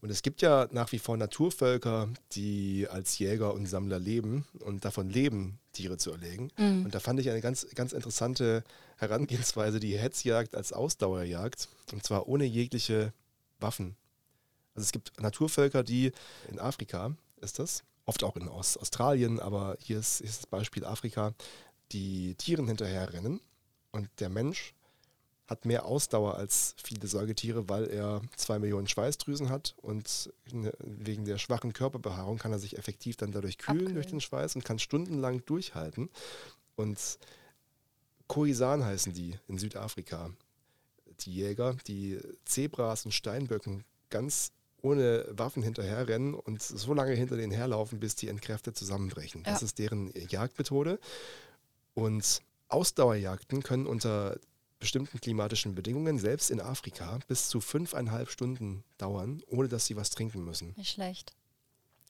Und 0.00 0.10
es 0.10 0.22
gibt 0.22 0.42
ja 0.42 0.68
nach 0.70 0.92
wie 0.92 0.98
vor 0.98 1.16
Naturvölker, 1.16 2.08
die 2.32 2.86
als 2.90 3.18
Jäger 3.18 3.54
und 3.54 3.66
Sammler 3.66 3.98
leben 3.98 4.46
und 4.60 4.84
davon 4.84 5.10
leben, 5.10 5.58
Tiere 5.72 5.96
zu 5.96 6.10
erlegen. 6.10 6.50
Mhm. 6.56 6.84
Und 6.84 6.94
da 6.94 7.00
fand 7.00 7.20
ich 7.20 7.30
eine 7.30 7.40
ganz, 7.40 7.66
ganz 7.74 7.92
interessante 7.92 8.64
Herangehensweise, 8.96 9.80
die 9.80 9.96
Hetzjagd 9.96 10.54
als 10.54 10.72
Ausdauerjagd, 10.72 11.68
und 11.92 12.04
zwar 12.04 12.28
ohne 12.28 12.44
jegliche 12.44 13.12
Waffen. 13.60 13.96
Also 14.74 14.84
es 14.84 14.92
gibt 14.92 15.20
Naturvölker, 15.20 15.82
die 15.82 16.12
in 16.48 16.60
Afrika 16.60 17.16
ist 17.40 17.58
das, 17.58 17.82
oft 18.08 18.24
auch 18.24 18.36
in 18.36 18.48
Australien, 18.48 19.38
aber 19.38 19.76
hier 19.80 19.98
ist, 19.98 20.20
ist 20.20 20.38
das 20.38 20.46
Beispiel 20.46 20.84
Afrika, 20.84 21.34
die 21.92 22.34
Tieren 22.36 22.66
hinterherrennen 22.66 23.40
und 23.92 24.08
der 24.18 24.30
Mensch 24.30 24.74
hat 25.46 25.64
mehr 25.64 25.84
Ausdauer 25.84 26.36
als 26.36 26.74
viele 26.82 27.06
Säugetiere, 27.06 27.68
weil 27.68 27.88
er 27.88 28.22
zwei 28.36 28.58
Millionen 28.58 28.86
Schweißdrüsen 28.86 29.50
hat 29.50 29.74
und 29.80 30.32
wegen 30.44 31.24
der 31.24 31.38
schwachen 31.38 31.72
Körperbehaarung 31.72 32.38
kann 32.38 32.52
er 32.52 32.58
sich 32.58 32.78
effektiv 32.78 33.16
dann 33.16 33.32
dadurch 33.32 33.58
kühlen 33.58 33.86
okay. 33.86 33.94
durch 33.94 34.06
den 34.06 34.20
Schweiß 34.20 34.56
und 34.56 34.64
kann 34.64 34.78
stundenlang 34.78 35.44
durchhalten. 35.46 36.10
Und 36.76 37.18
Khoisan 38.26 38.84
heißen 38.84 39.14
die 39.14 39.38
in 39.48 39.58
Südafrika. 39.58 40.30
Die 41.20 41.34
Jäger, 41.34 41.76
die 41.86 42.20
Zebras 42.44 43.06
und 43.06 43.12
Steinböcken 43.12 43.84
ganz 44.10 44.52
ohne 44.82 45.26
Waffen 45.30 45.62
hinterherrennen 45.62 46.34
und 46.34 46.62
so 46.62 46.94
lange 46.94 47.12
hinter 47.12 47.36
denen 47.36 47.52
herlaufen, 47.52 48.00
bis 48.00 48.14
die 48.14 48.28
entkräftet 48.28 48.76
zusammenbrechen. 48.76 49.42
Ja. 49.44 49.52
Das 49.52 49.62
ist 49.62 49.78
deren 49.78 50.12
Jagdmethode. 50.14 50.98
Und 51.94 52.42
Ausdauerjagden 52.68 53.62
können 53.62 53.86
unter 53.86 54.38
bestimmten 54.78 55.20
klimatischen 55.20 55.74
Bedingungen, 55.74 56.18
selbst 56.18 56.50
in 56.50 56.60
Afrika, 56.60 57.18
bis 57.26 57.48
zu 57.48 57.60
fünfeinhalb 57.60 58.30
Stunden 58.30 58.84
dauern, 58.96 59.42
ohne 59.48 59.68
dass 59.68 59.86
sie 59.86 59.96
was 59.96 60.10
trinken 60.10 60.44
müssen. 60.44 60.74
Nicht 60.76 60.92
schlecht. 60.92 61.32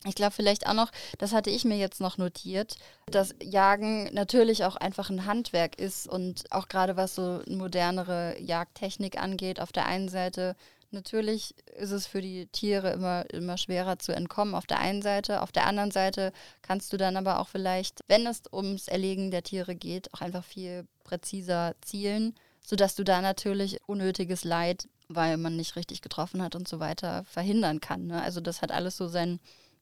Ich 0.05 0.15
glaube 0.15 0.33
vielleicht 0.33 0.67
auch 0.67 0.75
noch, 0.75 0.93
das 1.19 1.33
hatte 1.33 1.51
ich 1.51 1.65
mir 1.65 1.77
jetzt 1.77 2.01
noch 2.01 2.19
notiert, 2.19 2.77
dass 3.07 3.35
Jagen 3.43 4.05
natürlich 4.15 4.65
auch 4.65 4.77
einfach 4.77 5.11
ein 5.11 5.27
Handwerk 5.27 5.77
ist 5.79 6.07
und 6.07 6.45
auch 6.53 6.69
gerade 6.69 6.97
was 6.97 7.17
so 7.17 7.43
modernere 7.49 8.41
Jagdtechnik 8.41 9.19
angeht, 9.19 9.59
auf 9.59 9.73
der 9.73 9.87
einen 9.87 10.09
Seite 10.09 10.55
natürlich 10.91 11.55
ist 11.77 11.91
es 11.91 12.07
für 12.07 12.23
die 12.23 12.47
Tiere 12.47 12.91
immer, 12.93 13.29
immer 13.31 13.57
schwerer 13.57 13.99
zu 13.99 14.13
entkommen 14.13 14.55
auf 14.55 14.67
der 14.67 14.79
einen 14.79 15.03
Seite, 15.03 15.43
auf 15.43 15.53
der 15.53 15.67
anderen 15.67 15.91
Seite 15.91 16.33
kannst 16.63 16.93
du 16.93 16.97
dann 16.97 17.17
aber 17.17 17.41
auch 17.41 17.49
vielleicht, 17.49 18.01
wenn 18.09 18.27
es 18.27 18.43
ums 18.53 18.89
Erlegen 18.89 19.31
der 19.31 19.43
Tiere 19.43 19.75
geht, 19.75 20.13
auch 20.15 20.21
einfach 20.21 20.45
viel 20.45 20.87
präziser 21.05 21.75
zielen 21.81 22.35
sodass 22.69 22.95
du 22.95 23.03
da 23.03 23.23
natürlich 23.23 23.79
unnötiges 23.87 24.45
Leid, 24.45 24.89
weil 25.09 25.39
man 25.39 25.57
nicht 25.57 25.75
richtig 25.75 26.03
getroffen 26.03 26.43
hat 26.43 26.55
und 26.55 26.69
so 26.69 26.81
weiter, 26.81 27.25
verhindern 27.25 27.81
kann. 27.81 28.09
Ne? 28.09 28.21
Also 28.21 28.43
das 28.43 28.61
hat 28.61 28.73
alles 28.73 28.99
so 28.99 29.09
sein, 29.09 29.41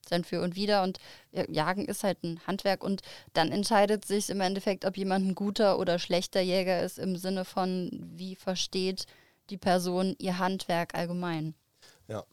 sein 0.09 0.22
Für 0.22 0.40
und 0.40 0.54
Wider 0.54 0.84
und 0.84 0.98
Jagen 1.48 1.86
ist 1.86 2.04
halt 2.04 2.22
ein 2.22 2.40
Handwerk 2.46 2.84
und 2.84 3.02
dann 3.32 3.50
entscheidet 3.50 4.04
sich 4.04 4.30
im 4.30 4.40
Endeffekt, 4.40 4.84
ob 4.84 4.96
jemand 4.96 5.26
ein 5.26 5.34
guter 5.34 5.80
oder 5.80 5.98
schlechter 5.98 6.40
Jäger 6.40 6.80
ist 6.80 7.00
im 7.00 7.16
Sinne 7.16 7.44
von, 7.44 7.90
wie 8.14 8.36
versteht 8.36 9.07
die 9.51 9.57
Person 9.57 10.14
ihr 10.18 10.38
Handwerk 10.38 10.94
allgemein. 10.94 11.55
Ja. 12.09 12.24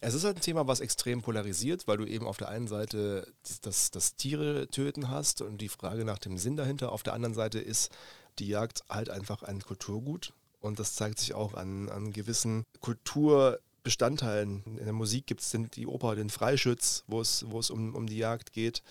Es 0.00 0.14
ist 0.14 0.24
halt 0.24 0.36
ein 0.38 0.42
Thema, 0.42 0.66
was 0.66 0.80
extrem 0.80 1.22
polarisiert, 1.22 1.86
weil 1.86 1.98
du 1.98 2.04
eben 2.04 2.26
auf 2.26 2.38
der 2.38 2.48
einen 2.48 2.66
Seite 2.66 3.32
das, 3.62 3.90
das 3.90 4.16
Tiere 4.16 4.68
töten 4.68 5.08
hast 5.08 5.42
und 5.42 5.58
die 5.58 5.68
Frage 5.68 6.04
nach 6.04 6.18
dem 6.18 6.38
Sinn 6.38 6.56
dahinter. 6.56 6.92
Auf 6.92 7.02
der 7.02 7.12
anderen 7.12 7.34
Seite 7.34 7.60
ist 7.60 7.90
die 8.38 8.48
Jagd 8.48 8.82
halt 8.88 9.10
einfach 9.10 9.42
ein 9.42 9.60
Kulturgut 9.60 10.32
und 10.60 10.78
das 10.78 10.94
zeigt 10.94 11.18
sich 11.18 11.34
auch 11.34 11.54
an, 11.54 11.88
an 11.88 12.12
gewissen 12.12 12.64
Kulturbestandteilen. 12.80 14.62
In 14.78 14.84
der 14.84 14.92
Musik 14.92 15.26
gibt 15.26 15.40
es 15.40 15.56
die 15.74 15.86
Oper, 15.86 16.16
den 16.16 16.30
Freischütz, 16.30 17.04
wo 17.06 17.20
es, 17.20 17.44
wo 17.48 17.58
es 17.58 17.70
um, 17.70 17.94
um 17.94 18.06
die 18.06 18.18
Jagd 18.18 18.52
geht. 18.52 18.82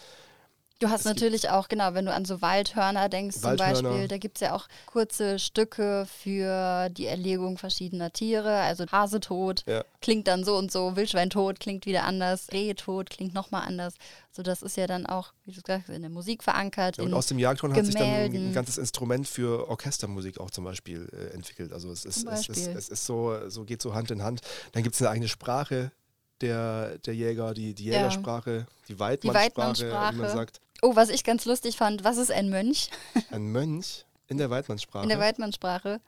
Du 0.79 0.89
hast 0.89 1.01
Es 1.01 1.05
natürlich 1.05 1.49
auch, 1.49 1.67
genau, 1.67 1.93
wenn 1.93 2.05
du 2.05 2.13
an 2.13 2.23
so 2.23 2.41
Waldhörner 2.41 3.09
denkst 3.09 3.43
Waldhörner. 3.43 3.73
zum 3.79 3.83
Beispiel, 3.89 4.07
da 4.07 4.17
gibt 4.17 4.37
es 4.37 4.41
ja 4.41 4.55
auch 4.55 4.67
kurze 4.85 5.37
Stücke 5.37 6.07
für 6.21 6.87
die 6.89 7.05
Erlegung 7.05 7.57
verschiedener 7.57 8.13
Tiere. 8.13 8.59
Also 8.61 8.85
Hase 8.89 9.19
tot 9.19 9.63
Ja. 9.67 9.83
klingt 10.01 10.29
dann 10.29 10.45
so 10.45 10.55
und 10.55 10.71
so, 10.71 10.95
Wildschwein 10.95 11.29
tot 11.29 11.59
klingt 11.59 11.85
wieder 11.85 12.05
anders, 12.05 12.47
Reh 12.53 12.73
tot 12.75 13.09
klingt 13.09 13.33
nochmal 13.33 13.67
anders. 13.67 13.95
So, 14.31 14.41
das 14.41 14.61
ist 14.61 14.77
ja 14.77 14.87
dann 14.87 15.05
auch, 15.05 15.33
wie 15.43 15.51
du 15.51 15.61
gesagt 15.61 15.89
hast, 15.89 15.93
in 15.93 16.01
der 16.01 16.09
Musik 16.11 16.43
verankert. 16.43 16.97
Und 16.97 17.07
in, 17.09 17.13
aus 17.13 17.25
dem 17.27 17.39
Jagdhorn 17.39 17.75
hat 17.75 17.85
sich 17.85 17.95
dann 17.95 18.07
ein 18.07 18.53
ganzes 18.53 18.77
Instrument 18.77 19.27
für 19.27 19.67
Orchestermusik 19.67 20.39
auch 20.39 20.49
zum 20.49 20.63
Beispiel 20.63 21.09
äh, 21.11 21.33
entwickelt. 21.35 21.73
Also 21.73 21.91
es 21.91 22.05
ist, 22.05 22.25
es 22.25 22.47
ist, 22.47 22.67
es 22.67 22.87
ist 22.87 23.05
so, 23.05 23.49
so 23.49 23.65
geht 23.65 23.81
so 23.81 23.93
Hand 23.93 24.11
in 24.11 24.23
Hand. 24.23 24.39
Dann 24.71 24.83
gibt 24.83 24.95
es 24.95 25.01
eine 25.01 25.09
eigene 25.09 25.27
Sprache 25.27 25.91
der, 26.39 26.97
der 26.99 27.15
Jäger, 27.15 27.53
die, 27.53 27.73
die 27.73 27.87
Ja. 27.87 27.97
Jägersprache, 27.97 28.65
die 28.87 28.97
Weidmannsprache, 28.97 30.13
wie 30.13 30.15
man 30.15 30.29
sagt. 30.29 30.61
Oh, 30.81 30.95
was 30.95 31.09
ich 31.09 31.23
ganz 31.23 31.45
lustig 31.45 31.77
fand, 31.77 32.03
was 32.03 32.17
ist 32.17 32.31
ein 32.31 32.49
Mönch? 32.49 32.89
Ein 33.31 33.51
Mönch 33.51 34.05
in 34.27 34.37
der 34.37 34.49
Weidmannsprache. 34.49 35.03
In 35.03 35.09
der 35.09 35.19
Weidmannsprache 35.19 35.99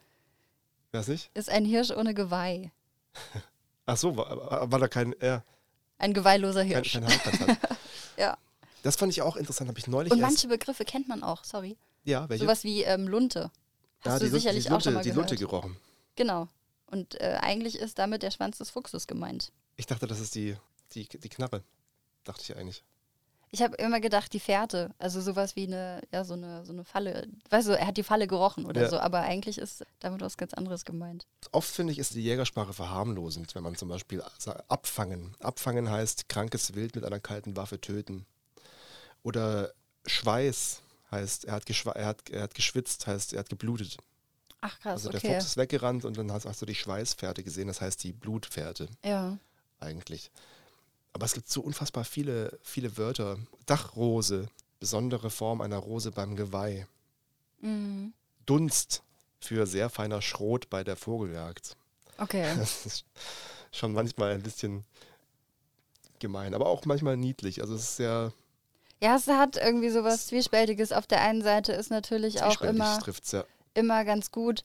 Weiß 0.91 1.07
nicht? 1.07 1.31
ist 1.33 1.49
ein 1.49 1.65
Hirsch 1.65 1.91
ohne 1.91 2.13
Geweih. 2.13 2.71
Ach 3.85 3.97
so, 3.97 4.15
war, 4.15 4.71
war 4.71 4.79
da 4.79 4.87
kein, 4.87 5.15
ja, 5.21 5.43
Ein 5.97 6.13
geweihloser 6.13 6.61
kein, 6.61 6.83
Hirsch. 6.83 6.93
kein 6.93 7.05
hat. 7.05 7.57
Ja. 8.17 8.37
Das 8.83 8.95
fand 8.95 9.11
ich 9.11 9.21
auch 9.21 9.35
interessant, 9.35 9.69
habe 9.69 9.79
ich 9.79 9.87
neulich 9.87 10.11
Und 10.11 10.19
manche 10.19 10.47
Begriffe 10.47 10.85
kennt 10.85 11.07
man 11.07 11.23
auch, 11.23 11.43
sorry. 11.43 11.77
ja, 12.03 12.27
welche? 12.29 12.43
Sowas 12.43 12.63
wie 12.63 12.83
ähm, 12.83 13.07
Lunte. 13.07 13.51
Hast 14.01 14.13
ja, 14.13 14.19
du 14.19 14.29
sicherlich 14.29 14.63
die 14.63 14.69
auch 14.69 14.73
Lunte, 14.73 14.83
schon 14.85 14.93
mal 14.95 15.03
die 15.03 15.09
gehört. 15.09 15.29
Lunte 15.29 15.43
gerochen. 15.43 15.77
Genau. 16.15 16.47
Und 16.87 17.19
äh, 17.21 17.37
eigentlich 17.41 17.77
ist 17.79 17.99
damit 17.99 18.21
der 18.21 18.31
Schwanz 18.31 18.57
des 18.57 18.69
Fuchses 18.69 19.07
gemeint. 19.07 19.51
Ich 19.77 19.85
dachte, 19.85 20.07
das 20.07 20.19
ist 20.19 20.35
die, 20.35 20.57
die, 20.93 21.07
die 21.07 21.29
Knarre. 21.29 21.63
Dachte 22.23 22.41
ich 22.43 22.55
eigentlich. 22.57 22.83
Ich 23.53 23.61
habe 23.61 23.75
immer 23.75 23.99
gedacht, 23.99 24.31
die 24.31 24.39
Fährte, 24.39 24.91
also 24.97 25.19
sowas 25.19 25.57
wie 25.57 25.67
eine, 25.67 26.01
ja, 26.11 26.23
so 26.23 26.35
eine, 26.35 26.63
so 26.65 26.71
eine 26.71 26.85
Falle. 26.85 27.27
Weißt 27.49 27.67
du, 27.67 27.77
er 27.77 27.85
hat 27.85 27.97
die 27.97 28.03
Falle 28.03 28.25
gerochen 28.25 28.65
oder 28.65 28.83
Ja. 28.83 28.89
so, 28.89 28.97
aber 28.97 29.21
eigentlich 29.21 29.57
ist 29.57 29.85
damit 29.99 30.21
was 30.21 30.37
ganz 30.37 30.53
anderes 30.53 30.85
gemeint. 30.85 31.27
Oft 31.51 31.69
finde 31.69 31.91
ich, 31.91 31.99
ist 31.99 32.13
die 32.13 32.23
Jägersprache 32.23 32.71
verharmlosend, 32.71 33.53
wenn 33.53 33.63
man 33.63 33.75
zum 33.75 33.89
Beispiel 33.89 34.23
abfangen. 34.69 35.35
Abfangen 35.41 35.89
heißt 35.89 36.29
krankes 36.29 36.75
Wild 36.75 36.95
mit 36.95 37.03
einer 37.03 37.19
kalten 37.19 37.57
Waffe 37.57 37.81
töten. 37.81 38.25
Oder 39.23 39.73
Schweiß 40.05 40.81
heißt, 41.11 41.45
er 41.45 41.53
hat, 41.53 41.69
er 41.69 42.05
hat, 42.05 42.29
er 42.29 42.41
hat 42.43 42.55
geschwitzt, 42.55 43.05
heißt, 43.05 43.33
er 43.33 43.39
hat 43.39 43.49
geblutet. 43.49 43.97
Ach 44.61 44.79
krass, 44.79 44.93
also 44.93 45.09
der 45.09 45.19
okay. 45.19 45.33
Fuchs 45.33 45.45
ist 45.45 45.57
weggerannt 45.57 46.05
und 46.05 46.17
dann 46.17 46.31
hast, 46.31 46.45
hast 46.45 46.61
du 46.61 46.65
die 46.65 46.75
Schweißfährte 46.75 47.43
gesehen, 47.43 47.67
das 47.67 47.81
heißt 47.81 48.01
die 48.03 48.13
Blutfährte 48.13 48.87
Ja. 49.03 49.37
eigentlich. 49.79 50.31
Aber 51.13 51.25
es 51.25 51.33
gibt 51.33 51.49
so 51.49 51.61
unfassbar 51.61 52.05
viele, 52.05 52.57
viele 52.61 52.97
Wörter. 52.97 53.37
Dachrose, 53.65 54.47
besondere 54.79 55.29
Form 55.29 55.61
einer 55.61 55.77
Rose 55.77 56.11
beim 56.11 56.35
Geweih. 56.35 56.87
Mhm. 57.59 58.13
Dunst 58.45 59.03
für 59.39 59.65
sehr 59.67 59.89
feiner 59.89 60.21
Schrot 60.21 60.69
bei 60.69 60.83
der 60.83 60.95
Vogeljagd. 60.95 61.75
Okay. 62.17 62.53
Das 62.57 62.85
ist 62.85 63.05
schon 63.71 63.93
manchmal 63.93 64.33
ein 64.33 64.43
bisschen 64.43 64.85
gemein, 66.19 66.53
aber 66.53 66.67
auch 66.67 66.85
manchmal 66.85 67.17
niedlich. 67.17 67.61
Also 67.61 67.75
es 67.75 67.83
ist 67.83 67.95
sehr 67.97 68.31
Ja, 69.01 69.15
es 69.15 69.27
hat 69.27 69.57
irgendwie 69.57 69.89
sowas 69.89 70.27
Zwiespältiges. 70.27 70.91
Auf 70.91 71.07
der 71.07 71.21
einen 71.21 71.41
Seite 71.41 71.73
ist 71.73 71.89
natürlich 71.89 72.43
auch 72.43 72.61
immer, 72.61 72.99
ja. 73.31 73.45
immer 73.73 74.05
ganz 74.05 74.31
gut. 74.31 74.63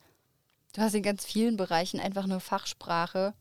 Du 0.74 0.82
hast 0.82 0.94
in 0.94 1.03
ganz 1.03 1.24
vielen 1.24 1.57
Bereichen 1.57 1.99
einfach 1.99 2.24
eine 2.24 2.38
Fachsprache. 2.38 3.32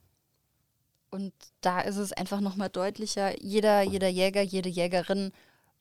Und 1.16 1.32
da 1.62 1.80
ist 1.80 1.96
es 1.96 2.12
einfach 2.12 2.42
nochmal 2.42 2.68
deutlicher. 2.68 3.42
Jeder, 3.42 3.82
jeder 3.84 4.10
Jäger, 4.10 4.42
jede 4.42 4.68
Jägerin 4.68 5.32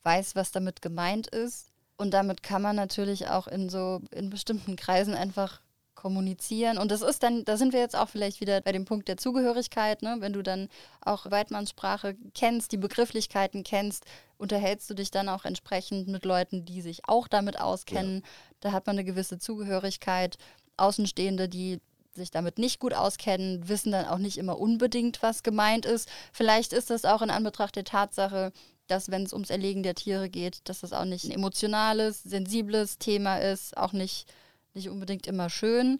weiß, 0.03 0.33
was 0.37 0.53
damit 0.53 0.81
gemeint 0.81 1.27
ist. 1.27 1.73
Und 1.97 2.13
damit 2.13 2.41
kann 2.41 2.61
man 2.61 2.77
natürlich 2.77 3.27
auch 3.27 3.47
in 3.47 3.67
so, 3.67 3.99
in 4.11 4.29
bestimmten 4.29 4.77
Kreisen 4.77 5.13
einfach 5.13 5.59
kommunizieren. 5.93 6.77
Und 6.77 6.89
das 6.89 7.01
ist 7.01 7.21
dann, 7.21 7.43
da 7.43 7.57
sind 7.57 7.73
wir 7.73 7.81
jetzt 7.81 7.97
auch 7.97 8.07
vielleicht 8.07 8.39
wieder 8.39 8.61
bei 8.61 8.71
dem 8.71 8.85
Punkt 8.85 9.09
der 9.09 9.17
Zugehörigkeit, 9.17 10.03
ne? 10.03 10.17
Wenn 10.19 10.31
du 10.31 10.41
dann 10.41 10.69
auch 11.01 11.29
Weidmannssprache 11.29 12.15
kennst, 12.33 12.71
die 12.71 12.77
Begrifflichkeiten 12.77 13.65
kennst, 13.65 14.05
unterhältst 14.37 14.89
du 14.89 14.93
dich 14.93 15.11
dann 15.11 15.27
auch 15.27 15.43
entsprechend 15.43 16.07
mit 16.07 16.23
Leuten, 16.23 16.63
die 16.63 16.81
sich 16.81 17.09
auch 17.09 17.27
damit 17.27 17.59
auskennen. 17.59 18.23
Da 18.61 18.71
hat 18.71 18.87
man 18.87 18.95
eine 18.95 19.03
gewisse 19.03 19.37
Zugehörigkeit. 19.37 20.37
Außenstehende, 20.77 21.49
die 21.49 21.81
sich 22.15 22.31
damit 22.31 22.57
nicht 22.57 22.79
gut 22.79 22.93
auskennen, 22.93 23.67
wissen 23.67 23.91
dann 23.91 24.05
auch 24.05 24.17
nicht 24.17 24.37
immer 24.37 24.59
unbedingt, 24.59 25.21
was 25.21 25.43
gemeint 25.43 25.85
ist. 25.85 26.09
Vielleicht 26.31 26.73
ist 26.73 26.89
das 26.89 27.05
auch 27.05 27.21
in 27.21 27.29
Anbetracht 27.29 27.75
der 27.75 27.83
Tatsache, 27.83 28.51
dass 28.87 29.09
wenn 29.09 29.23
es 29.23 29.33
ums 29.33 29.49
Erlegen 29.49 29.83
der 29.83 29.95
Tiere 29.95 30.29
geht, 30.29 30.67
dass 30.69 30.81
das 30.81 30.93
auch 30.93 31.05
nicht 31.05 31.25
ein 31.25 31.31
emotionales, 31.31 32.23
sensibles 32.23 32.97
Thema 32.97 33.37
ist, 33.37 33.77
auch 33.77 33.93
nicht, 33.93 34.31
nicht 34.73 34.89
unbedingt 34.89 35.27
immer 35.27 35.49
schön, 35.49 35.99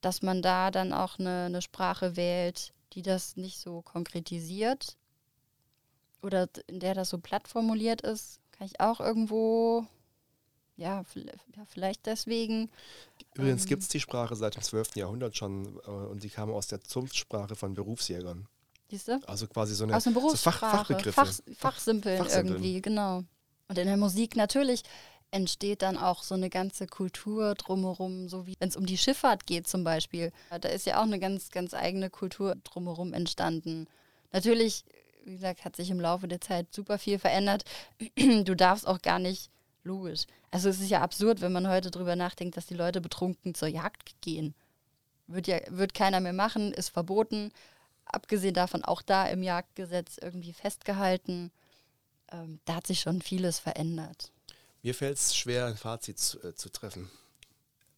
dass 0.00 0.22
man 0.22 0.42
da 0.42 0.70
dann 0.70 0.92
auch 0.92 1.18
eine, 1.18 1.44
eine 1.46 1.62
Sprache 1.62 2.16
wählt, 2.16 2.72
die 2.94 3.02
das 3.02 3.36
nicht 3.36 3.58
so 3.58 3.82
konkretisiert 3.82 4.96
oder 6.22 6.48
in 6.66 6.80
der 6.80 6.94
das 6.94 7.10
so 7.10 7.18
platt 7.18 7.48
formuliert 7.48 8.02
ist, 8.02 8.40
kann 8.52 8.66
ich 8.66 8.80
auch 8.80 9.00
irgendwo, 9.00 9.86
ja, 10.82 11.04
vielleicht, 11.66 12.06
deswegen. 12.06 12.70
Übrigens 13.34 13.62
Ähm. 13.62 13.68
gibt 13.68 13.82
es 13.82 13.88
die 13.88 14.00
Sprache 14.00 14.36
seit 14.36 14.56
dem 14.56 14.62
12. 14.62 14.96
Jahrhundert 14.96 15.36
schon 15.36 15.78
äh, 15.86 15.90
und 15.90 16.22
die 16.22 16.30
kam 16.30 16.50
aus 16.50 16.66
der 16.66 16.80
Zunftsprache 16.82 17.54
von 17.54 17.74
Berufsjägern. 17.74 18.46
Siehst 18.90 19.08
du? 19.08 19.20
Also 19.26 19.46
quasi 19.46 19.74
so 19.74 19.84
eine 19.84 19.96
Aus 19.96 20.04
so 20.04 20.10
Berufssprache. 20.10 20.58
Fach, 20.58 20.86
Fachbegriffe. 20.86 21.12
Fach, 21.12 21.32
Fachsimpeln 21.56 22.18
Fachsimpeln. 22.18 22.56
irgendwie, 22.56 22.82
genau. 22.82 23.24
Und 23.68 23.78
in 23.78 23.86
der 23.86 23.96
Musik 23.96 24.36
natürlich 24.36 24.82
entsteht 25.30 25.80
dann 25.80 25.96
auch 25.96 26.22
so 26.22 26.34
eine 26.34 26.50
ganze 26.50 26.86
Kultur 26.86 27.54
drumherum, 27.54 28.28
so 28.28 28.46
wie 28.46 28.54
wenn 28.58 28.68
es 28.68 28.76
um 28.76 28.84
die 28.84 28.98
Schifffahrt 28.98 29.46
geht 29.46 29.66
zum 29.66 29.82
Beispiel. 29.82 30.30
Da 30.50 30.68
ist 30.68 30.84
ja 30.84 30.98
auch 30.98 31.04
eine 31.04 31.18
ganz, 31.18 31.50
ganz 31.50 31.72
eigene 31.72 32.10
Kultur 32.10 32.54
drumherum 32.64 33.14
entstanden. 33.14 33.86
Natürlich, 34.32 34.84
wie 35.24 35.32
gesagt, 35.32 35.64
hat 35.64 35.74
sich 35.74 35.88
im 35.90 36.00
Laufe 36.00 36.28
der 36.28 36.42
Zeit 36.42 36.66
super 36.74 36.98
viel 36.98 37.18
verändert. 37.18 37.64
Du 38.44 38.54
darfst 38.54 38.86
auch 38.86 39.00
gar 39.00 39.18
nicht, 39.18 39.50
logisch. 39.84 40.26
Also 40.50 40.68
es 40.68 40.80
ist 40.80 40.90
ja 40.90 41.00
absurd, 41.00 41.40
wenn 41.40 41.52
man 41.52 41.68
heute 41.68 41.90
drüber 41.90 42.16
nachdenkt, 42.16 42.56
dass 42.56 42.66
die 42.66 42.74
Leute 42.74 43.00
betrunken 43.00 43.54
zur 43.54 43.68
Jagd 43.68 44.20
gehen. 44.20 44.54
Wird 45.26 45.46
ja, 45.46 45.58
wird 45.68 45.94
keiner 45.94 46.20
mehr 46.20 46.32
machen, 46.32 46.72
ist 46.72 46.90
verboten 46.90 47.52
abgesehen 48.12 48.54
davon 48.54 48.84
auch 48.84 49.02
da 49.02 49.26
im 49.26 49.42
Jagdgesetz 49.42 50.18
irgendwie 50.18 50.52
festgehalten. 50.52 51.50
Ähm, 52.30 52.60
da 52.64 52.76
hat 52.76 52.86
sich 52.86 53.00
schon 53.00 53.22
vieles 53.22 53.58
verändert. 53.58 54.32
Mir 54.82 54.94
fällt 54.94 55.18
es 55.18 55.34
schwer, 55.34 55.66
ein 55.66 55.76
Fazit 55.76 56.18
zu, 56.18 56.42
äh, 56.42 56.54
zu 56.54 56.70
treffen 56.70 57.10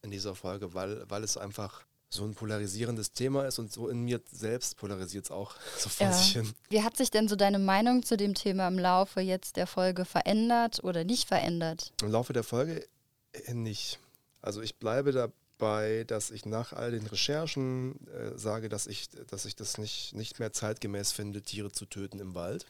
in 0.01 0.11
dieser 0.11 0.35
Folge, 0.35 0.73
weil, 0.73 1.09
weil 1.09 1.23
es 1.23 1.37
einfach 1.37 1.83
so 2.15 2.25
ein 2.25 2.33
polarisierendes 2.35 3.11
Thema 3.11 3.45
ist 3.45 3.59
und 3.59 3.71
so 3.71 3.87
in 3.89 4.01
mir 4.01 4.21
selbst 4.31 4.77
polarisiert 4.77 5.25
es 5.25 5.31
auch 5.31 5.55
so 5.77 5.89
vor 5.89 6.07
Ja. 6.07 6.13
sich 6.13 6.33
hin. 6.33 6.53
Wie 6.69 6.81
hat 6.83 6.97
sich 6.97 7.11
denn 7.11 7.27
so 7.27 7.35
deine 7.35 7.59
Meinung 7.59 8.03
zu 8.03 8.17
dem 8.17 8.33
Thema 8.33 8.67
im 8.67 8.79
Laufe 8.79 9.21
jetzt 9.21 9.55
der 9.57 9.67
Folge 9.67 10.05
verändert 10.05 10.83
oder 10.83 11.03
nicht 11.03 11.27
verändert? 11.27 11.91
Im 12.01 12.11
Laufe 12.11 12.33
der 12.33 12.43
Folge 12.43 12.85
äh, 13.33 13.53
nicht. 13.53 13.99
Also 14.41 14.61
ich 14.61 14.75
bleibe 14.77 15.11
dabei, 15.11 16.03
dass 16.07 16.31
ich 16.31 16.45
nach 16.45 16.73
all 16.73 16.91
den 16.91 17.05
Recherchen 17.07 18.07
äh, 18.07 18.37
sage, 18.37 18.69
dass 18.69 18.87
ich, 18.87 19.09
dass 19.27 19.45
ich 19.45 19.55
das 19.55 19.77
nicht, 19.77 20.13
nicht 20.13 20.39
mehr 20.39 20.51
zeitgemäß 20.53 21.11
finde, 21.11 21.41
Tiere 21.41 21.71
zu 21.71 21.85
töten 21.85 22.19
im 22.19 22.35
Wald. 22.35 22.65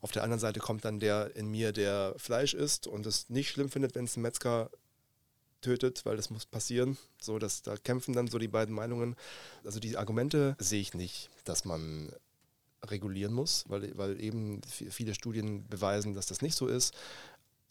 Auf 0.00 0.12
der 0.12 0.22
anderen 0.22 0.38
Seite 0.40 0.60
kommt 0.60 0.84
dann 0.84 1.00
der 1.00 1.34
in 1.36 1.48
mir, 1.48 1.72
der 1.72 2.14
Fleisch 2.18 2.54
isst 2.54 2.86
und 2.86 3.04
es 3.06 3.28
nicht 3.30 3.50
schlimm 3.50 3.68
findet, 3.70 3.94
wenn 3.96 4.04
es 4.04 4.16
ein 4.16 4.22
Metzger 4.22 4.70
tötet, 5.60 6.04
weil 6.04 6.16
das 6.16 6.30
muss 6.30 6.46
passieren. 6.46 6.96
So, 7.20 7.38
dass 7.38 7.62
da 7.62 7.76
kämpfen 7.76 8.14
dann 8.14 8.28
so 8.28 8.38
die 8.38 8.48
beiden 8.48 8.74
Meinungen. 8.74 9.16
Also 9.64 9.80
die 9.80 9.96
Argumente 9.96 10.56
sehe 10.58 10.80
ich 10.80 10.94
nicht, 10.94 11.30
dass 11.44 11.64
man 11.64 12.12
regulieren 12.84 13.34
muss, 13.34 13.64
weil, 13.68 13.96
weil 13.98 14.20
eben 14.20 14.60
vi- 14.62 14.90
viele 14.90 15.14
Studien 15.14 15.66
beweisen, 15.68 16.14
dass 16.14 16.26
das 16.26 16.42
nicht 16.42 16.54
so 16.56 16.66
ist. 16.66 16.94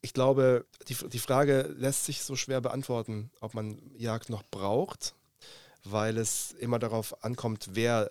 Ich 0.02 0.14
glaube, 0.14 0.66
die, 0.88 0.96
die 1.10 1.20
Frage 1.20 1.74
lässt 1.78 2.06
sich 2.06 2.22
so 2.22 2.36
schwer 2.36 2.62
beantworten, 2.62 3.32
ob 3.40 3.54
man 3.54 3.80
Jagd 3.98 4.30
noch 4.30 4.44
braucht, 4.44 5.16
weil 5.84 6.18
es 6.18 6.52
immer 6.60 6.80
darauf 6.80 7.24
ankommt, 7.24 7.70
wer 7.72 8.10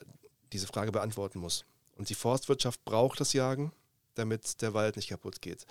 diese 0.52 0.66
Frage 0.66 0.92
beantworten 0.92 1.38
muss. 1.38 1.64
Und 1.96 2.08
die 2.08 2.14
Forstwirtschaft 2.14 2.84
braucht 2.84 3.20
das 3.20 3.32
Jagen, 3.34 3.72
damit 4.14 4.62
der 4.62 4.74
Wald 4.74 4.96
nicht 4.96 5.08
kaputt 5.08 5.40
geht. 5.42 5.66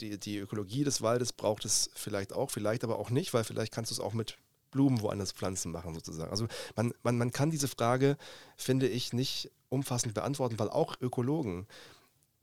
Die, 0.00 0.18
die 0.18 0.38
Ökologie 0.38 0.84
des 0.84 1.02
Waldes 1.02 1.32
braucht 1.32 1.64
es 1.64 1.90
vielleicht 1.94 2.32
auch, 2.32 2.50
vielleicht 2.50 2.84
aber 2.84 2.98
auch 2.98 3.10
nicht, 3.10 3.34
weil 3.34 3.44
vielleicht 3.44 3.72
kannst 3.72 3.90
du 3.90 3.94
es 3.94 4.00
auch 4.00 4.12
mit 4.12 4.38
Blumen 4.70 5.00
woanders 5.02 5.32
Pflanzen 5.32 5.72
machen 5.72 5.94
sozusagen. 5.94 6.30
Also 6.30 6.46
man, 6.76 6.94
man, 7.02 7.18
man 7.18 7.32
kann 7.32 7.50
diese 7.50 7.68
Frage, 7.68 8.16
finde 8.56 8.88
ich, 8.88 9.12
nicht 9.12 9.50
umfassend 9.68 10.14
beantworten, 10.14 10.58
weil 10.58 10.70
auch 10.70 10.96
Ökologen 11.00 11.66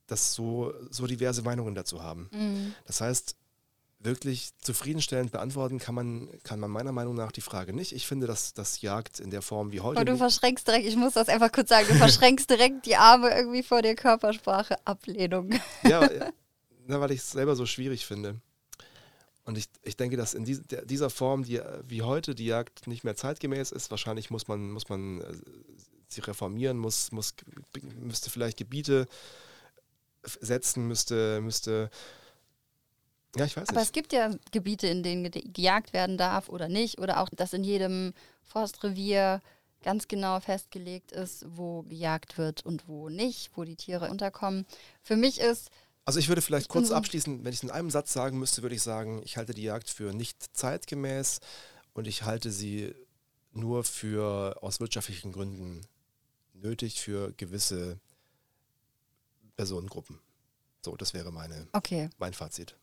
das 0.08 0.34
so, 0.34 0.74
so 0.90 1.08
diverse 1.08 1.42
Meinungen 1.42 1.76
dazu 1.76 2.02
haben. 2.02 2.30
Mhm. 2.32 2.74
Das 2.86 3.02
heißt, 3.02 3.36
wirklich 4.00 4.52
zufriedenstellend 4.62 5.32
beantworten 5.32 5.80
kann 5.80 5.96
man, 5.96 6.30
kann 6.44 6.60
man 6.60 6.70
meiner 6.70 6.92
Meinung 6.92 7.16
nach 7.16 7.32
die 7.32 7.42
Frage 7.42 7.74
nicht. 7.74 7.94
Ich 7.94 8.08
finde, 8.08 8.28
dass 8.28 8.54
das 8.54 8.82
Jagd 8.82 9.20
in 9.20 9.32
der 9.32 9.42
Form 9.42 9.72
wie 9.72 9.82
heute. 9.82 10.00
Aber 10.00 10.06
du 10.06 10.18
verschränkst 10.18 10.68
direkt, 10.68 10.86
ich 10.86 10.96
muss 10.96 11.14
das 11.14 11.30
einfach 11.30 11.52
kurz 11.52 11.70
sagen, 11.70 11.88
du 11.88 11.96
verschränkst 11.96 12.50
direkt 12.50 12.86
die 12.86 12.96
Arme 12.96 13.30
irgendwie 13.36 13.64
vor 13.64 13.82
der 13.82 13.96
Körpersprache. 13.96 14.78
Ablehnung. 14.86 15.52
ja, 15.84 16.12
ja, 16.12 16.30
na, 16.88 17.00
weil 17.00 17.12
ich 17.12 17.20
es 17.20 17.32
selber 17.32 17.56
so 17.56 17.66
schwierig 17.66 18.06
finde. 18.06 18.40
Und 19.46 19.58
ich, 19.58 19.68
ich 19.84 19.96
denke, 19.96 20.18
dass 20.18 20.34
in 20.34 20.44
dieser 20.44 21.10
Form, 21.10 21.44
die, 21.44 21.62
wie 21.88 22.02
heute, 22.02 22.36
die 22.36 22.46
Jagd 22.46 22.88
nicht 22.88 23.04
mehr 23.06 23.16
zeitgemäß 23.16 23.72
ist. 23.72 23.90
Wahrscheinlich 23.92 24.30
muss 24.30 24.48
man, 24.50 24.72
muss 24.72 24.90
man 24.90 25.22
äh, 25.22 25.34
sie 26.10 26.22
reformieren, 26.22 26.78
muss, 26.78 27.12
muss, 27.14 27.34
müsste 28.02 28.30
vielleicht 28.30 28.58
Gebiete 28.58 29.08
setzen, 30.24 30.88
müsste, 30.88 31.40
müsste 31.42 31.90
ja, 33.38 33.46
ich 33.46 33.56
weiß 33.56 33.70
Aber 33.70 33.80
nicht. 33.80 33.88
es 33.88 33.94
gibt 33.94 34.14
ja 34.14 34.32
Gebiete, 34.52 34.88
in 34.88 35.04
denen 35.04 35.30
ge- 35.32 35.44
gejagt 35.48 35.94
werden 35.94 36.18
darf 36.18 36.50
oder 36.50 36.68
nicht. 36.68 37.00
Oder 37.00 37.22
auch, 37.22 37.30
dass 37.30 37.54
in 37.54 37.64
jedem 37.64 38.14
Forstrevier 38.44 39.42
ganz 39.84 40.08
genau 40.08 40.40
festgelegt 40.40 41.12
ist, 41.12 41.46
wo 41.48 41.84
gejagt 41.84 42.38
wird 42.38 42.66
und 42.66 42.88
wo 42.88 43.10
nicht, 43.10 43.52
wo 43.56 43.64
die 43.64 43.76
Tiere 43.76 44.10
unterkommen. 44.10 44.66
Für 45.04 45.16
mich 45.16 45.40
ist, 45.40 45.70
Also 46.08 46.20
ich 46.20 46.30
würde 46.30 46.42
vielleicht 46.42 46.70
kurz 46.70 46.88
so- 46.88 46.96
abschließen, 46.96 47.44
wenn 47.44 47.52
ich 47.52 47.58
es 47.60 47.64
in 47.64 47.70
einem 47.70 47.90
Satz 47.90 48.14
sagen 48.14 48.40
müsste, 48.40 48.62
würde 48.62 48.76
ich 48.76 48.82
sagen, 48.82 49.22
ich 49.26 49.36
halte 49.36 49.54
die 49.54 49.64
Jagd 49.64 49.90
für 49.90 50.14
nicht 50.14 50.38
zeitgemäß 50.56 51.40
und 51.94 52.08
ich 52.08 52.24
halte 52.24 52.50
sie 52.50 52.96
nur 53.52 53.84
für 53.84 54.58
aus 54.64 54.80
wirtschaftlichen 54.80 55.34
Gründen 55.34 55.82
nötig 56.54 57.02
für 57.02 57.34
gewisse 57.34 58.00
Personengruppen. 59.58 60.20
So, 60.84 60.96
das 60.96 61.14
wäre 61.14 61.32
meine, 61.32 61.68
okay, 61.74 62.10
mein 62.18 62.34
Fazit. 62.34 62.76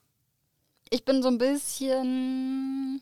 ich 0.91 1.05
bin 1.07 1.23
so 1.23 1.29
ein 1.29 1.39
bisschen, 1.39 3.01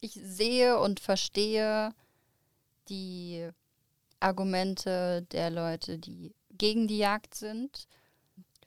ich 0.00 0.14
sehe 0.20 0.78
und 0.80 0.98
verstehe 0.98 1.94
die 2.88 3.48
Argumente 4.18 5.22
der 5.30 5.50
Leute, 5.50 5.98
die 5.98 6.34
gegen 6.50 6.88
die 6.88 6.98
Jagd 6.98 7.34
sind. 7.34 7.86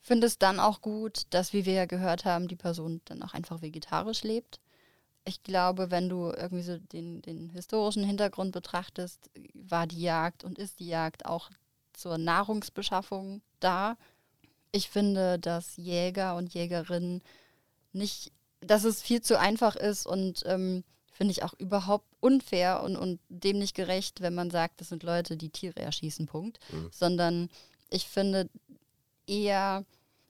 Finde 0.06 0.26
es 0.26 0.36
dann 0.38 0.60
auch 0.60 0.82
gut, 0.82 1.22
dass, 1.30 1.54
wie 1.54 1.64
wir 1.64 1.72
ja 1.72 1.86
gehört 1.86 2.26
haben, 2.26 2.46
die 2.46 2.56
Person 2.56 3.00
dann 3.06 3.22
auch 3.22 3.32
einfach 3.32 3.62
vegetarisch 3.62 4.22
lebt. 4.22 4.60
Ich 5.24 5.42
glaube, 5.42 5.90
wenn 5.90 6.10
du 6.10 6.26
irgendwie 6.26 6.62
so 6.62 6.76
den, 6.76 7.22
den 7.22 7.48
historischen 7.48 8.04
Hintergrund 8.04 8.52
betrachtest, 8.52 9.30
war 9.54 9.86
die 9.86 10.02
Jagd 10.02 10.44
und 10.44 10.58
ist 10.58 10.78
die 10.78 10.88
Jagd 10.88 11.24
auch 11.24 11.48
zur 11.94 12.18
Nahrungsbeschaffung 12.18 13.40
da. 13.60 13.96
Ich 14.72 14.90
finde, 14.90 15.38
dass 15.38 15.78
Jäger 15.78 16.36
und 16.36 16.52
Jägerinnen 16.52 17.22
nicht, 17.94 18.30
dass 18.60 18.84
es 18.84 19.00
viel 19.00 19.22
zu 19.22 19.38
einfach 19.38 19.74
ist 19.74 20.06
und 20.06 20.42
ähm, 20.44 20.84
finde 21.12 21.32
ich 21.32 21.44
auch 21.44 21.54
überhaupt 21.54 22.08
unfair 22.20 22.82
und, 22.82 22.96
und 22.96 23.20
dem 23.30 23.58
nicht 23.58 23.74
gerecht, 23.74 24.20
wenn 24.20 24.34
man 24.34 24.50
sagt, 24.50 24.82
das 24.82 24.90
sind 24.90 25.02
Leute, 25.02 25.38
die 25.38 25.48
Tiere 25.48 25.80
erschießen, 25.80 26.26
Punkt. 26.26 26.58
Mhm. 26.70 26.90
Sondern 26.92 27.48
ich 27.94 28.08
finde 28.08 28.50
eher, 29.26 29.84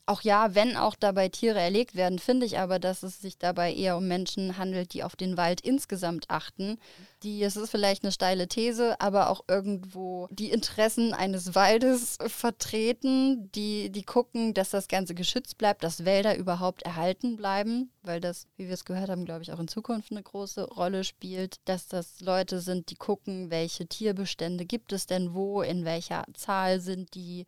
auch 0.06 0.20
ja, 0.20 0.54
wenn 0.54 0.76
auch 0.76 0.96
dabei 0.96 1.30
Tiere 1.30 1.60
erlegt 1.60 1.94
werden, 1.94 2.18
finde 2.18 2.44
ich 2.44 2.58
aber, 2.58 2.78
dass 2.78 3.02
es 3.02 3.22
sich 3.22 3.38
dabei 3.38 3.72
eher 3.72 3.96
um 3.96 4.06
Menschen 4.06 4.58
handelt, 4.58 4.92
die 4.92 5.02
auf 5.02 5.16
den 5.16 5.38
Wald 5.38 5.62
insgesamt 5.62 6.26
achten. 6.28 6.78
Die, 7.22 7.42
es 7.42 7.56
ist 7.56 7.70
vielleicht 7.70 8.04
eine 8.04 8.12
steile 8.12 8.46
These, 8.46 9.00
aber 9.00 9.30
auch 9.30 9.44
irgendwo 9.48 10.28
die 10.30 10.50
Interessen 10.50 11.14
eines 11.14 11.54
Waldes 11.54 12.18
vertreten, 12.26 13.50
die, 13.52 13.90
die 13.90 14.02
gucken, 14.02 14.52
dass 14.52 14.68
das 14.68 14.88
Ganze 14.88 15.14
geschützt 15.14 15.56
bleibt, 15.56 15.82
dass 15.82 16.04
Wälder 16.04 16.36
überhaupt 16.36 16.82
erhalten 16.82 17.36
bleiben, 17.36 17.90
weil 18.02 18.20
das, 18.20 18.46
wie 18.56 18.66
wir 18.66 18.74
es 18.74 18.84
gehört 18.84 19.08
haben, 19.08 19.24
glaube 19.24 19.42
ich, 19.42 19.52
auch 19.52 19.60
in 19.60 19.68
Zukunft 19.68 20.10
eine 20.10 20.22
große 20.22 20.64
Rolle 20.64 21.04
spielt, 21.04 21.56
dass 21.64 21.88
das 21.88 22.20
Leute 22.20 22.60
sind, 22.60 22.90
die 22.90 22.96
gucken, 22.96 23.50
welche 23.50 23.86
Tierbestände 23.86 24.66
gibt 24.66 24.92
es 24.92 25.06
denn 25.06 25.32
wo, 25.32 25.62
in 25.62 25.86
welcher 25.86 26.24
Zahl 26.34 26.80
sind 26.80 27.14
die, 27.14 27.46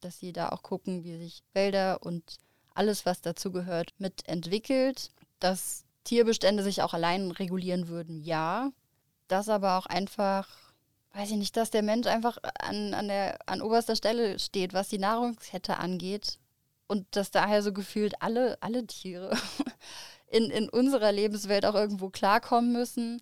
dass 0.00 0.18
sie 0.18 0.32
da 0.32 0.50
auch 0.50 0.62
gucken, 0.62 1.04
wie 1.04 1.16
sich 1.16 1.42
Wälder 1.52 2.02
und 2.02 2.38
alles, 2.74 3.06
was 3.06 3.20
dazugehört, 3.20 3.92
mitentwickelt. 3.98 5.10
Dass 5.40 5.84
Tierbestände 6.04 6.62
sich 6.62 6.82
auch 6.82 6.94
allein 6.94 7.30
regulieren 7.30 7.88
würden, 7.88 8.22
ja. 8.22 8.70
Dass 9.26 9.48
aber 9.48 9.78
auch 9.78 9.86
einfach, 9.86 10.48
weiß 11.12 11.30
ich 11.30 11.36
nicht, 11.36 11.56
dass 11.56 11.70
der 11.70 11.82
Mensch 11.82 12.06
einfach 12.06 12.38
an, 12.60 12.94
an, 12.94 13.08
der, 13.08 13.38
an 13.46 13.60
oberster 13.62 13.96
Stelle 13.96 14.38
steht, 14.38 14.72
was 14.72 14.88
die 14.88 14.98
Nahrungskette 14.98 15.78
angeht. 15.78 16.38
Und 16.86 17.04
dass 17.10 17.30
daher 17.30 17.62
so 17.62 17.72
gefühlt 17.72 18.22
alle, 18.22 18.56
alle 18.62 18.86
Tiere 18.86 19.36
in, 20.28 20.50
in 20.50 20.68
unserer 20.70 21.12
Lebenswelt 21.12 21.66
auch 21.66 21.74
irgendwo 21.74 22.08
klarkommen 22.08 22.72
müssen. 22.72 23.20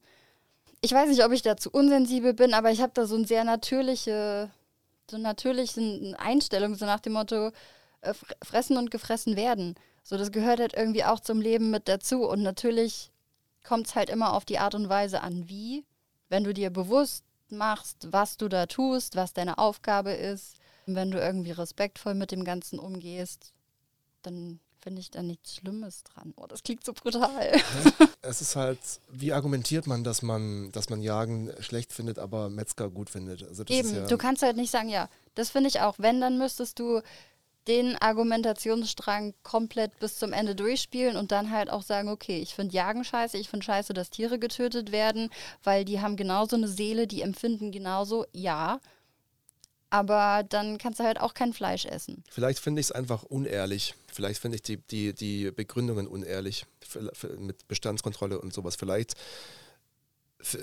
Ich 0.81 0.93
weiß 0.93 1.09
nicht, 1.09 1.25
ob 1.25 1.33
ich 1.33 1.43
dazu 1.43 1.71
unsensibel 1.71 2.35
bin, 2.35 2.55
aber 2.55 2.71
ich 2.71 2.81
habe 2.81 2.93
da 2.95 3.07
so 3.07 3.17
eine 3.17 3.27
sehr 3.27 3.43
natürliche 3.43 4.51
so 5.11 5.19
natürlichen 5.19 6.15
Einstellung, 6.17 6.75
so 6.75 6.87
nach 6.87 7.01
dem 7.01 7.15
Motto, 7.15 7.53
äh, 8.01 8.11
fr- 8.11 8.45
fressen 8.45 8.77
und 8.77 8.91
gefressen 8.91 9.37
werden. 9.37 9.75
So, 10.03 10.17
das 10.17 10.33
gehört 10.33 10.61
halt 10.61 10.75
irgendwie 10.75 11.05
auch 11.05 11.21
zum 11.21 11.41
Leben 11.41 11.71
mit 11.71 11.89
dazu. 11.89 12.29
Und 12.29 12.43
natürlich 12.43 13.11
kommt 13.65 13.89
es 13.89 13.95
halt 13.95 14.11
immer 14.11 14.33
auf 14.35 14.45
die 14.45 14.59
Art 14.59 14.75
und 14.75 14.89
Weise 14.89 15.23
an, 15.23 15.49
wie. 15.49 15.85
Wenn 16.29 16.45
du 16.45 16.53
dir 16.53 16.71
bewusst 16.71 17.25
machst, 17.49 18.09
was 18.11 18.37
du 18.37 18.49
da 18.49 18.67
tust, 18.67 19.17
was 19.17 19.33
deine 19.33 19.59
Aufgabe 19.59 20.13
ist, 20.13 20.57
wenn 20.87 21.11
du 21.11 21.19
irgendwie 21.19 21.53
respektvoll 21.53 22.15
mit 22.15 22.31
dem 22.31 22.45
Ganzen 22.45 22.79
umgehst, 22.79 23.53
dann 24.23 24.61
finde 24.87 25.01
ich 25.01 25.11
da 25.11 25.21
nichts 25.21 25.57
Schlimmes 25.57 26.05
dran. 26.05 26.33
Oh, 26.37 26.47
das 26.47 26.63
klingt 26.63 26.85
so 26.85 26.93
brutal. 26.93 27.61
Es 28.23 28.41
ist 28.41 28.55
halt, 28.55 28.79
wie 29.11 29.33
argumentiert 29.33 29.89
man, 29.89 30.05
dass 30.05 30.23
man, 30.23 30.71
dass 30.71 30.91
man 30.91 31.03
Jagen 31.03 31.51
schlecht 31.59 31.93
findet, 31.93 32.21
aber 32.21 32.51
Metzger 32.51 32.89
gut 32.89 33.11
findet? 33.11 33.43
Also 33.43 33.65
Eben, 33.69 33.95
ja, 33.95 34.07
du 34.07 34.17
kannst 34.17 34.43
halt 34.43 34.57
nicht 34.57 34.71
sagen, 34.71 34.89
ja, 34.89 35.09
das 35.35 35.51
finde 35.51 35.69
ich 35.69 35.81
auch. 35.81 35.97
Wenn, 35.99 36.21
dann 36.21 36.39
müsstest 36.39 36.79
du 36.79 37.03
den 37.67 37.97
Argumentationsstrang 37.97 39.35
komplett 39.43 39.99
bis 39.99 40.19
zum 40.19 40.33
Ende 40.33 40.55
durchspielen 40.55 41.17
und 41.17 41.33
dann 41.33 41.51
halt 41.51 41.69
auch 41.69 41.83
sagen, 41.83 42.09
okay, 42.09 42.39
ich 42.41 42.55
finde 42.55 42.75
Jagen 42.75 43.03
scheiße, 43.03 43.39
ich 43.39 43.49
finde 43.49 43.67
scheiße, 43.67 43.93
dass 43.93 44.11
Tiere 44.11 44.39
getötet 44.39 44.93
werden, 44.93 45.31
weil 45.65 45.85
die 45.85 46.01
haben 46.01 46.17
genauso 46.17 46.55
eine 46.55 46.69
Seele, 46.69 47.09
die 47.09 47.23
empfinden 47.23 47.73
genauso, 47.73 48.25
ja. 48.33 48.81
Aber 49.91 50.43
dann 50.49 50.79
kannst 50.79 50.99
du 51.01 51.05
halt 51.05 51.21
auch 51.21 51.33
kein 51.33 51.53
Fleisch 51.53 51.85
essen. 51.87 52.25
Vielleicht 52.31 52.59
finde 52.59 52.81
ich 52.81 52.87
es 52.89 52.93
einfach 52.93 53.23
unehrlich. 53.23 53.95
Vielleicht 54.13 54.41
finde 54.41 54.57
ich 54.57 54.63
die, 54.63 54.79
die, 54.79 55.15
die 55.15 55.51
Begründungen 55.53 56.07
unehrlich 56.09 56.67
Für- 56.81 57.11
für- 57.15 57.37
mit 57.37 57.67
Bestandskontrolle 57.69 58.41
und 58.41 58.53
sowas. 58.53 58.77
Vielleicht. 58.77 59.15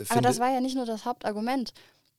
Aber 0.09 0.21
das 0.21 0.39
war 0.39 0.51
ja 0.51 0.61
nicht 0.61 0.75
nur 0.75 0.85
das 0.85 1.05
Hauptargument. 1.05 1.73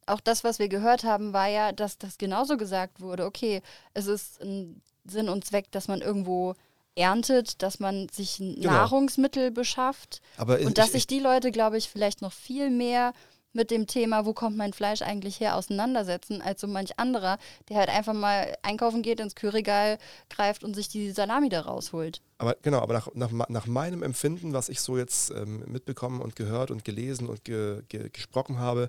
Auch 0.06 0.20
das, 0.20 0.44
was 0.44 0.58
wir 0.58 0.68
gehört 0.68 1.04
haben, 1.04 1.32
war 1.32 1.48
ja, 1.48 1.72
dass 1.72 1.96
das 1.98 2.18
genauso 2.18 2.56
gesagt 2.56 3.00
wurde. 3.00 3.24
Okay, 3.24 3.62
es 3.94 4.06
ist 4.06 4.40
ein 4.42 4.82
Sinn 5.06 5.28
und 5.28 5.44
Zweck, 5.44 5.70
dass 5.70 5.88
man 5.88 6.00
irgendwo 6.02 6.54
erntet, 6.94 7.62
dass 7.62 7.80
man 7.80 8.08
sich 8.10 8.36
Genau. 8.38 8.70
Nahrungsmittel 8.70 9.50
beschafft. 9.50 10.20
aber 10.36 10.60
Und 10.60 10.78
dass 10.78 10.86
ich, 10.88 10.92
sich 10.92 11.06
die 11.06 11.20
Leute, 11.20 11.50
glaube 11.52 11.78
ich, 11.78 11.88
vielleicht 11.88 12.20
noch 12.22 12.32
viel 12.32 12.70
mehr 12.70 13.12
mit 13.54 13.70
dem 13.70 13.86
Thema, 13.86 14.26
wo 14.26 14.32
kommt 14.32 14.56
mein 14.56 14.72
Fleisch 14.72 15.02
eigentlich 15.02 15.40
her, 15.40 15.56
auseinandersetzen, 15.56 16.42
als 16.42 16.60
so 16.60 16.66
manch 16.66 16.98
anderer, 16.98 17.38
der 17.68 17.78
halt 17.78 17.88
einfach 17.88 18.12
mal 18.12 18.56
einkaufen 18.62 19.02
geht, 19.02 19.20
ins 19.20 19.34
Kühlregal 19.34 19.98
greift 20.28 20.64
und 20.64 20.74
sich 20.74 20.88
die 20.88 21.10
Salami 21.12 21.48
da 21.48 21.62
rausholt. 21.62 22.20
aber 22.38 22.56
genau, 22.62 22.80
aber 22.80 22.94
nach, 22.94 23.08
nach, 23.14 23.48
nach 23.48 23.66
meinem 23.66 24.02
Empfinden, 24.02 24.52
was 24.52 24.68
ich 24.68 24.80
so 24.80 24.98
jetzt 24.98 25.30
ähm, 25.30 25.64
mitbekommen 25.66 26.20
und 26.20 26.36
gehört 26.36 26.70
und 26.70 26.84
gelesen 26.84 27.28
und 27.28 27.44
ge, 27.44 27.82
ge, 27.88 28.10
gesprochen 28.10 28.58
habe, 28.58 28.88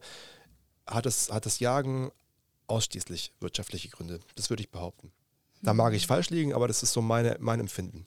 hat, 0.87 1.05
es, 1.05 1.31
hat 1.31 1.45
das 1.45 1.59
Jagen 1.59 2.11
ausschließlich 2.67 3.33
wirtschaftliche 3.39 3.89
Gründe. 3.89 4.19
Das 4.35 4.49
würde 4.49 4.63
ich 4.63 4.69
behaupten. 4.69 5.11
Da 5.61 5.73
mag 5.73 5.93
ich 5.93 6.07
falsch 6.07 6.29
liegen, 6.29 6.53
aber 6.53 6.67
das 6.67 6.83
ist 6.83 6.93
so 6.93 7.01
meine, 7.01 7.37
mein 7.39 7.59
Empfinden. 7.59 8.05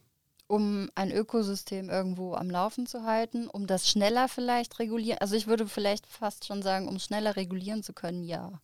Um 0.48 0.90
ein 0.94 1.12
Ökosystem 1.12 1.90
irgendwo 1.90 2.34
am 2.34 2.50
Laufen 2.50 2.86
zu 2.86 3.04
halten, 3.04 3.48
um 3.48 3.66
das 3.66 3.88
schneller 3.88 4.28
vielleicht 4.28 4.78
regulieren. 4.78 5.20
Also 5.20 5.36
ich 5.36 5.46
würde 5.46 5.68
vielleicht 5.68 6.06
fast 6.06 6.46
schon 6.46 6.62
sagen, 6.62 6.88
um 6.88 6.98
schneller 6.98 7.36
regulieren 7.36 7.82
zu 7.82 7.92
können, 7.92 8.24
ja. 8.24 8.60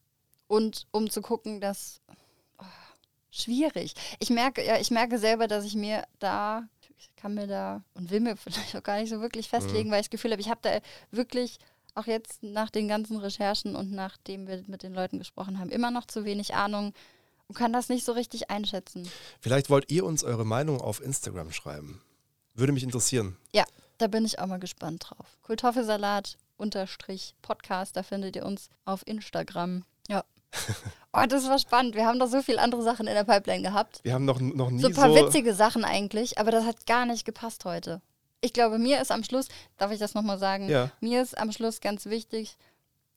Und 0.48 0.86
um 0.90 1.11
zu 1.11 1.20
gucken, 1.20 1.61
dass 1.61 2.01
oh, 2.59 2.65
schwierig. 3.31 3.94
Ich 4.19 4.31
merke, 4.31 4.65
ja, 4.65 4.78
ich 4.78 4.90
merke 4.90 5.19
selber, 5.19 5.47
dass 5.47 5.66
ich 5.66 5.74
mir 5.74 6.05
da, 6.19 6.66
ich 6.98 7.15
kann 7.16 7.35
mir 7.35 7.47
da 7.47 7.85
und 7.93 8.11
will 8.11 8.20
mir 8.20 8.36
vielleicht 8.39 8.74
auch 8.74 8.82
gar 8.82 8.98
nicht 8.98 9.11
so 9.11 9.20
wirklich 9.20 9.51
festlegen, 9.51 9.90
weil 9.90 10.01
ich 10.01 10.06
das 10.06 10.11
Gefühl 10.11 10.32
habe, 10.32 10.40
ich 10.40 10.51
habe 10.51 10.61
da 10.62 10.81
wirklich 11.11 11.59
auch 11.94 12.06
jetzt 12.06 12.43
nach 12.43 12.70
den 12.70 12.89
ganzen 12.89 13.19
Recherchen 13.19 13.77
und 13.77 13.93
nachdem 13.93 14.48
wir 14.48 14.65
mit 14.66 14.82
den 14.82 14.94
Leuten 14.94 15.19
gesprochen 15.19 15.59
haben, 15.59 15.70
immer 15.70 15.90
noch 15.90 16.06
zu 16.06 16.24
wenig 16.24 16.55
Ahnung 16.55 16.94
und 17.49 17.57
kann 17.57 17.73
das 17.73 17.89
nicht 17.89 18.05
so 18.05 18.12
richtig 18.12 18.51
einschätzen. 18.51 19.09
Vielleicht 19.41 19.71
wollt 19.71 19.91
ihr 19.91 20.05
uns 20.05 20.25
eure 20.25 20.45
Meinung 20.45 20.81
auf 20.81 21.01
Instagram 21.01 21.53
schreiben. 21.53 22.03
Würde 22.55 22.73
mich 22.73 22.83
interessieren. 22.83 23.37
Ja, 23.53 23.65
da 23.99 24.07
bin 24.07 24.25
ich 24.25 24.39
auch 24.39 24.47
mal 24.47 24.59
gespannt 24.59 25.07
drauf. 25.09 25.27
Kartoffelsalat 25.43 26.37
unterstrich 26.57 27.35
Podcast. 27.43 27.97
Da 27.97 28.03
findet 28.03 28.37
ihr 28.37 28.45
uns 28.47 28.71
auf 28.85 29.07
Instagram. 29.07 29.85
Ja. 30.09 30.25
Oh, 31.16 31.27
das 31.29 31.49
war 31.49 31.61
spannend. 31.61 31.95
Wir 31.95 32.07
haben 32.07 32.19
doch 32.19 32.27
so 32.27 32.43
viele 32.43 32.61
andere 32.61 32.83
Sachen 32.83 33.07
in 33.07 33.15
der 33.15 33.23
Pipeline 33.23 33.62
gehabt. 33.62 34.01
Wir 34.03 34.15
haben 34.15 34.25
noch, 34.25 34.41
noch 34.41 34.71
nie 34.71 34.83
So 34.83 34.89
so... 34.89 35.01
ein 35.01 35.15
paar 35.15 35.15
witzige 35.15 35.55
Sachen 35.55 35.85
eigentlich, 35.85 36.39
aber 36.39 36.51
das 36.51 36.65
hat 36.65 36.87
gar 36.87 37.07
nicht 37.07 37.25
gepasst 37.25 37.65
heute. 37.65 38.03
Ich 38.41 38.53
glaube, 38.53 38.79
mir 38.81 39.01
ist 39.01 39.12
am 39.12 39.23
Schluss, 39.23 39.47
darf 39.77 39.93
ich 39.93 40.01
das 40.01 40.15
nochmal 40.15 40.41
sagen? 40.41 40.69
Ja. 40.69 40.91
Mir 41.01 41.23
ist 41.23 41.39
am 41.39 41.53
Schluss 41.53 41.81
ganz 41.81 42.07
wichtig, 42.07 42.57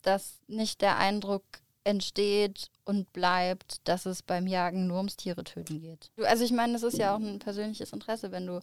dass 0.02 0.38
nicht 0.46 0.80
der 0.80 0.96
Eindruck 0.96 1.42
entsteht 1.88 2.70
und 2.84 3.12
bleibt, 3.12 3.86
dass 3.88 4.06
es 4.06 4.22
beim 4.22 4.46
Jagen 4.46 4.86
nur 4.86 4.98
ums 4.98 5.16
Tiere 5.16 5.42
töten 5.44 5.80
geht. 5.80 6.10
Also 6.24 6.44
ich 6.44 6.52
meine, 6.52 6.74
das 6.74 6.82
ist 6.82 6.98
ja 6.98 7.14
auch 7.14 7.20
ein 7.20 7.38
persönliches 7.38 7.92
Interesse, 7.92 8.30
wenn 8.30 8.46
du 8.46 8.60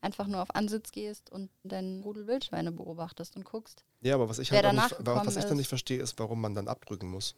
einfach 0.00 0.26
nur 0.26 0.42
auf 0.42 0.54
Ansitz 0.54 0.90
gehst 0.90 1.30
und 1.30 1.50
deinen 1.62 2.02
Rudel 2.02 2.26
Wildschweine 2.26 2.72
beobachtest 2.72 3.36
und 3.36 3.44
guckst. 3.44 3.84
Ja, 4.00 4.14
aber 4.14 4.28
was 4.28 4.38
ich 4.40 4.50
halt 4.50 4.64
nicht, 4.72 4.96
wa- 5.06 5.22
was 5.24 5.36
ich 5.36 5.44
dann 5.44 5.56
nicht 5.58 5.68
verstehe, 5.68 6.02
ist, 6.02 6.18
warum 6.18 6.40
man 6.40 6.54
dann 6.54 6.66
abdrücken 6.66 7.08
muss. 7.08 7.34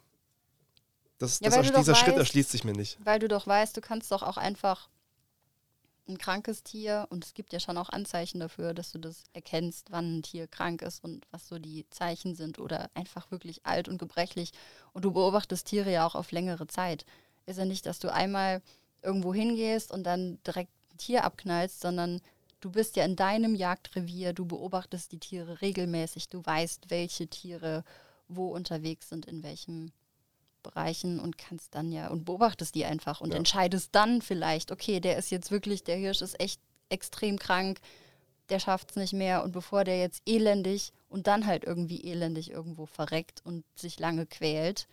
Das, 1.19 1.41
Ja, 1.41 1.51
das, 1.51 1.71
dieser 1.73 1.95
Schritt 1.95 2.15
weißt- 2.15 2.19
erschließt 2.19 2.51
sich 2.51 2.65
mir 2.65 2.73
nicht. 2.73 2.99
Weil 3.05 3.19
du 3.19 3.29
doch 3.29 3.47
weißt, 3.47 3.77
du 3.77 3.81
kannst 3.81 4.11
doch 4.13 4.23
auch 4.23 4.37
einfach 4.37 4.89
ein 6.09 6.19
krankes 6.19 6.63
Tier, 6.63 7.07
und 7.11 7.25
es 7.25 7.35
gibt 7.35 7.53
ja 7.53 7.61
schon 7.61 7.79
auch 7.79 7.89
Anzeichen 7.89 8.41
dafür, 8.41 8.75
dass 8.75 8.93
du 8.93 8.99
das 8.99 9.25
erkennst, 9.33 9.91
wann 9.91 10.19
ein 10.19 10.23
Tier 10.23 10.47
krank 10.47 10.83
ist 10.83 11.03
und 11.03 11.27
was 11.31 11.49
so 11.49 11.59
die 11.59 11.87
Zeichen 11.91 12.35
sind 12.35 12.59
oder 12.59 12.91
einfach 12.95 13.31
wirklich 13.31 13.65
alt 13.65 13.89
und 13.89 13.99
gebrechlich. 13.99 14.53
Und 14.93 15.05
du 15.05 15.13
beobachtest 15.13 15.67
Tiere 15.67 15.91
ja 15.91 16.07
auch 16.07 16.15
auf 16.15 16.31
längere 16.31 16.67
Zeit. 16.67 17.07
Ist 17.47 17.59
ja 17.59 17.65
nicht, 17.65 17.87
dass 17.87 17.99
du 17.99 18.13
einmal 18.13 18.63
irgendwo 19.03 19.33
hingehst 19.33 19.93
und 19.93 20.05
dann 20.05 20.39
direkt 20.47 20.73
ein 20.93 20.99
Tier 20.99 21.25
abknallst, 21.25 21.81
sondern 21.81 22.21
du 22.61 22.71
bist 22.71 22.97
ja 22.97 23.05
in 23.05 23.17
deinem 23.17 23.55
Jagdrevier, 23.55 24.33
du 24.33 24.47
beobachtest 24.47 25.13
die 25.13 25.19
Tiere 25.19 25.61
regelmäßig, 25.61 26.29
du 26.29 26.45
weißt, 26.45 26.91
welche 26.91 27.29
Tiere 27.29 27.85
wo 28.29 28.49
unterwegs 28.49 29.11
sind, 29.11 29.27
in 29.27 29.43
welchem 29.43 29.93
Bereichen 30.65 31.21
und 31.21 31.39
kannst 31.39 31.77
dann 31.77 31.93
ja 31.93 32.09
und 32.09 32.25
beobachtest 32.25 32.75
die 32.75 32.85
einfach 32.85 33.21
und 33.21 33.31
Ja. 33.31 33.37
entscheidest 33.37 33.91
dann 33.93 34.21
vielleicht, 34.21 34.73
okay, 34.73 34.99
der 34.99 35.17
ist 35.17 35.31
jetzt 35.31 35.53
wirklich, 35.53 35.85
der 35.85 35.97
Hirsch 35.97 36.21
ist 36.23 36.41
echt 36.41 36.61
extrem 36.89 37.39
krank, 37.39 37.79
der 38.49 38.59
schafft 38.59 38.91
es 38.91 38.97
nicht 38.97 39.13
mehr 39.13 39.45
und 39.45 39.53
bevor 39.53 39.85
der 39.85 40.01
jetzt 40.01 40.23
elendig 40.27 40.93
und 41.09 41.29
dann 41.29 41.47
halt 41.47 41.63
irgendwie 41.65 42.03
elendig 42.03 42.51
irgendwo 42.51 42.87
verreckt 42.87 43.41
und 43.45 43.65
sich 43.77 44.01
lange 44.01 44.27
quält, 44.27 44.89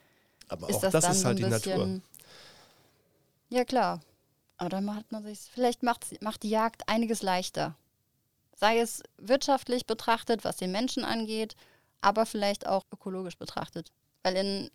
Aber 0.50 0.70
ist 0.70 0.76
auch 0.78 0.82
das, 0.82 0.94
das, 0.94 1.04
dann 1.06 1.12
ist 1.14 1.22
so 1.22 1.28
halt 1.28 1.38
ein 1.40 1.44
die 1.44 1.50
bisschen. 1.50 1.80
Natur. 1.96 2.02
Ja, 3.50 3.66
klar. 3.66 4.02
Aber 4.58 4.70
dann 4.70 4.86
macht 4.86 5.12
man 5.12 5.24
sich, 5.24 5.40
vielleicht 5.52 5.82
macht, 5.84 6.22
macht 6.22 6.44
die 6.44 6.50
Jagd 6.50 6.88
einiges 6.88 7.22
leichter. 7.24 7.76
Sei 8.56 8.80
es 8.80 9.02
wirtschaftlich 9.18 9.88
betrachtet, 9.88 10.44
was 10.44 10.58
den 10.58 10.72
Menschen 10.72 11.04
angeht, 11.04 11.56
aber 12.00 12.26
vielleicht 12.26 12.68
auch 12.68 12.84
ökologisch 12.94 13.38
betrachtet. 13.38 13.92
Weil 14.24 14.36
in 14.36 14.72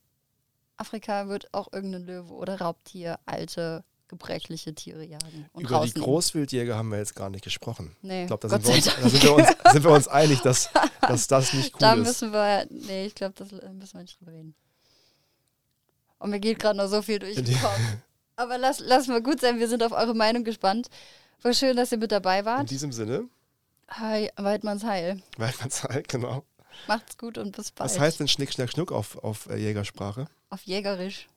Afrika 0.77 1.29
wird 1.29 1.53
auch 1.55 1.73
irgendein 1.73 2.05
Löwe 2.05 2.33
oder 2.35 2.61
Raubtier 2.61 3.19
alte, 3.27 3.85
gebrechliche 4.09 4.75
Tiere 4.75 5.05
jagen. 5.05 5.49
Und 5.53 5.63
Über 5.63 5.69
die 5.69 5.75
rausnehmen. 5.75 6.05
Großwildjäger 6.05 6.77
haben 6.77 6.91
wir 6.91 6.99
jetzt 6.99 7.15
gar 7.17 7.31
nicht 7.31 7.43
gesprochen. 7.45 7.97
Nee, 8.03 8.23
Ich 8.23 8.27
glaube, 8.29 8.47
da, 8.47 8.59
sind 8.61 8.65
wir 8.67 8.75
uns, 8.75 8.85
da 8.85 9.09
sind, 9.09 9.23
wir 9.23 9.35
uns, 9.35 9.49
sind 9.73 9.85
wir 9.85 9.91
uns 9.91 10.09
einig, 10.09 10.41
dass, 10.43 10.71
dass 11.01 11.27
das 11.27 11.53
nicht 11.55 11.75
cool 11.75 11.81
Da 11.81 11.95
ist. 11.95 12.07
müssen 12.07 12.33
wir, 12.33 12.67
nee, 12.71 13.07
ich 13.07 13.15
glaube, 13.15 13.35
das 13.37 13.53
äh, 13.53 13.73
müssen 13.73 13.95
wir 13.95 14.03
nicht 14.03 14.21
drüber 14.21 14.33
reden. 14.33 14.55
Und 16.19 16.31
mir 16.31 16.41
geht 16.41 16.59
gerade 16.59 16.77
noch 16.79 16.89
so 16.89 17.03
viel 17.03 17.19
durch 17.19 17.35
den 17.35 17.45
Die- 17.45 17.55
Kopf. 17.61 17.79
Aber 18.37 18.59
lass, 18.59 18.81
lass 18.81 19.07
mal 19.09 19.23
gut 19.23 19.41
sein, 19.41 19.59
wir 19.59 19.69
sind 19.69 19.83
auf 19.83 19.93
eure 19.93 20.15
Meinung 20.15 20.45
gespannt. 20.45 20.89
War 21.43 21.53
schön, 21.55 21.77
dass 21.77 21.91
ihr 21.93 21.99
mit 21.99 22.13
dabei 22.13 22.41
In 22.41 22.45
wart. 22.45 22.71
diesem 22.71 22.93
Sinne, 22.93 23.29
Hi, 23.89 24.31
Weidmanns 24.37 24.85
Heil. 24.85 25.23
weil 25.39 25.53
man 25.61 25.71
Zeit, 25.71 26.09
genau. 26.09 26.45
Macht's 26.87 27.17
gut 27.19 27.39
und 27.39 27.55
bis 27.57 27.71
bald. 27.73 27.91
Was 27.91 27.99
heißt 27.99 28.21
denn 28.21 28.29
Schnick, 28.29 28.53
Schnack, 28.53 28.71
Schnuck 28.71 28.93
auf, 28.93 29.17
auf 29.25 29.47
äh, 29.49 29.57
Jägersprache? 29.57 30.29
Auf 30.51 30.63
Jägerisch. 30.63 31.29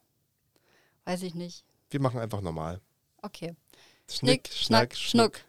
Weiß 1.06 1.24
ich 1.24 1.34
nicht. 1.36 1.64
Wir 1.90 2.00
machen 2.00 2.20
einfach 2.20 2.42
normal. 2.42 2.80
Okay. 3.22 3.56
Schnick, 4.10 4.50
Schnack, 4.54 4.96
Schnuck. 4.96 5.40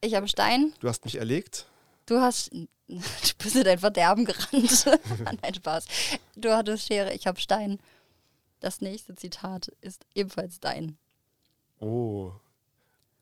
Ich 0.00 0.14
habe 0.14 0.28
Stein, 0.28 0.72
Du 0.80 0.88
hast 0.88 1.04
mich 1.04 1.16
erlegt. 1.16 1.66
du 2.06 2.20
hast. 2.20 2.50
Du 2.88 3.00
bist 3.38 3.56
in 3.56 3.64
dein 3.64 3.78
Verderben 3.78 4.26
gerannt. 4.26 4.84
Nein, 5.42 5.54
Spaß. 5.54 5.86
Du 6.36 6.54
hattest 6.54 6.86
Schere, 6.88 7.14
ich 7.14 7.26
habe 7.26 7.40
Stein. 7.40 7.78
Das 8.60 8.82
nächste 8.82 9.14
Zitat 9.14 9.68
ist 9.80 10.04
ebenfalls 10.14 10.60
dein. 10.60 10.98
Oh. 11.80 12.32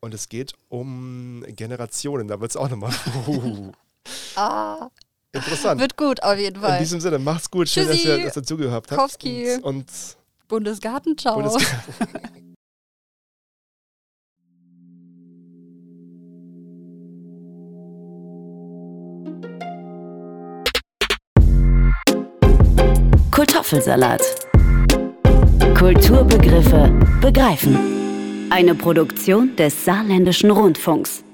Und 0.01 0.13
es 0.13 0.29
geht 0.29 0.55
um 0.69 1.45
Generationen. 1.51 2.27
Da 2.27 2.41
wird 2.41 2.51
es 2.51 2.57
auch 2.57 2.69
nochmal. 2.69 2.93
Uh, 3.29 3.71
Ah, 4.35 4.89
interessant. 5.33 5.81
wird 5.81 5.97
gut 5.97 6.23
auf 6.23 6.39
jeden 6.39 6.57
In 6.57 6.63
Fall. 6.63 6.79
diesem 6.79 7.01
Sinne, 7.01 7.19
macht's 7.19 7.51
gut. 7.51 7.69
Schön, 7.69 7.87
dass 7.87 7.97
Tschüssi. 7.97 8.09
ihr, 8.09 8.25
dass 8.25 8.37
ihr 8.37 8.43
zugehört 8.43 8.87
habt. 8.91 9.01
Kowski. 9.01 9.55
Und, 9.55 9.65
und 9.65 9.87
Bundesgarten, 10.49 11.17
ciao. 11.17 11.35
Bundes 11.41 11.57
Kartoffelsalat. 23.31 24.21
Kulturbegriffe 25.79 26.93
begreifen. 27.21 28.49
Eine 28.51 28.75
Produktion 28.75 29.55
des 29.57 29.85
Saarländischen 29.85 30.51
Rundfunks. 30.51 31.25